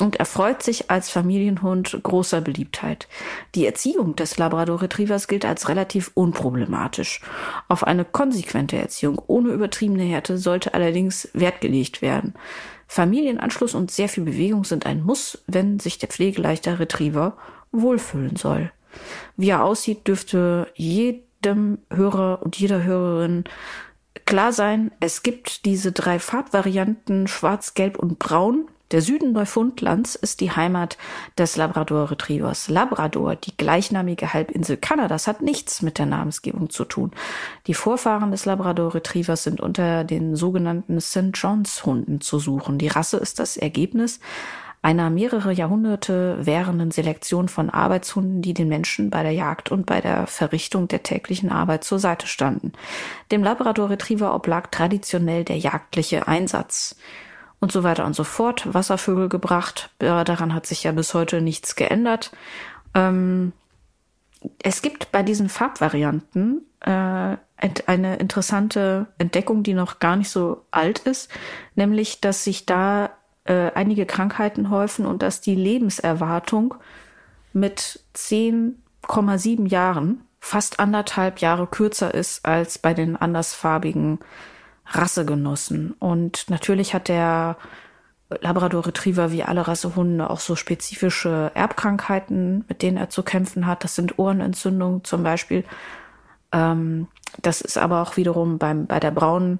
Und 0.00 0.16
er 0.16 0.26
freut 0.26 0.62
sich 0.62 0.90
als 0.92 1.10
Familienhund 1.10 1.98
großer 2.04 2.40
Beliebtheit. 2.40 3.08
Die 3.56 3.66
Erziehung 3.66 4.14
des 4.14 4.38
Labrador 4.38 4.80
Retrievers 4.80 5.26
gilt 5.26 5.44
als 5.44 5.68
relativ 5.68 6.12
unproblematisch. 6.14 7.20
Auf 7.66 7.82
eine 7.82 8.04
konsequente 8.04 8.78
Erziehung 8.78 9.20
ohne 9.26 9.48
übertriebene 9.48 10.04
Härte 10.04 10.38
sollte 10.38 10.72
allerdings 10.74 11.28
Wert 11.32 11.60
gelegt 11.60 12.00
werden. 12.00 12.34
Familienanschluss 12.88 13.74
und 13.74 13.90
sehr 13.90 14.08
viel 14.08 14.24
Bewegung 14.24 14.64
sind 14.64 14.86
ein 14.86 15.02
Muss, 15.02 15.44
wenn 15.46 15.78
sich 15.78 15.98
der 15.98 16.08
pflegeleichter 16.08 16.80
Retriever 16.80 17.36
wohlfühlen 17.70 18.36
soll. 18.36 18.72
Wie 19.36 19.50
er 19.50 19.62
aussieht, 19.62 20.08
dürfte 20.08 20.66
jedem 20.74 21.78
Hörer 21.92 22.42
und 22.42 22.58
jeder 22.58 22.82
Hörerin 22.82 23.44
klar 24.24 24.52
sein, 24.52 24.90
es 25.00 25.22
gibt 25.22 25.64
diese 25.66 25.92
drei 25.92 26.18
Farbvarianten 26.18 27.28
Schwarz, 27.28 27.74
Gelb 27.74 27.98
und 27.98 28.18
Braun. 28.18 28.68
Der 28.90 29.02
Süden 29.02 29.32
Neufundlands 29.32 30.14
ist 30.14 30.40
die 30.40 30.50
Heimat 30.50 30.96
des 31.36 31.56
Labrador 31.56 32.10
Retrievers. 32.10 32.70
Labrador, 32.70 33.36
die 33.36 33.54
gleichnamige 33.54 34.32
Halbinsel 34.32 34.78
Kanadas, 34.78 35.26
hat 35.26 35.42
nichts 35.42 35.82
mit 35.82 35.98
der 35.98 36.06
Namensgebung 36.06 36.70
zu 36.70 36.86
tun. 36.86 37.12
Die 37.66 37.74
Vorfahren 37.74 38.30
des 38.30 38.46
Labrador 38.46 38.94
Retrievers 38.94 39.42
sind 39.42 39.60
unter 39.60 40.04
den 40.04 40.36
sogenannten 40.36 41.02
St. 41.02 41.32
John's 41.34 41.84
Hunden 41.84 42.22
zu 42.22 42.38
suchen. 42.38 42.78
Die 42.78 42.88
Rasse 42.88 43.18
ist 43.18 43.38
das 43.38 43.58
Ergebnis 43.58 44.20
einer 44.80 45.10
mehrere 45.10 45.52
Jahrhunderte 45.52 46.38
währenden 46.40 46.90
Selektion 46.90 47.48
von 47.48 47.68
Arbeitshunden, 47.68 48.42
die 48.42 48.54
den 48.54 48.68
Menschen 48.68 49.10
bei 49.10 49.22
der 49.22 49.32
Jagd 49.32 49.70
und 49.70 49.86
bei 49.86 50.00
der 50.00 50.26
Verrichtung 50.26 50.88
der 50.88 51.02
täglichen 51.02 51.50
Arbeit 51.50 51.84
zur 51.84 51.98
Seite 51.98 52.26
standen. 52.26 52.72
Dem 53.32 53.42
Labrador 53.42 53.90
Retriever 53.90 54.34
oblag 54.34 54.68
traditionell 54.70 55.44
der 55.44 55.58
jagdliche 55.58 56.28
Einsatz 56.28 56.96
und 57.60 57.72
so 57.72 57.82
weiter 57.82 58.04
und 58.04 58.14
so 58.14 58.24
fort. 58.24 58.72
Wasservögel 58.72 59.28
gebracht, 59.28 59.90
daran 59.98 60.54
hat 60.54 60.66
sich 60.66 60.84
ja 60.84 60.92
bis 60.92 61.14
heute 61.14 61.40
nichts 61.40 61.76
geändert. 61.76 62.32
Ähm, 62.94 63.52
es 64.62 64.82
gibt 64.82 65.10
bei 65.10 65.22
diesen 65.22 65.48
Farbvarianten 65.48 66.62
äh, 66.80 67.36
eine 67.86 68.16
interessante 68.16 69.06
Entdeckung, 69.18 69.62
die 69.62 69.74
noch 69.74 69.98
gar 69.98 70.16
nicht 70.16 70.30
so 70.30 70.64
alt 70.70 71.00
ist, 71.00 71.30
nämlich 71.74 72.20
dass 72.20 72.44
sich 72.44 72.66
da 72.66 73.10
äh, 73.44 73.72
einige 73.74 74.06
Krankheiten 74.06 74.70
häufen 74.70 75.06
und 75.06 75.22
dass 75.22 75.40
die 75.40 75.56
Lebenserwartung 75.56 76.74
mit 77.52 78.00
10,7 78.14 79.68
Jahren 79.68 80.22
fast 80.38 80.78
anderthalb 80.78 81.40
Jahre 81.40 81.66
kürzer 81.66 82.14
ist 82.14 82.44
als 82.44 82.78
bei 82.78 82.94
den 82.94 83.16
andersfarbigen 83.16 84.20
Rassegenossen. 84.90 85.92
Und 85.98 86.48
natürlich 86.48 86.94
hat 86.94 87.08
der 87.08 87.56
Labrador 88.40 88.86
Retriever 88.86 89.32
wie 89.32 89.42
alle 89.42 89.66
Rassehunde 89.66 90.28
auch 90.28 90.40
so 90.40 90.54
spezifische 90.54 91.50
Erbkrankheiten, 91.54 92.64
mit 92.68 92.82
denen 92.82 92.96
er 92.96 93.08
zu 93.08 93.22
kämpfen 93.22 93.66
hat. 93.66 93.84
Das 93.84 93.94
sind 93.94 94.18
Ohrenentzündungen 94.18 95.04
zum 95.04 95.22
Beispiel. 95.22 95.64
Ähm, 96.52 97.08
das 97.42 97.60
ist 97.60 97.78
aber 97.78 98.02
auch 98.02 98.16
wiederum 98.16 98.58
beim, 98.58 98.86
bei 98.86 99.00
der 99.00 99.10
braunen 99.10 99.58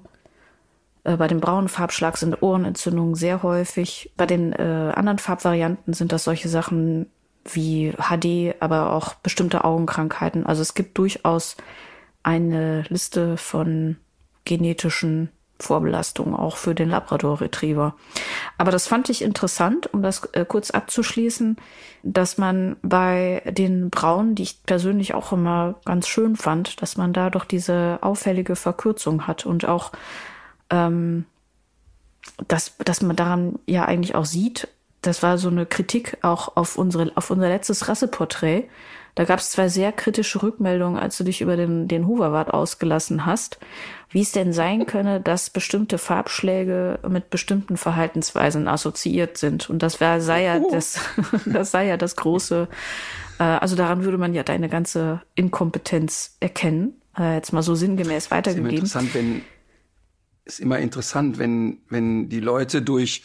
äh, 1.03 1.17
bei 1.17 1.27
dem 1.27 1.39
braunen 1.39 1.69
Farbschlag 1.69 2.17
sind 2.17 2.41
Ohrenentzündungen 2.41 3.15
sehr 3.15 3.43
häufig. 3.43 4.11
Bei 4.17 4.25
den 4.25 4.53
äh, 4.53 4.91
anderen 4.95 5.19
Farbvarianten 5.19 5.93
sind 5.93 6.11
das 6.11 6.23
solche 6.23 6.49
Sachen 6.49 7.07
wie 7.45 7.93
HD, 7.93 8.55
aber 8.59 8.93
auch 8.93 9.15
bestimmte 9.15 9.63
Augenkrankheiten. 9.63 10.45
Also 10.45 10.61
es 10.61 10.73
gibt 10.73 10.97
durchaus 10.97 11.57
eine 12.21 12.83
Liste 12.89 13.37
von 13.37 13.97
genetischen 14.49 15.29
Vorbelastungen 15.59 16.35
auch 16.35 16.57
für 16.57 16.73
den 16.73 16.89
Labrador 16.89 17.41
Retriever. 17.41 17.95
Aber 18.57 18.71
das 18.71 18.87
fand 18.87 19.09
ich 19.09 19.21
interessant, 19.21 19.93
um 19.93 20.01
das 20.01 20.23
äh, 20.31 20.45
kurz 20.45 20.71
abzuschließen, 20.71 21.57
dass 22.01 22.37
man 22.37 22.77
bei 22.81 23.43
den 23.45 23.89
Braunen, 23.89 24.35
die 24.35 24.43
ich 24.43 24.63
persönlich 24.63 25.13
auch 25.13 25.33
immer 25.33 25.75
ganz 25.85 26.07
schön 26.07 26.35
fand, 26.35 26.81
dass 26.81 26.97
man 26.97 27.11
da 27.13 27.29
doch 27.29 27.45
diese 27.45 27.99
auffällige 28.01 28.55
Verkürzung 28.55 29.27
hat 29.27 29.45
und 29.45 29.65
auch 29.65 29.91
ähm, 30.69 31.25
dass, 32.47 32.77
dass 32.77 33.01
man 33.01 33.15
daran 33.15 33.59
ja 33.65 33.85
eigentlich 33.85 34.15
auch 34.15 34.25
sieht, 34.25 34.69
das 35.01 35.23
war 35.23 35.37
so 35.37 35.49
eine 35.49 35.65
Kritik 35.65 36.17
auch 36.21 36.55
auf 36.55 36.77
unsere, 36.77 37.11
auf 37.15 37.29
unser 37.31 37.49
letztes 37.49 37.87
Rasseporträt. 37.87 38.65
Da 39.19 39.25
gab 39.25 39.39
es 39.39 39.49
zwei 39.49 39.67
sehr 39.67 39.91
kritische 39.91 40.41
Rückmeldungen, 40.41 40.97
als 40.97 41.17
du 41.17 41.25
dich 41.25 41.41
über 41.41 41.57
den, 41.57 41.89
den 41.89 42.07
Hooverwart 42.07 42.53
ausgelassen 42.53 43.25
hast, 43.25 43.59
wie 44.09 44.21
es 44.21 44.31
denn 44.31 44.53
sein 44.53 44.85
könne, 44.85 45.19
dass 45.19 45.49
bestimmte 45.49 45.97
Farbschläge 45.97 46.99
mit 47.05 47.29
bestimmten 47.29 47.75
Verhaltensweisen 47.75 48.69
assoziiert 48.69 49.37
sind. 49.37 49.69
Und 49.69 49.83
das 49.83 49.99
war, 49.99 50.21
sei 50.21 50.45
ja 50.45 50.59
uh. 50.59 50.71
das, 50.71 51.01
das 51.45 51.71
sei 51.71 51.87
ja 51.87 51.97
das 51.97 52.15
große, 52.15 52.69
äh, 53.39 53.43
also 53.43 53.75
daran 53.75 54.05
würde 54.05 54.17
man 54.17 54.33
ja 54.33 54.43
deine 54.43 54.69
ganze 54.69 55.21
Inkompetenz 55.35 56.37
erkennen, 56.39 56.93
äh, 57.17 57.35
jetzt 57.35 57.51
mal 57.51 57.61
so 57.61 57.75
sinngemäß 57.75 58.31
weitergegeben. 58.31 58.79
Das 58.79 58.83
ist 58.85 58.95
interessant, 58.95 59.15
wenn 59.15 59.41
ist 60.45 60.61
immer 60.61 60.79
interessant, 60.79 61.39
wenn, 61.39 61.79
wenn 61.89 62.29
die 62.29 62.39
Leute 62.39 62.81
durch, 62.81 63.23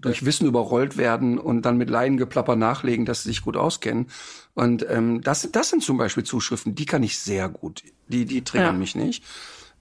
durch 0.00 0.24
Wissen 0.24 0.46
überrollt 0.46 0.96
werden 0.96 1.38
und 1.38 1.62
dann 1.62 1.76
mit 1.76 1.90
Laiengeplapper 1.90 2.56
nachlegen, 2.56 3.04
dass 3.04 3.22
sie 3.22 3.30
sich 3.30 3.42
gut 3.42 3.56
auskennen. 3.56 4.08
Und 4.54 4.86
ähm, 4.88 5.20
das, 5.22 5.48
das 5.50 5.70
sind 5.70 5.82
zum 5.82 5.96
Beispiel 5.96 6.24
Zuschriften, 6.24 6.74
die 6.74 6.86
kann 6.86 7.02
ich 7.02 7.18
sehr 7.18 7.48
gut. 7.48 7.82
Die, 8.08 8.24
die 8.24 8.42
triggern 8.42 8.74
ja. 8.74 8.78
mich 8.78 8.94
nicht. 8.94 9.24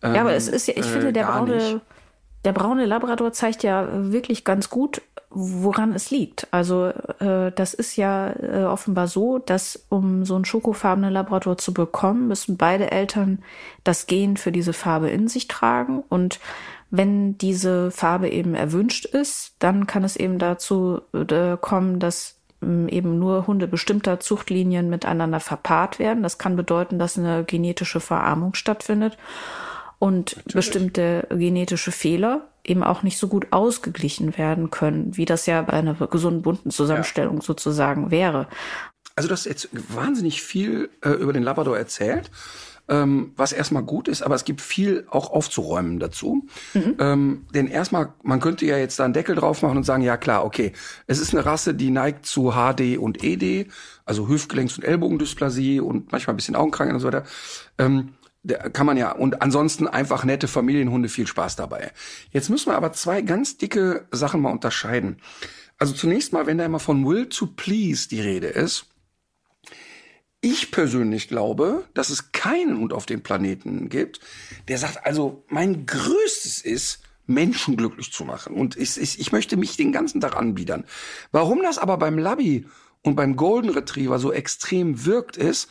Ähm, 0.01 0.15
ja, 0.15 0.21
aber 0.21 0.33
es 0.33 0.47
ist 0.47 0.67
ja, 0.67 0.73
ich 0.75 0.85
äh, 0.85 0.89
finde, 0.89 1.13
der 1.13 1.25
braune, 1.25 1.81
der 2.45 2.53
braune 2.53 2.85
Labrador 2.85 3.31
zeigt 3.31 3.63
ja 3.63 3.87
wirklich 4.11 4.43
ganz 4.43 4.69
gut, 4.69 5.01
woran 5.33 5.93
es 5.93 6.11
liegt. 6.11 6.47
Also 6.51 6.87
äh, 7.19 7.51
das 7.55 7.73
ist 7.73 7.95
ja 7.95 8.31
äh, 8.31 8.63
offenbar 8.63 9.07
so, 9.07 9.39
dass 9.39 9.85
um 9.89 10.25
so 10.25 10.35
einen 10.35 10.45
schokofarbenen 10.45 11.11
Labrador 11.11 11.57
zu 11.57 11.73
bekommen, 11.73 12.27
müssen 12.27 12.57
beide 12.57 12.91
Eltern 12.91 13.39
das 13.83 14.07
Gen 14.07 14.37
für 14.37 14.51
diese 14.51 14.73
Farbe 14.73 15.09
in 15.09 15.27
sich 15.27 15.47
tragen. 15.47 16.03
Und 16.07 16.39
wenn 16.91 17.37
diese 17.37 17.89
Farbe 17.91 18.29
eben 18.29 18.53
erwünscht 18.53 19.05
ist, 19.05 19.55
dann 19.59 19.87
kann 19.87 20.03
es 20.03 20.15
eben 20.15 20.37
dazu 20.37 21.01
äh, 21.13 21.57
kommen, 21.59 21.99
dass 21.99 22.35
ähm, 22.61 22.87
eben 22.87 23.19
nur 23.19 23.47
Hunde 23.47 23.67
bestimmter 23.67 24.19
Zuchtlinien 24.19 24.89
miteinander 24.89 25.39
verpaart 25.39 25.99
werden. 25.99 26.23
Das 26.23 26.37
kann 26.37 26.55
bedeuten, 26.55 26.99
dass 26.99 27.17
eine 27.17 27.43
genetische 27.43 27.99
Verarmung 27.99 28.53
stattfindet 28.53 29.17
und 29.99 30.35
Natürlich. 30.35 30.53
bestimmte 30.53 31.27
genetische 31.29 31.91
Fehler 31.91 32.41
eben 32.65 32.83
auch 32.83 33.03
nicht 33.03 33.17
so 33.17 33.27
gut 33.27 33.47
ausgeglichen 33.51 34.37
werden 34.37 34.71
können, 34.71 35.17
wie 35.17 35.25
das 35.25 35.45
ja 35.45 35.61
bei 35.61 35.73
einer 35.73 35.93
gesunden 35.93 36.41
bunten 36.41 36.71
Zusammenstellung 36.71 37.37
ja. 37.37 37.41
sozusagen 37.41 38.11
wäre. 38.11 38.47
Also 39.15 39.29
du 39.29 39.33
hast 39.33 39.45
jetzt 39.45 39.69
wahnsinnig 39.71 40.41
viel 40.41 40.89
äh, 41.01 41.09
über 41.09 41.33
den 41.33 41.43
Labrador 41.43 41.77
erzählt, 41.77 42.31
ähm, 42.89 43.31
was 43.35 43.53
erstmal 43.53 43.83
gut 43.83 44.07
ist, 44.07 44.23
aber 44.23 44.35
es 44.35 44.43
gibt 44.43 44.59
viel 44.59 45.05
auch 45.09 45.31
aufzuräumen 45.31 45.99
dazu. 45.99 46.47
Mhm. 46.73 46.95
Ähm, 46.99 47.47
denn 47.53 47.67
erstmal, 47.67 48.13
man 48.23 48.39
könnte 48.39 48.65
ja 48.65 48.77
jetzt 48.77 48.99
da 48.99 49.05
einen 49.05 49.13
Deckel 49.13 49.35
drauf 49.35 49.61
machen 49.61 49.77
und 49.77 49.83
sagen, 49.83 50.03
ja 50.03 50.17
klar, 50.17 50.43
okay, 50.43 50.73
es 51.05 51.19
ist 51.19 51.33
eine 51.33 51.45
Rasse, 51.45 51.73
die 51.75 51.91
neigt 51.91 52.25
zu 52.25 52.53
HD 52.53 52.97
und 52.97 53.23
ED, 53.23 53.67
also 54.05 54.27
Hüftgelenks- 54.27 54.77
und 54.77 54.83
Ellbogendysplasie 54.83 55.79
und 55.79 56.11
manchmal 56.11 56.33
ein 56.33 56.37
bisschen 56.37 56.55
Augenkrankheit 56.55 56.95
und 56.95 57.01
so 57.01 57.07
weiter. 57.07 57.23
Ähm, 57.77 58.15
kann 58.73 58.85
man 58.85 58.97
ja, 58.97 59.11
und 59.11 59.41
ansonsten 59.41 59.87
einfach 59.87 60.25
nette 60.25 60.47
Familienhunde, 60.47 61.09
viel 61.09 61.27
Spaß 61.27 61.55
dabei. 61.55 61.91
Jetzt 62.31 62.49
müssen 62.49 62.69
wir 62.69 62.75
aber 62.75 62.91
zwei 62.91 63.21
ganz 63.21 63.57
dicke 63.57 64.05
Sachen 64.11 64.41
mal 64.41 64.51
unterscheiden. 64.51 65.17
Also 65.77 65.93
zunächst 65.93 66.33
mal, 66.33 66.45
wenn 66.45 66.57
da 66.57 66.65
immer 66.65 66.79
von 66.79 67.05
will 67.05 67.27
to 67.29 67.47
please 67.47 68.07
die 68.07 68.21
Rede 68.21 68.47
ist, 68.47 68.85
ich 70.41 70.71
persönlich 70.71 71.29
glaube, 71.29 71.85
dass 71.93 72.09
es 72.09 72.33
keinen 72.33 72.77
Hund 72.77 72.91
auf 72.91 73.05
dem 73.05 73.23
Planeten 73.23 73.87
gibt, 73.87 74.19
der 74.67 74.77
sagt, 74.77 75.05
also 75.05 75.45
mein 75.47 75.85
Größtes 75.85 76.61
ist, 76.61 76.99
Menschen 77.25 77.77
glücklich 77.77 78.11
zu 78.11 78.25
machen. 78.25 78.53
Und 78.53 78.75
ich, 78.75 78.99
ich, 78.99 79.21
ich 79.21 79.31
möchte 79.31 79.55
mich 79.55 79.77
den 79.77 79.93
ganzen 79.93 80.19
Tag 80.19 80.35
anbiedern. 80.35 80.83
Warum 81.31 81.61
das 81.61 81.77
aber 81.77 81.97
beim 81.97 82.17
Labby 82.17 82.65
und 83.03 83.15
beim 83.15 83.37
Golden 83.37 83.69
Retriever 83.69 84.19
so 84.19 84.33
extrem 84.33 85.05
wirkt, 85.05 85.37
ist, 85.37 85.69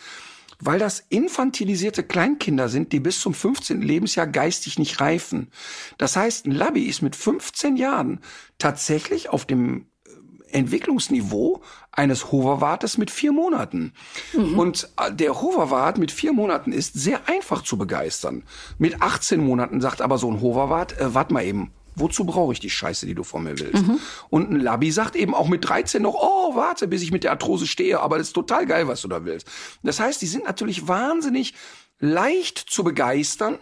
weil 0.65 0.79
das 0.79 1.05
infantilisierte 1.09 2.05
Kleinkinder 2.05 2.69
sind, 2.69 2.93
die 2.93 3.01
bis 3.01 3.21
zum 3.21 3.35
15. 3.35 3.83
Lebensjahr 3.83 4.29
geistig 4.29 4.79
nicht 4.79 5.01
reifen. 5.01 5.51
Das 5.99 6.15
heißt, 6.15 6.47
ein 6.47 6.53
Labby 6.53 6.85
ist 6.85 7.03
mit 7.03 7.17
15 7.17 7.77
Jahren 7.77 8.21
tatsächlich 8.59 9.29
auf 9.29 9.45
dem 9.45 9.87
äh, 10.07 10.57
Entwicklungsniveau 10.57 11.63
eines 11.91 12.31
Hoverwartes 12.31 12.97
mit 12.97 13.11
vier 13.11 13.33
Monaten. 13.33 13.93
Mhm. 14.35 14.57
Und 14.57 14.89
äh, 14.99 15.13
der 15.13 15.43
Hoverwart 15.43 15.99
mit 15.99 16.13
vier 16.13 16.33
Monaten 16.33 16.71
ist 16.71 16.95
sehr 16.95 17.29
einfach 17.29 17.63
zu 17.63 17.77
begeistern. 17.77 18.45
Mit 18.79 19.03
18 19.03 19.45
Monaten 19.45 19.81
sagt 19.81 20.01
aber 20.01 20.17
so 20.17 20.31
ein 20.31 20.41
Hoverwart, 20.41 20.97
äh, 21.01 21.13
warte 21.13 21.35
mal 21.35 21.45
eben, 21.45 21.73
Wozu 21.95 22.25
brauche 22.25 22.53
ich 22.53 22.61
die 22.61 22.71
Scheiße, 22.71 23.07
die 23.07 23.15
du 23.15 23.23
von 23.23 23.45
mir 23.45 23.59
willst? 23.59 23.87
Mhm. 23.87 23.99
Und 24.31 24.51
ein 24.51 24.61
Labi 24.61 24.91
sagt 24.91 25.17
eben 25.17 25.35
auch 25.35 25.49
mit 25.49 25.69
13 25.69 26.03
noch, 26.03 26.15
oh, 26.15 26.55
warte, 26.55 26.89
bis 26.89 27.03
ich 27.03 27.13
mit 27.13 27.25
der 27.25 27.33
Arthrose 27.33 27.67
stehe, 27.67 28.01
aber 28.01 28.19
das 28.19 28.29
ist 28.29 28.33
total 28.33 28.67
geil, 28.67 28.89
was 28.89 29.03
du 29.03 29.09
da 29.09 29.25
willst. 29.25 29.47
Das 29.83 30.01
heißt, 30.01 30.23
die 30.23 30.27
sind 30.27 30.45
natürlich 30.45 30.89
wahnsinnig 30.89 31.55
leicht 31.99 32.59
zu 32.59 32.83
begeistern 32.85 33.59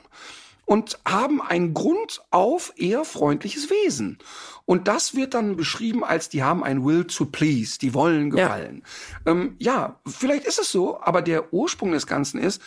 und 0.64 1.00
haben 1.04 1.42
ein 1.42 1.74
grundauf 1.74 2.72
eher 2.76 3.04
freundliches 3.04 3.70
Wesen. 3.70 4.18
Und 4.66 4.86
das 4.86 5.16
wird 5.16 5.34
dann 5.34 5.56
beschrieben 5.56 6.04
als, 6.04 6.28
die 6.28 6.44
haben 6.44 6.62
ein 6.62 6.84
Will 6.84 7.04
to 7.04 7.24
please, 7.24 7.76
die 7.80 7.92
wollen 7.92 8.30
gefallen. 8.30 8.84
Ja, 9.26 9.32
ähm, 9.32 9.56
ja 9.58 10.00
vielleicht 10.06 10.44
ist 10.44 10.60
es 10.60 10.70
so, 10.70 11.00
aber 11.00 11.22
der 11.22 11.52
Ursprung 11.52 11.90
des 11.90 12.06
Ganzen 12.06 12.38
ist, 12.38 12.62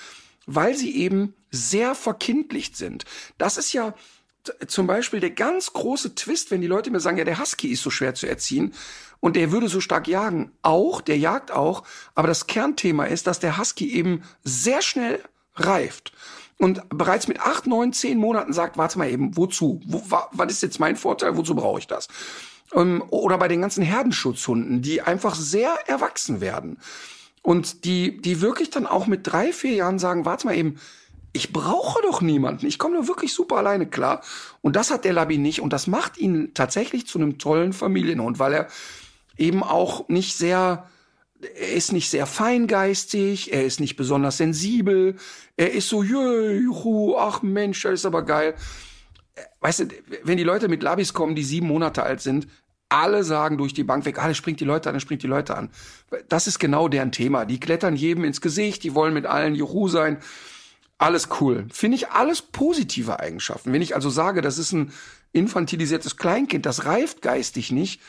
weil 0.45 0.75
sie 0.75 0.97
eben 0.97 1.33
sehr 1.49 1.95
verkindlicht 1.95 2.75
sind. 2.75 3.05
Das 3.37 3.57
ist 3.57 3.71
ja 3.71 3.93
zum 4.67 4.87
Beispiel 4.87 5.19
der 5.19 5.31
ganz 5.31 5.73
große 5.73 6.15
Twist, 6.15 6.51
wenn 6.51 6.61
die 6.61 6.67
Leute 6.67 6.91
mir 6.91 6.99
sagen, 6.99 7.17
ja, 7.17 7.23
der 7.23 7.39
Husky 7.39 7.69
ist 7.69 7.83
so 7.83 7.89
schwer 7.89 8.13
zu 8.13 8.27
erziehen 8.27 8.73
und 9.19 9.35
der 9.35 9.51
würde 9.51 9.69
so 9.69 9.79
stark 9.79 10.07
jagen. 10.07 10.51
Auch, 10.61 11.01
der 11.01 11.17
jagt 11.17 11.51
auch, 11.51 11.83
aber 12.15 12.27
das 12.27 12.47
Kernthema 12.47 13.05
ist, 13.05 13.27
dass 13.27 13.39
der 13.39 13.57
Husky 13.57 13.93
eben 13.93 14.23
sehr 14.43 14.81
schnell 14.81 15.23
reift 15.55 16.13
und 16.57 16.81
bereits 16.89 17.27
mit 17.27 17.39
acht, 17.39 17.67
neun, 17.67 17.93
zehn 17.93 18.17
Monaten 18.17 18.53
sagt, 18.53 18.77
warte 18.77 18.97
mal 18.97 19.09
eben, 19.09 19.35
wozu? 19.35 19.81
Wo, 19.85 20.03
wa, 20.09 20.29
was 20.31 20.51
ist 20.51 20.63
jetzt 20.63 20.79
mein 20.79 20.95
Vorteil? 20.95 21.37
Wozu 21.37 21.55
brauche 21.55 21.79
ich 21.79 21.87
das? 21.87 22.07
Ähm, 22.73 23.03
oder 23.09 23.37
bei 23.37 23.47
den 23.47 23.61
ganzen 23.61 23.83
Herdenschutzhunden, 23.83 24.81
die 24.81 25.01
einfach 25.01 25.35
sehr 25.35 25.73
erwachsen 25.87 26.41
werden 26.41 26.77
und 27.41 27.85
die, 27.85 28.21
die 28.21 28.41
wirklich 28.41 28.69
dann 28.69 28.87
auch 28.87 29.07
mit 29.07 29.27
drei, 29.27 29.51
vier 29.51 29.73
Jahren 29.73 29.99
sagen, 29.99 30.25
warte 30.25 30.47
mal 30.47 30.55
eben, 30.55 30.79
ich 31.33 31.51
brauche 31.51 32.01
doch 32.03 32.21
niemanden. 32.21 32.67
Ich 32.67 32.77
komme 32.77 32.93
nur 32.93 33.07
wirklich 33.07 33.33
super 33.33 33.57
alleine 33.57 33.87
klar. 33.87 34.21
Und 34.61 34.75
das 34.75 34.91
hat 34.91 35.03
der 35.03 35.13
Labi 35.13 35.39
nicht. 35.39 35.61
Und 35.61 35.73
das 35.73 35.87
macht 35.87 36.17
ihn 36.17 36.53
tatsächlich 36.53 37.07
zu 37.07 37.17
einem 37.17 37.39
tollen 37.39 37.73
Familienhund, 37.73 38.37
weil 38.37 38.53
er 38.53 38.67
eben 39.35 39.63
auch 39.63 40.07
nicht 40.09 40.37
sehr, 40.37 40.87
er 41.41 41.73
ist 41.73 41.91
nicht 41.91 42.11
sehr 42.11 42.27
feingeistig, 42.27 43.51
er 43.51 43.65
ist 43.65 43.79
nicht 43.79 43.95
besonders 43.95 44.37
sensibel, 44.37 45.15
er 45.57 45.73
ist 45.73 45.89
so, 45.89 46.03
juhu, 46.03 47.17
ach 47.17 47.41
Mensch, 47.41 47.81
das 47.81 47.93
ist 47.93 48.05
aber 48.05 48.21
geil. 48.23 48.53
Weißt 49.59 49.79
du, 49.79 49.87
wenn 50.23 50.37
die 50.37 50.43
Leute 50.43 50.67
mit 50.67 50.83
Labis 50.83 51.13
kommen, 51.13 51.33
die 51.33 51.43
sieben 51.43 51.67
Monate 51.67 52.03
alt 52.03 52.21
sind, 52.21 52.47
alle 52.89 53.23
sagen 53.23 53.57
durch 53.57 53.73
die 53.73 53.83
Bank 53.83 54.05
weg, 54.05 54.23
alle 54.23 54.35
springt 54.35 54.59
die 54.59 54.65
Leute 54.65 54.91
an, 54.91 54.99
springt 54.99 55.23
die 55.23 55.27
Leute 55.27 55.57
an. 55.57 55.71
Das 56.29 56.45
ist 56.45 56.59
genau 56.59 56.87
deren 56.87 57.11
Thema. 57.11 57.45
Die 57.45 57.59
klettern 57.59 57.95
jedem 57.95 58.23
ins 58.23 58.39
Gesicht, 58.39 58.83
die 58.83 58.93
wollen 58.93 59.15
mit 59.15 59.25
allen 59.25 59.55
Juhu 59.55 59.87
sein. 59.87 60.19
Alles 60.97 61.29
cool. 61.41 61.65
Finde 61.71 61.97
ich 61.97 62.09
alles 62.09 62.41
positive 62.41 63.19
Eigenschaften. 63.19 63.73
Wenn 63.73 63.81
ich 63.81 63.95
also 63.95 64.09
sage, 64.09 64.41
das 64.41 64.57
ist 64.57 64.71
ein 64.71 64.93
infantilisiertes 65.33 66.17
Kleinkind, 66.17 66.65
das 66.65 66.85
reift 66.85 67.21
geistig 67.21 67.71
nicht, 67.71 67.99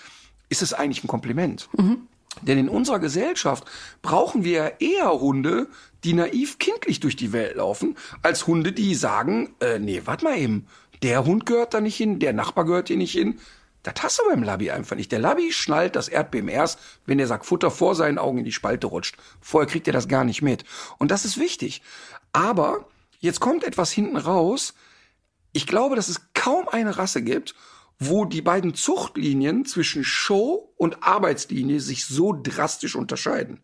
ist 0.48 0.62
es 0.62 0.74
eigentlich 0.74 1.02
ein 1.02 1.08
Kompliment. 1.08 1.68
Mhm. 1.76 2.06
Denn 2.42 2.58
in 2.58 2.68
unserer 2.68 2.98
Gesellschaft 2.98 3.64
brauchen 4.02 4.44
wir 4.44 4.80
eher 4.80 5.10
Hunde, 5.20 5.68
die 6.02 6.12
naiv 6.12 6.58
kindlich 6.58 7.00
durch 7.00 7.16
die 7.16 7.32
Welt 7.32 7.56
laufen, 7.56 7.96
als 8.22 8.46
Hunde, 8.46 8.72
die 8.72 8.94
sagen, 8.94 9.54
äh, 9.60 9.78
nee, 9.78 10.02
warte 10.04 10.24
mal 10.24 10.38
eben, 10.38 10.66
der 11.02 11.24
Hund 11.24 11.46
gehört 11.46 11.74
da 11.74 11.80
nicht 11.80 11.96
hin, 11.96 12.18
der 12.18 12.32
Nachbar 12.32 12.64
gehört 12.64 12.88
hier 12.88 12.96
nicht 12.96 13.12
hin. 13.12 13.38
Das 13.82 13.94
hast 14.02 14.18
du 14.18 14.22
beim 14.30 14.42
Labby 14.42 14.70
einfach 14.70 14.96
nicht. 14.96 15.12
Der 15.12 15.18
Labby 15.18 15.52
schnallt 15.52 15.94
das 15.94 16.08
Erdbeben 16.08 16.48
erst, 16.48 16.78
wenn 17.04 17.18
der 17.18 17.26
Sack 17.26 17.44
Futter 17.44 17.70
vor 17.70 17.94
seinen 17.94 18.18
Augen 18.18 18.38
in 18.38 18.44
die 18.44 18.52
Spalte 18.52 18.86
rutscht. 18.86 19.16
Vorher 19.42 19.70
kriegt 19.70 19.86
er 19.86 19.92
das 19.92 20.08
gar 20.08 20.24
nicht 20.24 20.40
mit. 20.40 20.64
Und 20.96 21.10
das 21.10 21.26
ist 21.26 21.38
wichtig. 21.38 21.82
Aber 22.34 22.88
jetzt 23.20 23.40
kommt 23.40 23.64
etwas 23.64 23.90
hinten 23.92 24.18
raus. 24.18 24.74
Ich 25.52 25.66
glaube, 25.66 25.96
dass 25.96 26.08
es 26.08 26.32
kaum 26.34 26.68
eine 26.68 26.98
Rasse 26.98 27.22
gibt, 27.22 27.54
wo 27.98 28.24
die 28.24 28.42
beiden 28.42 28.74
Zuchtlinien 28.74 29.64
zwischen 29.64 30.04
Show 30.04 30.74
und 30.76 31.04
Arbeitslinie 31.04 31.80
sich 31.80 32.06
so 32.06 32.32
drastisch 32.32 32.96
unterscheiden. 32.96 33.62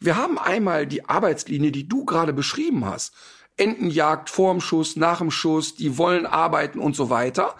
Wir 0.00 0.16
haben 0.16 0.38
einmal 0.38 0.86
die 0.86 1.04
Arbeitslinie, 1.08 1.70
die 1.70 1.86
du 1.86 2.06
gerade 2.06 2.32
beschrieben 2.32 2.86
hast. 2.86 3.12
Entenjagd 3.58 4.30
vorm 4.30 4.62
Schuss, 4.62 4.96
nach 4.96 5.18
dem 5.18 5.30
Schuss, 5.30 5.74
die 5.74 5.98
wollen 5.98 6.24
arbeiten 6.24 6.78
und 6.78 6.96
so 6.96 7.10
weiter. 7.10 7.54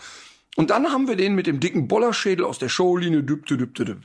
Und 0.56 0.70
dann 0.70 0.90
haben 0.90 1.08
wir 1.08 1.16
den 1.16 1.34
mit 1.34 1.46
dem 1.46 1.60
dicken 1.60 1.88
Bollerschädel 1.88 2.46
aus 2.46 2.58
der 2.58 2.70
Showlinie. 2.70 3.22
Düp, 3.22 3.44
düp, 3.44 3.58
düp, 3.58 3.74
düp. 3.74 3.98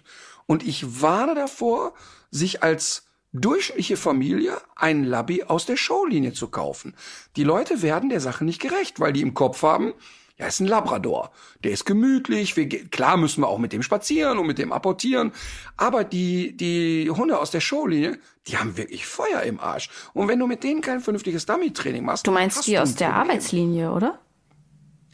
Und 0.45 0.67
ich 0.67 1.01
warne 1.01 1.35
davor, 1.35 1.93
sich 2.31 2.63
als 2.63 3.06
durchschnittliche 3.41 3.97
Familie 3.97 4.57
einen 4.75 5.03
Labby 5.03 5.43
aus 5.43 5.65
der 5.65 5.77
Showlinie 5.77 6.33
zu 6.33 6.47
kaufen. 6.47 6.95
Die 7.35 7.43
Leute 7.43 7.81
werden 7.81 8.09
der 8.09 8.19
Sache 8.19 8.45
nicht 8.45 8.61
gerecht, 8.61 8.99
weil 8.99 9.13
die 9.13 9.21
im 9.21 9.33
Kopf 9.33 9.63
haben, 9.63 9.93
ja, 10.37 10.45
ist 10.45 10.59
ein 10.59 10.67
Labrador. 10.67 11.31
Der 11.63 11.71
ist 11.71 11.85
gemütlich. 11.85 12.55
Wir, 12.55 12.67
klar 12.67 13.17
müssen 13.17 13.41
wir 13.41 13.47
auch 13.47 13.57
mit 13.57 13.73
dem 13.73 13.81
spazieren 13.81 14.37
und 14.37 14.45
mit 14.45 14.59
dem 14.59 14.71
apportieren. 14.71 15.31
Aber 15.77 16.03
die, 16.03 16.55
die 16.55 17.09
Hunde 17.09 17.39
aus 17.39 17.49
der 17.49 17.59
Showlinie, 17.59 18.19
die 18.45 18.57
haben 18.57 18.77
wirklich 18.77 19.07
Feuer 19.07 19.41
im 19.41 19.59
Arsch. 19.59 19.89
Und 20.13 20.27
wenn 20.27 20.37
du 20.37 20.45
mit 20.45 20.63
denen 20.63 20.81
kein 20.81 20.99
vernünftiges 20.99 21.47
Dummy-Training 21.47 22.05
machst. 22.05 22.27
Du 22.27 22.31
meinst 22.31 22.67
die 22.67 22.77
aus 22.77 22.93
der 22.93 23.15
Arbeitslinie, 23.15 23.91
oder? 23.91 24.19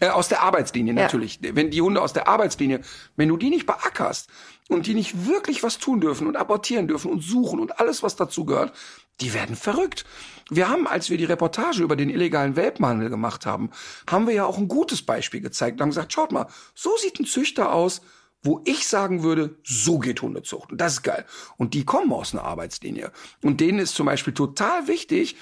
Äh, 0.04 0.10
aus 0.10 0.28
der 0.28 0.44
Arbeitslinie 0.44 0.94
natürlich. 0.94 1.40
Ja. 1.42 1.56
Wenn 1.56 1.72
die 1.72 1.82
Hunde 1.82 2.02
aus 2.02 2.12
der 2.12 2.28
Arbeitslinie, 2.28 2.82
wenn 3.16 3.30
du 3.30 3.38
die 3.38 3.50
nicht 3.50 3.66
beackerst 3.66 4.30
und 4.68 4.86
die 4.86 4.96
nicht 4.96 5.28
wirklich 5.28 5.64
was 5.64 5.78
tun 5.78 6.02
dürfen 6.02 6.28
und 6.28 6.36
apportieren 6.36 6.90
dürfen 6.90 7.10
und 7.10 7.22
suchen 7.22 7.62
und 7.62 7.80
alles, 7.80 8.04
was 8.04 8.18
dazu 8.18 8.44
gehört, 8.44 8.76
die 9.22 9.34
werden 9.34 9.56
verrückt. 9.56 10.04
Wir 10.50 10.68
haben, 10.68 10.88
als 10.88 11.10
wir 11.10 11.18
die 11.18 11.24
Reportage 11.24 11.84
über 11.84 11.96
den 11.96 12.10
illegalen 12.10 12.58
Welpenhandel 12.58 13.10
gemacht 13.10 13.46
haben, 13.46 13.70
haben 14.10 14.28
wir 14.28 14.34
ja 14.34 14.46
auch 14.46 14.58
ein 14.58 14.68
gutes 14.68 15.04
Beispiel 15.04 15.40
gezeigt 15.40 15.78
und 15.78 15.84
haben 15.84 15.90
gesagt, 15.92 16.12
schaut 16.12 16.34
mal, 16.34 16.48
so 16.76 16.98
sieht 16.98 17.18
ein 17.22 17.26
Züchter 17.26 17.72
aus, 17.72 18.02
wo 18.42 18.60
ich 18.66 18.86
sagen 18.86 19.24
würde, 19.24 19.56
so 19.64 20.00
geht 20.00 20.22
Hundezucht. 20.22 20.74
Und 20.74 20.82
das 20.82 20.96
ist 20.96 21.04
geil. 21.04 21.24
Und 21.56 21.74
die 21.74 21.86
kommen 21.86 22.12
aus 22.12 22.34
einer 22.34 22.44
Arbeitslinie. 22.44 23.14
Und 23.42 23.62
denen 23.62 23.80
ist 23.80 23.96
zum 23.96 24.08
Beispiel 24.08 24.34
total 24.34 24.90
wichtig, 24.90 25.38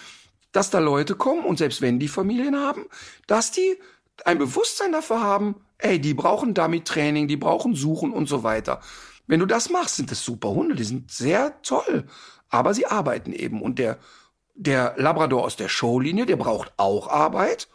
dass 0.52 0.70
da 0.70 0.78
Leute 0.78 1.16
kommen 1.16 1.46
und 1.46 1.58
selbst 1.58 1.82
wenn 1.82 1.98
die 1.98 2.08
Familien 2.08 2.58
haben, 2.58 2.86
dass 3.26 3.52
die 3.52 3.80
ein 4.26 4.38
Bewusstsein 4.38 4.92
dafür 4.92 5.22
haben, 5.22 5.56
ey, 5.78 6.00
die 6.00 6.14
brauchen 6.14 6.54
Dummy-Training, 6.54 7.28
die 7.28 7.38
brauchen 7.38 7.76
Suchen 7.76 8.12
und 8.14 8.28
so 8.28 8.44
weiter. 8.44 8.82
Wenn 9.28 9.40
du 9.40 9.46
das 9.46 9.70
machst, 9.70 9.96
sind 9.96 10.12
das 10.12 10.24
super 10.24 10.50
Hunde, 10.50 10.76
die 10.76 10.84
sind 10.84 11.12
sehr 11.12 11.62
toll. 11.62 12.06
Aber 12.50 12.74
sie 12.74 12.86
arbeiten 12.86 13.34
eben. 13.34 13.62
Und 13.62 13.80
der, 13.80 13.98
der 14.56 14.94
Labrador 14.98 15.44
aus 15.44 15.56
der 15.56 15.70
Showlinie, 15.70 16.26
der 16.26 16.36
braucht 16.36 16.74
auch 16.78 17.08
Arbeit 17.08 17.68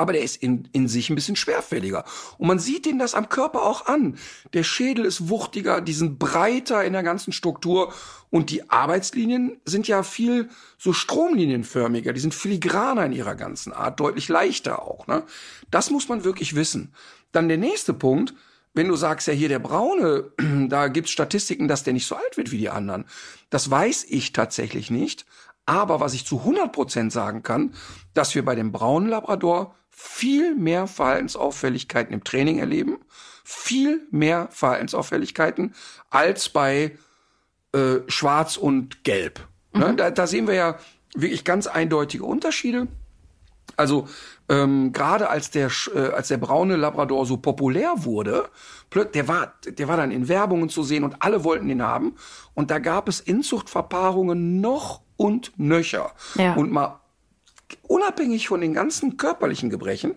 aber 0.00 0.14
der 0.14 0.22
ist 0.22 0.42
in, 0.42 0.66
in 0.72 0.88
sich 0.88 1.10
ein 1.10 1.14
bisschen 1.14 1.36
schwerfälliger. 1.36 2.04
Und 2.38 2.48
man 2.48 2.58
sieht 2.58 2.86
den 2.86 2.98
das 2.98 3.14
am 3.14 3.28
Körper 3.28 3.62
auch 3.62 3.84
an. 3.84 4.16
Der 4.54 4.62
Schädel 4.62 5.04
ist 5.04 5.28
wuchtiger, 5.28 5.82
die 5.82 5.92
sind 5.92 6.18
breiter 6.18 6.82
in 6.84 6.94
der 6.94 7.02
ganzen 7.02 7.32
Struktur 7.32 7.92
und 8.30 8.48
die 8.48 8.70
Arbeitslinien 8.70 9.60
sind 9.66 9.88
ja 9.88 10.02
viel 10.02 10.48
so 10.78 10.94
stromlinienförmiger, 10.94 12.14
die 12.14 12.20
sind 12.20 12.34
filigraner 12.34 13.04
in 13.04 13.12
ihrer 13.12 13.34
ganzen 13.34 13.74
Art, 13.74 14.00
deutlich 14.00 14.28
leichter 14.28 14.82
auch. 14.82 15.06
Ne? 15.06 15.22
Das 15.70 15.90
muss 15.90 16.08
man 16.08 16.24
wirklich 16.24 16.54
wissen. 16.54 16.94
Dann 17.30 17.48
der 17.48 17.58
nächste 17.58 17.92
Punkt, 17.92 18.32
wenn 18.72 18.88
du 18.88 18.96
sagst, 18.96 19.28
ja 19.28 19.34
hier 19.34 19.50
der 19.50 19.58
Braune, 19.58 20.32
da 20.68 20.88
gibt's 20.88 21.10
Statistiken, 21.10 21.68
dass 21.68 21.82
der 21.82 21.92
nicht 21.92 22.06
so 22.06 22.14
alt 22.14 22.38
wird 22.38 22.52
wie 22.52 22.58
die 22.58 22.70
anderen. 22.70 23.04
Das 23.50 23.70
weiß 23.70 24.06
ich 24.08 24.32
tatsächlich 24.32 24.90
nicht. 24.90 25.26
Aber 25.66 26.00
was 26.00 26.14
ich 26.14 26.26
zu 26.26 26.38
100 26.38 26.72
Prozent 26.72 27.12
sagen 27.12 27.42
kann, 27.42 27.74
dass 28.14 28.34
wir 28.34 28.44
bei 28.44 28.54
dem 28.54 28.72
braunen 28.72 29.08
Labrador 29.08 29.74
viel 29.90 30.54
mehr 30.54 30.86
Verhaltensauffälligkeiten 30.86 32.14
im 32.14 32.24
Training 32.24 32.58
erleben, 32.58 32.98
viel 33.44 34.06
mehr 34.10 34.48
Verhaltensauffälligkeiten 34.50 35.74
als 36.08 36.48
bei 36.48 36.96
äh, 37.72 37.98
Schwarz 38.08 38.56
und 38.56 39.04
Gelb. 39.04 39.46
Ne? 39.72 39.92
Mhm. 39.92 39.96
Da, 39.96 40.10
da 40.10 40.26
sehen 40.26 40.46
wir 40.46 40.54
ja 40.54 40.78
wirklich 41.14 41.44
ganz 41.44 41.66
eindeutige 41.66 42.24
Unterschiede. 42.24 42.88
Also 43.76 44.08
ähm, 44.48 44.92
gerade 44.92 45.30
als 45.30 45.50
der 45.50 45.70
äh, 45.94 46.08
als 46.08 46.28
der 46.28 46.38
braune 46.38 46.76
Labrador 46.76 47.24
so 47.26 47.36
populär 47.36 47.92
wurde, 47.98 48.48
der 49.14 49.28
war 49.28 49.54
der 49.64 49.88
war 49.88 49.96
dann 49.96 50.10
in 50.10 50.28
Werbungen 50.28 50.68
zu 50.68 50.82
sehen 50.82 51.04
und 51.04 51.22
alle 51.22 51.44
wollten 51.44 51.70
ihn 51.70 51.82
haben 51.82 52.16
und 52.54 52.70
da 52.70 52.78
gab 52.78 53.08
es 53.08 53.20
Inzuchtverpaarungen 53.20 54.60
noch 54.60 55.02
und 55.20 55.52
nöcher. 55.58 56.12
Ja. 56.36 56.54
Und 56.54 56.72
mal 56.72 56.98
unabhängig 57.82 58.48
von 58.48 58.62
den 58.62 58.72
ganzen 58.72 59.18
körperlichen 59.18 59.68
Gebrechen, 59.68 60.14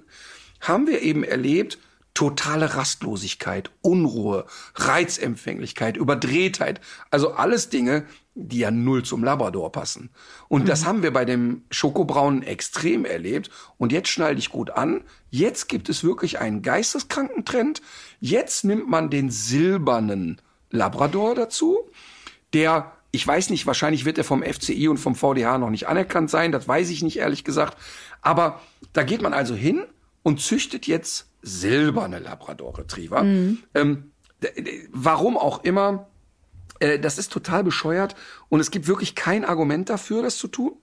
haben 0.62 0.88
wir 0.88 1.02
eben 1.02 1.26
erlebt, 1.26 1.78
totale 2.14 2.76
Rastlosigkeit, 2.76 3.70
Unruhe, 3.82 4.46
Reizempfänglichkeit, 4.76 5.98
Überdrehtheit. 5.98 6.80
Also 7.12 7.34
alles 7.34 7.68
Dinge, 7.68 8.06
die 8.34 8.60
ja 8.60 8.72
null 8.72 9.04
zum 9.04 9.26
Labrador 9.26 9.74
passen. 9.74 10.10
Und 10.48 10.64
mhm. 10.64 10.68
das 10.68 10.86
haben 10.86 11.04
wir 11.04 11.12
bei 11.12 11.26
dem 11.26 11.64
Schokobraunen 11.70 12.42
extrem 12.42 13.04
erlebt. 13.04 13.50
Und 13.78 13.92
jetzt 13.92 14.08
schnall 14.08 14.36
dich 14.36 14.52
gut 14.52 14.70
an. 14.70 15.04
Jetzt 15.30 15.68
gibt 15.68 15.90
es 15.90 16.06
wirklich 16.06 16.40
einen 16.40 16.62
geisteskranken 16.62 17.44
Trend. 17.44 17.82
Jetzt 18.22 18.64
nimmt 18.64 18.88
man 18.88 19.10
den 19.10 19.30
silbernen 19.30 20.42
Labrador 20.70 21.36
dazu, 21.36 21.90
der 22.54 22.94
ich 23.16 23.26
weiß 23.26 23.52
nicht, 23.52 23.68
wahrscheinlich 23.68 24.06
wird 24.06 24.18
er 24.18 24.24
vom 24.24 24.42
FCI 24.42 24.88
und 24.88 24.98
vom 24.98 25.14
VDH 25.14 25.60
noch 25.60 25.70
nicht 25.70 25.88
anerkannt 25.88 26.32
sein, 26.32 26.52
das 26.52 26.68
weiß 26.68 26.90
ich 26.90 27.04
nicht 27.04 27.20
ehrlich 27.20 27.44
gesagt. 27.44 27.78
Aber 28.24 28.60
da 28.92 29.04
geht 29.04 29.22
man 29.22 29.34
also 29.34 29.54
hin 29.54 29.86
und 30.24 30.42
züchtet 30.42 30.88
jetzt 30.88 31.30
silberne 31.44 32.18
Labrador 32.18 32.76
Retriever. 32.76 33.22
Mhm. 33.22 33.60
Ähm, 33.76 34.12
warum 34.92 35.38
auch 35.38 35.64
immer, 35.64 36.08
äh, 36.80 36.98
das 36.98 37.20
ist 37.20 37.32
total 37.32 37.64
bescheuert 37.64 38.16
und 38.50 38.60
es 38.60 38.72
gibt 38.72 38.88
wirklich 38.88 39.14
kein 39.14 39.46
Argument 39.46 39.92
dafür, 39.92 40.24
das 40.24 40.38
zu 40.38 40.48
tun. 40.48 40.74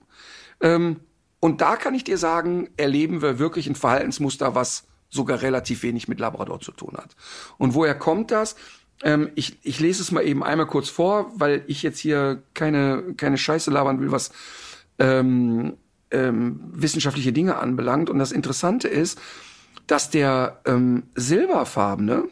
Ähm, 0.61 1.01
und 1.41 1.59
da 1.59 1.75
kann 1.75 1.93
ich 1.95 2.05
dir 2.05 2.17
sagen, 2.17 2.69
erleben 2.77 3.21
wir 3.21 3.39
wirklich 3.39 3.67
ein 3.67 3.75
Verhaltensmuster, 3.75 4.55
was 4.55 4.87
sogar 5.09 5.41
relativ 5.41 5.83
wenig 5.83 6.07
mit 6.07 6.21
Labrador 6.21 6.61
zu 6.61 6.71
tun 6.71 6.95
hat. 6.95 7.13
Und 7.57 7.73
woher 7.73 7.95
kommt 7.95 8.31
das? 8.31 8.55
Ähm, 9.03 9.29
ich, 9.35 9.57
ich 9.63 9.79
lese 9.79 10.01
es 10.01 10.11
mal 10.11 10.25
eben 10.25 10.43
einmal 10.43 10.67
kurz 10.67 10.89
vor, 10.89 11.31
weil 11.35 11.63
ich 11.67 11.83
jetzt 11.83 11.99
hier 11.99 12.43
keine, 12.53 13.13
keine 13.17 13.37
Scheiße 13.37 13.71
labern 13.71 13.99
will, 13.99 14.11
was 14.11 14.31
ähm, 14.99 15.77
ähm, 16.11 16.59
wissenschaftliche 16.71 17.33
Dinge 17.33 17.57
anbelangt. 17.57 18.09
Und 18.09 18.19
das 18.19 18.31
Interessante 18.31 18.87
ist, 18.87 19.19
dass 19.87 20.09
der 20.09 20.61
ähm, 20.65 21.03
silberfarbene, 21.15 22.25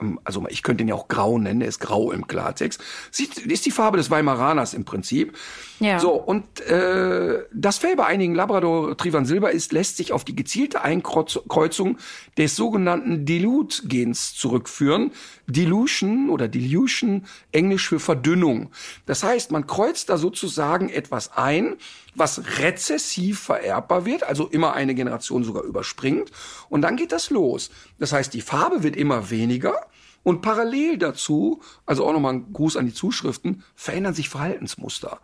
ähm, 0.00 0.20
also 0.24 0.46
ich 0.48 0.62
könnte 0.62 0.84
ihn 0.84 0.88
ja 0.88 0.94
auch 0.94 1.08
grau 1.08 1.38
nennen, 1.38 1.62
er 1.62 1.68
ist 1.68 1.80
grau 1.80 2.12
im 2.12 2.26
Klartext, 2.26 2.82
ist 3.16 3.66
die 3.66 3.70
Farbe 3.70 3.96
des 3.96 4.10
Weimaraners 4.10 4.74
im 4.74 4.84
Prinzip. 4.84 5.36
Ja. 5.80 6.00
So, 6.00 6.12
und 6.12 6.60
äh, 6.62 7.44
das 7.52 7.78
Fell 7.78 7.94
bei 7.94 8.06
einigen 8.06 8.34
Labrador-Retrievern 8.34 9.26
Silber 9.26 9.52
ist, 9.52 9.72
lässt 9.72 9.96
sich 9.96 10.12
auf 10.12 10.24
die 10.24 10.34
gezielte 10.34 10.82
Einkreuzung 10.82 11.98
des 12.36 12.56
sogenannten 12.56 13.24
Dilute-Gens 13.24 14.34
zurückführen. 14.34 15.12
Dilution 15.46 16.30
oder 16.30 16.48
Dilution, 16.48 17.26
Englisch 17.52 17.88
für 17.88 18.00
Verdünnung. 18.00 18.70
Das 19.06 19.22
heißt, 19.22 19.50
man 19.50 19.66
kreuzt 19.66 20.08
da 20.08 20.18
sozusagen 20.18 20.88
etwas 20.88 21.36
ein, 21.36 21.76
was 22.14 22.58
rezessiv 22.58 23.38
vererbbar 23.38 24.04
wird, 24.04 24.24
also 24.24 24.48
immer 24.48 24.72
eine 24.72 24.94
Generation 24.94 25.44
sogar 25.44 25.62
überspringt. 25.62 26.32
Und 26.68 26.82
dann 26.82 26.96
geht 26.96 27.12
das 27.12 27.30
los. 27.30 27.70
Das 27.98 28.12
heißt, 28.12 28.34
die 28.34 28.40
Farbe 28.40 28.82
wird 28.82 28.96
immer 28.96 29.30
weniger 29.30 29.86
und 30.24 30.42
parallel 30.42 30.98
dazu, 30.98 31.62
also 31.86 32.06
auch 32.06 32.12
nochmal 32.12 32.34
ein 32.34 32.52
Gruß 32.52 32.76
an 32.76 32.86
die 32.86 32.92
Zuschriften, 32.92 33.62
verändern 33.74 34.14
sich 34.14 34.28
Verhaltensmuster. 34.28 35.20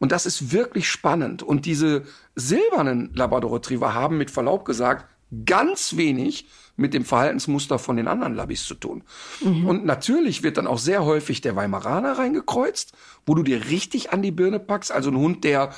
Und 0.00 0.12
das 0.12 0.26
ist 0.26 0.50
wirklich 0.50 0.88
spannend. 0.88 1.42
Und 1.42 1.66
diese 1.66 2.02
silbernen 2.34 3.12
Labrador 3.14 3.54
Retriever 3.54 3.94
haben 3.94 4.18
mit 4.18 4.30
Verlaub 4.30 4.64
gesagt 4.64 5.06
ganz 5.44 5.96
wenig 5.96 6.48
mit 6.76 6.94
dem 6.94 7.04
Verhaltensmuster 7.04 7.78
von 7.78 7.96
den 7.96 8.08
anderen 8.08 8.34
Labis 8.34 8.64
zu 8.64 8.74
tun. 8.74 9.04
Mhm. 9.42 9.66
Und 9.66 9.84
natürlich 9.84 10.42
wird 10.42 10.56
dann 10.56 10.66
auch 10.66 10.78
sehr 10.78 11.04
häufig 11.04 11.42
der 11.42 11.54
Weimaraner 11.54 12.18
reingekreuzt, 12.18 12.94
wo 13.26 13.34
du 13.34 13.42
dir 13.42 13.66
richtig 13.66 14.12
an 14.12 14.22
die 14.22 14.32
Birne 14.32 14.58
packst. 14.58 14.90
Also 14.90 15.10
ein 15.10 15.18
Hund, 15.18 15.44
der 15.44 15.70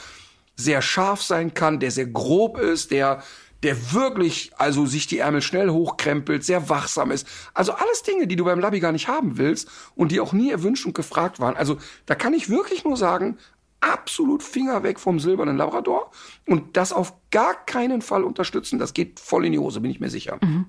sehr 0.55 0.81
scharf 0.81 1.23
sein 1.23 1.53
kann, 1.53 1.81
der 1.81 1.91
sehr 1.91 2.07
grob 2.07 2.59
ist, 2.59 2.93
der 2.93 3.23
der 3.63 3.93
wirklich 3.93 4.51
also 4.59 4.87
sich 4.87 5.07
die 5.07 5.19
Ärmel 5.19 5.41
schnell 5.41 5.71
hochkrempelt, 5.71 6.45
sehr 6.45 6.69
wachsam 6.69 7.13
ist. 7.13 7.29
Also 7.55 7.73
alles 7.73 8.03
Dinge, 8.03 8.27
die 8.27 8.35
du 8.35 8.45
beim 8.45 8.59
Labby 8.59 8.81
gar 8.81 8.91
nicht 8.91 9.07
haben 9.07 9.39
willst 9.39 9.69
und 9.95 10.11
die 10.11 10.19
auch 10.19 10.33
nie 10.33 10.51
erwünscht 10.51 10.85
und 10.85 10.97
gefragt 10.97 11.39
waren. 11.39 11.57
Also 11.57 11.79
da 12.07 12.17
kann 12.17 12.35
ich 12.35 12.51
wirklich 12.51 12.85
nur 12.85 12.97
sagen, 12.97 13.39
absolut 13.83 14.43
Finger 14.43 14.83
weg 14.83 14.99
vom 14.99 15.21
silbernen 15.21 15.57
Labrador 15.57 16.11
und 16.47 16.77
das 16.77 16.93
auf 16.93 17.15
gar 17.31 17.55
keinen 17.67 18.01
Fall 18.01 18.25
unterstützen. 18.25 18.79
Das 18.79 18.95
geht 18.95 19.21
voll 19.21 19.45
in 19.45 19.53
die 19.53 19.59
Hose, 19.59 19.81
bin 19.81 19.91
ich 19.91 20.01
mir 20.01 20.11
sicher. 20.11 20.39
Mhm. 20.41 20.67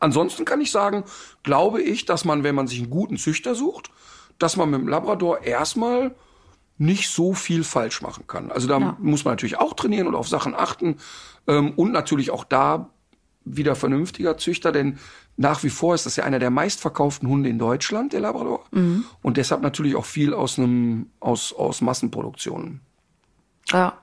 Ansonsten 0.00 0.44
kann 0.44 0.60
ich 0.60 0.70
sagen, 0.70 1.04
glaube 1.42 1.82
ich, 1.82 2.04
dass 2.04 2.24
man, 2.24 2.42
wenn 2.42 2.54
man 2.54 2.66
sich 2.66 2.80
einen 2.80 2.90
guten 2.90 3.16
Züchter 3.16 3.54
sucht, 3.54 3.90
dass 4.38 4.56
man 4.56 4.70
mit 4.70 4.80
dem 4.80 4.88
Labrador 4.88 5.42
erstmal 5.42 6.14
nicht 6.76 7.10
so 7.10 7.34
viel 7.34 7.64
falsch 7.64 8.02
machen 8.02 8.26
kann. 8.26 8.52
Also 8.52 8.68
da 8.68 8.78
ja. 8.78 8.96
muss 9.00 9.24
man 9.24 9.32
natürlich 9.32 9.58
auch 9.58 9.74
trainieren 9.74 10.06
und 10.06 10.14
auf 10.14 10.28
Sachen 10.28 10.54
achten 10.54 10.96
ähm, 11.46 11.72
und 11.74 11.92
natürlich 11.92 12.30
auch 12.30 12.44
da 12.44 12.90
wieder 13.56 13.74
vernünftiger 13.74 14.38
Züchter, 14.38 14.72
denn 14.72 14.98
nach 15.36 15.62
wie 15.62 15.70
vor 15.70 15.94
ist 15.94 16.06
das 16.06 16.16
ja 16.16 16.24
einer 16.24 16.38
der 16.38 16.50
meistverkauften 16.50 17.28
Hunde 17.28 17.48
in 17.48 17.58
Deutschland, 17.58 18.12
der 18.12 18.20
Labrador. 18.20 18.64
Mhm. 18.72 19.04
Und 19.22 19.36
deshalb 19.36 19.62
natürlich 19.62 19.94
auch 19.94 20.04
viel 20.04 20.34
aus 20.34 20.58
einem, 20.58 21.06
aus, 21.20 21.52
aus 21.52 21.80
Massenproduktionen. 21.80 22.80
Ja, 23.70 23.98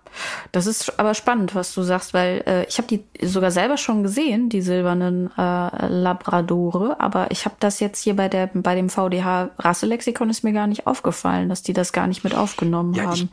das 0.51 0.67
ist 0.67 0.99
aber 0.99 1.13
spannend, 1.13 1.55
was 1.55 1.73
du 1.73 1.81
sagst, 1.81 2.13
weil 2.13 2.43
äh, 2.45 2.65
ich 2.67 2.77
habe 2.77 2.87
die 2.87 3.03
sogar 3.25 3.51
selber 3.51 3.77
schon 3.77 4.03
gesehen, 4.03 4.49
die 4.49 4.61
silbernen 4.61 5.31
äh, 5.37 5.87
Labradore, 5.87 6.99
aber 6.99 7.31
ich 7.31 7.45
habe 7.45 7.55
das 7.59 7.79
jetzt 7.79 8.01
hier 8.01 8.15
bei 8.15 8.29
der 8.29 8.47
bei 8.53 8.75
dem 8.75 8.89
VDH 8.89 9.49
Rasselexikon 9.57 10.29
ist 10.29 10.43
mir 10.43 10.53
gar 10.53 10.67
nicht 10.67 10.87
aufgefallen, 10.87 11.49
dass 11.49 11.63
die 11.63 11.73
das 11.73 11.93
gar 11.93 12.07
nicht 12.07 12.23
mit 12.23 12.35
aufgenommen 12.35 12.93
ja, 12.93 13.05
haben. 13.05 13.13
Ich, 13.13 13.27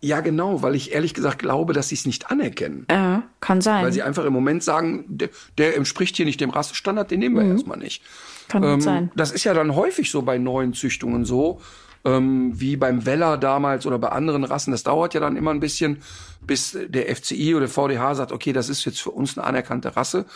ja, 0.00 0.20
genau, 0.20 0.62
weil 0.62 0.74
ich 0.74 0.92
ehrlich 0.92 1.12
gesagt 1.12 1.40
glaube, 1.40 1.72
dass 1.72 1.88
sie 1.88 1.96
es 1.96 2.06
nicht 2.06 2.30
anerkennen. 2.30 2.84
Äh, 2.88 3.18
kann 3.40 3.60
sein. 3.60 3.84
Weil 3.84 3.92
sie 3.92 4.02
einfach 4.02 4.24
im 4.24 4.32
Moment 4.32 4.62
sagen, 4.62 5.04
der, 5.08 5.28
der 5.56 5.76
entspricht 5.76 6.16
hier 6.16 6.24
nicht 6.24 6.40
dem 6.40 6.50
Rassestandard, 6.50 7.10
den 7.10 7.20
nehmen 7.20 7.36
wir 7.36 7.44
mhm. 7.44 7.52
erstmal 7.52 7.78
nicht. 7.78 8.02
Kann 8.48 8.62
ähm, 8.62 8.80
sein. 8.80 9.10
Das 9.16 9.32
ist 9.32 9.44
ja 9.44 9.54
dann 9.54 9.74
häufig 9.74 10.10
so 10.10 10.22
bei 10.22 10.38
neuen 10.38 10.72
Züchtungen 10.72 11.24
so 11.24 11.60
ähm, 12.04 12.52
wie 12.54 12.76
beim 12.76 13.06
Weller 13.06 13.36
damals 13.36 13.86
oder 13.86 13.98
bei 13.98 14.08
anderen 14.08 14.44
Rassen. 14.44 14.70
Das 14.70 14.82
dauert 14.82 15.14
ja 15.14 15.20
dann 15.20 15.36
immer 15.36 15.50
ein 15.50 15.60
bisschen, 15.60 15.98
bis 16.40 16.76
der 16.88 17.14
FCI 17.14 17.54
oder 17.54 17.66
der 17.66 17.74
VDH 17.74 18.14
sagt, 18.14 18.32
okay, 18.32 18.52
das 18.52 18.68
ist 18.68 18.84
jetzt 18.84 19.00
für 19.00 19.10
uns 19.10 19.36
eine 19.36 19.46
anerkannte 19.46 19.96
Rasse. 19.96 20.26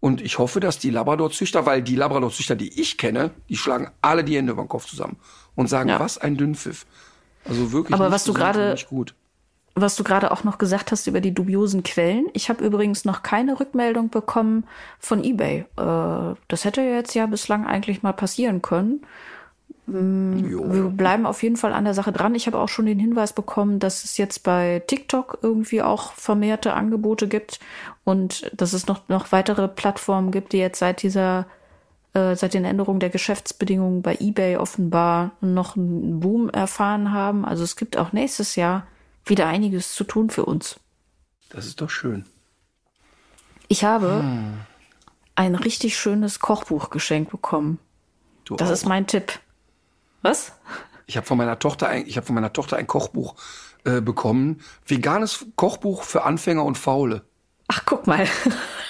Und 0.00 0.20
ich 0.20 0.38
hoffe, 0.38 0.60
dass 0.60 0.78
die 0.78 0.90
Labrador-Züchter, 0.90 1.64
weil 1.64 1.82
die 1.82 1.96
Labrador-Züchter, 1.96 2.56
die 2.56 2.78
ich 2.80 2.98
kenne, 2.98 3.30
die 3.48 3.56
schlagen 3.56 3.90
alle 4.02 4.22
die 4.22 4.36
Hände 4.36 4.52
über 4.52 4.62
den 4.62 4.68
Kopf 4.68 4.86
zusammen 4.86 5.16
und 5.54 5.68
sagen, 5.68 5.88
ja. 5.88 5.98
was 5.98 6.18
ein 6.18 6.36
Dünnpfiff. 6.36 6.84
Also 7.46 7.72
wirklich. 7.72 7.94
Aber 7.94 8.10
was 8.10 8.24
du 8.24 8.32
gerade, 8.32 8.76
was 9.74 9.96
du 9.96 10.04
gerade 10.04 10.30
auch 10.30 10.44
noch 10.44 10.58
gesagt 10.58 10.92
hast 10.92 11.06
über 11.06 11.20
die 11.20 11.34
dubiosen 11.34 11.82
Quellen. 11.82 12.26
Ich 12.32 12.48
habe 12.48 12.64
übrigens 12.64 13.04
noch 13.04 13.22
keine 13.22 13.58
Rückmeldung 13.58 14.08
bekommen 14.08 14.64
von 14.98 15.24
eBay. 15.24 15.64
Äh, 15.76 16.34
das 16.48 16.64
hätte 16.64 16.80
jetzt 16.80 17.14
ja 17.14 17.26
bislang 17.26 17.66
eigentlich 17.66 18.02
mal 18.02 18.12
passieren 18.12 18.62
können. 18.62 19.04
Jo. 19.86 20.72
Wir 20.72 20.84
bleiben 20.84 21.26
auf 21.26 21.42
jeden 21.42 21.56
Fall 21.56 21.74
an 21.74 21.84
der 21.84 21.92
Sache 21.92 22.10
dran. 22.10 22.34
Ich 22.34 22.46
habe 22.46 22.58
auch 22.58 22.70
schon 22.70 22.86
den 22.86 22.98
Hinweis 22.98 23.34
bekommen, 23.34 23.80
dass 23.80 24.04
es 24.04 24.16
jetzt 24.16 24.42
bei 24.42 24.82
TikTok 24.86 25.40
irgendwie 25.42 25.82
auch 25.82 26.12
vermehrte 26.12 26.72
Angebote 26.72 27.28
gibt 27.28 27.60
und 28.02 28.50
dass 28.58 28.72
es 28.72 28.86
noch, 28.86 29.08
noch 29.08 29.30
weitere 29.30 29.68
Plattformen 29.68 30.30
gibt, 30.30 30.54
die 30.54 30.58
jetzt 30.58 30.78
seit 30.78 31.02
dieser, 31.02 31.46
äh, 32.14 32.36
seit 32.36 32.54
den 32.54 32.64
Änderungen 32.64 33.00
der 33.00 33.10
Geschäftsbedingungen 33.10 34.02
bei 34.02 34.16
eBay 34.20 34.56
offenbar 34.56 35.32
noch 35.40 35.76
einen 35.76 36.20
Boom 36.20 36.48
erfahren 36.48 37.12
haben. 37.12 37.44
Also 37.44 37.64
es 37.64 37.76
gibt 37.76 37.96
auch 37.96 38.12
nächstes 38.12 38.56
Jahr 38.56 38.86
wieder 39.24 39.46
einiges 39.46 39.94
zu 39.94 40.04
tun 40.04 40.30
für 40.30 40.44
uns. 40.44 40.78
Das 41.50 41.66
ist 41.66 41.80
doch 41.80 41.90
schön. 41.90 42.24
Ich 43.68 43.84
habe 43.84 44.22
hm. 44.22 44.60
ein 45.34 45.54
richtig 45.54 45.96
schönes 45.96 46.38
Kochbuch 46.38 46.90
geschenkt 46.90 47.30
bekommen. 47.30 47.78
Du 48.44 48.56
das 48.56 48.68
auch. 48.68 48.72
ist 48.72 48.86
mein 48.86 49.06
Tipp. 49.06 49.40
Was? 50.22 50.52
Ich 51.06 51.16
habe 51.16 51.26
von 51.26 51.36
meiner 51.36 51.58
Tochter 51.58 51.88
ein, 51.88 52.06
ich 52.06 52.16
habe 52.16 52.26
von 52.26 52.34
meiner 52.34 52.52
Tochter 52.52 52.76
ein 52.76 52.86
Kochbuch 52.86 53.34
äh, 53.84 54.00
bekommen, 54.00 54.60
veganes 54.86 55.46
Kochbuch 55.56 56.02
für 56.02 56.22
Anfänger 56.22 56.64
und 56.64 56.78
Faule. 56.78 57.22
Ach, 57.68 57.82
guck 57.84 58.06
mal. 58.06 58.26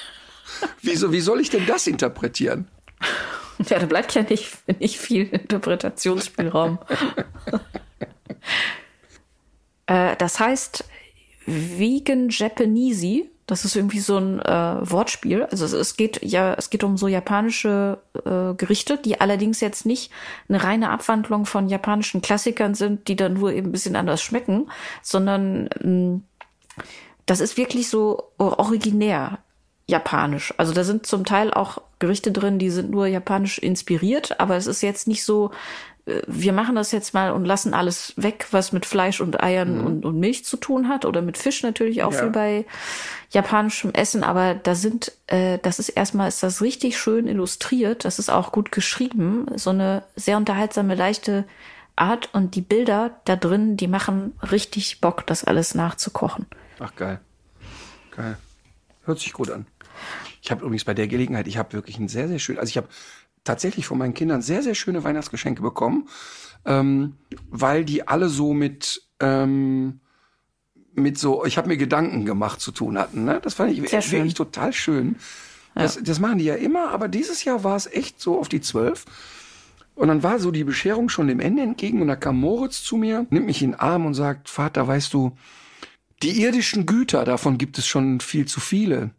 Wieso, 0.82 1.12
wie 1.12 1.20
soll 1.20 1.40
ich 1.40 1.50
denn 1.50 1.66
das 1.66 1.86
interpretieren? 1.86 2.68
Ja, 3.68 3.78
da 3.78 3.86
bleibt 3.86 4.12
ja 4.14 4.22
nicht, 4.22 4.50
nicht 4.80 4.98
viel 4.98 5.28
Interpretationsspielraum. 5.28 6.80
äh, 9.86 10.16
das 10.16 10.40
heißt 10.40 10.84
Vegan 11.46 12.30
Japanese 12.30 13.26
das 13.46 13.64
ist 13.66 13.76
irgendwie 13.76 14.00
so 14.00 14.16
ein 14.16 14.40
äh, 14.40 14.90
Wortspiel. 14.90 15.44
Also 15.44 15.66
es, 15.66 15.72
es, 15.72 15.96
geht 15.96 16.20
ja, 16.22 16.54
es 16.54 16.70
geht 16.70 16.82
um 16.82 16.96
so 16.96 17.08
japanische 17.08 17.98
äh, 18.24 18.54
Gerichte, 18.54 18.96
die 18.96 19.20
allerdings 19.20 19.60
jetzt 19.60 19.84
nicht 19.84 20.10
eine 20.48 20.64
reine 20.64 20.90
Abwandlung 20.90 21.44
von 21.44 21.68
japanischen 21.68 22.22
Klassikern 22.22 22.74
sind, 22.74 23.08
die 23.08 23.16
dann 23.16 23.34
nur 23.34 23.52
eben 23.52 23.68
ein 23.68 23.72
bisschen 23.72 23.96
anders 23.96 24.22
schmecken, 24.22 24.70
sondern 25.02 25.68
ähm, 25.82 26.24
das 27.26 27.40
ist 27.40 27.56
wirklich 27.56 27.88
so 27.88 28.32
originär 28.38 29.38
japanisch. 29.86 30.54
Also 30.56 30.72
da 30.72 30.84
sind 30.84 31.06
zum 31.06 31.24
Teil 31.24 31.52
auch 31.52 31.78
Gerichte 31.98 32.32
drin, 32.32 32.58
die 32.58 32.70
sind 32.70 32.90
nur 32.90 33.06
japanisch 33.06 33.58
inspiriert, 33.58 34.40
aber 34.40 34.56
es 34.56 34.66
ist 34.66 34.82
jetzt 34.82 35.06
nicht 35.06 35.24
so 35.24 35.50
äh, 36.06 36.22
wir 36.26 36.52
machen 36.52 36.74
das 36.74 36.92
jetzt 36.92 37.14
mal 37.14 37.32
und 37.32 37.44
lassen 37.44 37.74
alles 37.74 38.14
weg, 38.16 38.48
was 38.50 38.72
mit 38.72 38.86
Fleisch 38.86 39.20
und 39.20 39.42
Eiern 39.42 39.78
mhm. 39.78 39.86
und, 39.86 40.04
und, 40.04 40.18
Milch 40.18 40.44
zu 40.44 40.56
tun 40.56 40.88
hat 40.88 41.04
oder 41.04 41.22
mit 41.22 41.38
Fisch 41.38 41.62
natürlich 41.62 42.02
auch 42.02 42.12
ja. 42.12 42.20
viel 42.20 42.30
bei 42.30 42.66
japanischem 43.30 43.92
Essen, 43.92 44.22
aber 44.22 44.54
da 44.54 44.74
sind, 44.74 45.12
äh, 45.26 45.58
das 45.62 45.78
ist 45.78 45.90
erstmal, 45.90 46.28
ist 46.28 46.42
das 46.42 46.62
richtig 46.62 46.98
schön 46.98 47.26
illustriert, 47.26 48.04
das 48.04 48.18
ist 48.18 48.30
auch 48.30 48.52
gut 48.52 48.72
geschrieben, 48.72 49.46
so 49.56 49.70
eine 49.70 50.04
sehr 50.14 50.36
unterhaltsame, 50.36 50.94
leichte 50.94 51.44
Art 51.96 52.32
und 52.32 52.54
die 52.54 52.60
Bilder 52.60 53.20
da 53.24 53.36
drin, 53.36 53.76
die 53.76 53.88
machen 53.88 54.32
richtig 54.50 55.00
Bock, 55.00 55.26
das 55.26 55.44
alles 55.44 55.74
nachzukochen. 55.74 56.46
Ach 56.80 56.94
geil. 56.96 57.20
Geil. 58.10 58.36
Hört 59.04 59.20
sich 59.20 59.32
gut 59.32 59.50
an. 59.50 59.66
Ich 60.44 60.50
habe 60.50 60.62
übrigens 60.62 60.84
bei 60.84 60.92
der 60.92 61.08
Gelegenheit, 61.08 61.48
ich 61.48 61.56
habe 61.56 61.72
wirklich 61.72 61.98
ein 61.98 62.08
sehr, 62.08 62.28
sehr 62.28 62.38
schön, 62.38 62.58
also 62.58 62.68
ich 62.68 62.76
habe 62.76 62.88
tatsächlich 63.44 63.86
von 63.86 63.96
meinen 63.96 64.12
Kindern 64.12 64.42
sehr, 64.42 64.62
sehr 64.62 64.74
schöne 64.74 65.02
Weihnachtsgeschenke 65.02 65.62
bekommen, 65.62 66.06
ähm, 66.66 67.14
weil 67.50 67.86
die 67.86 68.06
alle 68.06 68.28
so 68.28 68.52
mit, 68.52 69.08
ähm, 69.20 70.00
mit 70.92 71.18
so, 71.18 71.46
ich 71.46 71.56
habe 71.56 71.68
mir 71.68 71.78
Gedanken 71.78 72.26
gemacht 72.26 72.60
zu 72.60 72.72
tun 72.72 72.98
hatten. 72.98 73.24
Ne? 73.24 73.40
Das 73.42 73.54
fand 73.54 73.72
ich 73.72 73.78
sehr 73.88 74.02
wirklich 74.02 74.04
schön. 74.04 74.34
total 74.34 74.74
schön. 74.74 75.16
Ja. 75.74 75.82
Das, 75.82 75.98
das 76.02 76.20
machen 76.20 76.36
die 76.36 76.44
ja 76.44 76.56
immer, 76.56 76.90
aber 76.90 77.08
dieses 77.08 77.42
Jahr 77.44 77.64
war 77.64 77.76
es 77.76 77.86
echt 77.86 78.20
so 78.20 78.38
auf 78.38 78.50
die 78.50 78.60
zwölf. 78.60 79.06
Und 79.94 80.08
dann 80.08 80.22
war 80.22 80.38
so 80.40 80.50
die 80.50 80.64
Bescherung 80.64 81.08
schon 81.08 81.28
dem 81.28 81.40
Ende 81.40 81.62
entgegen 81.62 82.02
und 82.02 82.08
da 82.08 82.16
kam 82.16 82.38
Moritz 82.38 82.82
zu 82.82 82.98
mir, 82.98 83.26
nimmt 83.30 83.46
mich 83.46 83.62
in 83.62 83.70
den 83.70 83.80
Arm 83.80 84.04
und 84.04 84.12
sagt, 84.12 84.50
Vater, 84.50 84.86
weißt 84.86 85.14
du, 85.14 85.38
die 86.22 86.42
irdischen 86.42 86.84
Güter, 86.84 87.24
davon 87.24 87.56
gibt 87.56 87.78
es 87.78 87.86
schon 87.86 88.20
viel 88.20 88.46
zu 88.46 88.60
viele. 88.60 89.10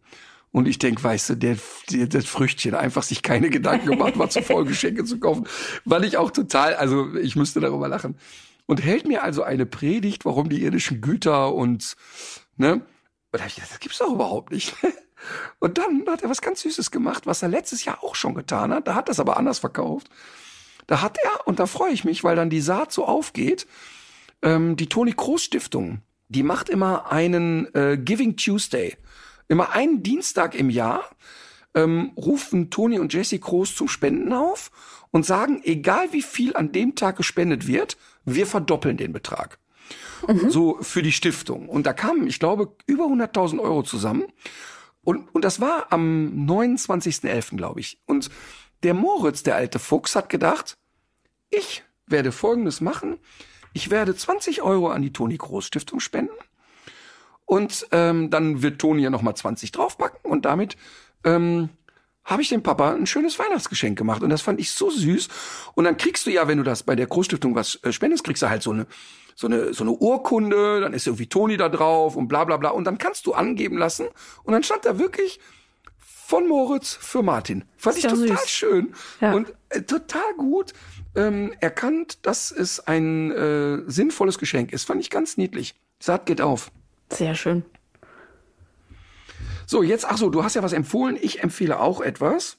Und 0.56 0.66
ich 0.68 0.78
denk, 0.78 1.04
weißt 1.04 1.28
du, 1.28 1.34
der, 1.34 1.58
der, 1.90 2.06
das 2.06 2.24
Früchtchen 2.24 2.74
einfach 2.74 3.02
sich 3.02 3.22
keine 3.22 3.50
Gedanken 3.50 3.88
gemacht, 3.90 4.18
war 4.18 4.30
zu 4.30 4.40
voll 4.40 4.64
Geschenke 4.64 5.04
zu 5.04 5.20
kaufen, 5.20 5.46
weil 5.84 6.02
ich 6.02 6.16
auch 6.16 6.30
total, 6.30 6.74
also 6.76 7.14
ich 7.14 7.36
müsste 7.36 7.60
darüber 7.60 7.88
lachen. 7.88 8.16
Und 8.64 8.82
hält 8.82 9.06
mir 9.06 9.22
also 9.22 9.42
eine 9.42 9.66
Predigt, 9.66 10.24
warum 10.24 10.48
die 10.48 10.62
irdischen 10.62 11.02
Güter 11.02 11.52
und, 11.52 11.94
ne? 12.56 12.72
Und 12.72 12.82
da 13.32 13.40
hab 13.40 13.48
ich 13.48 13.56
gedacht, 13.56 13.72
das 13.72 13.80
gibt's 13.80 13.98
doch 13.98 14.10
überhaupt 14.10 14.50
nicht. 14.50 14.74
Und 15.58 15.76
dann 15.76 16.04
hat 16.08 16.22
er 16.22 16.30
was 16.30 16.40
ganz 16.40 16.62
Süßes 16.62 16.90
gemacht, 16.90 17.26
was 17.26 17.42
er 17.42 17.48
letztes 17.50 17.84
Jahr 17.84 18.02
auch 18.02 18.14
schon 18.14 18.34
getan 18.34 18.72
hat. 18.72 18.88
Da 18.88 18.94
hat 18.94 19.10
er 19.10 19.12
es 19.12 19.20
aber 19.20 19.36
anders 19.36 19.58
verkauft. 19.58 20.08
Da 20.86 21.02
hat 21.02 21.18
er, 21.22 21.46
und 21.46 21.58
da 21.58 21.66
freue 21.66 21.92
ich 21.92 22.04
mich, 22.04 22.24
weil 22.24 22.36
dann 22.36 22.48
die 22.48 22.60
Saat 22.62 22.92
so 22.92 23.04
aufgeht, 23.04 23.66
ähm, 24.40 24.76
die 24.76 24.88
Toni 24.88 25.12
Kroos 25.12 25.42
Stiftung, 25.42 26.00
die 26.28 26.42
macht 26.42 26.70
immer 26.70 27.12
einen 27.12 27.74
äh, 27.74 27.98
Giving 27.98 28.36
Tuesday. 28.36 28.96
Immer 29.48 29.72
einen 29.72 30.02
Dienstag 30.02 30.54
im 30.54 30.70
Jahr 30.70 31.04
ähm, 31.74 32.12
rufen 32.16 32.70
Toni 32.70 32.98
und 32.98 33.12
Jesse 33.12 33.38
Kroos 33.38 33.74
zum 33.76 33.88
Spenden 33.88 34.32
auf 34.32 34.70
und 35.10 35.24
sagen, 35.24 35.60
egal 35.62 36.12
wie 36.12 36.22
viel 36.22 36.56
an 36.56 36.72
dem 36.72 36.94
Tag 36.94 37.16
gespendet 37.16 37.66
wird, 37.66 37.96
wir 38.24 38.46
verdoppeln 38.46 38.96
den 38.96 39.12
Betrag. 39.12 39.58
Mhm. 40.26 40.50
So 40.50 40.78
für 40.80 41.02
die 41.02 41.12
Stiftung. 41.12 41.68
Und 41.68 41.86
da 41.86 41.92
kamen, 41.92 42.26
ich 42.26 42.40
glaube, 42.40 42.74
über 42.86 43.04
100.000 43.04 43.60
Euro 43.60 43.82
zusammen. 43.82 44.24
Und, 45.02 45.32
und 45.34 45.44
das 45.44 45.60
war 45.60 45.92
am 45.92 46.46
29.11., 46.48 47.56
glaube 47.56 47.80
ich. 47.80 48.00
Und 48.06 48.30
der 48.82 48.94
Moritz, 48.94 49.42
der 49.42 49.56
alte 49.56 49.78
Fuchs, 49.78 50.16
hat 50.16 50.28
gedacht, 50.28 50.76
ich 51.50 51.84
werde 52.06 52.32
Folgendes 52.32 52.80
machen. 52.80 53.18
Ich 53.72 53.90
werde 53.90 54.16
20 54.16 54.62
Euro 54.62 54.88
an 54.88 55.02
die 55.02 55.12
Toni 55.12 55.36
Groß 55.36 55.66
Stiftung 55.66 56.00
spenden. 56.00 56.34
Und 57.46 57.86
ähm, 57.92 58.28
dann 58.30 58.62
wird 58.62 58.80
Toni 58.80 59.02
ja 59.02 59.10
nochmal 59.10 59.36
20 59.36 59.72
draufpacken. 59.72 60.30
Und 60.30 60.44
damit 60.44 60.76
ähm, 61.24 61.70
habe 62.24 62.42
ich 62.42 62.48
dem 62.48 62.62
Papa 62.62 62.92
ein 62.92 63.06
schönes 63.06 63.38
Weihnachtsgeschenk 63.38 63.96
gemacht. 63.96 64.22
Und 64.22 64.30
das 64.30 64.42
fand 64.42 64.60
ich 64.60 64.72
so 64.72 64.90
süß. 64.90 65.28
Und 65.74 65.84
dann 65.84 65.96
kriegst 65.96 66.26
du 66.26 66.30
ja, 66.30 66.48
wenn 66.48 66.58
du 66.58 66.64
das 66.64 66.82
bei 66.82 66.96
der 66.96 67.06
Großstiftung 67.06 67.54
was 67.54 67.78
äh, 67.82 67.92
spendest, 67.92 68.24
kriegst 68.24 68.42
du 68.42 68.50
halt 68.50 68.62
so 68.62 68.72
eine, 68.72 68.86
so 69.36 69.46
eine, 69.46 69.72
so 69.72 69.84
eine 69.84 69.92
Urkunde, 69.92 70.80
dann 70.80 70.92
ist 70.92 71.06
irgendwie 71.06 71.28
Toni 71.28 71.56
da 71.56 71.68
drauf 71.68 72.16
und 72.16 72.26
bla 72.26 72.44
bla 72.44 72.56
bla. 72.56 72.70
Und 72.70 72.84
dann 72.84 72.98
kannst 72.98 73.26
du 73.26 73.32
angeben 73.32 73.78
lassen. 73.78 74.08
Und 74.42 74.52
dann 74.52 74.64
stand 74.64 74.84
da 74.84 74.98
wirklich 74.98 75.38
von 76.26 76.48
Moritz 76.48 76.98
für 77.00 77.22
Martin. 77.22 77.64
Fand 77.76 77.98
ich 77.98 78.02
total 78.02 78.26
süß. 78.26 78.50
schön 78.50 78.92
ja. 79.20 79.32
und 79.32 79.54
äh, 79.68 79.82
total 79.82 80.34
gut 80.36 80.72
ähm, 81.14 81.52
erkannt, 81.60 82.26
dass 82.26 82.50
es 82.50 82.80
ein 82.80 83.30
äh, 83.30 83.82
sinnvolles 83.86 84.38
Geschenk 84.38 84.72
ist. 84.72 84.84
Fand 84.84 85.00
ich 85.00 85.10
ganz 85.10 85.36
niedlich. 85.36 85.76
Saat 86.00 86.26
geht 86.26 86.40
auf. 86.40 86.72
Sehr 87.10 87.34
schön. 87.34 87.64
So, 89.66 89.82
jetzt, 89.82 90.04
ach 90.04 90.16
so, 90.16 90.30
du 90.30 90.44
hast 90.44 90.54
ja 90.54 90.62
was 90.62 90.72
empfohlen. 90.72 91.18
Ich 91.20 91.42
empfehle 91.42 91.80
auch 91.80 92.00
etwas. 92.00 92.58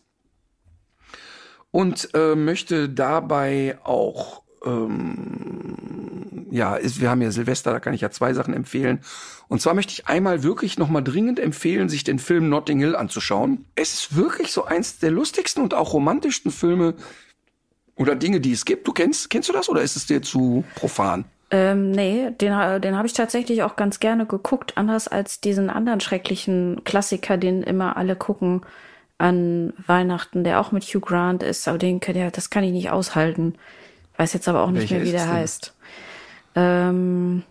Und 1.71 2.09
äh, 2.13 2.35
möchte 2.35 2.89
dabei 2.89 3.77
auch 3.83 4.43
ähm, 4.65 6.47
ja, 6.51 6.75
ist, 6.75 7.01
wir 7.01 7.09
haben 7.09 7.21
ja 7.21 7.31
Silvester, 7.31 7.71
da 7.71 7.79
kann 7.79 7.93
ich 7.93 8.01
ja 8.01 8.09
zwei 8.09 8.33
Sachen 8.33 8.53
empfehlen. 8.53 8.99
Und 9.47 9.61
zwar 9.61 9.73
möchte 9.73 9.93
ich 9.93 10.07
einmal 10.07 10.43
wirklich 10.43 10.77
nochmal 10.77 11.03
dringend 11.03 11.39
empfehlen, 11.39 11.89
sich 11.89 12.03
den 12.03 12.19
Film 12.19 12.49
Notting 12.49 12.79
Hill 12.79 12.95
anzuschauen. 12.95 13.65
Es 13.75 13.93
ist 13.93 14.15
wirklich 14.15 14.51
so 14.51 14.65
eins 14.65 14.99
der 14.99 15.11
lustigsten 15.11 15.63
und 15.63 15.73
auch 15.73 15.93
romantischsten 15.93 16.51
Filme 16.51 16.95
oder 17.95 18.15
Dinge, 18.15 18.39
die 18.39 18.51
es 18.51 18.65
gibt. 18.65 18.87
Du 18.87 18.93
kennst, 18.93 19.29
kennst 19.29 19.49
du 19.49 19.53
das 19.53 19.69
oder 19.69 19.81
ist 19.81 19.95
es 19.95 20.05
dir 20.05 20.21
zu 20.21 20.63
profan? 20.75 21.25
Ähm, 21.49 21.91
nee, 21.91 22.31
den, 22.31 22.81
den 22.81 22.97
habe 22.97 23.07
ich 23.07 23.13
tatsächlich 23.13 23.63
auch 23.63 23.75
ganz 23.77 23.99
gerne 23.99 24.25
geguckt, 24.25 24.77
anders 24.77 25.07
als 25.07 25.39
diesen 25.39 25.69
anderen 25.69 26.01
schrecklichen 26.01 26.83
Klassiker, 26.83 27.37
den 27.37 27.63
immer 27.63 27.95
alle 27.95 28.15
gucken 28.15 28.61
an 29.17 29.73
Weihnachten, 29.85 30.43
der 30.43 30.59
auch 30.59 30.71
mit 30.71 30.83
Hugh 30.83 30.99
Grant 30.99 31.43
ist, 31.43 31.67
aber 31.67 31.77
den, 31.77 32.01
ja, 32.13 32.29
das 32.29 32.49
kann 32.49 32.63
ich 32.63 32.71
nicht 32.71 32.91
aushalten. 32.91 33.55
Weiß 34.17 34.33
jetzt 34.33 34.47
aber 34.47 34.63
auch 34.63 34.71
nicht 34.71 34.91
mehr, 34.91 35.03
wie 35.03 35.11
der 35.11 35.31
heißt. 35.31 35.73
Ähm, 36.55 37.43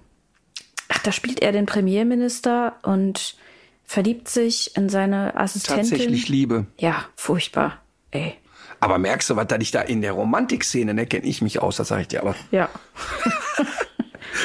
ach, 0.88 0.98
da 0.98 1.12
spielt 1.12 1.40
er 1.40 1.52
den 1.52 1.66
Premierminister 1.66 2.74
und 2.82 3.36
verliebt 3.84 4.28
sich 4.28 4.76
in 4.76 4.88
seine 4.88 5.36
Assistentin. 5.36 5.90
Tatsächlich 5.90 6.28
Liebe. 6.28 6.66
Ja, 6.78 7.04
furchtbar. 7.14 7.80
Ey. 8.10 8.34
Aber 8.80 8.98
merkst 8.98 9.30
du, 9.30 9.36
was 9.36 9.46
da 9.46 9.58
nicht 9.58 9.74
da 9.74 9.80
in 9.80 10.02
der 10.02 10.12
Romantikszene, 10.12 10.92
ne, 10.92 11.06
kenne 11.06 11.26
ich 11.26 11.40
mich 11.40 11.62
aus, 11.62 11.76
das 11.76 11.88
sage 11.88 12.02
ich 12.02 12.08
dir 12.08 12.20
aber. 12.20 12.34
Ja. 12.50 12.68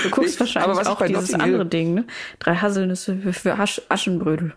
du 0.03 0.09
guckst 0.09 0.35
nee, 0.35 0.39
wahrscheinlich 0.39 0.87
auch 0.87 1.01
dieses 1.05 1.31
Notting 1.31 1.41
andere 1.41 1.61
Hill 1.61 1.69
Ding, 1.69 1.93
ne? 1.93 2.07
Drei 2.39 2.55
Haselnüsse 2.55 3.33
für, 3.33 3.59
Asch 3.59 3.81
Aschenbrödel. 3.89 4.53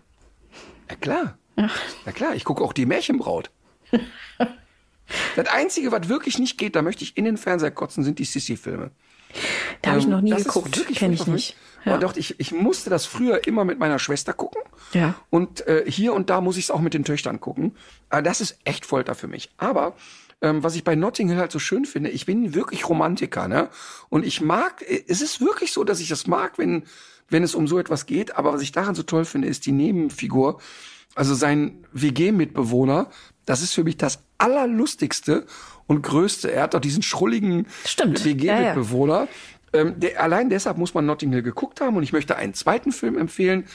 Ja 0.89 0.95
klar. 0.95 1.37
Ja. 1.57 1.69
Na 2.05 2.11
klar, 2.11 2.35
ich 2.35 2.43
gucke 2.43 2.63
auch 2.63 2.73
die 2.73 2.85
Märchenbraut. 2.85 3.51
Das 5.35 5.47
Einzige, 5.47 5.91
was 5.91 6.09
wirklich 6.09 6.39
nicht 6.39 6.57
geht, 6.57 6.75
da 6.75 6.81
möchte 6.81 7.03
ich 7.03 7.15
in 7.15 7.25
den 7.25 7.37
Fernseher 7.37 7.69
kotzen, 7.69 8.03
sind 8.03 8.17
die 8.17 8.25
Sissy-Filme. 8.25 8.89
Da 9.81 9.91
habe 9.91 9.99
ich 9.99 10.07
noch 10.07 10.21
nie 10.21 10.31
ähm, 10.31 10.37
geguckt, 10.37 10.83
kenne 10.95 11.13
ich 11.13 11.27
nicht. 11.27 11.55
Ja. 11.83 11.97
doch, 11.97 12.15
ich, 12.15 12.39
ich 12.39 12.51
musste 12.51 12.89
das 12.89 13.05
früher 13.05 13.45
immer 13.45 13.65
mit 13.65 13.77
meiner 13.77 13.99
Schwester 13.99 14.33
gucken. 14.33 14.61
Ja. 14.93 15.13
Und 15.29 15.67
äh, 15.67 15.83
hier 15.87 16.13
und 16.13 16.31
da 16.31 16.41
muss 16.41 16.57
ich 16.57 16.65
es 16.65 16.71
auch 16.71 16.79
mit 16.79 16.95
den 16.95 17.03
Töchtern 17.03 17.39
gucken. 17.39 17.75
Aber 18.09 18.23
das 18.23 18.41
ist 18.41 18.57
echt 18.63 18.85
Folter 18.85 19.13
für 19.13 19.27
mich. 19.27 19.51
Aber 19.57 19.95
ähm, 20.41 20.63
was 20.63 20.75
ich 20.75 20.83
bei 20.83 20.95
Notting 20.95 21.29
Hill 21.29 21.37
halt 21.37 21.51
so 21.51 21.59
schön 21.59 21.85
finde, 21.85 22.09
ich 22.09 22.25
bin 22.25 22.53
wirklich 22.53 22.87
Romantiker, 22.87 23.47
ne? 23.47 23.69
Und 24.09 24.25
ich 24.25 24.41
mag, 24.41 24.81
äh, 24.81 25.03
es 25.07 25.21
ist 25.21 25.41
wirklich 25.41 25.71
so, 25.71 25.83
dass 25.83 25.99
ich 25.99 26.09
das 26.09 26.27
mag, 26.27 26.57
wenn, 26.57 26.83
wenn 27.29 27.43
es 27.43 27.55
um 27.55 27.67
so 27.67 27.79
etwas 27.79 28.05
geht. 28.05 28.35
Aber 28.35 28.53
was 28.53 28.61
ich 28.61 28.71
daran 28.71 28.95
so 28.95 29.03
toll 29.03 29.25
finde, 29.25 29.47
ist 29.47 29.65
die 29.65 29.71
Nebenfigur, 29.71 30.59
also 31.15 31.33
sein 31.33 31.85
WG-Mitbewohner, 31.93 33.09
das 33.45 33.61
ist 33.61 33.73
für 33.73 33.83
mich 33.83 33.97
das 33.97 34.19
allerlustigste 34.37 35.45
und 35.87 36.01
größte. 36.01 36.51
Er 36.51 36.63
hat 36.63 36.73
doch 36.73 36.81
diesen 36.81 37.03
schrulligen 37.03 37.67
WG-Mitbewohner. 37.97 39.13
Ja, 39.13 39.27
ja. 39.73 39.79
ähm, 39.81 39.99
der, 39.99 40.21
allein 40.21 40.49
deshalb 40.49 40.77
muss 40.77 40.93
man 40.93 41.05
Notting 41.05 41.31
Hill 41.31 41.43
geguckt 41.43 41.79
haben. 41.79 41.95
Und 41.95 42.03
ich 42.03 42.11
möchte 42.11 42.35
einen 42.35 42.53
zweiten 42.53 42.91
Film 42.91 43.17
empfehlen, 43.17 43.65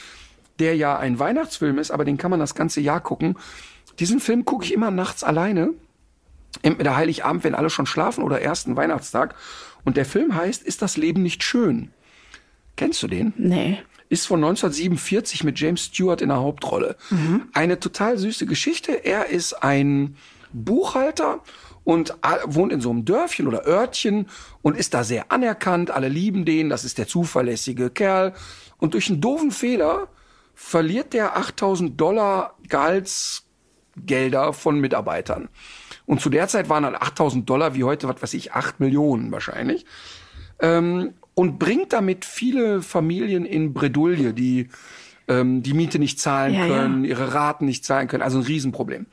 der 0.59 0.75
ja 0.75 0.97
ein 0.97 1.17
Weihnachtsfilm 1.17 1.79
ist, 1.79 1.89
aber 1.89 2.05
den 2.05 2.17
kann 2.17 2.29
man 2.29 2.39
das 2.39 2.53
ganze 2.53 2.81
Jahr 2.81 3.01
gucken. 3.01 3.35
Diesen 3.99 4.19
Film 4.19 4.45
gucke 4.45 4.65
ich 4.65 4.73
immer 4.73 4.91
nachts 4.91 5.23
alleine. 5.23 5.73
Entweder 6.61 6.95
Heiligabend, 6.95 7.43
wenn 7.43 7.55
alle 7.55 7.69
schon 7.69 7.85
schlafen, 7.85 8.23
oder 8.23 8.41
ersten 8.41 8.75
Weihnachtstag. 8.75 9.35
Und 9.83 9.97
der 9.97 10.05
Film 10.05 10.35
heißt 10.35 10.63
Ist 10.63 10.81
das 10.81 10.97
Leben 10.97 11.23
nicht 11.23 11.43
schön? 11.43 11.91
Kennst 12.75 13.01
du 13.03 13.07
den? 13.07 13.33
Nee 13.37 13.79
ist 14.11 14.27
von 14.27 14.43
1947 14.43 15.45
mit 15.45 15.57
James 15.57 15.85
Stewart 15.85 16.21
in 16.21 16.27
der 16.27 16.39
Hauptrolle. 16.39 16.97
Mhm. 17.11 17.47
Eine 17.53 17.79
total 17.79 18.17
süße 18.17 18.45
Geschichte. 18.45 18.91
Er 18.91 19.27
ist 19.27 19.63
ein 19.63 20.17
Buchhalter 20.51 21.39
und 21.85 22.13
wohnt 22.45 22.73
in 22.73 22.81
so 22.81 22.89
einem 22.89 23.05
Dörfchen 23.05 23.47
oder 23.47 23.65
Örtchen 23.65 24.27
und 24.61 24.75
ist 24.75 24.93
da 24.93 25.05
sehr 25.05 25.31
anerkannt. 25.31 25.91
Alle 25.91 26.09
lieben 26.09 26.43
den, 26.43 26.69
das 26.69 26.83
ist 26.83 26.97
der 26.97 27.07
zuverlässige 27.07 27.89
Kerl. 27.89 28.33
Und 28.77 28.95
durch 28.95 29.09
einen 29.09 29.21
doofen 29.21 29.51
Fehler 29.51 30.09
verliert 30.55 31.13
der 31.13 31.37
8000 31.37 31.99
Dollar 31.99 32.57
Gehaltsgelder 34.05 34.53
von 34.53 34.79
Mitarbeitern. 34.79 35.49
Und 36.05 36.21
zu 36.21 36.29
der 36.29 36.47
Zeit 36.47 36.69
waren 36.69 36.85
halt 36.85 36.95
8000 36.95 37.49
Dollar 37.49 37.75
wie 37.75 37.83
heute, 37.83 38.07
was 38.07 38.21
weiß 38.21 38.33
ich, 38.33 38.53
8 38.53 38.79
Millionen 38.79 39.31
wahrscheinlich. 39.31 39.85
Ähm, 40.59 41.13
und 41.33 41.59
bringt 41.59 41.93
damit 41.93 42.25
viele 42.25 42.81
Familien 42.81 43.45
in 43.45 43.73
Bredouille, 43.73 44.33
die 44.33 44.67
ähm, 45.27 45.63
die 45.63 45.73
Miete 45.73 45.97
nicht 45.97 46.19
zahlen 46.19 46.53
ja, 46.53 46.67
können, 46.67 47.03
ja. 47.03 47.11
ihre 47.11 47.33
Raten 47.33 47.65
nicht 47.65 47.85
zahlen 47.85 48.07
können. 48.07 48.23
Also 48.23 48.39
ein 48.39 48.43
Riesenproblem. 48.43 49.05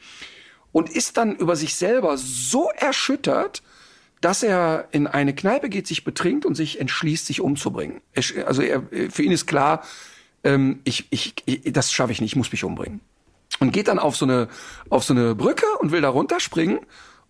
Und 0.73 0.91
ist 0.91 1.17
dann 1.17 1.37
über 1.37 1.57
sich 1.57 1.77
selber 1.77 2.17
so 2.19 2.69
erschüttert, 2.77 3.63
dass 4.21 4.43
er 4.43 4.89
in 4.91 5.07
eine 5.07 5.35
Kneipe 5.35 5.69
geht, 5.69 5.87
sich 5.87 6.03
betrinkt 6.03 6.45
und 6.45 6.57
sich 6.57 6.81
entschließt, 6.81 7.27
sich 7.27 7.41
umzubringen. 7.41 8.01
Also 8.47 8.63
er, 8.63 8.83
für 9.11 9.23
ihn 9.23 9.31
ist 9.31 9.47
klar, 9.47 9.85
ähm, 10.43 10.81
ich, 10.85 11.07
ich, 11.11 11.35
ich, 11.47 11.73
das 11.73 11.93
schaffe 11.93 12.13
ich 12.13 12.21
nicht, 12.21 12.33
ich 12.33 12.37
muss 12.37 12.51
mich 12.51 12.65
umbringen. 12.65 13.01
Und 13.61 13.73
geht 13.73 13.89
dann 13.89 13.99
auf 13.99 14.17
so 14.17 14.25
eine, 14.25 14.49
auf 14.89 15.05
so 15.05 15.15
eine 15.15 15.35
Brücke 15.35 15.67
und 15.81 15.91
will 15.91 16.01
da 16.01 16.09
runterspringen 16.11 16.81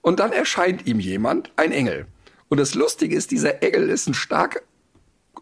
und 0.02 0.20
dann 0.20 0.32
erscheint 0.32 0.86
ihm 0.86 1.00
jemand, 1.00 1.52
ein 1.56 1.72
Engel. 1.72 2.06
Und 2.48 2.58
das 2.58 2.74
Lustige 2.74 3.16
ist, 3.16 3.30
dieser 3.30 3.62
Engel 3.62 3.90
ist 3.90 4.06
ein 4.06 4.14
stark, 4.14 4.62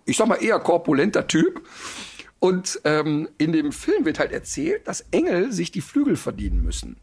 ich 0.05 0.17
sag 0.17 0.29
mal 0.29 0.43
eher 0.43 0.59
korpulenter 0.59 1.27
Typ. 1.27 1.67
Und 2.39 2.81
ähm, 2.85 3.29
in 3.39 3.53
dem 3.53 3.73
Film 3.73 4.05
wird 4.05 4.19
halt 4.19 4.33
erzählt, 4.33 4.87
dass 4.87 5.05
Engel 5.11 5.53
sich 5.53 5.71
die 5.71 5.81
Flügel 5.81 6.17
verdienen 6.17 6.63
müssen. 6.63 6.97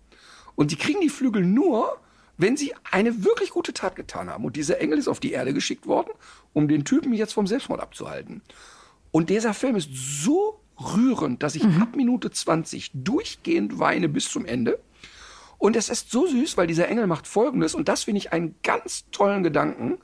Und 0.55 0.71
die 0.71 0.75
kriegen 0.75 1.01
die 1.01 1.09
Flügel 1.09 1.43
nur, 1.43 1.97
wenn 2.37 2.57
sie 2.57 2.73
eine 2.91 3.23
wirklich 3.23 3.49
gute 3.49 3.73
Tat 3.73 3.95
getan 3.95 4.29
haben. 4.29 4.45
Und 4.45 4.55
dieser 4.55 4.79
Engel 4.79 4.99
ist 4.99 5.07
auf 5.07 5.19
die 5.19 5.31
Erde 5.31 5.53
geschickt 5.53 5.87
worden, 5.87 6.11
um 6.53 6.67
den 6.67 6.85
Typen 6.85 7.13
jetzt 7.13 7.33
vom 7.33 7.47
Selbstmord 7.47 7.81
abzuhalten. 7.81 8.41
Und 9.11 9.29
dieser 9.29 9.53
Film 9.53 9.75
ist 9.75 9.89
so 9.91 10.59
rührend, 10.79 11.43
dass 11.43 11.55
ich 11.55 11.63
mhm. 11.63 11.81
ab 11.81 11.95
Minute 11.95 12.31
20 12.31 12.91
durchgehend 12.93 13.79
weine 13.79 14.09
bis 14.09 14.29
zum 14.29 14.45
Ende. 14.45 14.79
Und 15.57 15.75
es 15.75 15.89
ist 15.89 16.11
so 16.11 16.27
süß, 16.27 16.57
weil 16.57 16.67
dieser 16.67 16.89
Engel 16.89 17.07
macht 17.07 17.27
Folgendes, 17.27 17.73
und 17.75 17.87
das 17.87 18.03
finde 18.03 18.17
ich 18.17 18.33
einen 18.33 18.55
ganz 18.63 19.05
tollen 19.11 19.43
Gedanken. 19.43 19.97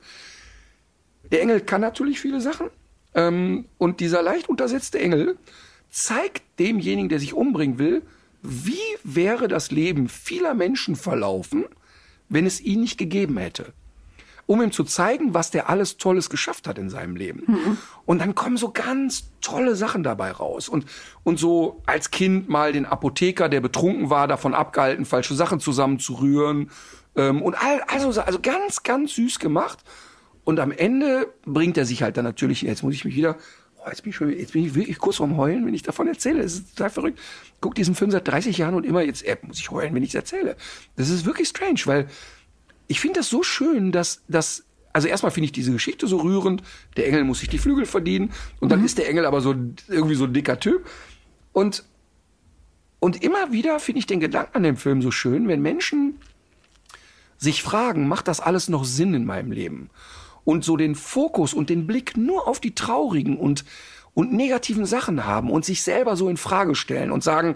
Der 1.30 1.42
Engel 1.42 1.60
kann 1.60 1.80
natürlich 1.80 2.20
viele 2.20 2.40
Sachen. 2.40 2.68
Ähm, 3.14 3.66
und 3.76 4.00
dieser 4.00 4.22
leicht 4.22 4.48
untersetzte 4.48 4.98
Engel 4.98 5.36
zeigt 5.90 6.42
demjenigen, 6.58 7.08
der 7.08 7.18
sich 7.18 7.34
umbringen 7.34 7.78
will, 7.78 8.02
wie 8.42 8.78
wäre 9.04 9.48
das 9.48 9.70
Leben 9.70 10.08
vieler 10.08 10.54
Menschen 10.54 10.96
verlaufen, 10.96 11.66
wenn 12.28 12.46
es 12.46 12.60
ihn 12.60 12.80
nicht 12.80 12.96
gegeben 12.96 13.36
hätte. 13.36 13.72
Um 14.50 14.60
ihm 14.62 14.72
zu 14.72 14.82
zeigen, 14.82 15.32
was 15.32 15.52
der 15.52 15.70
alles 15.70 15.96
Tolles 15.96 16.28
geschafft 16.28 16.66
hat 16.66 16.76
in 16.76 16.90
seinem 16.90 17.14
Leben. 17.14 17.44
Mhm. 17.46 17.78
Und 18.04 18.20
dann 18.20 18.34
kommen 18.34 18.56
so 18.56 18.72
ganz 18.72 19.30
tolle 19.40 19.76
Sachen 19.76 20.02
dabei 20.02 20.32
raus. 20.32 20.68
Und, 20.68 20.86
und 21.22 21.38
so 21.38 21.82
als 21.86 22.10
Kind 22.10 22.48
mal 22.48 22.72
den 22.72 22.84
Apotheker, 22.84 23.48
der 23.48 23.60
betrunken 23.60 24.10
war, 24.10 24.26
davon 24.26 24.52
abgehalten, 24.52 25.04
falsche 25.04 25.36
Sachen 25.36 25.60
zusammenzurühren. 25.60 26.72
Ähm, 27.14 27.42
und 27.42 27.54
all, 27.62 27.80
also, 27.82 28.20
also 28.20 28.40
ganz, 28.40 28.82
ganz 28.82 29.14
süß 29.14 29.38
gemacht. 29.38 29.84
Und 30.42 30.58
am 30.58 30.72
Ende 30.72 31.32
bringt 31.46 31.78
er 31.78 31.84
sich 31.84 32.02
halt 32.02 32.16
dann 32.16 32.24
natürlich, 32.24 32.62
jetzt 32.62 32.82
muss 32.82 32.94
ich 32.94 33.04
mich 33.04 33.14
wieder, 33.14 33.36
oh, 33.78 33.88
jetzt, 33.88 34.02
bin 34.02 34.10
ich 34.10 34.16
schon, 34.16 34.36
jetzt 34.36 34.52
bin 34.52 34.64
ich 34.64 34.74
wirklich 34.74 34.98
kurz 34.98 35.18
vorm 35.18 35.36
Heulen, 35.36 35.64
wenn 35.64 35.74
ich 35.74 35.84
davon 35.84 36.08
erzähle. 36.08 36.42
Das 36.42 36.54
ist 36.54 36.76
total 36.76 36.90
verrückt. 36.90 37.20
Guck 37.60 37.76
diesen 37.76 37.94
Film 37.94 38.10
seit 38.10 38.26
30 38.26 38.58
Jahren 38.58 38.74
und 38.74 38.84
immer 38.84 39.02
jetzt, 39.02 39.24
äh, 39.24 39.36
muss 39.42 39.60
ich 39.60 39.70
heulen, 39.70 39.94
wenn 39.94 40.02
ich 40.02 40.08
es 40.08 40.16
erzähle. 40.16 40.56
Das 40.96 41.08
ist 41.08 41.24
wirklich 41.24 41.46
strange, 41.46 41.82
weil 41.84 42.08
ich 42.90 42.98
finde 42.98 43.20
das 43.20 43.28
so 43.28 43.44
schön, 43.44 43.92
dass, 43.92 44.24
dass 44.26 44.64
also 44.92 45.06
erstmal 45.06 45.30
finde 45.30 45.44
ich 45.44 45.52
diese 45.52 45.70
Geschichte 45.70 46.08
so 46.08 46.16
rührend. 46.16 46.60
Der 46.96 47.06
Engel 47.06 47.22
muss 47.22 47.38
sich 47.38 47.48
die 47.48 47.58
Flügel 47.58 47.86
verdienen 47.86 48.32
und 48.58 48.72
dann 48.72 48.80
mhm. 48.80 48.86
ist 48.86 48.98
der 48.98 49.08
Engel 49.08 49.26
aber 49.26 49.40
so 49.40 49.54
irgendwie 49.86 50.16
so 50.16 50.24
ein 50.24 50.32
dicker 50.32 50.58
Typ. 50.58 50.84
Und, 51.52 51.84
und 52.98 53.22
immer 53.22 53.52
wieder 53.52 53.78
finde 53.78 54.00
ich 54.00 54.06
den 54.06 54.18
Gedanken 54.18 54.56
an 54.56 54.62
dem 54.64 54.76
Film 54.76 55.02
so 55.02 55.12
schön, 55.12 55.46
wenn 55.46 55.62
Menschen 55.62 56.18
sich 57.38 57.62
fragen, 57.62 58.08
macht 58.08 58.26
das 58.26 58.40
alles 58.40 58.68
noch 58.68 58.84
Sinn 58.84 59.14
in 59.14 59.24
meinem 59.24 59.52
Leben? 59.52 59.90
Und 60.42 60.64
so 60.64 60.76
den 60.76 60.96
Fokus 60.96 61.54
und 61.54 61.70
den 61.70 61.86
Blick 61.86 62.16
nur 62.16 62.48
auf 62.48 62.58
die 62.58 62.74
traurigen 62.74 63.38
und, 63.38 63.64
und 64.14 64.32
negativen 64.32 64.84
Sachen 64.84 65.24
haben 65.26 65.48
und 65.48 65.64
sich 65.64 65.82
selber 65.82 66.16
so 66.16 66.28
in 66.28 66.36
Frage 66.36 66.74
stellen 66.74 67.12
und 67.12 67.22
sagen, 67.22 67.54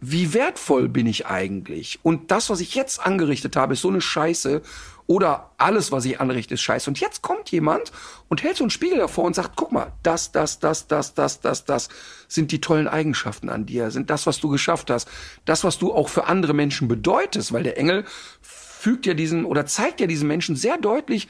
wie 0.00 0.32
wertvoll 0.32 0.88
bin 0.88 1.06
ich 1.06 1.26
eigentlich? 1.26 1.98
Und 2.02 2.30
das, 2.30 2.50
was 2.50 2.60
ich 2.60 2.74
jetzt 2.74 3.00
angerichtet 3.04 3.56
habe, 3.56 3.72
ist 3.72 3.80
so 3.80 3.88
eine 3.88 4.00
Scheiße. 4.00 4.62
Oder 5.06 5.52
alles, 5.56 5.90
was 5.90 6.04
ich 6.04 6.20
anrichte, 6.20 6.54
ist 6.54 6.60
scheiße. 6.60 6.90
Und 6.90 7.00
jetzt 7.00 7.22
kommt 7.22 7.50
jemand 7.50 7.92
und 8.28 8.42
hält 8.42 8.58
so 8.58 8.64
einen 8.64 8.70
Spiegel 8.70 8.98
davor 8.98 9.24
und 9.24 9.34
sagt, 9.34 9.52
guck 9.56 9.72
mal, 9.72 9.92
das, 10.02 10.32
das, 10.32 10.58
das, 10.58 10.86
das, 10.86 11.14
das, 11.14 11.40
das, 11.40 11.64
das 11.64 11.88
sind 12.28 12.52
die 12.52 12.60
tollen 12.60 12.86
Eigenschaften 12.86 13.48
an 13.48 13.64
dir, 13.64 13.90
sind 13.90 14.10
das, 14.10 14.26
was 14.26 14.38
du 14.38 14.50
geschafft 14.50 14.90
hast, 14.90 15.08
das, 15.46 15.64
was 15.64 15.78
du 15.78 15.94
auch 15.94 16.10
für 16.10 16.26
andere 16.26 16.52
Menschen 16.52 16.88
bedeutest, 16.88 17.54
weil 17.54 17.62
der 17.62 17.78
Engel 17.78 18.04
fügt 18.42 19.06
ja 19.06 19.14
diesen 19.14 19.46
oder 19.46 19.64
zeigt 19.64 20.00
ja 20.00 20.06
diesen 20.06 20.28
Menschen 20.28 20.56
sehr 20.56 20.76
deutlich, 20.76 21.28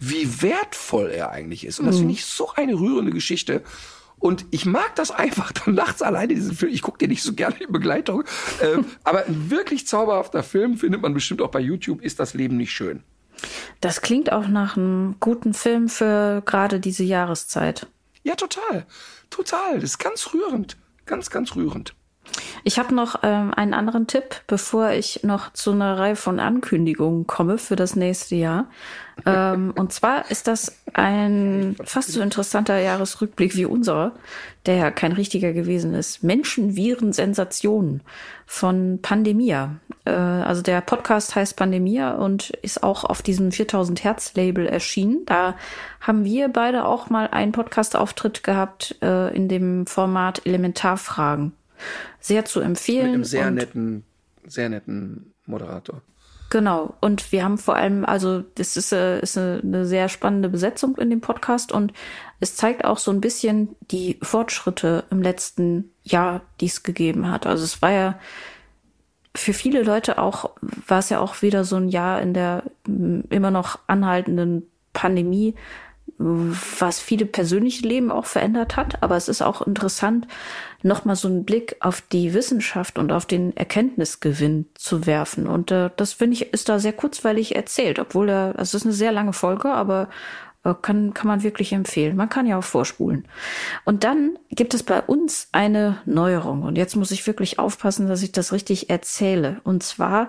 wie 0.00 0.42
wertvoll 0.42 1.10
er 1.10 1.30
eigentlich 1.30 1.64
ist. 1.64 1.78
Und 1.78 1.86
das 1.86 1.94
mhm. 1.94 2.00
finde 2.00 2.14
ich 2.14 2.24
so 2.24 2.50
eine 2.56 2.74
rührende 2.74 3.12
Geschichte. 3.12 3.62
Und 4.22 4.46
ich 4.52 4.66
mag 4.66 4.94
das 4.94 5.10
einfach, 5.10 5.50
dann 5.64 5.74
nachts 5.74 6.00
alleine 6.00 6.34
diesen 6.34 6.54
Film. 6.54 6.72
Ich 6.72 6.80
gucke 6.80 6.98
dir 6.98 7.08
nicht 7.08 7.24
so 7.24 7.34
gerne 7.34 7.56
in 7.58 7.72
Begleitung. 7.72 8.22
Ähm, 8.62 8.86
aber 9.04 9.26
ein 9.26 9.50
wirklich 9.50 9.86
zauberhafter 9.86 10.44
Film 10.44 10.76
findet 10.76 11.02
man 11.02 11.12
bestimmt 11.12 11.42
auch 11.42 11.50
bei 11.50 11.58
YouTube. 11.58 12.00
Ist 12.00 12.20
das 12.20 12.32
Leben 12.32 12.56
nicht 12.56 12.70
schön? 12.72 13.02
Das 13.80 14.00
klingt 14.00 14.30
auch 14.30 14.46
nach 14.46 14.76
einem 14.76 15.16
guten 15.18 15.54
Film 15.54 15.88
für 15.88 16.40
gerade 16.46 16.78
diese 16.78 17.02
Jahreszeit. 17.02 17.88
Ja, 18.22 18.36
total. 18.36 18.86
Total. 19.28 19.74
Das 19.74 19.90
ist 19.90 19.98
ganz 19.98 20.32
rührend. 20.32 20.76
Ganz, 21.04 21.30
ganz 21.30 21.56
rührend. 21.56 21.94
Ich 22.64 22.78
habe 22.78 22.94
noch 22.94 23.20
ähm, 23.22 23.52
einen 23.54 23.74
anderen 23.74 24.06
Tipp, 24.06 24.42
bevor 24.46 24.90
ich 24.90 25.24
noch 25.24 25.52
zu 25.52 25.72
einer 25.72 25.98
Reihe 25.98 26.16
von 26.16 26.38
Ankündigungen 26.38 27.26
komme 27.26 27.58
für 27.58 27.76
das 27.76 27.96
nächste 27.96 28.36
Jahr. 28.36 28.66
Ähm, 29.26 29.72
und 29.76 29.92
zwar 29.92 30.30
ist 30.30 30.46
das 30.46 30.78
ein 30.94 31.76
fast 31.84 32.12
so 32.12 32.20
interessanter 32.20 32.78
Jahresrückblick 32.78 33.56
wie 33.56 33.66
unserer, 33.66 34.12
der 34.66 34.76
ja 34.76 34.90
kein 34.90 35.12
richtiger 35.12 35.52
gewesen 35.52 35.94
ist. 35.94 36.22
Menschen, 36.22 36.76
Viren, 36.76 37.12
Sensationen 37.12 38.02
von 38.46 39.00
Pandemia. 39.02 39.76
Äh, 40.04 40.10
also 40.12 40.62
der 40.62 40.80
Podcast 40.80 41.34
heißt 41.34 41.56
Pandemia 41.56 42.12
und 42.12 42.50
ist 42.62 42.82
auch 42.82 43.04
auf 43.04 43.22
diesem 43.22 43.52
4000 43.52 44.04
Hertz 44.04 44.34
Label 44.34 44.66
erschienen. 44.66 45.24
Da 45.26 45.56
haben 46.00 46.24
wir 46.24 46.48
beide 46.48 46.84
auch 46.84 47.10
mal 47.10 47.28
einen 47.28 47.52
Podcast-Auftritt 47.52 48.42
gehabt 48.44 48.96
äh, 49.02 49.34
in 49.34 49.48
dem 49.48 49.86
Format 49.86 50.46
Elementarfragen 50.46 51.52
sehr 52.20 52.44
zu 52.44 52.60
empfehlen. 52.60 53.06
Mit 53.06 53.14
einem 53.14 53.24
sehr 53.24 53.50
netten, 53.50 54.04
sehr 54.46 54.68
netten 54.68 55.32
Moderator. 55.46 56.02
Genau. 56.52 56.94
Und 57.00 57.32
wir 57.32 57.44
haben 57.44 57.56
vor 57.56 57.76
allem, 57.76 58.04
also 58.04 58.44
das 58.56 58.76
ist, 58.76 58.92
äh, 58.92 59.20
ist 59.20 59.38
eine, 59.38 59.60
eine 59.62 59.86
sehr 59.86 60.10
spannende 60.10 60.50
Besetzung 60.50 60.98
in 60.98 61.08
dem 61.08 61.22
Podcast 61.22 61.72
und 61.72 61.94
es 62.40 62.56
zeigt 62.56 62.84
auch 62.84 62.98
so 62.98 63.10
ein 63.10 63.22
bisschen 63.22 63.74
die 63.90 64.18
Fortschritte 64.20 65.04
im 65.10 65.22
letzten 65.22 65.92
Jahr, 66.02 66.42
die 66.60 66.66
es 66.66 66.82
gegeben 66.82 67.30
hat. 67.30 67.46
Also 67.46 67.64
es 67.64 67.80
war 67.80 67.90
ja 67.90 68.18
für 69.34 69.54
viele 69.54 69.82
Leute 69.82 70.18
auch, 70.18 70.50
war 70.60 70.98
es 70.98 71.08
ja 71.08 71.20
auch 71.20 71.40
wieder 71.40 71.64
so 71.64 71.76
ein 71.76 71.88
Jahr 71.88 72.20
in 72.20 72.34
der 72.34 72.64
immer 72.86 73.50
noch 73.50 73.78
anhaltenden 73.86 74.70
Pandemie, 74.92 75.54
was 76.18 77.00
viele 77.00 77.26
persönliche 77.26 77.86
Leben 77.86 78.10
auch 78.10 78.26
verändert 78.26 78.76
hat. 78.76 79.02
Aber 79.02 79.16
es 79.16 79.28
ist 79.28 79.42
auch 79.42 79.62
interessant, 79.62 80.26
nochmal 80.82 81.16
so 81.16 81.28
einen 81.28 81.44
Blick 81.44 81.76
auf 81.80 82.00
die 82.00 82.34
Wissenschaft 82.34 82.98
und 82.98 83.12
auf 83.12 83.26
den 83.26 83.56
Erkenntnisgewinn 83.56 84.66
zu 84.74 85.06
werfen. 85.06 85.46
Und 85.46 85.70
äh, 85.70 85.90
das 85.96 86.12
finde 86.12 86.34
ich, 86.34 86.52
ist 86.52 86.68
da 86.68 86.78
sehr 86.78 86.92
kurzweilig 86.92 87.56
erzählt, 87.56 87.98
obwohl 87.98 88.28
er, 88.28 88.54
also 88.56 88.76
es 88.76 88.82
ist 88.82 88.86
eine 88.86 88.94
sehr 88.94 89.12
lange 89.12 89.32
Folge, 89.32 89.72
aber 89.72 90.08
äh, 90.64 90.74
kann, 90.80 91.14
kann 91.14 91.26
man 91.26 91.42
wirklich 91.42 91.72
empfehlen. 91.72 92.16
Man 92.16 92.28
kann 92.28 92.46
ja 92.46 92.58
auch 92.58 92.64
vorspulen. 92.64 93.26
Und 93.84 94.04
dann 94.04 94.38
gibt 94.50 94.74
es 94.74 94.82
bei 94.82 95.00
uns 95.00 95.48
eine 95.52 95.98
Neuerung. 96.04 96.62
Und 96.62 96.78
jetzt 96.78 96.96
muss 96.96 97.10
ich 97.10 97.26
wirklich 97.26 97.58
aufpassen, 97.58 98.06
dass 98.06 98.22
ich 98.22 98.32
das 98.32 98.52
richtig 98.52 98.90
erzähle. 98.90 99.60
Und 99.64 99.82
zwar 99.82 100.28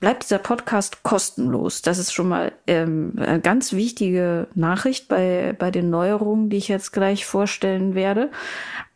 bleibt 0.00 0.24
dieser 0.24 0.38
Podcast 0.38 1.02
kostenlos. 1.02 1.82
Das 1.82 1.98
ist 1.98 2.12
schon 2.12 2.28
mal 2.28 2.52
ähm, 2.66 3.12
eine 3.16 3.40
ganz 3.40 3.72
wichtige 3.72 4.48
Nachricht 4.54 5.08
bei, 5.08 5.54
bei 5.58 5.70
den 5.70 5.90
Neuerungen, 5.90 6.48
die 6.48 6.56
ich 6.56 6.68
jetzt 6.68 6.92
gleich 6.92 7.26
vorstellen 7.26 7.94
werde. 7.94 8.30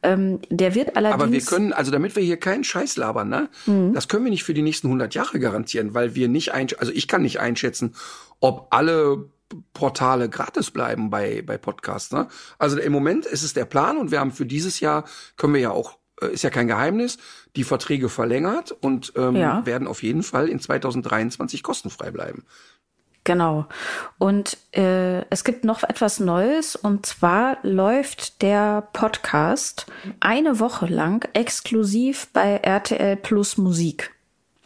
Ähm, 0.02 0.40
der 0.50 0.74
wird 0.74 0.96
allerdings. 0.96 1.22
Aber 1.22 1.32
wir 1.32 1.42
können, 1.42 1.72
also 1.74 1.90
damit 1.90 2.16
wir 2.16 2.22
hier 2.22 2.38
keinen 2.38 2.64
Scheiß 2.64 2.96
labern, 2.96 3.28
ne? 3.28 3.48
Mhm. 3.66 3.92
Das 3.92 4.08
können 4.08 4.24
wir 4.24 4.30
nicht 4.30 4.44
für 4.44 4.54
die 4.54 4.62
nächsten 4.62 4.88
100 4.88 5.14
Jahre 5.14 5.38
garantieren, 5.38 5.94
weil 5.94 6.14
wir 6.14 6.28
nicht 6.28 6.52
ein, 6.52 6.68
also 6.78 6.90
ich 6.90 7.06
kann 7.06 7.22
nicht 7.22 7.38
einschätzen, 7.38 7.94
ob 8.40 8.68
alle 8.70 9.28
Portale 9.72 10.28
gratis 10.28 10.70
bleiben 10.70 11.10
bei, 11.10 11.42
bei 11.42 11.58
Podcasts. 11.58 12.12
Ne? 12.12 12.28
Also 12.58 12.78
im 12.78 12.92
Moment 12.92 13.26
ist 13.26 13.42
es 13.42 13.52
der 13.52 13.66
Plan 13.66 13.98
und 13.98 14.10
wir 14.10 14.20
haben 14.20 14.32
für 14.32 14.46
dieses 14.46 14.80
Jahr, 14.80 15.04
können 15.36 15.54
wir 15.54 15.60
ja 15.60 15.70
auch 15.70 15.98
ist 16.20 16.42
ja 16.42 16.50
kein 16.50 16.68
Geheimnis, 16.68 17.18
die 17.56 17.64
Verträge 17.64 18.08
verlängert 18.08 18.72
und 18.72 19.12
ähm, 19.16 19.36
ja. 19.36 19.64
werden 19.66 19.88
auf 19.88 20.02
jeden 20.02 20.22
Fall 20.22 20.48
in 20.48 20.60
2023 20.60 21.62
kostenfrei 21.62 22.10
bleiben. 22.10 22.44
Genau. 23.24 23.66
Und 24.18 24.58
äh, 24.72 25.24
es 25.30 25.44
gibt 25.44 25.64
noch 25.64 25.82
etwas 25.82 26.20
Neues 26.20 26.76
und 26.76 27.06
zwar 27.06 27.56
läuft 27.62 28.42
der 28.42 28.86
Podcast 28.92 29.86
eine 30.20 30.60
Woche 30.60 30.86
lang 30.86 31.26
exklusiv 31.32 32.28
bei 32.34 32.56
RTL 32.56 33.16
Plus 33.16 33.56
Musik. 33.56 34.14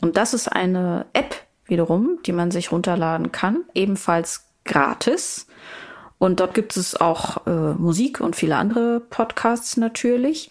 Und 0.00 0.16
das 0.16 0.34
ist 0.34 0.48
eine 0.48 1.06
App 1.12 1.36
wiederum, 1.66 2.18
die 2.26 2.32
man 2.32 2.50
sich 2.50 2.72
runterladen 2.72 3.30
kann, 3.30 3.64
ebenfalls 3.74 4.48
gratis. 4.64 5.46
Und 6.18 6.40
dort 6.40 6.54
gibt 6.54 6.76
es 6.76 7.00
auch 7.00 7.46
äh, 7.46 7.50
Musik 7.50 8.20
und 8.20 8.34
viele 8.34 8.56
andere 8.56 8.98
Podcasts 8.98 9.76
natürlich. 9.76 10.50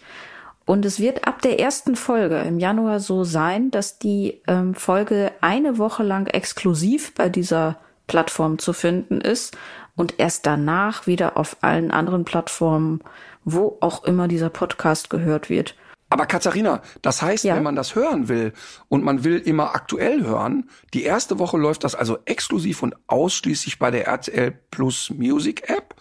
Und 0.68 0.84
es 0.84 1.00
wird 1.00 1.26
ab 1.26 1.40
der 1.40 1.58
ersten 1.58 1.96
Folge 1.96 2.40
im 2.40 2.58
Januar 2.58 3.00
so 3.00 3.24
sein, 3.24 3.70
dass 3.70 3.98
die 3.98 4.42
ähm, 4.46 4.74
Folge 4.74 5.32
eine 5.40 5.78
Woche 5.78 6.02
lang 6.02 6.26
exklusiv 6.26 7.14
bei 7.14 7.30
dieser 7.30 7.78
Plattformen 8.06 8.58
zu 8.58 8.74
finden 8.74 9.22
ist 9.22 9.56
und 9.96 10.18
erst 10.18 10.44
danach 10.44 11.06
wieder 11.06 11.38
auf 11.38 11.56
allen 11.62 11.90
anderen 11.90 12.26
Plattformen, 12.26 13.00
wo 13.44 13.78
auch 13.80 14.04
immer 14.04 14.28
dieser 14.28 14.50
Podcast 14.50 15.08
gehört 15.08 15.48
wird. 15.48 15.74
Aber 16.10 16.26
Katharina, 16.26 16.82
das 17.00 17.22
heißt, 17.22 17.44
ja. 17.44 17.56
wenn 17.56 17.62
man 17.62 17.74
das 17.74 17.94
hören 17.94 18.28
will 18.28 18.52
und 18.88 19.02
man 19.02 19.24
will 19.24 19.38
immer 19.38 19.74
aktuell 19.74 20.22
hören, 20.22 20.68
die 20.92 21.04
erste 21.04 21.38
Woche 21.38 21.56
läuft 21.56 21.82
das 21.82 21.94
also 21.94 22.18
exklusiv 22.26 22.82
und 22.82 22.94
ausschließlich 23.06 23.78
bei 23.78 23.90
der 23.90 24.06
RTL 24.06 24.50
Plus 24.70 25.08
Music 25.16 25.70
App, 25.70 25.94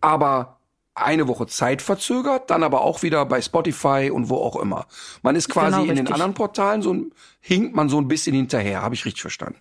aber 0.00 0.58
eine 0.94 1.26
Woche 1.26 1.46
Zeit 1.46 1.82
verzögert, 1.82 2.50
dann 2.50 2.62
aber 2.62 2.82
auch 2.82 3.02
wieder 3.02 3.24
bei 3.26 3.42
Spotify 3.42 4.10
und 4.12 4.28
wo 4.28 4.36
auch 4.36 4.56
immer. 4.56 4.86
Man 5.22 5.34
ist 5.34 5.48
quasi 5.48 5.80
genau, 5.80 5.90
in 5.90 5.96
den 5.96 6.12
anderen 6.12 6.34
Portalen 6.34 6.82
so 6.82 6.94
hinkt 7.40 7.74
man 7.74 7.88
so 7.88 7.98
ein 7.98 8.08
bisschen 8.08 8.34
hinterher, 8.34 8.82
habe 8.82 8.94
ich 8.94 9.04
richtig 9.04 9.22
verstanden. 9.22 9.58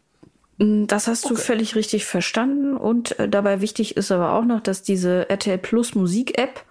Mm, 0.59 0.85
das 0.85 1.07
hast 1.07 1.25
okay. 1.25 1.33
du 1.33 1.39
völlig 1.39 1.75
richtig 1.75 2.05
verstanden 2.05 2.77
und 2.77 3.17
äh, 3.19 3.27
dabei 3.27 3.61
wichtig 3.61 3.97
ist 3.97 4.11
aber 4.11 4.33
auch 4.33 4.45
noch, 4.45 4.61
dass 4.61 4.83
diese 4.83 5.29
RTL 5.29 5.57
Plus 5.57 5.95
Musik 5.95 6.37
App 6.37 6.63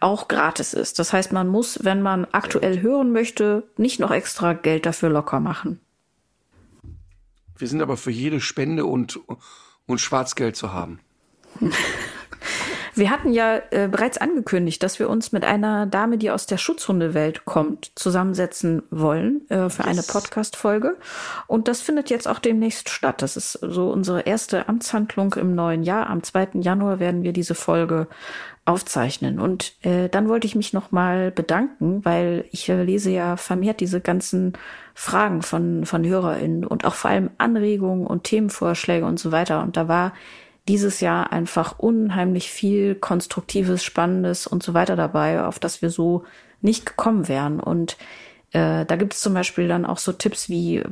auch 0.00 0.28
gratis 0.28 0.74
ist. 0.74 0.98
Das 0.98 1.12
heißt, 1.12 1.32
man 1.32 1.48
muss, 1.48 1.84
wenn 1.84 2.02
man 2.02 2.26
aktuell 2.32 2.80
hören 2.80 3.12
möchte, 3.12 3.64
nicht 3.76 4.00
noch 4.00 4.12
extra 4.12 4.52
Geld 4.52 4.86
dafür 4.86 5.10
locker 5.10 5.40
machen. 5.40 5.80
Wir 7.56 7.68
sind 7.68 7.82
aber 7.82 7.96
für 7.96 8.12
jede 8.12 8.40
Spende 8.40 8.86
und, 8.86 9.18
und 9.86 10.00
Schwarzgeld 10.00 10.56
zu 10.56 10.72
haben. 10.72 11.00
Wir 12.98 13.10
hatten 13.10 13.32
ja 13.32 13.60
äh, 13.70 13.86
bereits 13.88 14.18
angekündigt, 14.18 14.82
dass 14.82 14.98
wir 14.98 15.08
uns 15.08 15.30
mit 15.30 15.44
einer 15.44 15.86
Dame, 15.86 16.18
die 16.18 16.32
aus 16.32 16.46
der 16.46 16.56
Schutzhundewelt 16.56 17.44
kommt, 17.44 17.92
zusammensetzen 17.94 18.82
wollen 18.90 19.48
äh, 19.50 19.70
für 19.70 19.84
yes. 19.84 19.86
eine 19.86 20.02
Podcast-Folge. 20.02 20.96
Und 21.46 21.68
das 21.68 21.80
findet 21.80 22.10
jetzt 22.10 22.26
auch 22.26 22.40
demnächst 22.40 22.88
statt. 22.88 23.22
Das 23.22 23.36
ist 23.36 23.52
so 23.52 23.90
unsere 23.90 24.22
erste 24.22 24.68
Amtshandlung 24.68 25.34
im 25.34 25.54
neuen 25.54 25.84
Jahr. 25.84 26.08
Am 26.10 26.24
2. 26.24 26.48
Januar 26.54 26.98
werden 26.98 27.22
wir 27.22 27.32
diese 27.32 27.54
Folge 27.54 28.08
aufzeichnen. 28.64 29.38
Und 29.38 29.74
äh, 29.82 30.08
dann 30.08 30.28
wollte 30.28 30.48
ich 30.48 30.56
mich 30.56 30.72
nochmal 30.72 31.30
bedanken, 31.30 32.04
weil 32.04 32.46
ich 32.50 32.68
äh, 32.68 32.82
lese 32.82 33.10
ja 33.10 33.36
vermehrt 33.36 33.78
diese 33.80 34.00
ganzen 34.00 34.54
Fragen 34.94 35.42
von, 35.42 35.86
von 35.86 36.04
HörerInnen 36.04 36.64
und 36.64 36.84
auch 36.84 36.94
vor 36.94 37.10
allem 37.10 37.30
Anregungen 37.38 38.08
und 38.08 38.24
Themenvorschläge 38.24 39.06
und 39.06 39.20
so 39.20 39.30
weiter. 39.30 39.62
Und 39.62 39.76
da 39.76 39.86
war 39.86 40.12
dieses 40.68 41.00
Jahr 41.00 41.32
einfach 41.32 41.78
unheimlich 41.78 42.50
viel 42.50 42.94
Konstruktives, 42.94 43.82
Spannendes 43.82 44.46
und 44.46 44.62
so 44.62 44.74
weiter 44.74 44.96
dabei, 44.96 45.42
auf 45.42 45.58
das 45.58 45.82
wir 45.82 45.90
so 45.90 46.24
nicht 46.60 46.86
gekommen 46.86 47.26
wären. 47.26 47.58
Und 47.58 47.96
äh, 48.52 48.84
da 48.84 48.96
gibt 48.96 49.14
es 49.14 49.20
zum 49.20 49.34
Beispiel 49.34 49.66
dann 49.66 49.86
auch 49.86 49.98
so 49.98 50.12
Tipps 50.12 50.48
wie, 50.48 50.82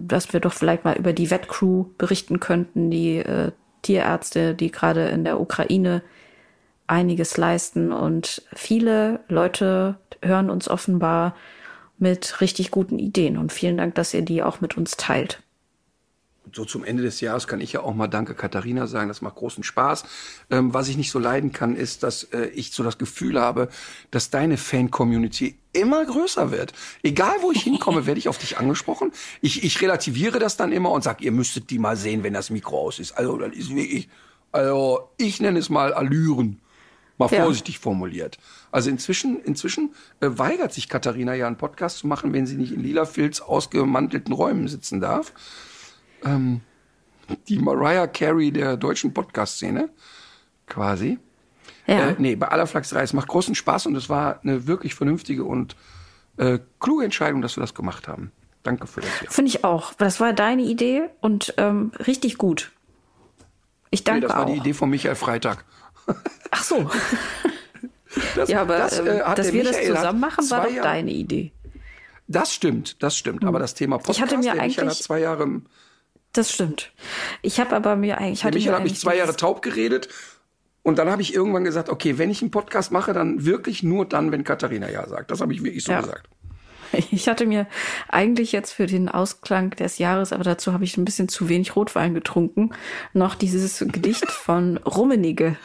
dass 0.00 0.32
wir 0.32 0.40
doch 0.40 0.52
vielleicht 0.52 0.84
mal 0.84 0.96
über 0.96 1.12
die 1.12 1.30
Vetcrew 1.30 1.86
berichten 1.96 2.40
könnten, 2.40 2.90
die 2.90 3.18
äh, 3.18 3.52
Tierärzte, 3.82 4.54
die 4.54 4.70
gerade 4.70 5.08
in 5.08 5.24
der 5.24 5.40
Ukraine 5.40 6.02
einiges 6.86 7.36
leisten. 7.36 7.92
Und 7.92 8.42
viele 8.52 9.20
Leute 9.28 9.96
hören 10.22 10.50
uns 10.50 10.68
offenbar 10.68 11.36
mit 11.98 12.40
richtig 12.40 12.70
guten 12.70 12.98
Ideen. 12.98 13.38
Und 13.38 13.52
vielen 13.52 13.76
Dank, 13.76 13.94
dass 13.94 14.12
ihr 14.12 14.22
die 14.22 14.42
auch 14.42 14.60
mit 14.60 14.76
uns 14.76 14.96
teilt 14.96 15.42
so 16.52 16.64
zum 16.64 16.84
Ende 16.84 17.02
des 17.02 17.20
Jahres 17.20 17.46
kann 17.46 17.60
ich 17.60 17.72
ja 17.72 17.80
auch 17.80 17.94
mal 17.94 18.08
Danke 18.08 18.34
Katharina 18.34 18.86
sagen. 18.86 19.08
Das 19.08 19.22
macht 19.22 19.36
großen 19.36 19.62
Spaß. 19.62 20.04
Ähm, 20.50 20.74
was 20.74 20.88
ich 20.88 20.96
nicht 20.96 21.10
so 21.10 21.18
leiden 21.18 21.52
kann, 21.52 21.76
ist, 21.76 22.02
dass 22.02 22.24
äh, 22.24 22.46
ich 22.48 22.72
so 22.72 22.82
das 22.82 22.98
Gefühl 22.98 23.40
habe, 23.40 23.68
dass 24.10 24.30
deine 24.30 24.56
Fan-Community 24.56 25.58
immer 25.72 26.04
größer 26.04 26.50
wird. 26.50 26.72
Egal 27.02 27.34
wo 27.42 27.52
ich 27.52 27.62
hinkomme, 27.62 28.06
werde 28.06 28.18
ich 28.18 28.28
auf 28.28 28.38
dich 28.38 28.58
angesprochen. 28.58 29.12
Ich, 29.40 29.64
ich 29.64 29.80
relativiere 29.80 30.38
das 30.38 30.56
dann 30.56 30.72
immer 30.72 30.90
und 30.90 31.04
sage, 31.04 31.24
ihr 31.24 31.32
müsstet 31.32 31.70
die 31.70 31.78
mal 31.78 31.96
sehen, 31.96 32.22
wenn 32.22 32.34
das 32.34 32.50
Mikro 32.50 32.80
aus 32.80 32.98
ist. 32.98 33.12
Also 33.12 33.36
das 33.38 33.54
ist 33.54 33.74
wirklich, 33.74 34.08
also 34.52 35.10
ich 35.16 35.40
nenne 35.40 35.58
es 35.58 35.68
mal 35.68 35.92
Allüren. 35.92 36.60
Mal 37.18 37.28
ja. 37.30 37.44
vorsichtig 37.44 37.78
formuliert. 37.78 38.38
Also 38.72 38.88
inzwischen, 38.88 39.42
inzwischen 39.42 39.94
äh, 40.20 40.28
weigert 40.30 40.72
sich 40.72 40.88
Katharina 40.88 41.34
ja 41.34 41.46
einen 41.46 41.58
Podcast 41.58 41.98
zu 41.98 42.06
machen, 42.06 42.32
wenn 42.32 42.46
sie 42.46 42.56
nicht 42.56 42.72
in 42.72 42.82
lila 42.82 43.04
Filz 43.04 43.42
ausgemantelten 43.42 44.32
Räumen 44.32 44.68
sitzen 44.68 45.02
darf 45.02 45.34
ähm, 46.24 46.60
die 47.48 47.58
Mariah 47.58 48.06
Carey 48.06 48.50
der 48.50 48.76
deutschen 48.76 49.12
Podcast-Szene, 49.14 49.90
quasi. 50.66 51.18
Ja. 51.86 52.10
Äh, 52.10 52.14
nee, 52.18 52.36
bei 52.36 52.48
aller 52.48 52.66
Flachserei. 52.66 53.02
Es 53.02 53.12
macht 53.12 53.28
großen 53.28 53.54
Spaß 53.54 53.86
und 53.86 53.96
es 53.96 54.08
war 54.08 54.40
eine 54.42 54.66
wirklich 54.66 54.94
vernünftige 54.94 55.44
und 55.44 55.76
äh, 56.36 56.58
kluge 56.78 57.04
Entscheidung, 57.04 57.42
dass 57.42 57.56
wir 57.56 57.62
das 57.62 57.74
gemacht 57.74 58.08
haben. 58.08 58.32
Danke 58.62 58.86
für 58.86 59.00
das. 59.00 59.10
Finde 59.28 59.48
ich 59.48 59.64
auch. 59.64 59.94
Das 59.94 60.20
war 60.20 60.32
deine 60.32 60.62
Idee 60.62 61.08
und 61.20 61.54
ähm, 61.56 61.92
richtig 62.06 62.38
gut. 62.38 62.72
Ich 63.90 64.04
danke. 64.04 64.20
Nee, 64.20 64.26
das 64.26 64.36
war 64.36 64.44
auch. 64.44 64.52
die 64.52 64.58
Idee 64.58 64.74
von 64.74 64.90
Michael 64.90 65.14
Freitag. 65.14 65.64
Ach 66.50 66.62
so. 66.62 66.90
das, 68.36 68.50
ja, 68.50 68.60
aber 68.60 68.78
das, 68.78 68.98
äh, 68.98 69.18
dass 69.34 69.52
wir 69.52 69.64
Michael 69.64 69.86
das 69.88 69.96
zusammen 69.96 70.20
machen, 70.20 70.50
war 70.50 70.66
doch 70.66 70.82
deine 70.82 71.10
Idee. 71.10 71.52
Das 72.28 72.54
stimmt, 72.54 73.02
das 73.02 73.16
stimmt. 73.16 73.40
Hm. 73.40 73.48
Aber 73.48 73.58
das 73.58 73.74
Thema 73.74 73.96
Podcast, 73.96 74.18
ich 74.18 74.22
hatte 74.22 74.38
mir 74.38 74.52
eigentlich 74.52 75.02
zwei 75.02 75.18
Jahre 75.18 75.62
das 76.32 76.52
stimmt. 76.52 76.92
Ich 77.42 77.58
habe 77.60 77.74
aber 77.74 77.96
mir 77.96 78.18
eigentlich. 78.18 78.42
Ja, 78.42 78.50
Michael 78.50 78.74
hat 78.74 78.82
mich 78.84 78.98
zwei 78.98 79.16
Jahre 79.16 79.36
taub 79.36 79.62
geredet. 79.62 80.08
Und 80.82 80.98
dann 80.98 81.10
habe 81.10 81.20
ich 81.20 81.34
irgendwann 81.34 81.64
gesagt, 81.64 81.90
okay, 81.90 82.16
wenn 82.16 82.30
ich 82.30 82.40
einen 82.40 82.50
Podcast 82.50 82.90
mache, 82.90 83.12
dann 83.12 83.44
wirklich 83.44 83.82
nur 83.82 84.06
dann, 84.06 84.32
wenn 84.32 84.44
Katharina 84.44 84.90
ja 84.90 85.06
sagt. 85.06 85.30
Das 85.30 85.40
habe 85.40 85.52
ich 85.52 85.62
wirklich 85.62 85.84
so 85.84 85.92
ja. 85.92 86.00
gesagt. 86.00 86.28
Ich 87.12 87.28
hatte 87.28 87.46
mir 87.46 87.68
eigentlich 88.08 88.50
jetzt 88.50 88.72
für 88.72 88.86
den 88.86 89.08
Ausklang 89.08 89.70
des 89.70 89.98
Jahres, 89.98 90.32
aber 90.32 90.42
dazu 90.42 90.72
habe 90.72 90.82
ich 90.82 90.96
ein 90.96 91.04
bisschen 91.04 91.28
zu 91.28 91.48
wenig 91.48 91.76
Rotwein 91.76 92.14
getrunken, 92.14 92.70
noch 93.12 93.36
dieses 93.36 93.78
Gedicht 93.78 94.28
von 94.30 94.76
Rummenigge, 94.78 95.56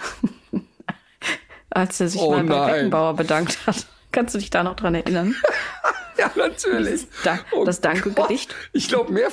als 1.71 1.99
er 1.99 2.09
sich 2.09 2.21
oh 2.21 2.31
mal 2.31 2.43
bei 2.43 2.73
Beckenbauer 2.73 3.15
bedankt 3.15 3.65
hat. 3.65 3.87
Kannst 4.11 4.35
du 4.35 4.39
dich 4.39 4.51
da 4.51 4.63
noch 4.63 4.75
dran 4.75 4.93
erinnern? 4.93 5.35
ja, 6.17 6.31
natürlich. 6.35 7.07
Das, 7.23 7.23
da 7.23 7.39
oh 7.53 7.65
das 7.65 7.81
Danke-Gedicht. 7.81 8.53
Ich 8.71 8.87
glaube, 8.87 9.11
mehr, 9.11 9.29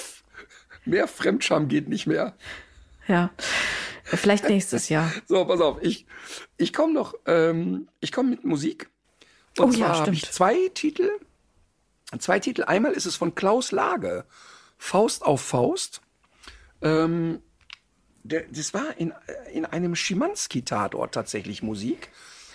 Mehr 0.85 1.09
Fremdscham 1.09 1.69
geht 1.69 1.89
nicht 1.89 2.07
mehr. 2.07 2.35
Ja. 3.07 3.31
Vielleicht 4.05 4.49
nächstes 4.49 4.89
Jahr. 4.89 5.13
so, 5.27 5.45
pass 5.45 5.61
auf. 5.61 5.79
Ich, 5.83 6.07
ich 6.57 6.73
komme 6.73 6.93
noch, 6.93 7.15
ähm, 7.27 7.89
ich 8.01 8.13
komme 8.13 8.31
mit 8.31 8.45
Musik. 8.45 8.91
Und 9.59 9.69
oh, 9.69 9.71
zwar 9.73 9.95
ja, 9.95 10.01
habe 10.01 10.13
ich 10.13 10.31
zwei 10.31 10.71
Titel. 10.75 11.11
Zwei 12.19 12.39
Titel. 12.39 12.65
Einmal 12.65 12.93
ist 12.93 13.07
es 13.07 13.17
von 13.17 13.35
Klaus 13.35 13.71
Lage. 13.71 14.25
Faust 14.77 15.25
auf 15.25 15.41
Faust. 15.41 16.01
Ähm, 16.83 17.41
der, 18.25 18.45
das 18.51 18.75
war 18.75 18.97
in, 18.99 19.13
in 19.53 19.65
einem 19.65 19.95
Schimanski-Tatort 19.95 21.15
tatsächlich 21.15 21.63
Musik, 21.63 22.11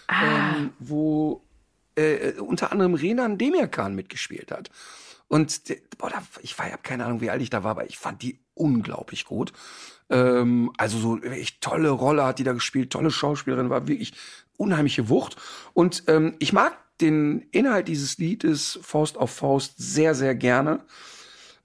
ah. 0.07 0.55
ähm, 0.55 0.73
wo 0.79 1.41
äh, 1.95 2.33
unter 2.33 2.71
anderem 2.71 2.93
Renan 2.93 3.37
Demirkan 3.37 3.95
mitgespielt 3.95 4.51
hat. 4.51 4.69
Und 5.27 5.61
boah, 5.97 6.09
da, 6.09 6.23
ich 6.41 6.57
habe 6.57 6.83
keine 6.83 7.05
Ahnung, 7.05 7.21
wie 7.21 7.29
alt 7.29 7.41
ich 7.41 7.49
da 7.49 7.63
war, 7.63 7.71
aber 7.71 7.89
ich 7.89 7.97
fand 7.97 8.21
die 8.21 8.39
unglaublich 8.53 9.25
gut. 9.25 9.53
Ähm, 10.09 10.71
also 10.77 10.97
so 10.97 11.21
echt 11.21 11.61
tolle 11.61 11.89
Rolle 11.89 12.25
hat 12.25 12.39
die 12.39 12.43
da 12.43 12.53
gespielt, 12.53 12.91
tolle 12.91 13.11
Schauspielerin, 13.11 13.69
war 13.69 13.87
wirklich 13.87 14.13
unheimliche 14.57 15.09
Wucht. 15.09 15.35
Und 15.73 16.03
ähm, 16.07 16.35
ich 16.39 16.53
mag 16.53 16.77
den 17.01 17.41
Inhalt 17.51 17.87
dieses 17.87 18.17
Liedes 18.17 18.79
Faust 18.81 19.17
auf 19.17 19.31
Faust 19.31 19.75
sehr, 19.77 20.15
sehr 20.15 20.33
gerne. 20.33 20.79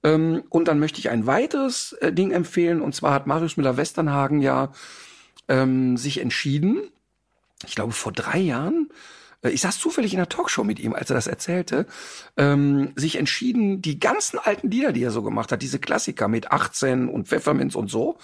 Ähm, 0.02 0.42
und 0.48 0.68
dann 0.68 0.78
möchte 0.78 0.98
ich 0.98 1.10
ein 1.10 1.26
weiteres 1.26 1.92
äh, 1.94 2.12
Ding 2.12 2.32
empfehlen. 2.32 2.82
Und 2.82 2.94
zwar 2.94 3.14
hat 3.14 3.26
Marius 3.26 3.56
Müller-Westernhagen 3.56 4.40
ja 4.40 4.72
ähm, 5.48 5.96
sich 5.96 6.20
entschieden, 6.20 6.82
ich 7.64 7.74
glaube 7.74 7.92
vor 7.92 8.12
drei 8.12 8.38
Jahren, 8.38 8.88
ich 9.50 9.60
saß 9.60 9.78
zufällig 9.78 10.12
in 10.12 10.20
einer 10.20 10.28
Talkshow 10.28 10.64
mit 10.64 10.78
ihm, 10.78 10.94
als 10.94 11.10
er 11.10 11.14
das 11.14 11.26
erzählte, 11.26 11.86
ähm, 12.36 12.92
sich 12.94 13.16
entschieden, 13.16 13.82
die 13.82 13.98
ganzen 13.98 14.38
alten 14.38 14.70
Lieder, 14.70 14.92
die 14.92 15.02
er 15.02 15.10
so 15.10 15.22
gemacht 15.22 15.50
hat, 15.50 15.62
diese 15.62 15.80
Klassiker 15.80 16.28
mit 16.28 16.52
18 16.52 17.08
und 17.08 17.28
Pfefferminz 17.28 17.74
und 17.74 17.90
so, 17.90 18.18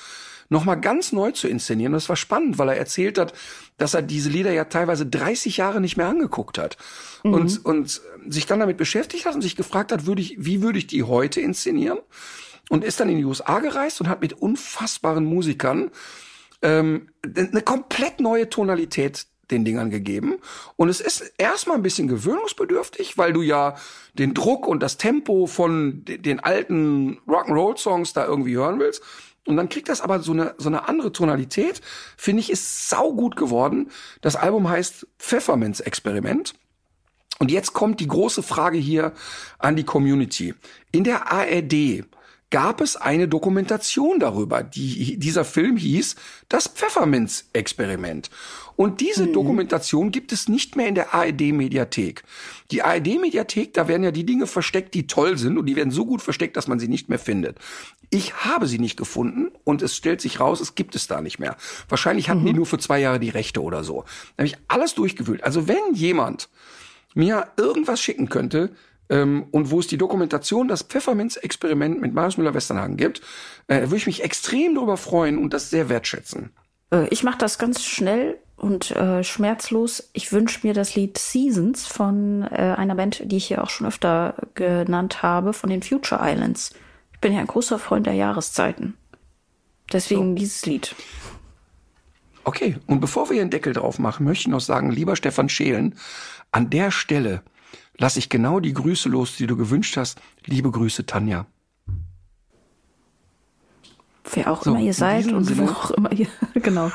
nochmal 0.49 0.81
ganz 0.81 1.13
neu 1.13 1.33
zu 1.33 1.49
inszenieren. 1.49 1.93
Das 1.93 2.09
war 2.09 2.17
spannend, 2.17 2.59
weil 2.59 2.69
er 2.69 2.77
erzählt 2.77 3.19
hat, 3.19 3.33
dass 3.77 3.95
er 3.95 4.03
diese 4.03 4.31
Lieder 4.31 4.53
ja 4.53 4.65
teilweise 4.65 5.07
30 5.07 5.57
Jahre 5.57 5.81
nicht 5.81 5.97
mehr 5.97 6.09
angeguckt 6.09 6.59
hat 6.59 6.77
mhm. 7.25 7.35
und, 7.35 7.65
und 7.65 8.01
sich 8.29 8.47
dann 8.47 8.61
damit 8.61 8.77
beschäftigt 8.77 9.27
hat 9.27 9.35
und 9.35 9.43
sich 9.43 9.57
gefragt 9.57 9.93
hat, 9.93 10.07
würde 10.07 10.23
ich, 10.23 10.37
wie 10.39 10.63
würde 10.63 10.79
ich 10.79 10.87
die 10.87 11.03
heute 11.03 11.41
inszenieren? 11.41 11.99
Und 12.71 12.85
ist 12.85 13.01
dann 13.01 13.09
in 13.09 13.17
die 13.17 13.25
USA 13.25 13.61
gereist 13.61 14.01
und 14.01 14.09
hat 14.09 14.21
mit 14.21 14.35
unfassbaren 14.35 15.25
Musikern 15.25 15.91
ähm, 16.61 17.09
eine 17.25 17.63
komplett 17.63 18.21
neue 18.21 18.51
Tonalität 18.51 19.27
den 19.51 19.65
Dingern 19.65 19.91
gegeben. 19.91 20.37
Und 20.77 20.89
es 20.89 21.01
ist 21.01 21.33
erstmal 21.39 21.77
ein 21.77 21.83
bisschen 21.83 22.09
gewöhnungsbedürftig, 22.09 23.19
weil 23.19 23.33
du 23.33 23.43
ja 23.43 23.77
den 24.15 24.35
Druck 24.35 24.67
und 24.67 24.81
das 24.81 24.97
Tempo 24.97 25.47
von 25.47 26.05
den 26.05 26.41
alten 26.41 27.19
Rock'n'Roll-Songs 27.27 28.13
da 28.13 28.27
irgendwie 28.27 28.57
hören 28.57 28.79
willst. 28.79 29.03
Und 29.47 29.57
dann 29.57 29.71
kriegt 29.71 29.89
das 29.89 30.03
aber 30.03 30.21
so 30.21 30.33
eine, 30.33 30.55
so 30.59 30.69
eine 30.69 30.89
andere 30.89 31.11
Tonalität. 31.11 31.81
Finde 32.17 32.41
ich, 32.41 32.51
ist 32.51 32.91
sau 32.91 33.15
gut 33.15 33.35
geworden. 33.37 33.91
Das 34.21 34.37
Album 34.37 34.69
heißt 34.69 35.07
Pfefferminz 35.19 35.81
Experiment. 35.81 36.55
Und 37.39 37.51
jetzt 37.51 37.73
kommt 37.73 38.01
die 38.01 38.09
große 38.09 38.43
Frage 38.43 38.79
hier 38.79 39.13
an 39.59 39.77
die 39.77 39.85
Community. 39.85 40.55
In 40.93 41.05
der 41.05 41.33
ARD 41.33 42.05
gab 42.51 42.81
es 42.81 42.97
eine 42.97 43.29
Dokumentation 43.29 44.19
darüber. 44.19 44.63
Die, 44.63 45.19
dieser 45.19 45.45
Film 45.45 45.77
hieß 45.77 46.17
Das 46.49 46.69
Pfefferminz-Experiment. 46.69 48.31
Und 48.77 49.01
diese 49.01 49.27
mhm. 49.27 49.33
Dokumentation 49.33 50.13
gibt 50.13 50.33
es 50.33 50.49
nicht 50.49 50.77
mehr 50.77 50.87
in 50.87 50.95
der 50.95 51.13
ARD-Mediathek. 51.13 52.23
Die 52.71 52.83
ARD-Mediathek, 52.83 53.75
da 53.75 53.89
werden 53.89 54.05
ja 54.05 54.13
die 54.13 54.25
Dinge 54.25 54.47
versteckt, 54.47 54.95
die 54.95 55.09
toll 55.09 55.37
sind 55.37 55.59
und 55.59 55.67
die 55.67 55.75
werden 55.75 55.91
so 55.91 56.07
gut 56.07 56.23
versteckt, 56.23 56.57
dass 56.57 56.69
man 56.69 56.79
sie 56.79 56.87
nicht 56.87 57.09
mehr 57.09 57.19
findet. 57.19 57.59
Ich 58.11 58.45
habe 58.45 58.69
sie 58.69 58.79
nicht 58.79 58.97
gefunden 58.97 59.51
und 59.65 59.83
es 59.83 59.97
stellt 59.97 60.21
sich 60.21 60.39
raus, 60.39 60.61
es 60.61 60.77
gibt 60.77 60.95
es 60.95 61.09
da 61.09 61.21
nicht 61.21 61.39
mehr. 61.41 61.57
Wahrscheinlich 61.89 62.31
hatten 62.31 62.43
mhm. 62.43 62.47
die 62.47 62.53
nur 62.55 62.67
für 62.67 62.79
zwei 62.79 63.01
Jahre 63.01 63.19
die 63.19 63.31
Rechte 63.31 63.63
oder 63.63 63.83
so. 63.83 64.05
Da 64.37 64.45
habe 64.45 64.47
ich 64.47 64.57
alles 64.69 64.95
durchgewühlt. 64.95 65.43
Also 65.43 65.67
wenn 65.67 65.95
jemand 65.95 66.49
mir 67.15 67.49
irgendwas 67.57 68.01
schicken 68.01 68.29
könnte, 68.29 68.71
ähm, 69.11 69.47
und 69.51 69.71
wo 69.71 69.81
es 69.81 69.87
die 69.87 69.99
Dokumentation, 69.99 70.69
das 70.69 70.83
Pfefferminz-Experiment 70.83 72.01
mit 72.01 72.15
Marius 72.15 72.37
Müller-Westernhagen 72.37 72.97
gibt, 72.97 73.21
äh, 73.67 73.83
würde 73.83 73.97
ich 73.97 74.07
mich 74.07 74.23
extrem 74.23 74.75
darüber 74.75 74.97
freuen 74.97 75.39
und 75.39 75.53
das 75.53 75.71
sehr 75.71 75.89
wertschätzen. 75.89 76.51
Äh, 76.93 77.09
ich 77.09 77.23
mache 77.23 77.39
das 77.39 77.59
ganz 77.59 77.85
schnell 77.85 78.39
und 78.57 78.91
äh, 78.93 79.23
schmerzlos. 79.25 80.11
Ich 80.13 80.33
wünsche 80.33 80.67
mir 80.67 80.75
das 80.75 80.95
Lied 80.95 81.17
Seasons 81.19 81.87
von 81.87 82.43
äh, 82.43 82.75
einer 82.77 82.95
Band, 82.95 83.23
die 83.25 83.37
ich 83.37 83.47
hier 83.47 83.63
auch 83.63 83.71
schon 83.71 83.87
öfter 83.87 84.35
genannt 84.55 85.23
habe, 85.23 85.53
von 85.53 85.71
den 85.71 85.83
Future 85.83 86.21
Islands. 86.23 86.71
Ich 87.13 87.21
bin 87.21 87.33
ja 87.33 87.41
ein 87.41 87.47
großer 87.47 87.79
Freund 87.79 88.07
der 88.07 88.15
Jahreszeiten. 88.15 88.95
Deswegen 89.93 90.31
so. 90.31 90.35
dieses 90.35 90.67
Lied. 90.67 90.95
Okay, 92.45 92.77
und 92.87 93.01
bevor 93.01 93.29
wir 93.29 93.35
hier 93.35 93.43
einen 93.43 93.51
Deckel 93.51 93.73
drauf 93.73 93.99
machen, 93.99 94.25
möchte 94.25 94.43
ich 94.43 94.49
noch 94.49 94.61
sagen, 94.61 94.91
lieber 94.91 95.17
Stefan 95.17 95.49
Schelen, 95.49 95.97
an 96.51 96.71
der 96.71 96.91
Stelle 96.91 97.43
lasse 97.99 98.19
ich 98.19 98.29
genau 98.29 98.61
die 98.61 98.73
Grüße 98.73 99.09
los, 99.09 99.37
die 99.37 99.47
du 99.47 99.57
gewünscht 99.57 99.97
hast. 99.97 100.21
Liebe 100.47 100.71
Grüße, 100.71 101.05
Tanja. 101.05 101.47
Wer 104.33 104.53
auch 104.53 104.63
so, 104.63 104.71
immer 104.71 104.81
ihr 104.81 104.95
seid 104.95 105.33
und 105.33 105.45
Sinne, 105.45 105.69
wo 105.69 105.71
auch 105.71 105.91
immer 105.93 106.13
ihr, 106.13 106.29
genau. 106.55 106.91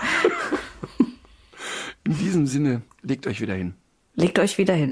In 2.05 2.17
diesem 2.17 2.47
Sinne, 2.47 2.81
legt 3.01 3.27
euch 3.27 3.41
wieder 3.41 3.55
hin. 3.55 3.73
Legt 4.15 4.37
euch 4.37 4.57
wieder 4.57 4.75
hin. 4.75 4.91